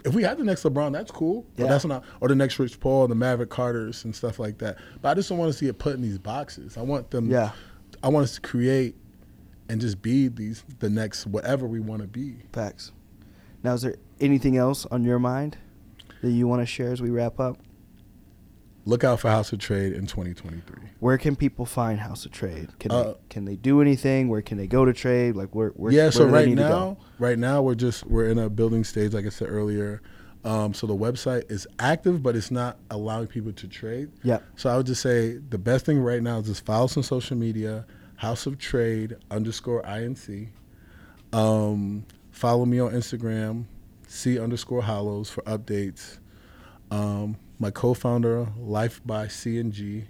If 0.05 0.15
we 0.15 0.23
have 0.25 0.39
the 0.39 0.45
next 0.45 0.65
LeBron, 0.65 0.93
that's 0.93 1.11
cool. 1.11 1.47
But 1.57 1.65
Yeah. 1.65 1.69
that's 1.71 1.85
not, 1.85 2.05
or 2.21 2.29
the 2.29 2.35
next 2.35 2.59
Rich 2.59 2.81
Paul, 2.81 3.07
the 3.09 3.15
Maverick 3.15 3.51
Carters, 3.51 4.05
and 4.05 4.15
stuff 4.15 4.39
like 4.39 4.59
that. 4.59 4.79
But 5.01 5.11
I 5.11 5.15
just 5.15 5.29
don't 5.29 5.39
want 5.39 5.53
to 5.53 5.57
see 5.59 5.67
it 5.69 5.79
put 5.79 5.95
in 5.95 6.03
these 6.03 6.19
boxes. 6.19 6.77
I 6.77 6.83
want 6.83 7.11
them. 7.11 7.31
Yeah. 7.31 7.53
I 8.03 8.09
want 8.09 8.25
us 8.25 8.35
to 8.35 8.41
create 8.41 8.97
and 9.69 9.81
just 9.81 10.03
be 10.03 10.29
these 10.29 10.65
the 10.81 10.91
next 10.91 11.27
whatever 11.27 11.67
we 11.67 11.81
want 11.81 12.03
to 12.03 12.09
be. 12.09 12.37
facts. 12.53 12.93
Now, 13.63 13.75
is 13.75 13.83
there 13.83 13.95
anything 14.21 14.57
else 14.57 14.87
on 14.87 15.05
your 15.05 15.21
mind 15.21 15.57
that 16.21 16.31
you 16.33 16.49
want 16.49 16.63
to 16.63 16.67
share 16.67 16.91
as 16.91 17.01
we 17.01 17.11
wrap 17.11 17.39
up? 17.39 17.59
Look 18.85 19.05
out 19.05 19.21
for 19.21 19.29
House 19.31 19.53
of 19.53 19.61
Trade 19.61 19.93
in 19.93 20.07
2023. 20.07 20.89
Where 20.99 21.17
can 21.17 21.37
people 21.37 21.65
find 21.67 22.01
House 22.01 22.25
of 22.25 22.33
Trade? 22.33 22.69
Can 22.81 22.91
Uh, 22.91 23.03
they 23.03 23.15
can 23.29 23.45
they 23.45 23.57
do 23.57 23.81
anything? 23.81 24.29
Where 24.29 24.43
can 24.43 24.59
they 24.59 24.67
go 24.67 24.85
to 24.85 24.93
trade? 24.93 25.37
Like 25.37 25.55
where? 25.55 25.69
where 25.71 25.93
yeah, 25.93 26.05
where 26.05 26.13
so 26.13 26.27
right 26.27 26.49
need 26.49 26.57
to 26.57 26.63
go? 26.63 26.69
now, 26.69 26.97
right 27.19 27.39
now 27.39 27.63
we're 27.63 27.77
just 27.77 28.05
we're 28.07 28.29
in 28.29 28.39
a 28.39 28.51
building 28.51 28.83
stage, 28.83 29.15
like 29.15 29.25
I 29.25 29.29
said 29.29 29.49
earlier. 29.51 30.03
Um, 30.45 30.75
so 30.75 30.89
the 30.89 30.97
website 30.97 31.49
is 31.51 31.69
active, 31.79 32.21
but 32.23 32.35
it's 32.35 32.51
not 32.51 32.77
allowing 32.91 33.29
people 33.29 33.53
to 33.53 33.69
trade. 33.69 34.11
Yep. 34.25 34.43
So 34.57 34.71
I 34.71 34.77
would 34.77 34.87
just 34.87 35.01
say 35.01 35.37
the 35.37 35.59
best 35.59 35.87
thing 35.87 36.01
right 36.01 36.21
now 36.21 36.41
is 36.41 36.47
just 36.47 36.65
follow 36.65 36.87
us 36.87 36.97
on 36.97 37.05
social 37.05 37.37
media, 37.37 37.87
House 38.17 38.47
of 38.47 38.59
Trade 38.59 39.17
underscore 39.31 39.83
INC. 39.83 40.49
Um, 41.33 42.05
follow 42.33 42.65
me 42.65 42.81
on 42.81 42.91
Instagram, 42.93 43.67
C 44.09 44.41
underscore 44.41 44.83
Hollows 44.83 45.31
for 45.31 45.43
updates. 45.43 46.19
Um, 46.91 47.37
my 47.63 47.71
co-founder, 47.71 48.49
Life 48.59 49.01
by 49.07 49.29
C 49.29 49.59
and 49.59 49.73
G. 49.73 50.05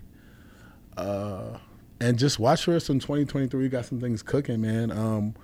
Uh, 0.97 1.59
and 2.01 2.19
just 2.19 2.41
watch 2.41 2.65
for 2.65 2.75
us 2.75 2.89
in 2.89 2.99
2023. 2.99 3.63
We 3.63 3.69
got 3.69 3.85
some 3.85 4.01
things 4.01 4.23
cooking, 4.23 4.61
man. 4.61 4.91
Um, 4.91 5.35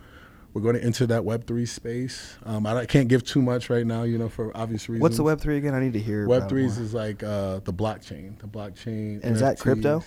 we're 0.52 0.62
going 0.62 0.74
to 0.74 0.82
enter 0.82 1.06
that 1.06 1.24
Web 1.24 1.46
three 1.46 1.66
space. 1.66 2.36
Um, 2.44 2.66
I, 2.66 2.86
can't 2.86 3.08
give 3.08 3.22
too 3.22 3.42
much 3.42 3.70
right 3.70 3.86
now, 3.86 4.02
you 4.02 4.18
know, 4.18 4.28
for 4.28 4.56
obvious 4.56 4.88
reasons. 4.88 5.02
What's 5.02 5.16
the 5.18 5.22
Web 5.22 5.40
three 5.40 5.58
again? 5.58 5.74
I 5.74 5.80
need 5.80 5.92
to 5.92 6.00
hear. 6.00 6.26
Web3 6.26 6.64
is 6.64 6.94
like 6.94 7.22
uh, 7.22 7.60
the 7.60 7.72
blockchain, 7.72 8.38
the 8.38 8.48
blockchain. 8.48 9.22
And 9.22 9.36
is 9.36 9.40
that 9.40 9.60
crypto? 9.60 10.02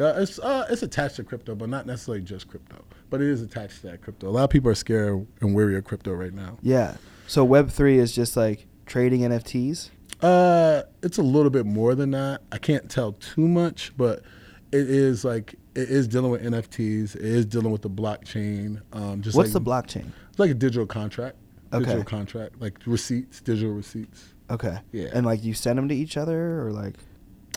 Uh, 0.00 0.14
it's 0.16 0.38
uh, 0.38 0.66
it's 0.70 0.82
attached 0.82 1.16
to 1.16 1.24
crypto, 1.24 1.54
but 1.54 1.68
not 1.68 1.86
necessarily 1.86 2.22
just 2.22 2.48
crypto. 2.48 2.82
But 3.10 3.20
it 3.20 3.28
is 3.28 3.42
attached 3.42 3.82
to 3.82 3.88
that 3.88 4.00
crypto. 4.00 4.28
A 4.28 4.30
lot 4.30 4.44
of 4.44 4.50
people 4.50 4.70
are 4.70 4.74
scared 4.74 5.26
and 5.40 5.54
wary 5.54 5.76
of 5.76 5.84
crypto 5.84 6.12
right 6.12 6.32
now. 6.32 6.56
Yeah. 6.62 6.96
So 7.26 7.44
Web 7.44 7.70
three 7.70 7.98
is 7.98 8.14
just 8.14 8.36
like 8.36 8.66
trading 8.86 9.20
NFTs. 9.20 9.90
Uh, 10.22 10.82
it's 11.02 11.18
a 11.18 11.22
little 11.22 11.50
bit 11.50 11.66
more 11.66 11.94
than 11.94 12.12
that. 12.12 12.42
I 12.52 12.58
can't 12.58 12.88
tell 12.90 13.12
too 13.12 13.48
much, 13.48 13.92
but 13.96 14.22
it 14.70 14.88
is 14.88 15.24
like 15.24 15.54
it 15.74 15.88
is 15.88 16.06
dealing 16.08 16.30
with 16.30 16.42
NFTs. 16.42 17.16
It 17.16 17.22
is 17.22 17.46
dealing 17.46 17.72
with 17.72 17.82
the 17.82 17.90
blockchain. 17.90 18.80
Um, 18.92 19.20
just 19.22 19.36
What's 19.36 19.54
like, 19.54 19.64
the 19.64 19.70
blockchain? 19.70 20.10
It's 20.30 20.38
like 20.38 20.50
a 20.50 20.54
digital 20.54 20.86
contract. 20.86 21.36
Okay. 21.72 21.84
Digital 21.84 22.04
contract, 22.04 22.60
like 22.60 22.78
receipts, 22.86 23.40
digital 23.40 23.72
receipts. 23.72 24.34
Okay. 24.50 24.78
Yeah. 24.92 25.08
And 25.12 25.24
like 25.24 25.42
you 25.42 25.54
send 25.54 25.78
them 25.78 25.88
to 25.88 25.94
each 25.94 26.16
other 26.16 26.60
or 26.60 26.70
like 26.70 26.96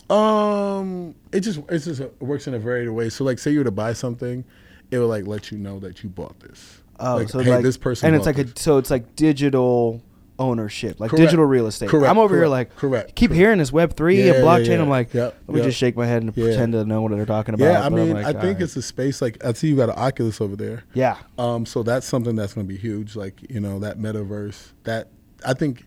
Um, 0.09 1.15
it 1.31 1.41
just 1.41 1.59
it's 1.69 1.85
just 1.85 2.01
works 2.19 2.47
in 2.47 2.53
a 2.53 2.59
variety 2.59 2.89
way. 2.89 3.09
So 3.09 3.23
like, 3.23 3.39
say 3.39 3.51
you 3.51 3.59
were 3.59 3.65
to 3.65 3.71
buy 3.71 3.93
something, 3.93 4.45
it 4.91 4.99
will 4.99 5.07
like 5.07 5.27
let 5.27 5.51
you 5.51 5.57
know 5.57 5.79
that 5.79 6.03
you 6.03 6.09
bought 6.09 6.39
this. 6.39 6.81
oh 6.99 7.17
like, 7.17 7.29
so 7.29 7.39
hey, 7.39 7.51
like 7.51 7.63
this 7.63 7.77
person 7.77 8.07
and 8.07 8.15
it's 8.15 8.25
like 8.25 8.37
this. 8.37 8.51
a 8.51 8.59
so 8.59 8.77
it's 8.77 8.89
like 8.89 9.15
digital 9.15 10.01
ownership, 10.37 10.99
like 10.99 11.11
Correct. 11.11 11.21
digital 11.23 11.45
real 11.45 11.67
estate. 11.67 11.89
Correct, 11.89 12.09
I'm 12.09 12.17
over 12.17 12.35
here 12.35 12.47
like 12.47 12.75
correct, 12.75 13.15
keep 13.15 13.29
correct. 13.29 13.39
hearing 13.39 13.59
this 13.59 13.71
Web 13.71 13.95
three 13.95 14.21
Yeah, 14.23 14.33
and 14.33 14.43
blockchain. 14.43 14.67
yeah. 14.67 14.81
I'm 14.81 14.89
like, 14.89 15.13
Yep, 15.13 15.35
let 15.47 15.53
me 15.53 15.59
yep. 15.61 15.67
just 15.69 15.77
shake 15.77 15.95
my 15.95 16.05
head 16.05 16.23
and 16.23 16.35
Yeah. 16.35 16.43
pretend 16.45 16.73
to 16.73 16.83
know 16.85 17.01
what 17.01 17.11
they're 17.11 17.25
talking 17.25 17.53
about. 17.53 17.65
Yeah, 17.65 17.85
I 17.85 17.89
mean, 17.89 18.13
like, 18.13 18.25
I 18.25 18.31
think 18.33 18.43
alright. 18.43 18.61
it's 18.61 18.75
a 18.75 18.81
space 18.81 19.21
like 19.21 19.43
I 19.45 19.53
see 19.53 19.69
you 19.69 19.75
got 19.75 19.89
an 19.89 19.95
Oculus 19.97 20.41
over 20.41 20.55
there. 20.55 20.83
yeah, 20.93 21.17
Um, 21.37 21.65
so 21.65 21.83
that's 21.83 22.05
something 22.05 22.35
that's 22.35 22.53
going 22.53 22.67
to 22.67 22.73
be 22.73 22.77
huge. 22.79 23.15
Like 23.15 23.41
you 23.49 23.59
know 23.59 23.79
that 23.79 23.97
metaverse. 23.97 24.73
That 24.83 25.07
I 25.45 25.53
think, 25.53 25.85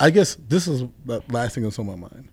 I 0.00 0.10
guess 0.10 0.36
this 0.48 0.66
is 0.68 0.84
the 1.06 1.22
last 1.30 1.54
thing 1.54 1.64
that's 1.64 1.78
on 1.78 1.86
my 1.86 1.94
mind. 1.96 2.28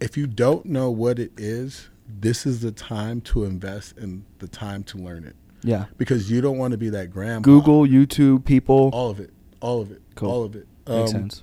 If 0.00 0.16
you 0.16 0.26
don't 0.26 0.66
know 0.66 0.90
what 0.90 1.18
it 1.18 1.32
is, 1.38 1.88
this 2.06 2.44
is 2.46 2.60
the 2.60 2.70
time 2.72 3.20
to 3.22 3.44
invest 3.44 3.96
and 3.96 4.24
the 4.38 4.48
time 4.48 4.82
to 4.84 4.98
learn 4.98 5.24
it 5.24 5.34
yeah. 5.62 5.86
because 5.96 6.30
you 6.30 6.40
don't 6.40 6.58
want 6.58 6.72
to 6.72 6.78
be 6.78 6.90
that 6.90 7.10
grandma. 7.10 7.40
Google, 7.40 7.86
YouTube, 7.86 8.44
people. 8.44 8.90
all 8.92 9.10
of 9.10 9.20
it, 9.20 9.30
all 9.60 9.80
of 9.80 9.90
it, 9.92 10.02
Cool. 10.14 10.30
all 10.30 10.44
of 10.44 10.54
it. 10.56 10.66
Makes 10.88 11.14
Um, 11.14 11.20
sense. 11.30 11.42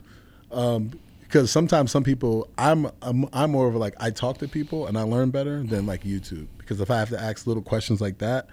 um, 0.51 0.91
because 1.21 1.49
sometimes 1.51 1.89
some 1.91 2.03
people, 2.03 2.47
I'm, 2.59 2.87
I'm 3.01 3.27
I'm 3.33 3.49
more 3.51 3.67
of 3.67 3.75
like 3.75 3.95
I 3.99 4.11
talk 4.11 4.37
to 4.37 4.47
people 4.47 4.85
and 4.85 4.97
I 4.97 5.01
learn 5.01 5.31
better 5.31 5.63
than 5.63 5.85
like 5.87 6.03
YouTube. 6.03 6.45
Because 6.59 6.79
if 6.79 6.91
I 6.91 6.97
have 6.99 7.09
to 7.09 7.19
ask 7.19 7.47
little 7.47 7.63
questions 7.63 7.99
like 8.01 8.19
that, 8.19 8.47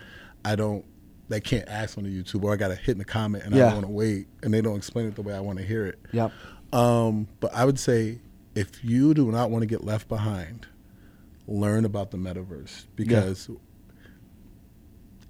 I 0.44 0.56
don't. 0.56 0.84
They 1.28 1.40
can't 1.40 1.68
ask 1.68 1.96
on 1.98 2.04
the 2.04 2.11
YouTube, 2.11 2.42
or 2.42 2.52
I 2.52 2.56
got 2.56 2.68
to 2.68 2.74
hit 2.74 2.92
in 2.92 2.98
the 2.98 3.04
comment 3.04 3.44
and 3.44 3.54
I 3.54 3.58
Yeah. 3.58 3.64
don't 3.66 3.74
want 3.74 3.86
to 3.86 3.92
wait, 3.92 4.26
and 4.42 4.52
they 4.52 4.61
don't 4.62 4.76
explain 4.76 5.06
it 5.06 5.14
the 5.14 5.22
way 5.22 5.34
I 5.34 5.40
want 5.40 5.58
to 5.58 5.64
hear 5.64 5.86
it. 5.86 5.98
Yep. 6.12 6.32
Um, 6.72 7.28
but 7.38 7.54
I 7.54 7.64
would 7.66 7.78
say 7.78 8.18
if 8.54 8.82
you 8.82 9.12
do 9.14 9.30
not 9.30 9.50
want 9.50 9.62
to 9.62 9.66
get 9.66 9.84
left 9.84 10.08
behind, 10.08 10.66
learn 11.46 11.84
about 11.84 12.11
the 12.12 12.16
metaverse 12.16 12.86
because, 12.96 13.48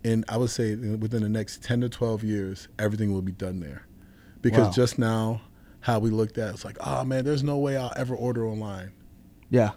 in 0.05 0.25
I 0.29 0.37
would 0.37 0.51
say 0.51 0.75
within 0.77 1.23
the 1.23 1.29
next 1.29 1.63
ten 1.63 1.81
to 1.83 1.89
twelve 1.89 2.23
years, 2.25 2.69
everything 2.79 3.13
will 3.13 3.23
be 3.23 3.33
done 3.33 3.61
there. 3.61 3.87
Because 4.43 4.67
Wow. 4.69 4.73
just 4.73 4.99
now, 4.99 5.41
how 5.81 5.99
we 5.99 6.11
looked 6.11 6.39
at 6.39 6.55
it's 6.55 6.65
like, 6.65 6.77
oh 6.81 7.05
man, 7.05 7.25
there's 7.25 7.43
no 7.43 7.59
way 7.59 7.77
I'll 7.77 7.93
ever 7.97 8.15
order 8.15 8.47
online. 8.47 8.93
Yeah. 9.51 9.71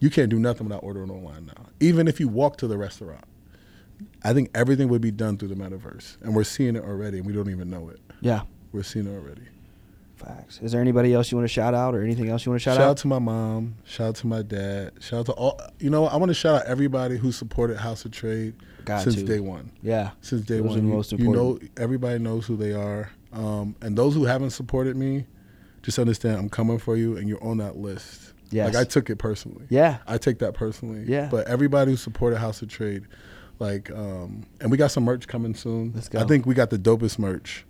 You 0.00 0.10
can't 0.10 0.28
do 0.30 0.38
nothing 0.38 0.66
without 0.68 0.82
ordering 0.84 1.10
online 1.10 1.46
now. 1.46 1.66
Even 1.80 2.06
if 2.08 2.20
you 2.20 2.28
walk 2.28 2.56
to 2.58 2.68
the 2.68 2.78
restaurant, 2.78 3.24
I 4.22 4.32
think 4.32 4.50
everything 4.54 4.88
would 4.88 5.00
be 5.00 5.10
done 5.10 5.36
through 5.38 5.48
the 5.48 5.56
metaverse, 5.56 6.18
and 6.22 6.34
we're 6.36 6.44
seeing 6.44 6.76
it 6.76 6.84
already, 6.84 7.18
and 7.18 7.26
we 7.26 7.32
don't 7.32 7.50
even 7.50 7.68
know 7.70 7.88
it. 7.88 8.00
Yeah. 8.20 8.42
We're 8.72 8.84
seeing 8.84 9.06
it 9.08 9.16
already. 9.16 9.42
Facts. 10.16 10.58
Is 10.62 10.72
there 10.72 10.80
anybody 10.80 11.14
else 11.14 11.30
you 11.30 11.36
want 11.38 11.48
to 11.48 11.52
shout 11.52 11.74
out 11.74 11.94
or 11.94 12.02
anything 12.02 12.28
else 12.28 12.44
you 12.44 12.50
want 12.50 12.60
to 12.60 12.64
shout, 12.64 12.74
Shout, 12.76 12.80
out 12.80 12.84
Shout 12.84 12.90
out? 12.90 12.96
to 12.98 13.06
my 13.08 13.18
mom. 13.20 13.74
Shout 13.84 14.08
out 14.08 14.14
to 14.16 14.26
my 14.26 14.42
dad. 14.42 14.92
Shout 15.00 15.20
out 15.20 15.26
to 15.26 15.32
all. 15.32 15.60
You 15.78 15.90
know, 15.90 16.02
what? 16.02 16.12
I 16.12 16.16
want 16.16 16.30
to 16.30 16.34
shout 16.34 16.60
out 16.62 16.66
everybody 16.66 17.16
who 17.16 17.30
supported 17.30 17.76
House 17.76 18.04
of 18.04 18.10
Trade 18.10 18.54
Got 18.84 19.02
since 19.02 19.14
to. 19.16 19.24
day 19.24 19.38
one. 19.38 19.70
Yeah. 19.82 20.10
Since 20.20 20.42
day 20.42 20.58
Those 20.60 20.76
one, 20.76 20.88
you, 20.88 21.04
you 21.18 21.30
know, 21.32 21.58
everybody 21.76 22.18
knows 22.18 22.46
who 22.46 22.56
they 22.56 22.72
are. 22.72 23.10
Um, 23.32 23.76
and 23.82 23.96
those 23.96 24.14
who 24.14 24.24
haven't 24.24 24.50
supported 24.50 24.96
me, 24.96 25.26
just 25.82 25.98
understand 25.98 26.36
I'm 26.38 26.48
coming 26.48 26.78
for 26.78 26.96
you, 26.96 27.16
and 27.16 27.28
you're 27.28 27.42
on 27.42 27.58
that 27.58 27.76
list. 27.76 28.32
Yes. 28.50 28.74
Like 28.74 28.80
I 28.80 28.84
took 28.88 29.10
it 29.10 29.16
personally. 29.16 29.66
Yeah. 29.68 29.98
I 30.06 30.16
take 30.18 30.38
that 30.38 30.54
personally. 30.54 31.04
Yeah. 31.06 31.28
But 31.30 31.46
everybody 31.48 31.90
who 31.90 31.96
supported 31.98 32.38
House 32.38 32.62
of 32.62 32.68
Trade, 32.68 33.04
like, 33.58 33.90
um, 33.90 34.46
and 34.60 34.70
we 34.70 34.76
got 34.78 34.90
some 34.90 35.04
merch 35.04 35.26
coming 35.28 35.54
soon. 35.54 35.92
Let's 35.94 36.08
go. 36.08 36.18
I 36.18 36.24
think 36.24 36.46
we 36.46 36.54
got 36.54 36.70
the 36.70 36.78
dopest 36.78 37.18
merch. 37.18 37.64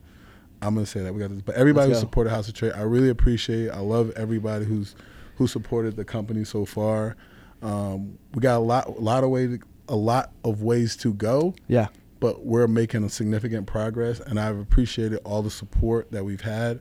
I'm 0.63 0.75
gonna 0.75 0.87
say 0.87 1.01
that 1.03 1.13
we 1.15 1.21
got 1.21 1.31
this, 1.31 1.41
but 1.43 1.55
everybody 1.55 1.93
who 1.93 1.99
supported 1.99 2.31
House 2.31 2.49
of 2.49 2.55
Trade, 2.55 2.73
I 2.75 2.83
really 2.83 3.09
appreciate. 3.11 3.67
it. 3.67 3.71
I 3.71 3.79
love 3.81 4.11
everybody 4.17 4.65
who's 4.65 4.95
who 5.37 5.47
supported 5.47 5.97
the 5.97 6.05
company 6.05 6.43
so 6.45 6.65
far. 6.65 7.17
Um, 7.63 8.19
we 8.35 8.41
got 8.41 8.57
a 8.57 8.61
lot, 8.61 8.89
a 8.89 8.91
lot 8.93 9.23
of 9.25 9.31
way, 9.31 9.59
a 9.89 9.97
lot 9.97 10.33
of 10.45 10.63
ways 10.63 10.97
to 10.99 11.13
go, 11.15 11.55
Yeah. 11.69 11.89
But 12.21 12.45
we're 12.45 12.67
making 12.67 13.05
a 13.05 13.09
significant 13.09 13.67
progress, 13.67 14.21
and 14.21 14.39
I've 14.41 14.59
appreciated 14.59 15.21
all 15.25 15.43
the 15.43 15.51
support 15.51 16.11
that 16.13 16.25
we've 16.25 16.41
had. 16.41 16.81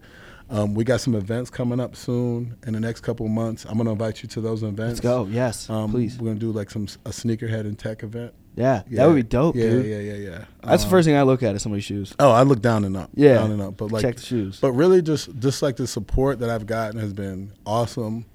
Um, 0.50 0.74
we 0.76 0.84
got 0.86 1.02
some 1.02 1.14
events 1.14 1.50
coming 1.50 1.80
up 1.80 1.96
soon 1.96 2.56
in 2.66 2.72
the 2.74 2.80
next 2.80 3.02
couple 3.02 3.26
of 3.26 3.32
months. 3.34 3.66
I'm 3.66 3.78
gonna 3.78 3.92
invite 3.92 4.24
you 4.24 4.30
to 4.30 4.42
those 4.42 4.64
events. 4.64 4.80
Let's 4.80 5.00
go. 5.02 5.26
Yes. 5.26 5.70
Um, 5.70 5.92
please. 5.92 6.18
We're 6.18 6.28
gonna 6.30 6.40
do 6.40 6.52
like 6.52 6.70
some 6.70 6.84
a 7.06 7.10
sneakerhead 7.10 7.62
and 7.62 7.78
tech 7.78 8.02
event. 8.04 8.34
Yeah. 8.56 8.82
That 8.90 9.06
would 9.06 9.16
be 9.16 9.24
dope, 9.24 9.56
yeah, 9.56 9.70
dude. 9.70 9.86
Yeah, 9.86 9.98
yeah, 10.00 10.14
yeah. 10.14 10.46
That's 10.64 10.82
the 10.84 10.88
Um, 10.88 10.92
first 10.92 11.06
thing 11.06 11.16
I 11.16 11.22
look 11.24 11.44
at 11.44 11.54
is 11.56 11.62
somebody's 11.62 11.84
shoes. 11.84 12.16
Oh, 12.18 12.32
I 12.32 12.42
look 12.44 12.60
down 12.62 12.86
and 12.86 12.98
up. 12.98 13.12
Yeah. 13.14 13.36
down 13.36 13.52
and 13.52 13.62
up. 13.62 13.78
But 13.78 13.92
like, 13.92 14.02
Check 14.02 14.16
the 14.16 14.22
shoes. 14.24 14.60
but 14.60 14.72
really, 14.72 15.02
just 15.04 15.38
just 15.38 15.62
like 15.62 15.76
the 15.76 15.86
support 15.86 16.40
that 16.40 16.50
I've 16.50 16.66
gotten 16.66 17.00
has 17.00 17.12
been 17.14 17.52
awesome, 17.66 18.26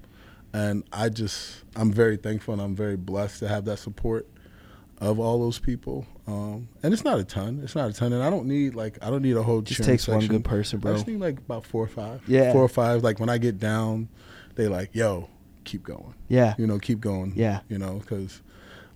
and 0.53 0.83
I 0.93 1.09
just 1.09 1.63
I'm 1.75 1.91
very 1.91 2.17
thankful 2.17 2.53
and 2.53 2.61
I'm 2.61 2.75
very 2.75 2.95
blessed 2.95 3.39
to 3.39 3.47
have 3.47 3.65
that 3.65 3.79
support 3.79 4.27
of 5.01 5.19
all 5.19 5.39
those 5.39 5.57
people. 5.59 6.05
Um, 6.25 6.69
and 6.81 6.93
it's 6.93 7.03
not 7.03 7.19
a 7.19 7.23
ton. 7.23 7.59
It's 7.63 7.75
not 7.75 7.89
a 7.89 7.93
ton, 7.93 8.13
and 8.13 8.23
I 8.23 8.29
don't 8.29 8.45
need 8.45 8.75
like 8.75 8.97
I 9.01 9.09
don't 9.09 9.21
need 9.21 9.35
a 9.35 9.43
whole. 9.43 9.61
Just 9.61 9.83
takes 9.83 10.07
one 10.07 10.25
good 10.27 10.45
person, 10.45 10.79
bro. 10.79 10.91
I 10.91 10.95
just 10.95 11.07
need 11.07 11.19
like 11.19 11.37
about 11.37 11.65
four 11.65 11.83
or 11.83 11.87
five. 11.87 12.21
Yeah. 12.27 12.53
four 12.53 12.61
or 12.61 12.69
five. 12.69 13.03
Like 13.03 13.19
when 13.19 13.29
I 13.29 13.37
get 13.37 13.59
down, 13.59 14.07
they 14.55 14.67
like, 14.67 14.89
yo, 14.93 15.29
keep 15.65 15.83
going. 15.83 16.13
Yeah. 16.29 16.55
You 16.57 16.67
know, 16.67 16.79
keep 16.79 17.01
going. 17.01 17.33
Yeah. 17.35 17.59
You 17.67 17.77
know, 17.77 17.99
because 17.99 18.41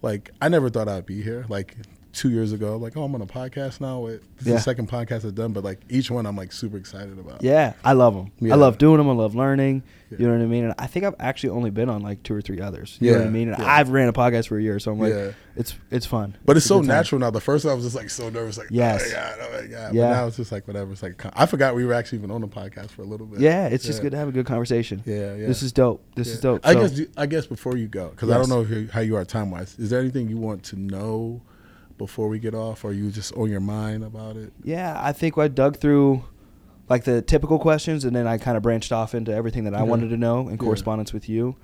like 0.02 0.32
I 0.42 0.48
never 0.50 0.70
thought 0.70 0.88
I'd 0.88 1.06
be 1.06 1.22
here. 1.22 1.46
Like 1.50 1.76
two 2.18 2.32
years 2.32 2.52
ago, 2.52 2.78
like 2.78 2.98
oh, 2.98 3.04
I'm 3.04 3.14
on 3.14 3.22
a 3.22 3.28
podcast 3.28 3.80
now. 3.80 4.08
It- 4.08 4.24
This 4.40 4.48
Yeah. 4.48 4.54
is 4.56 4.60
the 4.60 4.64
second 4.72 4.90
podcast 4.90 5.24
I've 5.26 5.36
done, 5.36 5.54
but 5.54 5.64
like 5.64 5.80
each 5.90 6.10
one, 6.12 6.26
I'm 6.26 6.36
like 6.36 6.52
super 6.52 6.78
excited 6.78 7.18
about. 7.20 7.44
Yeah, 7.44 7.74
I 7.86 7.94
love 7.94 8.16
them. 8.16 8.32
Yeah. 8.40 8.54
I 8.54 8.58
love 8.58 8.78
doing 8.78 8.98
them. 8.98 9.10
I 9.10 9.14
love 9.14 9.36
learning. 9.36 9.84
Yeah. 10.10 10.18
You 10.20 10.28
know 10.28 10.34
what 10.34 10.42
I 10.42 10.46
mean? 10.46 10.64
And 10.64 10.74
I 10.80 10.88
think 10.88 11.06
I've 11.06 11.16
actually 11.20 11.50
only 11.50 11.70
been 11.70 11.90
on 11.90 12.02
like 12.02 12.24
two 12.24 12.34
or 12.34 12.42
three 12.42 12.62
others. 12.62 12.98
You 13.02 13.12
know 13.12 13.18
what 13.20 13.28
I 13.28 13.30
mean? 13.30 13.54
And. 13.54 13.62
I've 13.62 13.90
ran 13.90 14.08
a 14.08 14.14
podcast 14.14 14.48
for 14.48 14.58
a 14.58 14.62
year, 14.62 14.80
so 14.80 14.92
I'm 14.92 15.00
like, 15.00 15.36
it's 15.56 15.76
it's 15.92 16.06
fun. 16.06 16.36
But 16.46 16.56
it's, 16.58 16.66
a 16.66 16.70
so 16.70 16.76
good 16.80 16.88
time. 16.88 16.96
natural 16.98 17.20
now. 17.20 17.30
The 17.30 17.42
first 17.42 17.64
time 17.64 17.72
I 17.74 17.76
was 17.76 17.84
just 17.84 17.96
like 17.96 18.10
so 18.10 18.30
nervous, 18.30 18.58
like 18.58 18.68
Yes. 18.72 19.04
oh 19.04 19.08
my 19.08 19.14
god, 19.14 19.38
oh 19.42 19.62
my 19.62 19.68
god. 19.68 19.94
Yeah. 19.94 20.08
But 20.08 20.14
now 20.14 20.28
it's 20.28 20.38
just 20.38 20.52
like 20.52 20.68
whatever. 20.68 20.92
It's 20.94 21.04
like 21.04 21.24
I 21.36 21.46
forgot 21.46 21.76
we 21.76 21.86
were 21.86 21.94
actually 21.94 22.20
even 22.20 22.32
on 22.32 22.42
the 22.42 22.48
podcast 22.48 22.90
for 22.92 23.02
a 23.02 23.06
little 23.06 23.26
bit. 23.28 23.40
Yeah, 23.42 23.68
it's 23.68 23.84
just 23.86 24.02
good 24.02 24.12
to 24.12 24.18
have 24.18 24.28
a 24.30 24.32
good 24.32 24.46
conversation. 24.46 25.04
Yeah, 25.06 25.36
yeah. 25.36 25.48
This 25.48 25.62
is 25.62 25.72
dope. 25.72 26.02
This 26.16 26.30
is 26.30 26.40
dope. 26.40 26.62
I 26.66 26.74
So- 26.74 26.88
guess 26.88 27.02
I 27.18 27.26
guess 27.28 27.46
before 27.48 27.76
you 27.78 27.88
go, 27.88 28.10
because 28.10 28.30
I 28.32 28.38
don't 28.38 28.50
know 28.50 28.62
you, 28.62 28.90
how 28.92 29.02
you 29.02 29.16
are 29.18 29.26
time 29.26 29.52
wise. 29.52 29.76
Is 29.78 29.90
there 29.90 30.00
anything 30.00 30.30
you 30.30 30.38
want 30.38 30.64
to 30.66 30.80
know 30.80 31.42
before 31.98 32.28
we 32.28 32.40
get 32.40 32.54
off, 32.54 32.84
or 32.86 32.94
you 32.94 33.10
just 33.12 33.34
on 33.34 33.50
your 33.50 33.60
mind 33.60 34.04
about 34.04 34.36
it? 34.38 34.54
Yeah, 34.64 34.98
I 35.02 35.12
think 35.14 35.38
I 35.38 35.48
dug 35.48 35.78
through 35.78 36.24
like 36.90 37.04
the 37.04 37.22
typical 37.22 37.60
questions, 37.60 38.06
and 38.06 38.16
then 38.16 38.28
I 38.28 38.38
kind 38.38 38.56
of 38.56 38.64
branched 38.64 38.92
off 38.92 39.14
into 39.16 39.34
everything 39.34 39.64
that 39.66 39.74
I 39.74 39.82
Okay. 39.82 39.90
wanted 39.90 40.10
to 40.10 40.18
know 40.18 40.42
in 40.48 40.52
Yeah. 40.52 40.58
correspondence 40.58 41.12
with 41.14 41.28
you. 41.28 41.56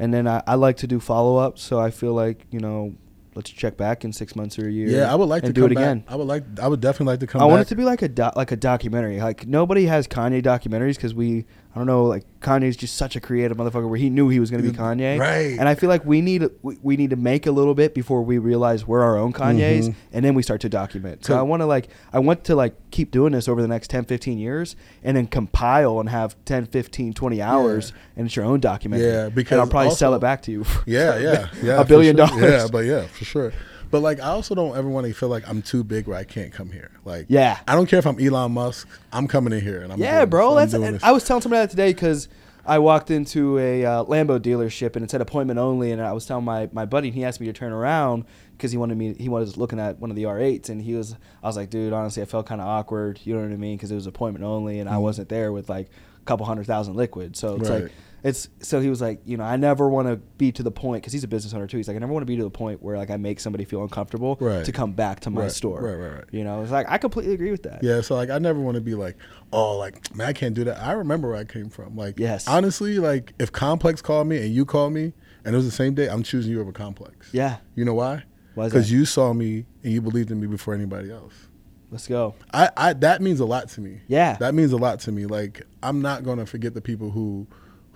And 0.00 0.12
then 0.14 0.26
I, 0.26 0.42
I 0.46 0.54
like 0.54 0.76
to 0.78 0.86
do 0.86 1.00
follow 1.00 1.36
up, 1.36 1.58
so 1.58 1.78
I 1.80 1.90
feel 1.90 2.12
like 2.14 2.46
you 2.50 2.60
know, 2.60 2.94
let's 3.34 3.50
check 3.50 3.76
back 3.76 4.04
in 4.04 4.12
six 4.12 4.34
months 4.34 4.58
or 4.58 4.68
a 4.68 4.70
year. 4.72 4.88
Yeah, 4.88 5.12
I 5.12 5.14
would 5.16 5.28
like 5.28 5.42
to 5.44 5.52
do 5.52 5.62
come 5.62 5.70
it 5.72 5.76
again. 5.78 6.04
I 6.08 6.16
would 6.16 6.26
like. 6.26 6.44
I 6.60 6.66
would 6.68 6.80
definitely 6.80 7.12
like 7.12 7.20
to 7.20 7.26
come. 7.26 7.40
I 7.40 7.44
back. 7.44 7.50
want 7.50 7.62
it 7.62 7.68
to 7.68 7.74
be 7.76 7.84
like 7.84 8.02
a 8.02 8.08
doc, 8.08 8.36
like 8.36 8.50
a 8.52 8.56
documentary. 8.56 9.20
Like 9.20 9.46
nobody 9.46 9.86
has 9.86 10.08
Kanye 10.08 10.42
documentaries 10.42 10.94
because 10.96 11.14
we, 11.14 11.46
I 11.78 11.80
don't 11.80 11.86
know, 11.86 12.06
like 12.06 12.24
Kanye's 12.40 12.76
just 12.76 12.96
such 12.96 13.14
a 13.14 13.20
creative 13.20 13.56
motherfucker 13.56 13.88
where 13.88 13.98
he 14.00 14.10
knew 14.10 14.28
he 14.30 14.40
was 14.40 14.50
going 14.50 14.64
to 14.64 14.68
be 14.68 14.76
Kanye. 14.76 15.16
Right. 15.16 15.56
And 15.56 15.68
I 15.68 15.76
feel 15.76 15.88
like 15.88 16.04
we 16.04 16.20
need 16.20 16.44
we, 16.62 16.76
we 16.82 16.96
need 16.96 17.10
to 17.10 17.16
make 17.16 17.46
a 17.46 17.52
little 17.52 17.72
bit 17.74 17.94
before 17.94 18.22
we 18.22 18.38
realize 18.38 18.84
we're 18.84 19.00
our 19.00 19.16
own 19.16 19.32
Kanyes, 19.32 19.84
Mhm. 19.90 19.94
and 20.12 20.24
then 20.24 20.34
we 20.34 20.42
start 20.42 20.60
to 20.62 20.68
document. 20.68 21.24
So 21.24 21.34
So- 21.34 21.38
I 21.38 21.42
want 21.42 21.60
to 21.62 21.66
like 21.66 21.86
I 22.12 22.18
want 22.18 22.42
to 22.44 22.56
like 22.56 22.74
keep 22.90 23.12
doing 23.12 23.30
this 23.32 23.46
over 23.46 23.62
the 23.62 23.68
next 23.68 23.90
10, 23.90 24.06
15 24.06 24.38
years, 24.38 24.74
and 25.04 25.16
then 25.16 25.28
compile 25.28 26.00
and 26.00 26.08
have 26.08 26.34
10, 26.46 26.66
15, 26.66 27.12
20 27.12 27.40
hours, 27.40 27.92
and 28.16 28.26
it's 28.26 28.34
your 28.34 28.44
own 28.44 28.58
documentary. 28.58 29.06
Yeah, 29.06 29.26
and 29.26 29.34
because 29.36 29.60
I'll 29.60 29.68
probably 29.68 29.94
sell 29.94 30.14
it 30.14 30.18
back 30.20 30.42
to 30.42 30.50
you. 30.50 30.64
for 30.64 30.82
Yeah, 30.84 31.16
yeah, 31.18 31.46
yeah. 31.62 31.80
a 31.80 31.84
billion 31.84 32.16
sure. 32.16 32.26
dollars. 32.26 32.42
Yeah, 32.42 32.66
but 32.72 32.86
yeah, 32.86 33.02
for 33.06 33.24
sure. 33.24 33.52
But 33.90 34.00
like, 34.00 34.20
I 34.20 34.28
also 34.28 34.54
don't 34.54 34.76
ever 34.76 34.88
want 34.88 35.06
to 35.06 35.12
feel 35.14 35.28
like 35.28 35.48
I'm 35.48 35.62
too 35.62 35.82
big 35.84 36.06
where 36.06 36.16
I 36.16 36.24
can't 36.24 36.52
come 36.52 36.70
here. 36.70 36.90
Like, 37.04 37.26
Yeah. 37.28 37.58
I 37.66 37.74
don't 37.74 37.86
care 37.86 37.98
if 37.98 38.06
I'm 38.06 38.18
Elon 38.20 38.52
Musk. 38.52 38.86
I'm 39.12 39.26
coming 39.26 39.52
in 39.52 39.60
here 39.60 39.80
and 39.82 39.92
I'm 39.92 39.98
Yeah, 39.98 40.18
doing 40.18 40.30
bro. 40.30 40.50
I'm 40.50 40.56
That's. 40.56 40.72
doing 40.72 40.84
and 40.84 40.96
this. 40.96 41.02
I 41.02 41.12
was 41.12 41.24
telling 41.24 41.40
somebody 41.42 41.60
that 41.62 41.70
today 41.70 41.92
because 41.92 42.28
I 42.66 42.78
walked 42.80 43.10
into 43.10 43.58
a 43.58 43.84
uh, 43.86 44.04
Lambo 44.04 44.38
dealership 44.38 44.94
and 44.94 45.02
it 45.04 45.10
said 45.10 45.22
appointment 45.22 45.58
only, 45.58 45.90
and 45.90 46.02
I 46.02 46.12
was 46.12 46.26
telling 46.26 46.44
my, 46.44 46.68
my 46.72 46.84
buddy, 46.84 47.08
and 47.08 47.14
he 47.14 47.24
asked 47.24 47.40
me 47.40 47.46
to 47.46 47.52
turn 47.54 47.72
around 47.72 48.26
because 48.52 48.72
he 48.72 48.76
wanted 48.76 48.98
me. 48.98 49.14
He 49.18 49.30
was 49.30 49.56
looking 49.56 49.80
at 49.80 49.98
one 50.00 50.10
of 50.10 50.16
the 50.16 50.24
R8s, 50.24 50.68
and 50.68 50.82
he 50.82 50.94
was. 50.94 51.14
I 51.42 51.46
was 51.46 51.56
like, 51.56 51.70
dude, 51.70 51.94
honestly, 51.94 52.22
I 52.22 52.26
felt 52.26 52.44
kind 52.44 52.60
of 52.60 52.66
awkward. 52.66 53.20
You 53.24 53.34
know 53.36 53.40
what 53.40 53.52
I 53.52 53.56
mean? 53.56 53.76
Because 53.78 53.90
it 53.90 53.94
was 53.94 54.06
appointment 54.06 54.44
only, 54.44 54.80
and 54.80 54.90
I 54.90 54.94
Mhm. 54.96 55.00
wasn't 55.02 55.30
there 55.30 55.50
with 55.50 55.70
like 55.70 55.88
a 56.20 56.24
couple 56.26 56.44
hundred 56.44 56.66
thousand 56.66 56.94
liquid. 56.94 57.36
So 57.38 57.54
it's 57.56 57.70
Right. 57.70 57.84
like 57.84 57.92
it's 58.28 58.48
so 58.60 58.80
he 58.80 58.88
was 58.90 59.00
like, 59.00 59.20
you 59.24 59.36
know, 59.36 59.44
I 59.44 59.56
never 59.56 59.88
want 59.88 60.08
to 60.08 60.16
be 60.16 60.52
to 60.52 60.62
the 60.62 60.70
point 60.70 61.02
because 61.02 61.12
he's 61.12 61.24
a 61.24 61.28
business 61.28 61.54
owner 61.54 61.66
too. 61.66 61.76
He's 61.76 61.88
like, 61.88 61.96
I 61.96 62.00
never 62.00 62.12
want 62.12 62.22
to 62.22 62.26
be 62.26 62.36
to 62.36 62.42
the 62.44 62.50
point 62.50 62.82
where 62.82 62.96
like 62.96 63.10
I 63.10 63.16
make 63.16 63.40
somebody 63.40 63.64
feel 63.64 63.82
uncomfortable 63.82 64.36
Right. 64.40 64.64
to 64.64 64.72
come 64.72 64.92
back 64.92 65.20
to 65.20 65.30
my 65.30 65.42
Right, 65.42 65.52
store. 65.52 65.80
right, 65.80 65.94
right, 65.94 66.12
right. 66.14 66.24
You 66.30 66.44
know, 66.44 66.62
it's 66.62 66.70
like 66.72 66.86
I 66.88 66.98
completely 66.98 67.34
agree 67.34 67.50
with 67.50 67.62
that. 67.64 67.82
Yeah, 67.82 68.00
so 68.00 68.14
like 68.14 68.30
I 68.30 68.38
never 68.38 68.60
want 68.60 68.74
to 68.76 68.80
be 68.80 68.94
like, 68.94 69.16
oh, 69.52 69.76
like 69.78 70.14
man, 70.14 70.28
I 70.28 70.32
can't 70.32 70.54
do 70.54 70.64
that. 70.64 70.80
I 70.82 70.92
remember 70.92 71.28
where 71.30 71.38
I 71.38 71.44
came 71.44 71.68
from. 71.70 71.96
Like, 71.96 72.18
Yes. 72.18 72.46
honestly, 72.46 72.98
like 72.98 73.32
if 73.38 73.50
Complex 73.50 74.02
called 74.02 74.26
me 74.28 74.36
and 74.38 74.54
you 74.54 74.64
called 74.64 74.92
me 74.92 75.12
and 75.44 75.54
it 75.54 75.56
was 75.56 75.64
the 75.66 75.70
same 75.72 75.94
day, 75.94 76.08
I'm 76.08 76.22
choosing 76.22 76.52
you 76.52 76.60
over 76.60 76.72
Complex. 76.72 77.30
Yeah. 77.32 77.56
You 77.74 77.84
know 77.84 77.94
why? 77.94 78.24
Why 78.54 78.66
Because 78.66 78.90
you 78.92 79.04
saw 79.04 79.32
me 79.32 79.66
and 79.82 79.92
you 79.92 80.00
believed 80.02 80.30
in 80.30 80.40
me 80.40 80.46
before 80.48 80.74
anybody 80.74 81.10
else. 81.10 81.32
Let's 81.90 82.06
go. 82.06 82.34
I, 82.52 82.68
I 82.76 82.92
that 82.92 83.22
means 83.22 83.40
a 83.40 83.46
lot 83.46 83.70
to 83.70 83.80
me. 83.80 84.00
Yeah. 84.08 84.36
that 84.40 84.54
means 84.54 84.72
a 84.72 84.76
lot 84.76 85.00
to 85.00 85.12
me. 85.12 85.24
Like 85.24 85.62
I'm 85.82 86.02
not 86.02 86.22
gonna 86.24 86.44
forget 86.44 86.74
the 86.74 86.82
people 86.82 87.10
who 87.10 87.46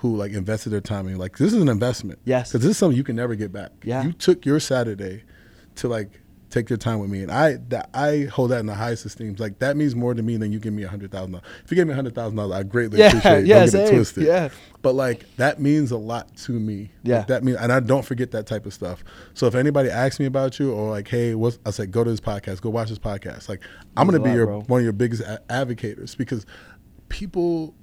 who 0.02 0.16
like 0.16 0.32
invested 0.32 0.70
their 0.70 0.80
time 0.80 1.08
in. 1.08 1.16
Like 1.16 1.38
this 1.38 1.52
is 1.52 1.62
an 1.62 1.68
investment. 1.68 2.18
Yes. 2.24 2.50
because 2.50 2.62
this 2.62 2.72
is 2.72 2.76
something 2.78 2.96
you 2.96 3.04
can 3.04 3.16
never 3.16 3.34
get 3.34 3.52
back. 3.52 3.70
Yeah. 3.84 4.02
you 4.04 4.12
took 4.12 4.44
your 4.44 4.60
Saturday 4.60 5.22
to 5.76 5.88
like 5.88 6.20
take 6.50 6.68
your 6.68 6.76
time 6.76 6.98
with 6.98 7.08
me, 7.08 7.22
and 7.22 7.30
I 7.32 7.56
that 7.68 7.88
I 7.94 8.24
hold 8.30 8.50
that 8.50 8.58
in 8.60 8.66
the 8.66 8.74
highest 8.74 9.06
esteem. 9.06 9.36
Like 9.38 9.60
that 9.60 9.74
means 9.76 9.94
more 9.96 10.12
to 10.12 10.22
me 10.22 10.36
than 10.36 10.52
you 10.52 10.58
give 10.58 10.74
me 10.74 10.82
a 10.82 10.88
hundred 10.88 11.10
thousand 11.12 11.32
dollars. 11.32 11.46
If 11.64 11.70
you 11.70 11.76
give 11.76 11.86
me 11.86 11.92
a 11.92 11.94
hundred 11.94 12.14
thousand 12.16 12.36
dollars, 12.36 12.52
I 12.58 12.62
greatly 12.64 12.98
Yeah, 12.98 13.06
appreciate 13.08 13.38
it. 13.38 13.46
yeah, 13.46 13.60
Don't 13.60 13.72
get 13.72 13.88
it 13.88 13.94
twisted. 13.94 14.24
Yeah. 14.24 14.48
but 14.82 14.94
like 14.96 15.24
that 15.36 15.60
means 15.60 15.92
a 15.92 15.96
lot 15.96 16.36
to 16.38 16.52
me. 16.52 16.90
Yeah. 17.04 17.18
Like, 17.18 17.26
that 17.28 17.44
means, 17.44 17.56
and 17.58 17.72
I 17.72 17.78
don't 17.80 18.04
forget 18.04 18.32
that 18.32 18.46
type 18.48 18.66
of 18.66 18.74
stuff. 18.74 19.02
So 19.34 19.46
if 19.46 19.54
anybody 19.54 19.88
asks 19.88 20.18
me 20.20 20.26
about 20.26 20.58
you 20.58 20.72
or 20.72 20.90
like, 20.90 21.06
hey, 21.08 21.34
what's 21.36 21.58
I 21.64 21.70
say, 21.70 21.86
go 21.86 22.02
to 22.04 22.10
this 22.10 22.20
podcast, 22.20 22.60
go 22.60 22.68
watch 22.70 22.88
this 22.90 22.98
podcast. 22.98 23.48
Like 23.48 23.62
I'm 23.96 24.06
gonna 24.06 24.18
be 24.18 24.30
lot, 24.30 24.34
your 24.36 24.46
bro. 24.46 24.60
one 24.62 24.80
of 24.80 24.84
your 24.84 24.92
biggest 24.92 25.22
a- 25.22 25.40
advocates 25.48 26.14
because 26.16 26.44
people 27.08 27.74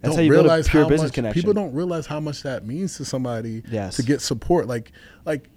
That's 0.00 0.14
don't 0.14 0.18
how 0.18 0.22
you 0.24 0.32
realize 0.32 0.68
pure 0.68 0.82
how 0.84 0.88
business 0.88 1.08
much 1.08 1.14
connection. 1.14 1.40
people 1.40 1.52
don't 1.54 1.74
realize 1.74 2.06
how 2.06 2.20
much 2.20 2.42
that 2.42 2.66
means 2.66 2.96
to 2.96 3.04
somebody 3.04 3.62
Yes. 3.70 3.96
to 3.96 4.02
get 4.02 4.20
support. 4.20 4.66
Like 4.66 4.92
like 5.24 5.48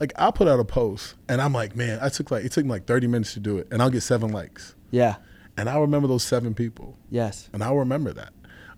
like 0.00 0.12
I'll 0.16 0.32
put 0.32 0.46
out 0.48 0.60
a 0.60 0.64
post 0.64 1.14
and 1.28 1.40
I'm 1.40 1.52
like, 1.52 1.74
man, 1.74 1.98
I 2.00 2.08
took 2.08 2.30
like 2.30 2.44
it 2.44 2.52
took 2.52 2.64
me 2.64 2.70
like 2.70 2.86
30 2.86 3.06
minutes 3.08 3.34
to 3.34 3.40
do 3.40 3.58
it, 3.58 3.66
and 3.70 3.82
I'll 3.82 3.90
get 3.90 4.02
seven 4.02 4.30
likes, 4.32 4.74
Yeah. 4.90 5.16
and 5.56 5.68
I 5.68 5.76
remember 5.78 6.06
those 6.08 6.22
seven 6.22 6.54
people 6.54 6.96
Yes. 7.10 7.48
and 7.52 7.62
I'll 7.64 7.76
remember 7.78 8.12
that. 8.12 8.32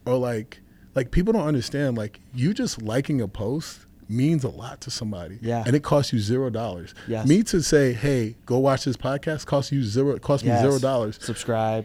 Or 0.07 0.17
like 0.17 0.61
like 0.95 1.11
people 1.11 1.33
don't 1.33 1.47
understand 1.47 1.97
like 1.99 2.21
you 2.35 2.55
just 2.55 2.81
liking 2.83 3.21
a 3.21 3.29
post 3.29 3.87
means 4.09 4.43
a 4.43 4.49
lot 4.49 4.81
to 4.81 4.91
somebody. 4.91 5.39
Yeah. 5.41 5.63
And 5.65 5.77
it 5.77 5.85
costs 5.85 6.13
you 6.13 6.19
zero 6.19 6.51
dollars. 6.51 6.95
Yes. 7.07 7.29
Me 7.29 7.43
to 7.45 7.63
say, 7.63 7.93
hey, 7.93 8.35
go 8.47 8.59
watch 8.59 8.85
this 8.87 8.97
podcast 8.97 9.47
costs 9.47 9.71
you 9.71 9.85
zero 9.85 10.17
it 10.17 10.23
costs 10.23 10.45
Yes. 10.45 10.63
me 10.65 10.69
zero 10.69 10.81
dollars. 10.81 11.19
Subscribe. 11.23 11.85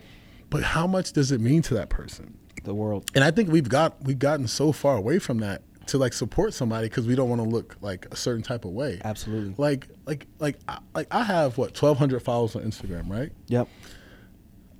But 0.49 0.63
how 0.63 0.87
much 0.87 1.11
does 1.11 1.31
it 1.31 1.39
mean 1.41 1.61
to 1.63 1.73
that 1.75 1.89
person? 1.89 2.37
The 2.65 2.73
world. 2.73 3.09
And 3.15 3.23
I 3.23 3.31
think 3.31 3.51
we've 3.51 3.69
got 3.69 4.03
we've 4.03 4.19
gotten 4.19 4.47
so 4.47 4.71
far 4.71 4.97
away 4.97 5.19
from 5.19 5.39
that 5.39 5.61
to 5.87 5.97
like 5.97 6.13
support 6.13 6.53
somebody 6.53 6.87
because 6.89 7.05
we 7.05 7.15
don't 7.15 7.29
want 7.29 7.41
to 7.41 7.47
look 7.47 7.77
like 7.81 8.07
a 8.11 8.15
certain 8.15 8.43
type 8.43 8.65
of 8.65 8.71
way. 8.71 8.99
Absolutely. 9.03 9.53
Like 9.57 9.87
like 10.05 10.27
like 10.39 10.57
I, 10.67 10.79
like 10.93 11.07
I 11.11 11.23
have 11.23 11.57
what 11.57 11.73
twelve 11.73 11.97
hundred 11.97 12.21
followers 12.21 12.55
on 12.55 12.63
Instagram, 12.63 13.09
right? 13.09 13.31
Yep. 13.47 13.67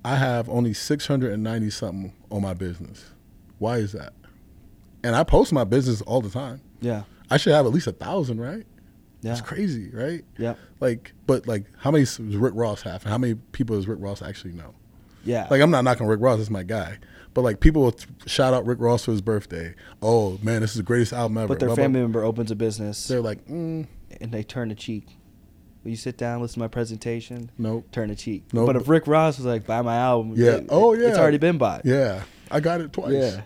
I 0.04 0.14
have 0.14 0.48
only 0.48 0.72
690 0.72 1.70
something 1.70 2.12
on 2.30 2.40
my 2.40 2.54
business. 2.54 3.10
Why 3.58 3.78
is 3.78 3.90
that? 3.90 4.12
And 5.02 5.16
I 5.16 5.24
post 5.24 5.52
my 5.52 5.64
business 5.64 6.00
all 6.02 6.20
the 6.20 6.30
time. 6.30 6.60
Yeah. 6.80 7.02
I 7.28 7.38
should 7.38 7.54
have 7.54 7.66
at 7.66 7.72
least 7.72 7.88
a 7.88 7.92
thousand, 7.92 8.40
right? 8.40 8.64
Yeah. 9.22 9.32
It's 9.32 9.40
crazy, 9.40 9.90
right? 9.90 10.24
Yeah. 10.38 10.54
Like, 10.78 11.12
but 11.26 11.48
like, 11.48 11.64
how 11.78 11.90
many 11.90 12.04
does 12.04 12.20
Rick 12.20 12.52
Ross 12.54 12.82
have? 12.82 13.02
And 13.02 13.10
how 13.10 13.18
many 13.18 13.34
people 13.34 13.74
does 13.74 13.88
Rick 13.88 13.98
Ross 14.00 14.22
actually 14.22 14.52
know? 14.52 14.74
Yeah. 15.24 15.48
Like, 15.50 15.60
I'm 15.60 15.72
not 15.72 15.82
knocking 15.82 16.06
Rick 16.06 16.20
Ross. 16.20 16.38
That's 16.38 16.50
my 16.50 16.62
guy. 16.62 16.98
But 17.36 17.42
like, 17.42 17.60
people 17.60 17.82
will 17.82 17.92
th- 17.92 18.08
shout 18.24 18.54
out 18.54 18.64
Rick 18.64 18.80
Ross 18.80 19.04
for 19.04 19.10
his 19.10 19.20
birthday. 19.20 19.74
Oh 20.00 20.38
man, 20.42 20.62
this 20.62 20.70
is 20.70 20.78
the 20.78 20.82
greatest 20.82 21.12
album 21.12 21.36
ever. 21.36 21.48
but 21.48 21.58
their 21.60 21.68
Blah, 21.68 21.74
blah. 21.76 21.84
family 21.84 22.00
member 22.00 22.24
opens 22.24 22.50
a 22.50 22.56
business 22.56 23.06
They're 23.08 23.20
like, 23.20 23.46
mm, 23.46 23.86
and 24.22 24.32
they 24.32 24.42
turn 24.42 24.70
the 24.70 24.74
cheek. 24.74 25.06
Will 25.84 25.90
you 25.90 25.96
sit 25.98 26.16
down, 26.16 26.40
listen 26.40 26.54
to 26.54 26.60
my 26.60 26.68
presentation? 26.68 27.50
nope. 27.58 27.88
Turn 27.92 28.08
the 28.08 28.16
cheek. 28.16 28.44
Nope. 28.54 28.68
But 28.68 28.76
if 28.76 28.88
Rick 28.88 29.06
Ross 29.06 29.36
was 29.36 29.44
like, 29.44 29.66
buy 29.66 29.82
my 29.82 29.96
album, 29.96 30.32
Yeah. 30.34 30.52
it- 30.52 30.66
Oh, 30.70 30.94
yeah. 30.94 31.08
It's 31.08 31.18
already 31.18 31.36
been 31.36 31.58
bought. 31.58 31.82
Yeah, 31.84 32.22
I 32.50 32.60
got 32.60 32.80
it 32.80 32.90
twice. 32.94 33.12
Yeah. 33.12 33.42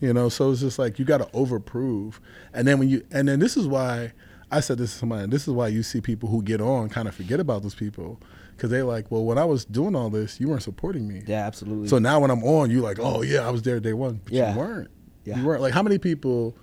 You 0.00 0.12
know, 0.12 0.28
so 0.28 0.52
it's 0.52 0.60
just 0.60 0.78
like 0.78 1.00
you 1.00 1.04
got 1.04 1.18
to 1.18 1.26
overprove, 1.36 2.20
and 2.54 2.64
then 2.68 2.78
when 2.78 2.88
you, 2.88 3.04
and 3.10 3.26
then 3.26 3.40
this 3.40 3.56
is 3.56 3.66
why 3.66 4.12
I 4.52 4.60
said 4.60 4.78
this 4.78 4.92
to 4.92 4.98
somebody. 4.98 5.28
This 5.28 5.42
is 5.48 5.52
why 5.52 5.66
you 5.66 5.82
see 5.82 6.00
people 6.00 6.28
who 6.28 6.44
get 6.44 6.60
on 6.60 6.88
kind 6.90 7.08
of 7.08 7.14
forget 7.16 7.40
about 7.40 7.62
those 7.62 7.74
people 7.74 8.20
because 8.56 8.70
they're 8.70 8.84
like, 8.84 9.10
well, 9.10 9.24
when 9.24 9.38
I 9.38 9.44
was 9.44 9.64
doing 9.64 9.94
all 9.94 10.10
this, 10.10 10.40
you 10.40 10.48
weren't 10.48 10.62
supporting 10.62 11.06
me. 11.08 11.22
Yeah, 11.26 11.46
absolutely. 11.46 11.88
So 11.88 11.98
now 11.98 12.20
when 12.20 12.30
I'm 12.30 12.44
on, 12.44 12.70
you 12.70 12.80
like, 12.80 12.98
oh 13.00 13.22
yeah, 13.22 13.46
I 13.46 13.50
was 13.50 13.62
there 13.62 13.80
day 13.80 13.92
one, 13.92 14.20
but 14.24 14.32
Yeah. 14.32 14.52
you 14.52 14.58
weren't. 14.58 14.90
Yeah. 15.24 15.38
You 15.38 15.46
weren't. 15.46 15.62
Like, 15.62 15.72
how 15.72 15.82
many 15.82 15.98
people, 15.98 16.56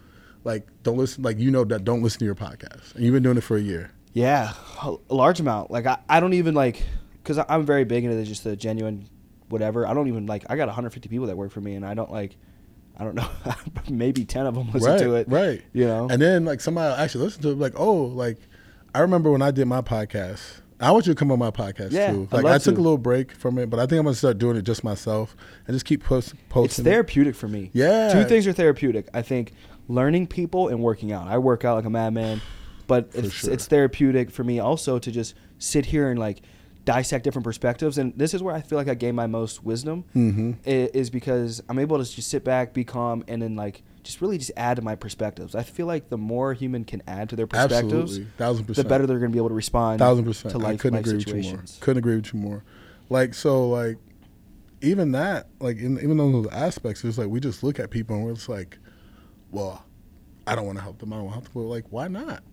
like, 0.43 0.67
don't 0.83 0.97
listen? 0.97 1.23
Like, 1.23 1.39
you 1.39 1.51
know 1.51 1.63
that 1.65 1.83
don't 1.83 2.01
listen 2.01 2.19
to 2.19 2.25
your 2.25 2.35
podcast, 2.35 2.95
and 2.95 3.03
you've 3.03 3.13
been 3.13 3.23
doing 3.23 3.37
it 3.37 3.43
for 3.43 3.57
a 3.57 3.61
year. 3.61 3.91
Yeah, 4.13 4.53
a 4.81 4.97
large 5.09 5.39
amount. 5.39 5.71
Like 5.71 5.85
I, 5.85 5.99
I 6.09 6.19
don't 6.19 6.33
even 6.33 6.55
like 6.55 6.83
because 7.23 7.37
I'm 7.47 7.65
very 7.65 7.83
big 7.83 8.03
into 8.03 8.15
the, 8.15 8.23
just 8.23 8.43
the 8.43 8.55
genuine 8.55 9.07
whatever. 9.49 9.85
I 9.85 9.93
don't 9.93 10.07
even 10.07 10.25
like. 10.25 10.45
I 10.49 10.55
got 10.55 10.67
150 10.67 11.09
people 11.09 11.27
that 11.27 11.37
work 11.37 11.51
for 11.51 11.61
me, 11.61 11.75
and 11.75 11.85
I 11.85 11.93
don't 11.93 12.11
like. 12.11 12.35
I 12.97 13.03
don't 13.03 13.15
know. 13.15 13.29
maybe 13.89 14.25
10 14.25 14.45
of 14.45 14.55
them 14.55 14.71
listen 14.71 14.91
right, 14.91 14.99
to 14.99 15.15
it. 15.15 15.29
Right. 15.29 15.61
You 15.71 15.85
know. 15.85 16.09
And 16.09 16.21
then 16.21 16.43
like 16.43 16.59
somebody 16.59 17.01
actually 17.01 17.23
listen 17.23 17.41
to 17.43 17.51
it, 17.51 17.57
like, 17.57 17.73
oh, 17.77 17.93
like 17.93 18.39
I 18.93 18.99
remember 18.99 19.31
when 19.31 19.41
I 19.41 19.51
did 19.51 19.67
my 19.67 19.81
podcast. 19.81 20.41
I 20.80 20.91
want 20.91 21.07
you 21.07 21.14
to 21.14 21.18
come 21.19 21.31
on 21.31 21.39
my 21.39 21.51
podcast 21.51 21.91
Yeah, 21.91 22.11
too. 22.11 22.27
Like 22.31 22.45
I 22.45 22.57
took 22.57 22.76
to. 22.76 22.81
a 22.81 22.84
little 22.84 22.97
break 22.97 23.34
from 23.34 23.57
it, 23.57 23.69
but 23.69 23.80
I 23.80 23.84
think 23.85 23.99
I'm 23.99 24.06
gonna 24.06 24.15
start 24.15 24.38
doing 24.38 24.56
it 24.57 24.61
just 24.64 24.84
myself 24.84 25.35
and 25.68 25.76
just 25.76 25.85
keep 25.85 26.03
post, 26.03 26.34
posting. 26.49 26.65
it's 26.65 26.80
it. 26.80 26.84
therapeutic 26.84 27.35
for 27.35 27.47
me. 27.47 27.69
Yeah. 27.73 28.14
Two 28.14 28.23
things 28.23 28.47
are 28.47 28.53
therapeutic. 28.53 29.10
I 29.14 29.22
think 29.22 29.51
learning 29.88 30.27
people 30.27 30.68
and 30.69 30.80
working 30.81 31.11
out. 31.11 31.27
I 31.27 31.38
work 31.38 31.65
out 31.65 31.76
like 31.76 31.85
a 31.85 31.89
madman, 31.89 32.41
but 32.88 33.10
it's 33.14 33.31
sure. 33.34 33.51
it's 33.51 33.65
therapeutic 33.68 34.31
for 34.31 34.43
me 34.43 34.60
also 34.60 34.99
to 34.99 35.11
just 35.11 35.34
sit 35.57 35.85
here 35.88 36.10
and 36.10 36.19
like 36.19 36.41
dissect 36.85 37.23
different 37.26 37.43
perspectives. 37.43 37.97
And 37.97 38.14
this 38.15 38.34
is 38.34 38.41
where 38.41 38.56
I 38.56 38.61
feel 38.61 38.77
like 38.77 38.88
I 38.88 38.93
gain 38.95 39.14
my 39.15 39.27
most 39.27 39.64
wisdom 39.64 40.06
Mhm. 40.15 40.56
is 40.65 41.10
because 41.10 41.61
I'm 41.68 41.77
able 41.77 41.97
to 42.03 42.10
just 42.10 42.30
sit 42.30 42.43
back, 42.43 42.73
be 42.73 42.84
calm, 42.85 43.23
and 43.27 43.41
then 43.41 43.56
like 43.56 43.84
just 44.03 44.21
really 44.21 44.38
just 44.38 44.51
add 44.57 44.76
to 44.77 44.81
my 44.81 44.95
perspectives. 44.95 45.55
I 45.55 45.63
feel 45.63 45.85
like 45.85 46.09
the 46.09 46.17
more 46.17 46.51
a 46.51 46.55
human 46.55 46.85
can 46.85 47.01
add 47.07 47.30
to 47.30 47.35
their 47.35 47.47
perspectives, 47.47 48.19
the 48.38 48.85
better 48.88 49.05
they're 49.05 49.19
going 49.19 49.31
to 49.31 49.35
be 49.35 49.39
able 49.39 49.49
to 49.49 49.55
respond 49.55 49.99
thousand 49.99 50.26
percent. 50.26 50.53
to 50.53 50.59
I 50.59 50.63
life, 50.71 50.80
couldn't 50.80 50.97
life 50.97 51.05
agree 51.05 51.17
with 51.17 51.27
you 51.27 51.34
more. 51.34 51.43
situations. 51.43 51.77
Couldn't 51.81 51.99
agree 51.99 52.15
with 52.15 52.34
you 52.34 52.39
more. 52.39 52.63
Like 53.09 53.34
so, 53.34 53.67
like 53.67 53.97
even 54.81 55.11
that, 55.13 55.47
like 55.59 55.77
in, 55.77 55.97
even 55.99 56.17
those 56.17 56.47
aspects, 56.47 57.03
it's 57.03 57.17
like 57.17 57.27
we 57.27 57.39
just 57.39 57.63
look 57.63 57.80
at 57.80 57.89
people 57.89 58.15
and 58.15 58.26
we're 58.26 58.34
just 58.34 58.49
like, 58.49 58.77
well, 59.51 59.84
I 60.47 60.55
don't 60.55 60.65
want 60.65 60.77
to 60.77 60.84
help 60.84 60.99
them. 60.99 61.13
I 61.13 61.17
don't 61.17 61.26
want 61.26 61.34
to 61.34 61.41
help 61.41 61.53
them. 61.53 61.63
We're 61.63 61.69
like, 61.69 61.85
why 61.89 62.07
not? 62.07 62.43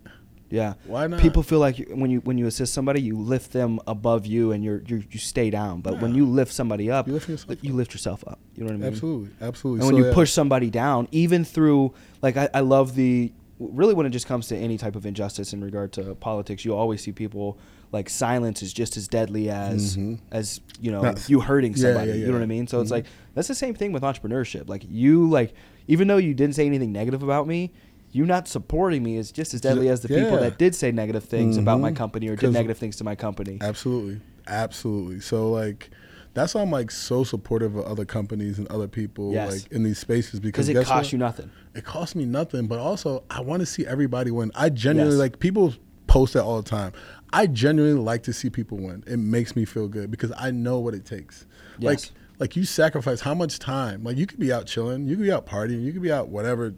Yeah. 0.49 0.75
Why 0.85 1.07
not? 1.07 1.19
People 1.19 1.43
feel 1.43 1.59
like 1.59 1.79
you, 1.79 1.85
when 1.93 2.09
you 2.09 2.19
when 2.21 2.37
you 2.37 2.47
assist 2.47 2.73
somebody, 2.73 3.01
you 3.01 3.17
lift 3.17 3.51
them 3.53 3.79
above 3.87 4.25
you, 4.25 4.51
and 4.53 4.63
you're, 4.63 4.81
you're 4.87 5.01
you 5.11 5.19
stay 5.19 5.49
down. 5.49 5.81
But 5.81 5.99
when 6.01 6.15
you 6.15 6.25
lift 6.25 6.53
somebody 6.53 6.89
up, 6.89 7.07
You 7.07 7.13
lift 7.13 7.27
yourself 7.29 7.57
you 7.61 7.71
up. 7.71 7.77
lift 7.77 7.93
yourself 7.93 8.23
up. 8.27 8.39
You 8.55 8.63
know 8.63 8.67
what 8.67 8.75
I 8.75 8.77
mean? 8.77 8.87
Absolutely, 8.87 9.29
absolutely. 9.41 9.79
And 9.81 9.87
when 9.87 9.95
So, 9.95 10.05
you 10.05 10.07
yeah. 10.09 10.13
push 10.13 10.31
somebody 10.31 10.69
down, 10.69 11.07
even 11.11 11.43
through 11.43 11.93
like 12.21 12.37
I, 12.37 12.49
I 12.53 12.59
love 12.61 12.95
the 12.95 13.31
really 13.59 13.93
when 13.93 14.05
it 14.05 14.11
just 14.11 14.27
comes 14.27 14.47
to 14.47 14.55
any 14.55 14.77
type 14.77 14.95
of 14.95 15.05
injustice 15.05 15.51
in 15.51 15.63
regard 15.63 15.91
to 15.93 16.15
politics, 16.15 16.63
you 16.63 16.75
always 16.75 17.01
see 17.01 17.11
people 17.11 17.57
like 17.91 18.09
silence 18.09 18.61
is 18.61 18.71
just 18.73 18.97
as 18.97 19.07
deadly 19.07 19.49
as 19.49 19.97
Mhm. 19.97 20.19
as 20.31 20.61
you 20.79 20.91
know 20.91 21.01
That's- 21.01 21.29
you 21.29 21.39
hurting 21.39 21.71
yeah, 21.73 21.81
somebody. 21.81 22.09
yeah, 22.11 22.15
You 22.17 22.27
know 22.27 22.33
what 22.33 22.41
I 22.41 22.45
mean? 22.47 22.67
So 22.67 22.79
it's 22.81 22.89
Mhm. 22.89 22.95
like 22.95 23.05
that's 23.33 23.47
the 23.47 23.55
same 23.55 23.73
thing 23.75 23.91
with 23.91 24.03
entrepreneurship. 24.03 24.69
Like 24.69 24.85
you 24.89 25.29
like 25.29 25.53
even 25.87 26.07
though 26.07 26.17
you 26.17 26.33
didn't 26.33 26.55
say 26.55 26.65
anything 26.65 26.91
negative 26.91 27.23
about 27.23 27.47
me. 27.47 27.71
You 28.11 28.25
not 28.25 28.47
supporting 28.47 29.03
me 29.03 29.17
is 29.17 29.31
just 29.31 29.53
as 29.53 29.61
deadly 29.61 29.89
as 29.89 30.01
the 30.01 30.07
people 30.07 30.37
that 30.37 30.57
did 30.57 30.73
say 30.73 30.91
negative 30.91 31.23
things 31.25 31.57
about 31.57 31.79
my 31.79 31.91
Mhm. 31.91 31.95
company 31.97 32.27
or 32.29 32.35
did 32.35 32.51
negative 32.53 32.77
things 32.77 32.95
to 32.97 33.03
my 33.03 33.15
company. 33.15 33.57
Absolutely, 33.61 34.21
absolutely. 34.47 35.19
So 35.19 35.51
like, 35.51 35.89
that's 36.33 36.53
why 36.55 36.61
I'm 36.61 36.71
like 36.71 36.89
so 36.91 37.23
supportive 37.23 37.75
of 37.75 37.85
other 37.85 38.05
companies 38.05 38.57
and 38.59 38.67
other 38.69 38.87
people 38.87 39.33
Yes. 39.33 39.51
like 39.63 39.71
in 39.71 39.83
these 39.83 39.97
spaces 39.99 40.39
because 40.39 40.69
it 40.69 40.75
costs 40.75 40.91
what? 40.91 41.11
you 41.11 41.17
nothing. 41.17 41.49
It 41.75 41.83
costs 41.83 42.15
me 42.15 42.25
nothing, 42.25 42.67
but 42.67 42.79
also 42.79 43.23
I 43.29 43.41
want 43.41 43.59
to 43.61 43.65
see 43.65 43.85
everybody 43.85 44.31
win. 44.31 44.51
I 44.55 44.69
genuinely 44.69 45.15
Yes. 45.15 45.19
like 45.21 45.39
people 45.39 45.73
post 46.07 46.33
that 46.35 46.43
all 46.43 46.61
the 46.61 46.69
time. 46.69 46.93
I 47.33 47.45
genuinely 47.47 47.99
like 48.01 48.23
to 48.23 48.33
see 48.33 48.49
people 48.49 48.77
win. 48.77 49.03
It 49.05 49.17
makes 49.17 49.55
me 49.55 49.65
feel 49.65 49.87
good 49.89 50.09
because 50.09 50.31
I 50.37 50.51
know 50.51 50.79
what 50.79 50.93
it 50.93 51.05
takes. 51.05 51.45
Yes. 51.79 51.85
Like 51.89 52.11
like 52.39 52.55
you 52.55 52.63
sacrifice 52.65 53.21
how 53.21 53.33
much 53.33 53.57
time? 53.57 54.03
Like 54.03 54.15
you 54.15 54.27
could 54.27 54.39
be 54.39 54.53
out 54.53 54.67
chilling, 54.67 55.07
you 55.07 55.15
could 55.15 55.23
be 55.25 55.31
out 55.31 55.47
partying, 55.47 55.83
you 55.83 55.91
could 55.91 56.03
be 56.03 56.11
out 56.11 56.29
whatever 56.29 56.73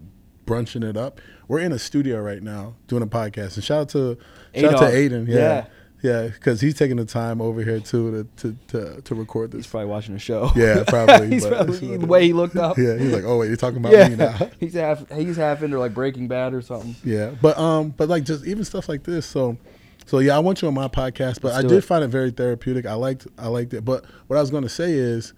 brunching 0.50 0.82
it 0.82 0.98
up. 0.98 1.22
We're 1.48 1.60
in 1.60 1.72
a 1.72 1.78
studio 1.80 2.20
right 2.20 2.42
now 2.42 2.74
doing 2.88 3.04
a 3.04 3.08
podcast. 3.08 3.56
And 3.56 3.64
shout 3.64 3.82
out 3.82 3.90
to 3.90 4.18
shout 4.56 4.74
out 4.74 4.80
to 4.80 4.86
Aiden. 4.98 5.28
Yeah. 5.28 5.68
Yeah, 6.02 6.28
because 6.28 6.62
he's 6.62 6.76
taking 6.76 6.96
the 6.96 7.04
time 7.04 7.42
over 7.42 7.62
here 7.62 7.82
too 7.82 8.26
to 8.38 8.52
to 8.52 8.58
to, 8.70 9.02
to 9.02 9.16
record 9.16 9.52
He's 9.52 9.64
this. 9.64 9.68
probably 9.68 9.90
watching 9.90 10.16
a 10.16 10.20
show. 10.20 10.50
Yeah, 10.56 10.84
probably, 10.88 11.28
he's 11.28 11.46
probably 11.46 11.98
the 11.98 12.06
way 12.06 12.24
he 12.26 12.32
looked 12.32 12.56
up. 12.56 12.78
Yeah, 12.78 12.98
he's 12.98 13.12
like, 13.12 13.26
oh 13.26 13.38
wait, 13.38 13.48
you're 13.48 13.58
talking 13.58 13.80
about 13.80 14.10
me 14.10 14.16
now. 14.16 14.50
he's 14.62 14.76
half 14.76 15.10
he's 15.12 15.36
half 15.36 15.62
into 15.62 15.78
like 15.78 15.94
Breaking 15.94 16.30
Bad 16.30 16.54
or 16.54 16.62
something. 16.62 16.96
Yeah, 17.04 17.32
but 17.42 17.58
um, 17.58 17.90
but 17.90 18.08
like 18.08 18.24
just 18.24 18.46
even 18.46 18.64
stuff 18.64 18.88
like 18.88 19.04
this. 19.04 19.26
So, 19.26 19.58
so 20.06 20.20
yeah, 20.20 20.38
I 20.38 20.40
want 20.40 20.62
you 20.62 20.70
on 20.70 20.74
my 20.74 20.88
podcast, 20.88 21.42
but 21.42 21.52
Let's 21.52 21.58
I 21.58 21.62
did 21.64 21.72
it. 21.74 21.82
find 21.82 22.02
it 22.02 22.08
very 22.08 22.32
therapeutic. 22.32 22.86
I 22.86 22.94
liked, 22.94 23.28
I 23.38 23.50
liked 23.50 23.74
it. 23.74 23.84
But 23.84 24.06
what 24.28 24.38
I 24.38 24.40
was 24.40 24.52
going 24.52 24.64
to 24.64 24.70
say 24.70 24.94
is, 24.94 25.34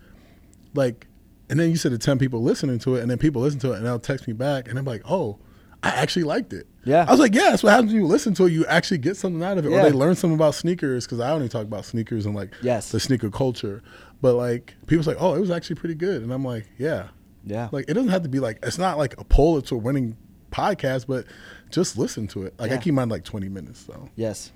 like, 0.75 1.07
And 1.51 1.59
then 1.59 1.69
you 1.69 1.75
said 1.75 1.91
the 1.91 1.97
ten 1.99 2.17
people 2.17 2.41
listening 2.41 2.79
to 2.79 2.95
it, 2.95 3.01
and 3.01 3.11
then 3.11 3.19
people 3.19 3.41
listen 3.43 3.59
to 3.59 3.73
it, 3.73 3.77
and 3.77 3.85
they'll 3.85 3.99
text 3.99 4.25
me 4.27 4.33
back, 4.33 4.67
and 4.67 4.79
I'm 4.79 4.85
like, 4.85 5.03
oh, 5.05 5.37
I 5.83 5.89
actually 5.89 6.23
liked 6.23 6.53
it. 6.53 6.65
Yeah. 6.85 7.05
I 7.07 7.11
was 7.11 7.19
like, 7.19 7.35
yeah, 7.35 7.49
that's 7.51 7.61
what 7.61 7.71
happens 7.71 7.91
when 7.91 8.01
you 8.01 8.07
listen 8.07 8.33
to 8.35 8.45
it. 8.45 8.51
You 8.53 8.65
actually 8.67 8.99
get 8.99 9.17
something 9.17 9.43
out 9.43 9.57
of 9.59 9.65
it, 9.65 9.71
Yeah. 9.71 9.81
or 9.81 9.83
they 9.83 9.91
learn 9.91 10.15
something 10.15 10.35
about 10.35 10.55
sneakers 10.55 11.05
because 11.05 11.19
I 11.19 11.31
only 11.31 11.49
talk 11.49 11.63
about 11.63 11.85
sneakers 11.85 12.25
and 12.25 12.33
like 12.35 12.53
Yes. 12.61 12.91
the 12.91 12.99
sneaker 12.99 13.29
culture. 13.29 13.83
But 14.21 14.35
like 14.35 14.75
people's 14.87 15.07
like, 15.07 15.17
oh, 15.19 15.35
it 15.35 15.39
was 15.39 15.51
actually 15.51 15.75
pretty 15.75 15.95
good, 15.95 16.21
and 16.23 16.31
I'm 16.31 16.45
like, 16.45 16.67
yeah, 16.79 17.07
Yeah. 17.45 17.67
like 17.71 17.85
it 17.89 17.93
doesn't 17.95 18.09
have 18.11 18.23
to 18.23 18.29
be 18.29 18.39
like 18.39 18.59
it's 18.63 18.77
not 18.77 18.97
like 18.97 19.19
a 19.19 19.23
Pulitzer 19.23 19.75
winning 19.75 20.15
podcast, 20.51 21.05
but 21.07 21.25
just 21.69 21.97
listen 21.97 22.27
to 22.27 22.43
it. 22.43 22.53
Like 22.59 22.71
I 22.71 22.77
keep 22.77 22.93
mine 22.93 23.09
like 23.09 23.23
20 23.23 23.49
minutes 23.49 23.83
though. 23.83 24.09
Yes. 24.15 24.51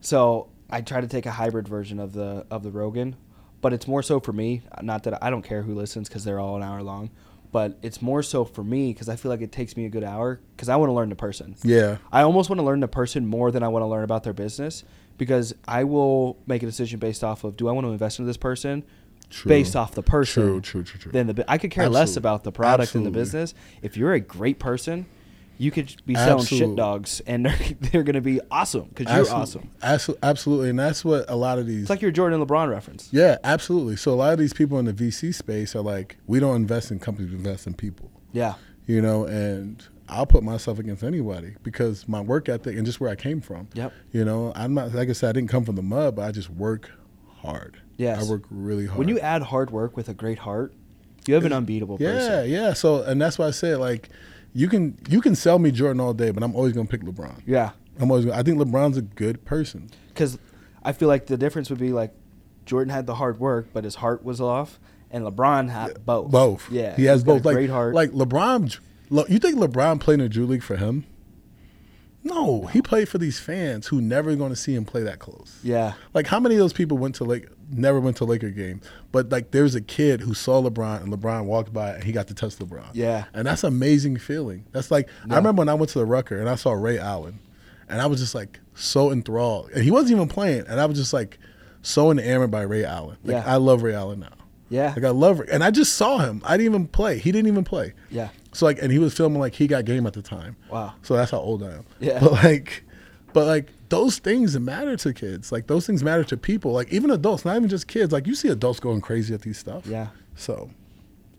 So 0.00 0.48
I 0.70 0.80
try 0.80 1.00
to 1.00 1.06
take 1.06 1.26
a 1.26 1.30
hybrid 1.30 1.68
version 1.68 1.98
of 2.00 2.12
the 2.14 2.46
of 2.50 2.62
the 2.62 2.70
Rogan, 2.70 3.14
but 3.62 3.72
it's 3.72 3.86
more 3.88 4.02
so 4.02 4.20
for 4.20 4.34
me. 4.34 4.60
Not 4.82 5.04
that 5.04 5.24
I 5.24 5.30
don't 5.30 5.42
care 5.42 5.62
who 5.62 5.74
listens 5.74 6.08
because 6.08 6.24
they're 6.24 6.40
all 6.40 6.56
an 6.56 6.62
hour 6.62 6.82
long, 6.82 7.10
but 7.52 7.78
it's 7.80 8.02
more 8.02 8.22
so 8.22 8.44
for 8.44 8.62
me 8.62 8.92
because 8.92 9.08
I 9.08 9.16
feel 9.16 9.30
like 9.30 9.40
it 9.40 9.52
takes 9.52 9.76
me 9.76 9.86
a 9.86 9.88
good 9.88 10.04
hour 10.04 10.40
because 10.54 10.68
I 10.68 10.76
want 10.76 10.90
to 10.90 10.92
learn 10.92 11.08
the 11.08 11.16
person. 11.16 11.56
Yeah. 11.62 11.96
I 12.10 12.22
almost 12.22 12.50
want 12.50 12.58
to 12.58 12.64
learn 12.64 12.80
the 12.80 12.88
person 12.88 13.26
more 13.26 13.50
than 13.50 13.62
I 13.62 13.68
want 13.68 13.84
to 13.84 13.86
learn 13.86 14.04
about 14.04 14.24
their 14.24 14.32
business 14.34 14.84
because 15.16 15.54
I 15.66 15.84
will 15.84 16.38
make 16.46 16.62
a 16.62 16.66
decision 16.66 16.98
based 16.98 17.22
off 17.24 17.44
of 17.44 17.56
do 17.56 17.68
I 17.68 17.72
want 17.72 17.86
to 17.86 17.92
invest 17.92 18.18
in 18.18 18.26
this 18.26 18.36
person 18.36 18.84
True. 19.30 19.48
based 19.48 19.76
off 19.76 19.92
the 19.94 20.02
person. 20.02 20.42
True, 20.42 20.60
true, 20.60 20.82
true, 20.82 21.00
true. 21.00 21.12
Than 21.12 21.28
the 21.28 21.44
I 21.50 21.56
could 21.56 21.70
care 21.70 21.88
less 21.88 22.16
about 22.16 22.44
the 22.44 22.52
product 22.52 22.94
and 22.94 23.06
the 23.06 23.10
business. 23.10 23.54
If 23.80 23.96
you're 23.96 24.12
a 24.12 24.20
great 24.20 24.58
person, 24.58 25.06
you 25.58 25.70
could 25.70 25.94
be 26.06 26.14
selling 26.14 26.44
shit 26.44 26.74
dogs 26.76 27.20
and 27.26 27.46
they're, 27.46 27.58
they're 27.80 28.02
going 28.02 28.14
to 28.14 28.20
be 28.20 28.40
awesome 28.50 28.88
because 28.94 29.06
you're 29.12 29.20
Absolute- 29.20 29.40
awesome. 29.40 29.70
abso- 30.14 30.18
Absolutely. 30.22 30.70
And 30.70 30.78
that's 30.78 31.04
what 31.04 31.24
a 31.28 31.36
lot 31.36 31.58
of 31.58 31.66
these 31.66 31.82
It's 31.82 31.90
like 31.90 32.02
your 32.02 32.10
Jordan 32.10 32.44
LeBron 32.44 32.68
reference. 32.70 33.08
Yeah, 33.12 33.36
absolutely. 33.44 33.96
So 33.96 34.12
a 34.12 34.16
lot 34.16 34.32
of 34.32 34.38
these 34.38 34.52
people 34.52 34.78
in 34.78 34.84
the 34.86 34.92
VC 34.92 35.34
space 35.34 35.76
are 35.76 35.82
like, 35.82 36.16
we 36.26 36.40
don't 36.40 36.56
invest 36.56 36.90
in 36.90 36.98
companies, 36.98 37.30
we 37.30 37.36
invest 37.36 37.66
in 37.66 37.74
people. 37.74 38.10
Yeah. 38.32 38.54
You 38.86 39.00
know, 39.00 39.24
and 39.26 39.84
I'll 40.08 40.26
put 40.26 40.42
myself 40.42 40.78
against 40.78 41.02
anybody 41.04 41.54
because 41.62 42.08
my 42.08 42.20
work 42.20 42.48
ethic 42.48 42.76
and 42.76 42.84
just 42.84 43.00
where 43.00 43.10
I 43.10 43.14
came 43.14 43.40
from. 43.40 43.68
Yep. 43.74 43.92
You 44.12 44.24
know, 44.24 44.52
I'm 44.56 44.74
not 44.74 44.92
like 44.92 45.08
I 45.08 45.12
said, 45.12 45.28
I 45.30 45.32
didn't 45.32 45.50
come 45.50 45.64
from 45.64 45.76
the 45.76 45.82
mud, 45.82 46.16
but 46.16 46.22
I 46.22 46.32
just 46.32 46.50
work 46.50 46.90
hard. 47.38 47.76
Yes. 47.96 48.26
I 48.26 48.30
work 48.30 48.42
really 48.50 48.86
hard. 48.86 48.98
When 48.98 49.08
you 49.08 49.20
add 49.20 49.42
hard 49.42 49.70
work 49.70 49.96
with 49.96 50.08
a 50.08 50.14
great 50.14 50.38
heart, 50.40 50.72
you 51.26 51.34
have 51.34 51.44
an 51.44 51.52
unbeatable 51.52 51.98
Yeah, 52.00 52.12
person. 52.14 52.50
Yeah, 52.50 52.60
yeah. 52.66 52.72
So 52.72 53.02
and 53.04 53.20
that's 53.22 53.38
why 53.38 53.46
I 53.46 53.50
said 53.52 53.78
like 53.78 54.08
you 54.54 54.68
can 54.68 54.98
you 55.08 55.20
can 55.20 55.34
sell 55.34 55.58
me 55.58 55.70
Jordan 55.70 56.00
all 56.00 56.14
day, 56.14 56.30
but 56.30 56.42
I'm 56.42 56.54
always 56.54 56.72
gonna 56.72 56.88
pick 56.88 57.02
LeBron. 57.02 57.40
Yeah. 57.46 57.70
I'm 58.00 58.10
always 58.10 58.24
gonna, 58.26 58.38
I 58.38 58.42
think 58.42 58.58
LeBron's 58.58 58.96
a 58.96 59.02
good 59.02 59.44
person. 59.44 59.90
Because 60.08 60.38
I 60.82 60.92
feel 60.92 61.08
like 61.08 61.26
the 61.26 61.36
difference 61.36 61.70
would 61.70 61.78
be 61.78 61.92
like 61.92 62.12
Jordan 62.66 62.92
had 62.92 63.06
the 63.06 63.14
hard 63.16 63.38
work, 63.40 63.68
but 63.72 63.84
his 63.84 63.96
heart 63.96 64.24
was 64.24 64.40
off, 64.40 64.78
and 65.10 65.24
LeBron 65.24 65.68
had 65.70 66.04
both. 66.06 66.30
Both. 66.30 66.70
Yeah. 66.70 66.94
He 66.96 67.04
has 67.04 67.22
a 67.22 67.24
both. 67.24 67.44
Like, 67.44 67.54
great 67.54 67.70
heart. 67.70 67.94
like 67.94 68.10
LeBron. 68.12 68.78
Le- 69.10 69.28
You 69.28 69.38
think 69.38 69.56
LeBron 69.58 70.00
playing 70.00 70.20
in 70.20 70.24
the 70.26 70.28
Drew 70.30 70.46
League 70.46 70.62
for 70.62 70.76
him? 70.76 71.04
No, 72.24 72.66
he 72.66 72.80
played 72.82 73.08
for 73.08 73.18
these 73.18 73.40
fans 73.40 73.88
who 73.88 74.00
never 74.00 74.34
going 74.36 74.50
to 74.50 74.56
see 74.56 74.74
him 74.74 74.84
play 74.84 75.02
that 75.02 75.18
close. 75.18 75.58
yeah. 75.62 75.94
Like 76.14 76.26
how 76.28 76.38
many 76.38 76.54
of 76.54 76.60
those 76.60 76.72
people 76.72 76.96
went 76.98 77.16
to 77.16 77.24
like 77.24 77.48
never 77.70 77.98
went 78.00 78.16
to 78.18 78.24
Laker 78.24 78.50
game, 78.50 78.80
but 79.10 79.30
like 79.30 79.50
there's 79.50 79.74
a 79.74 79.80
kid 79.80 80.20
who 80.20 80.32
saw 80.34 80.62
LeBron 80.62 81.02
and 81.02 81.12
LeBron 81.12 81.46
walked 81.46 81.72
by 81.72 81.90
and 81.94 82.04
he 82.04 82.12
got 82.12 82.28
to 82.28 82.34
touch 82.34 82.56
LeBron. 82.56 82.90
Yeah. 82.92 83.24
and 83.34 83.46
that's 83.46 83.64
an 83.64 83.68
amazing 83.68 84.18
feeling. 84.18 84.64
That's 84.72 84.90
like 84.90 85.08
Yeah. 85.26 85.34
I 85.34 85.36
remember 85.38 85.60
when 85.60 85.68
I 85.68 85.74
went 85.74 85.90
to 85.90 85.98
the 85.98 86.06
Rucker 86.06 86.38
and 86.38 86.48
I 86.48 86.54
saw 86.54 86.72
Ray 86.72 86.98
Allen, 86.98 87.40
and 87.88 88.00
I 88.00 88.06
was 88.06 88.20
just 88.20 88.34
like 88.34 88.60
so 88.74 89.10
enthralled, 89.10 89.70
and 89.74 89.82
he 89.82 89.90
wasn't 89.90 90.12
even 90.12 90.28
playing, 90.28 90.64
and 90.68 90.78
I 90.80 90.86
was 90.86 90.96
just 90.98 91.12
like 91.12 91.38
so 91.82 92.10
enamored 92.12 92.50
by 92.52 92.62
Ray 92.62 92.84
Allen. 92.84 93.16
Like 93.24 93.34
Yeah. 93.44 93.52
I 93.52 93.56
love 93.56 93.82
Ray 93.82 93.94
Allen 93.94 94.20
now. 94.20 94.28
Yeah. 94.68 94.92
Like 94.94 95.04
I 95.04 95.10
love 95.10 95.40
Ray, 95.40 95.48
and 95.50 95.64
I 95.64 95.70
just 95.72 95.94
saw 95.96 96.18
him. 96.18 96.40
I 96.44 96.56
didn't 96.56 96.72
even 96.72 96.86
play. 96.86 97.18
He 97.18 97.32
didn't 97.32 97.48
even 97.48 97.64
play. 97.64 97.94
Yeah. 98.10 98.28
So 98.52 98.66
like, 98.66 98.78
and 98.82 98.92
he 98.92 98.98
was 98.98 99.14
filming 99.14 99.40
like 99.40 99.54
he 99.54 99.66
got 99.66 99.84
game 99.84 100.06
at 100.06 100.12
the 100.12 100.22
time. 100.22 100.56
Wow. 100.70 100.94
So 101.02 101.14
that's 101.16 101.30
how 101.30 101.38
old 101.38 101.62
I 101.62 101.72
am. 101.72 101.84
Yeah. 102.00 102.20
But 102.20 102.32
like, 102.32 102.84
but 103.32 103.46
like 103.46 103.70
those 103.88 104.18
things 104.18 104.58
matter 104.58 104.96
to 104.96 105.12
kids. 105.14 105.50
Like 105.52 105.66
those 105.66 105.86
things 105.86 106.02
matter 106.02 106.24
to 106.24 106.36
people. 106.36 106.72
Like 106.72 106.92
even 106.92 107.10
adults, 107.10 107.44
not 107.44 107.56
even 107.56 107.68
just 107.68 107.88
kids. 107.88 108.12
Like 108.12 108.26
you 108.26 108.34
see 108.34 108.48
adults 108.48 108.78
going 108.80 109.00
crazy 109.00 109.32
at 109.34 109.40
these 109.42 109.58
stuff. 109.58 109.86
Yeah. 109.86 110.08
So 110.36 110.70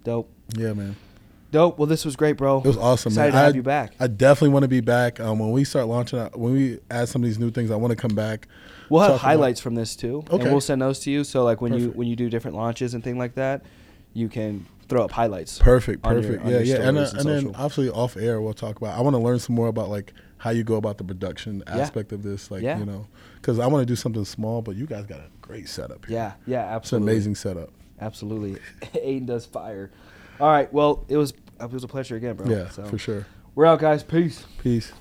Dope. 0.04 0.30
yeah, 0.58 0.74
man, 0.74 0.96
Dope. 1.52 1.78
Well, 1.78 1.86
this 1.88 2.04
was 2.04 2.16
great, 2.16 2.36
bro. 2.38 2.60
it 2.60 2.66
was 2.66 2.78
awesome. 2.78 3.12
Excited 3.12 3.34
man. 3.34 3.40
to 3.42 3.46
have 3.46 3.54
I, 3.54 3.56
you 3.56 3.64
back. 3.64 3.94
I 4.00 4.08
definitely 4.08 4.50
want 4.50 4.64
to 4.64 4.68
be 4.70 4.82
back. 4.82 5.20
Um, 5.20 5.40
when 5.40 5.52
we 5.52 5.64
start 5.64 5.88
launching, 5.88 6.20
out, 6.20 6.38
when 6.38 6.52
we 6.54 6.80
add 6.92 7.10
some 7.10 7.24
of 7.24 7.28
these 7.28 7.40
new 7.40 7.52
things, 7.52 7.70
I 7.72 7.76
want 7.76 7.92
to 7.92 7.96
come 7.96 8.16
back. 8.16 8.48
We'll 8.90 9.02
have 9.02 9.12
talk 9.12 9.22
about- 9.22 9.28
highlights 9.30 9.62
from 9.62 9.76
this 9.76 9.96
too, 9.96 10.24
and 10.32 10.42
Okay. 10.42 10.52
we'll 10.52 10.62
send 10.62 10.82
those 10.82 11.00
to 11.02 11.12
you. 11.12 11.24
So 11.24 11.44
like 11.44 11.62
when 11.62 11.74
you 11.74 11.92
when 11.92 12.08
you 12.08 12.16
do 12.16 12.30
different 12.30 12.58
launches 12.58 12.94
and 12.96 13.04
thing 13.04 13.18
like 13.20 13.36
that, 13.36 13.64
you 14.14 14.30
can 14.30 14.66
throw 14.90 15.04
up 15.04 15.12
highlights. 15.12 15.60
Perfect, 15.60 16.06
on 16.06 16.14
your- 16.22 16.38
perfect. 16.38 16.46
yeah, 16.46 16.60
yeah. 16.60 16.88
And, 16.88 16.98
uh, 16.98 17.06
stories 17.06 17.26
and 17.26 17.48
then 17.48 17.56
obviously 17.56 17.90
off 17.90 18.18
air, 18.18 18.42
we'll 18.42 18.54
talk 18.54 18.78
about. 18.78 18.98
I 18.98 19.02
want 19.02 19.16
to 19.16 19.20
learn 19.22 19.40
some 19.40 19.56
more 19.56 19.68
about 19.68 19.90
like 19.90 20.14
how 20.38 20.50
you 20.50 20.64
go 20.64 20.76
about 20.76 20.98
the 20.98 21.04
production 21.04 21.64
Yeah. 21.68 21.78
aspect 21.80 22.12
of 22.12 22.24
this. 22.24 22.52
Like 22.52 22.62
Yeah. 22.64 22.78
you 22.80 22.86
know, 22.86 23.08
because 23.36 23.60
I 23.60 23.68
want 23.68 23.82
to 23.82 23.86
do 23.86 23.96
something 23.96 24.26
small, 24.26 24.62
but 24.62 24.76
you 24.76 24.86
guys 24.86 25.06
got 25.06 25.20
a 25.20 25.30
great 25.42 25.68
setup. 25.70 26.06
Here. 26.06 26.16
yeah, 26.18 26.34
yeah, 26.46 26.62
it's 26.64 26.70
an 26.70 26.76
absolutely, 26.76 27.12
amazing 27.14 27.36
setup. 27.36 27.70
absolutely. 28.02 28.60
Aiden 28.96 29.26
does 29.26 29.46
fire. 29.46 29.92
All 30.40 30.50
right, 30.50 30.72
well, 30.74 31.06
it 31.08 31.18
was 31.18 31.34
it 31.62 31.72
was 31.72 31.84
a 31.84 31.88
pleasure 31.88 32.16
again, 32.16 32.36
bro. 32.36 32.48
Yeah, 32.48 32.70
So, 32.70 32.84
for 32.86 32.98
sure. 32.98 33.26
We're 33.56 33.66
out, 33.68 33.80
guys. 33.80 34.04
Peace. 34.04 34.46
Peace. 34.62 34.92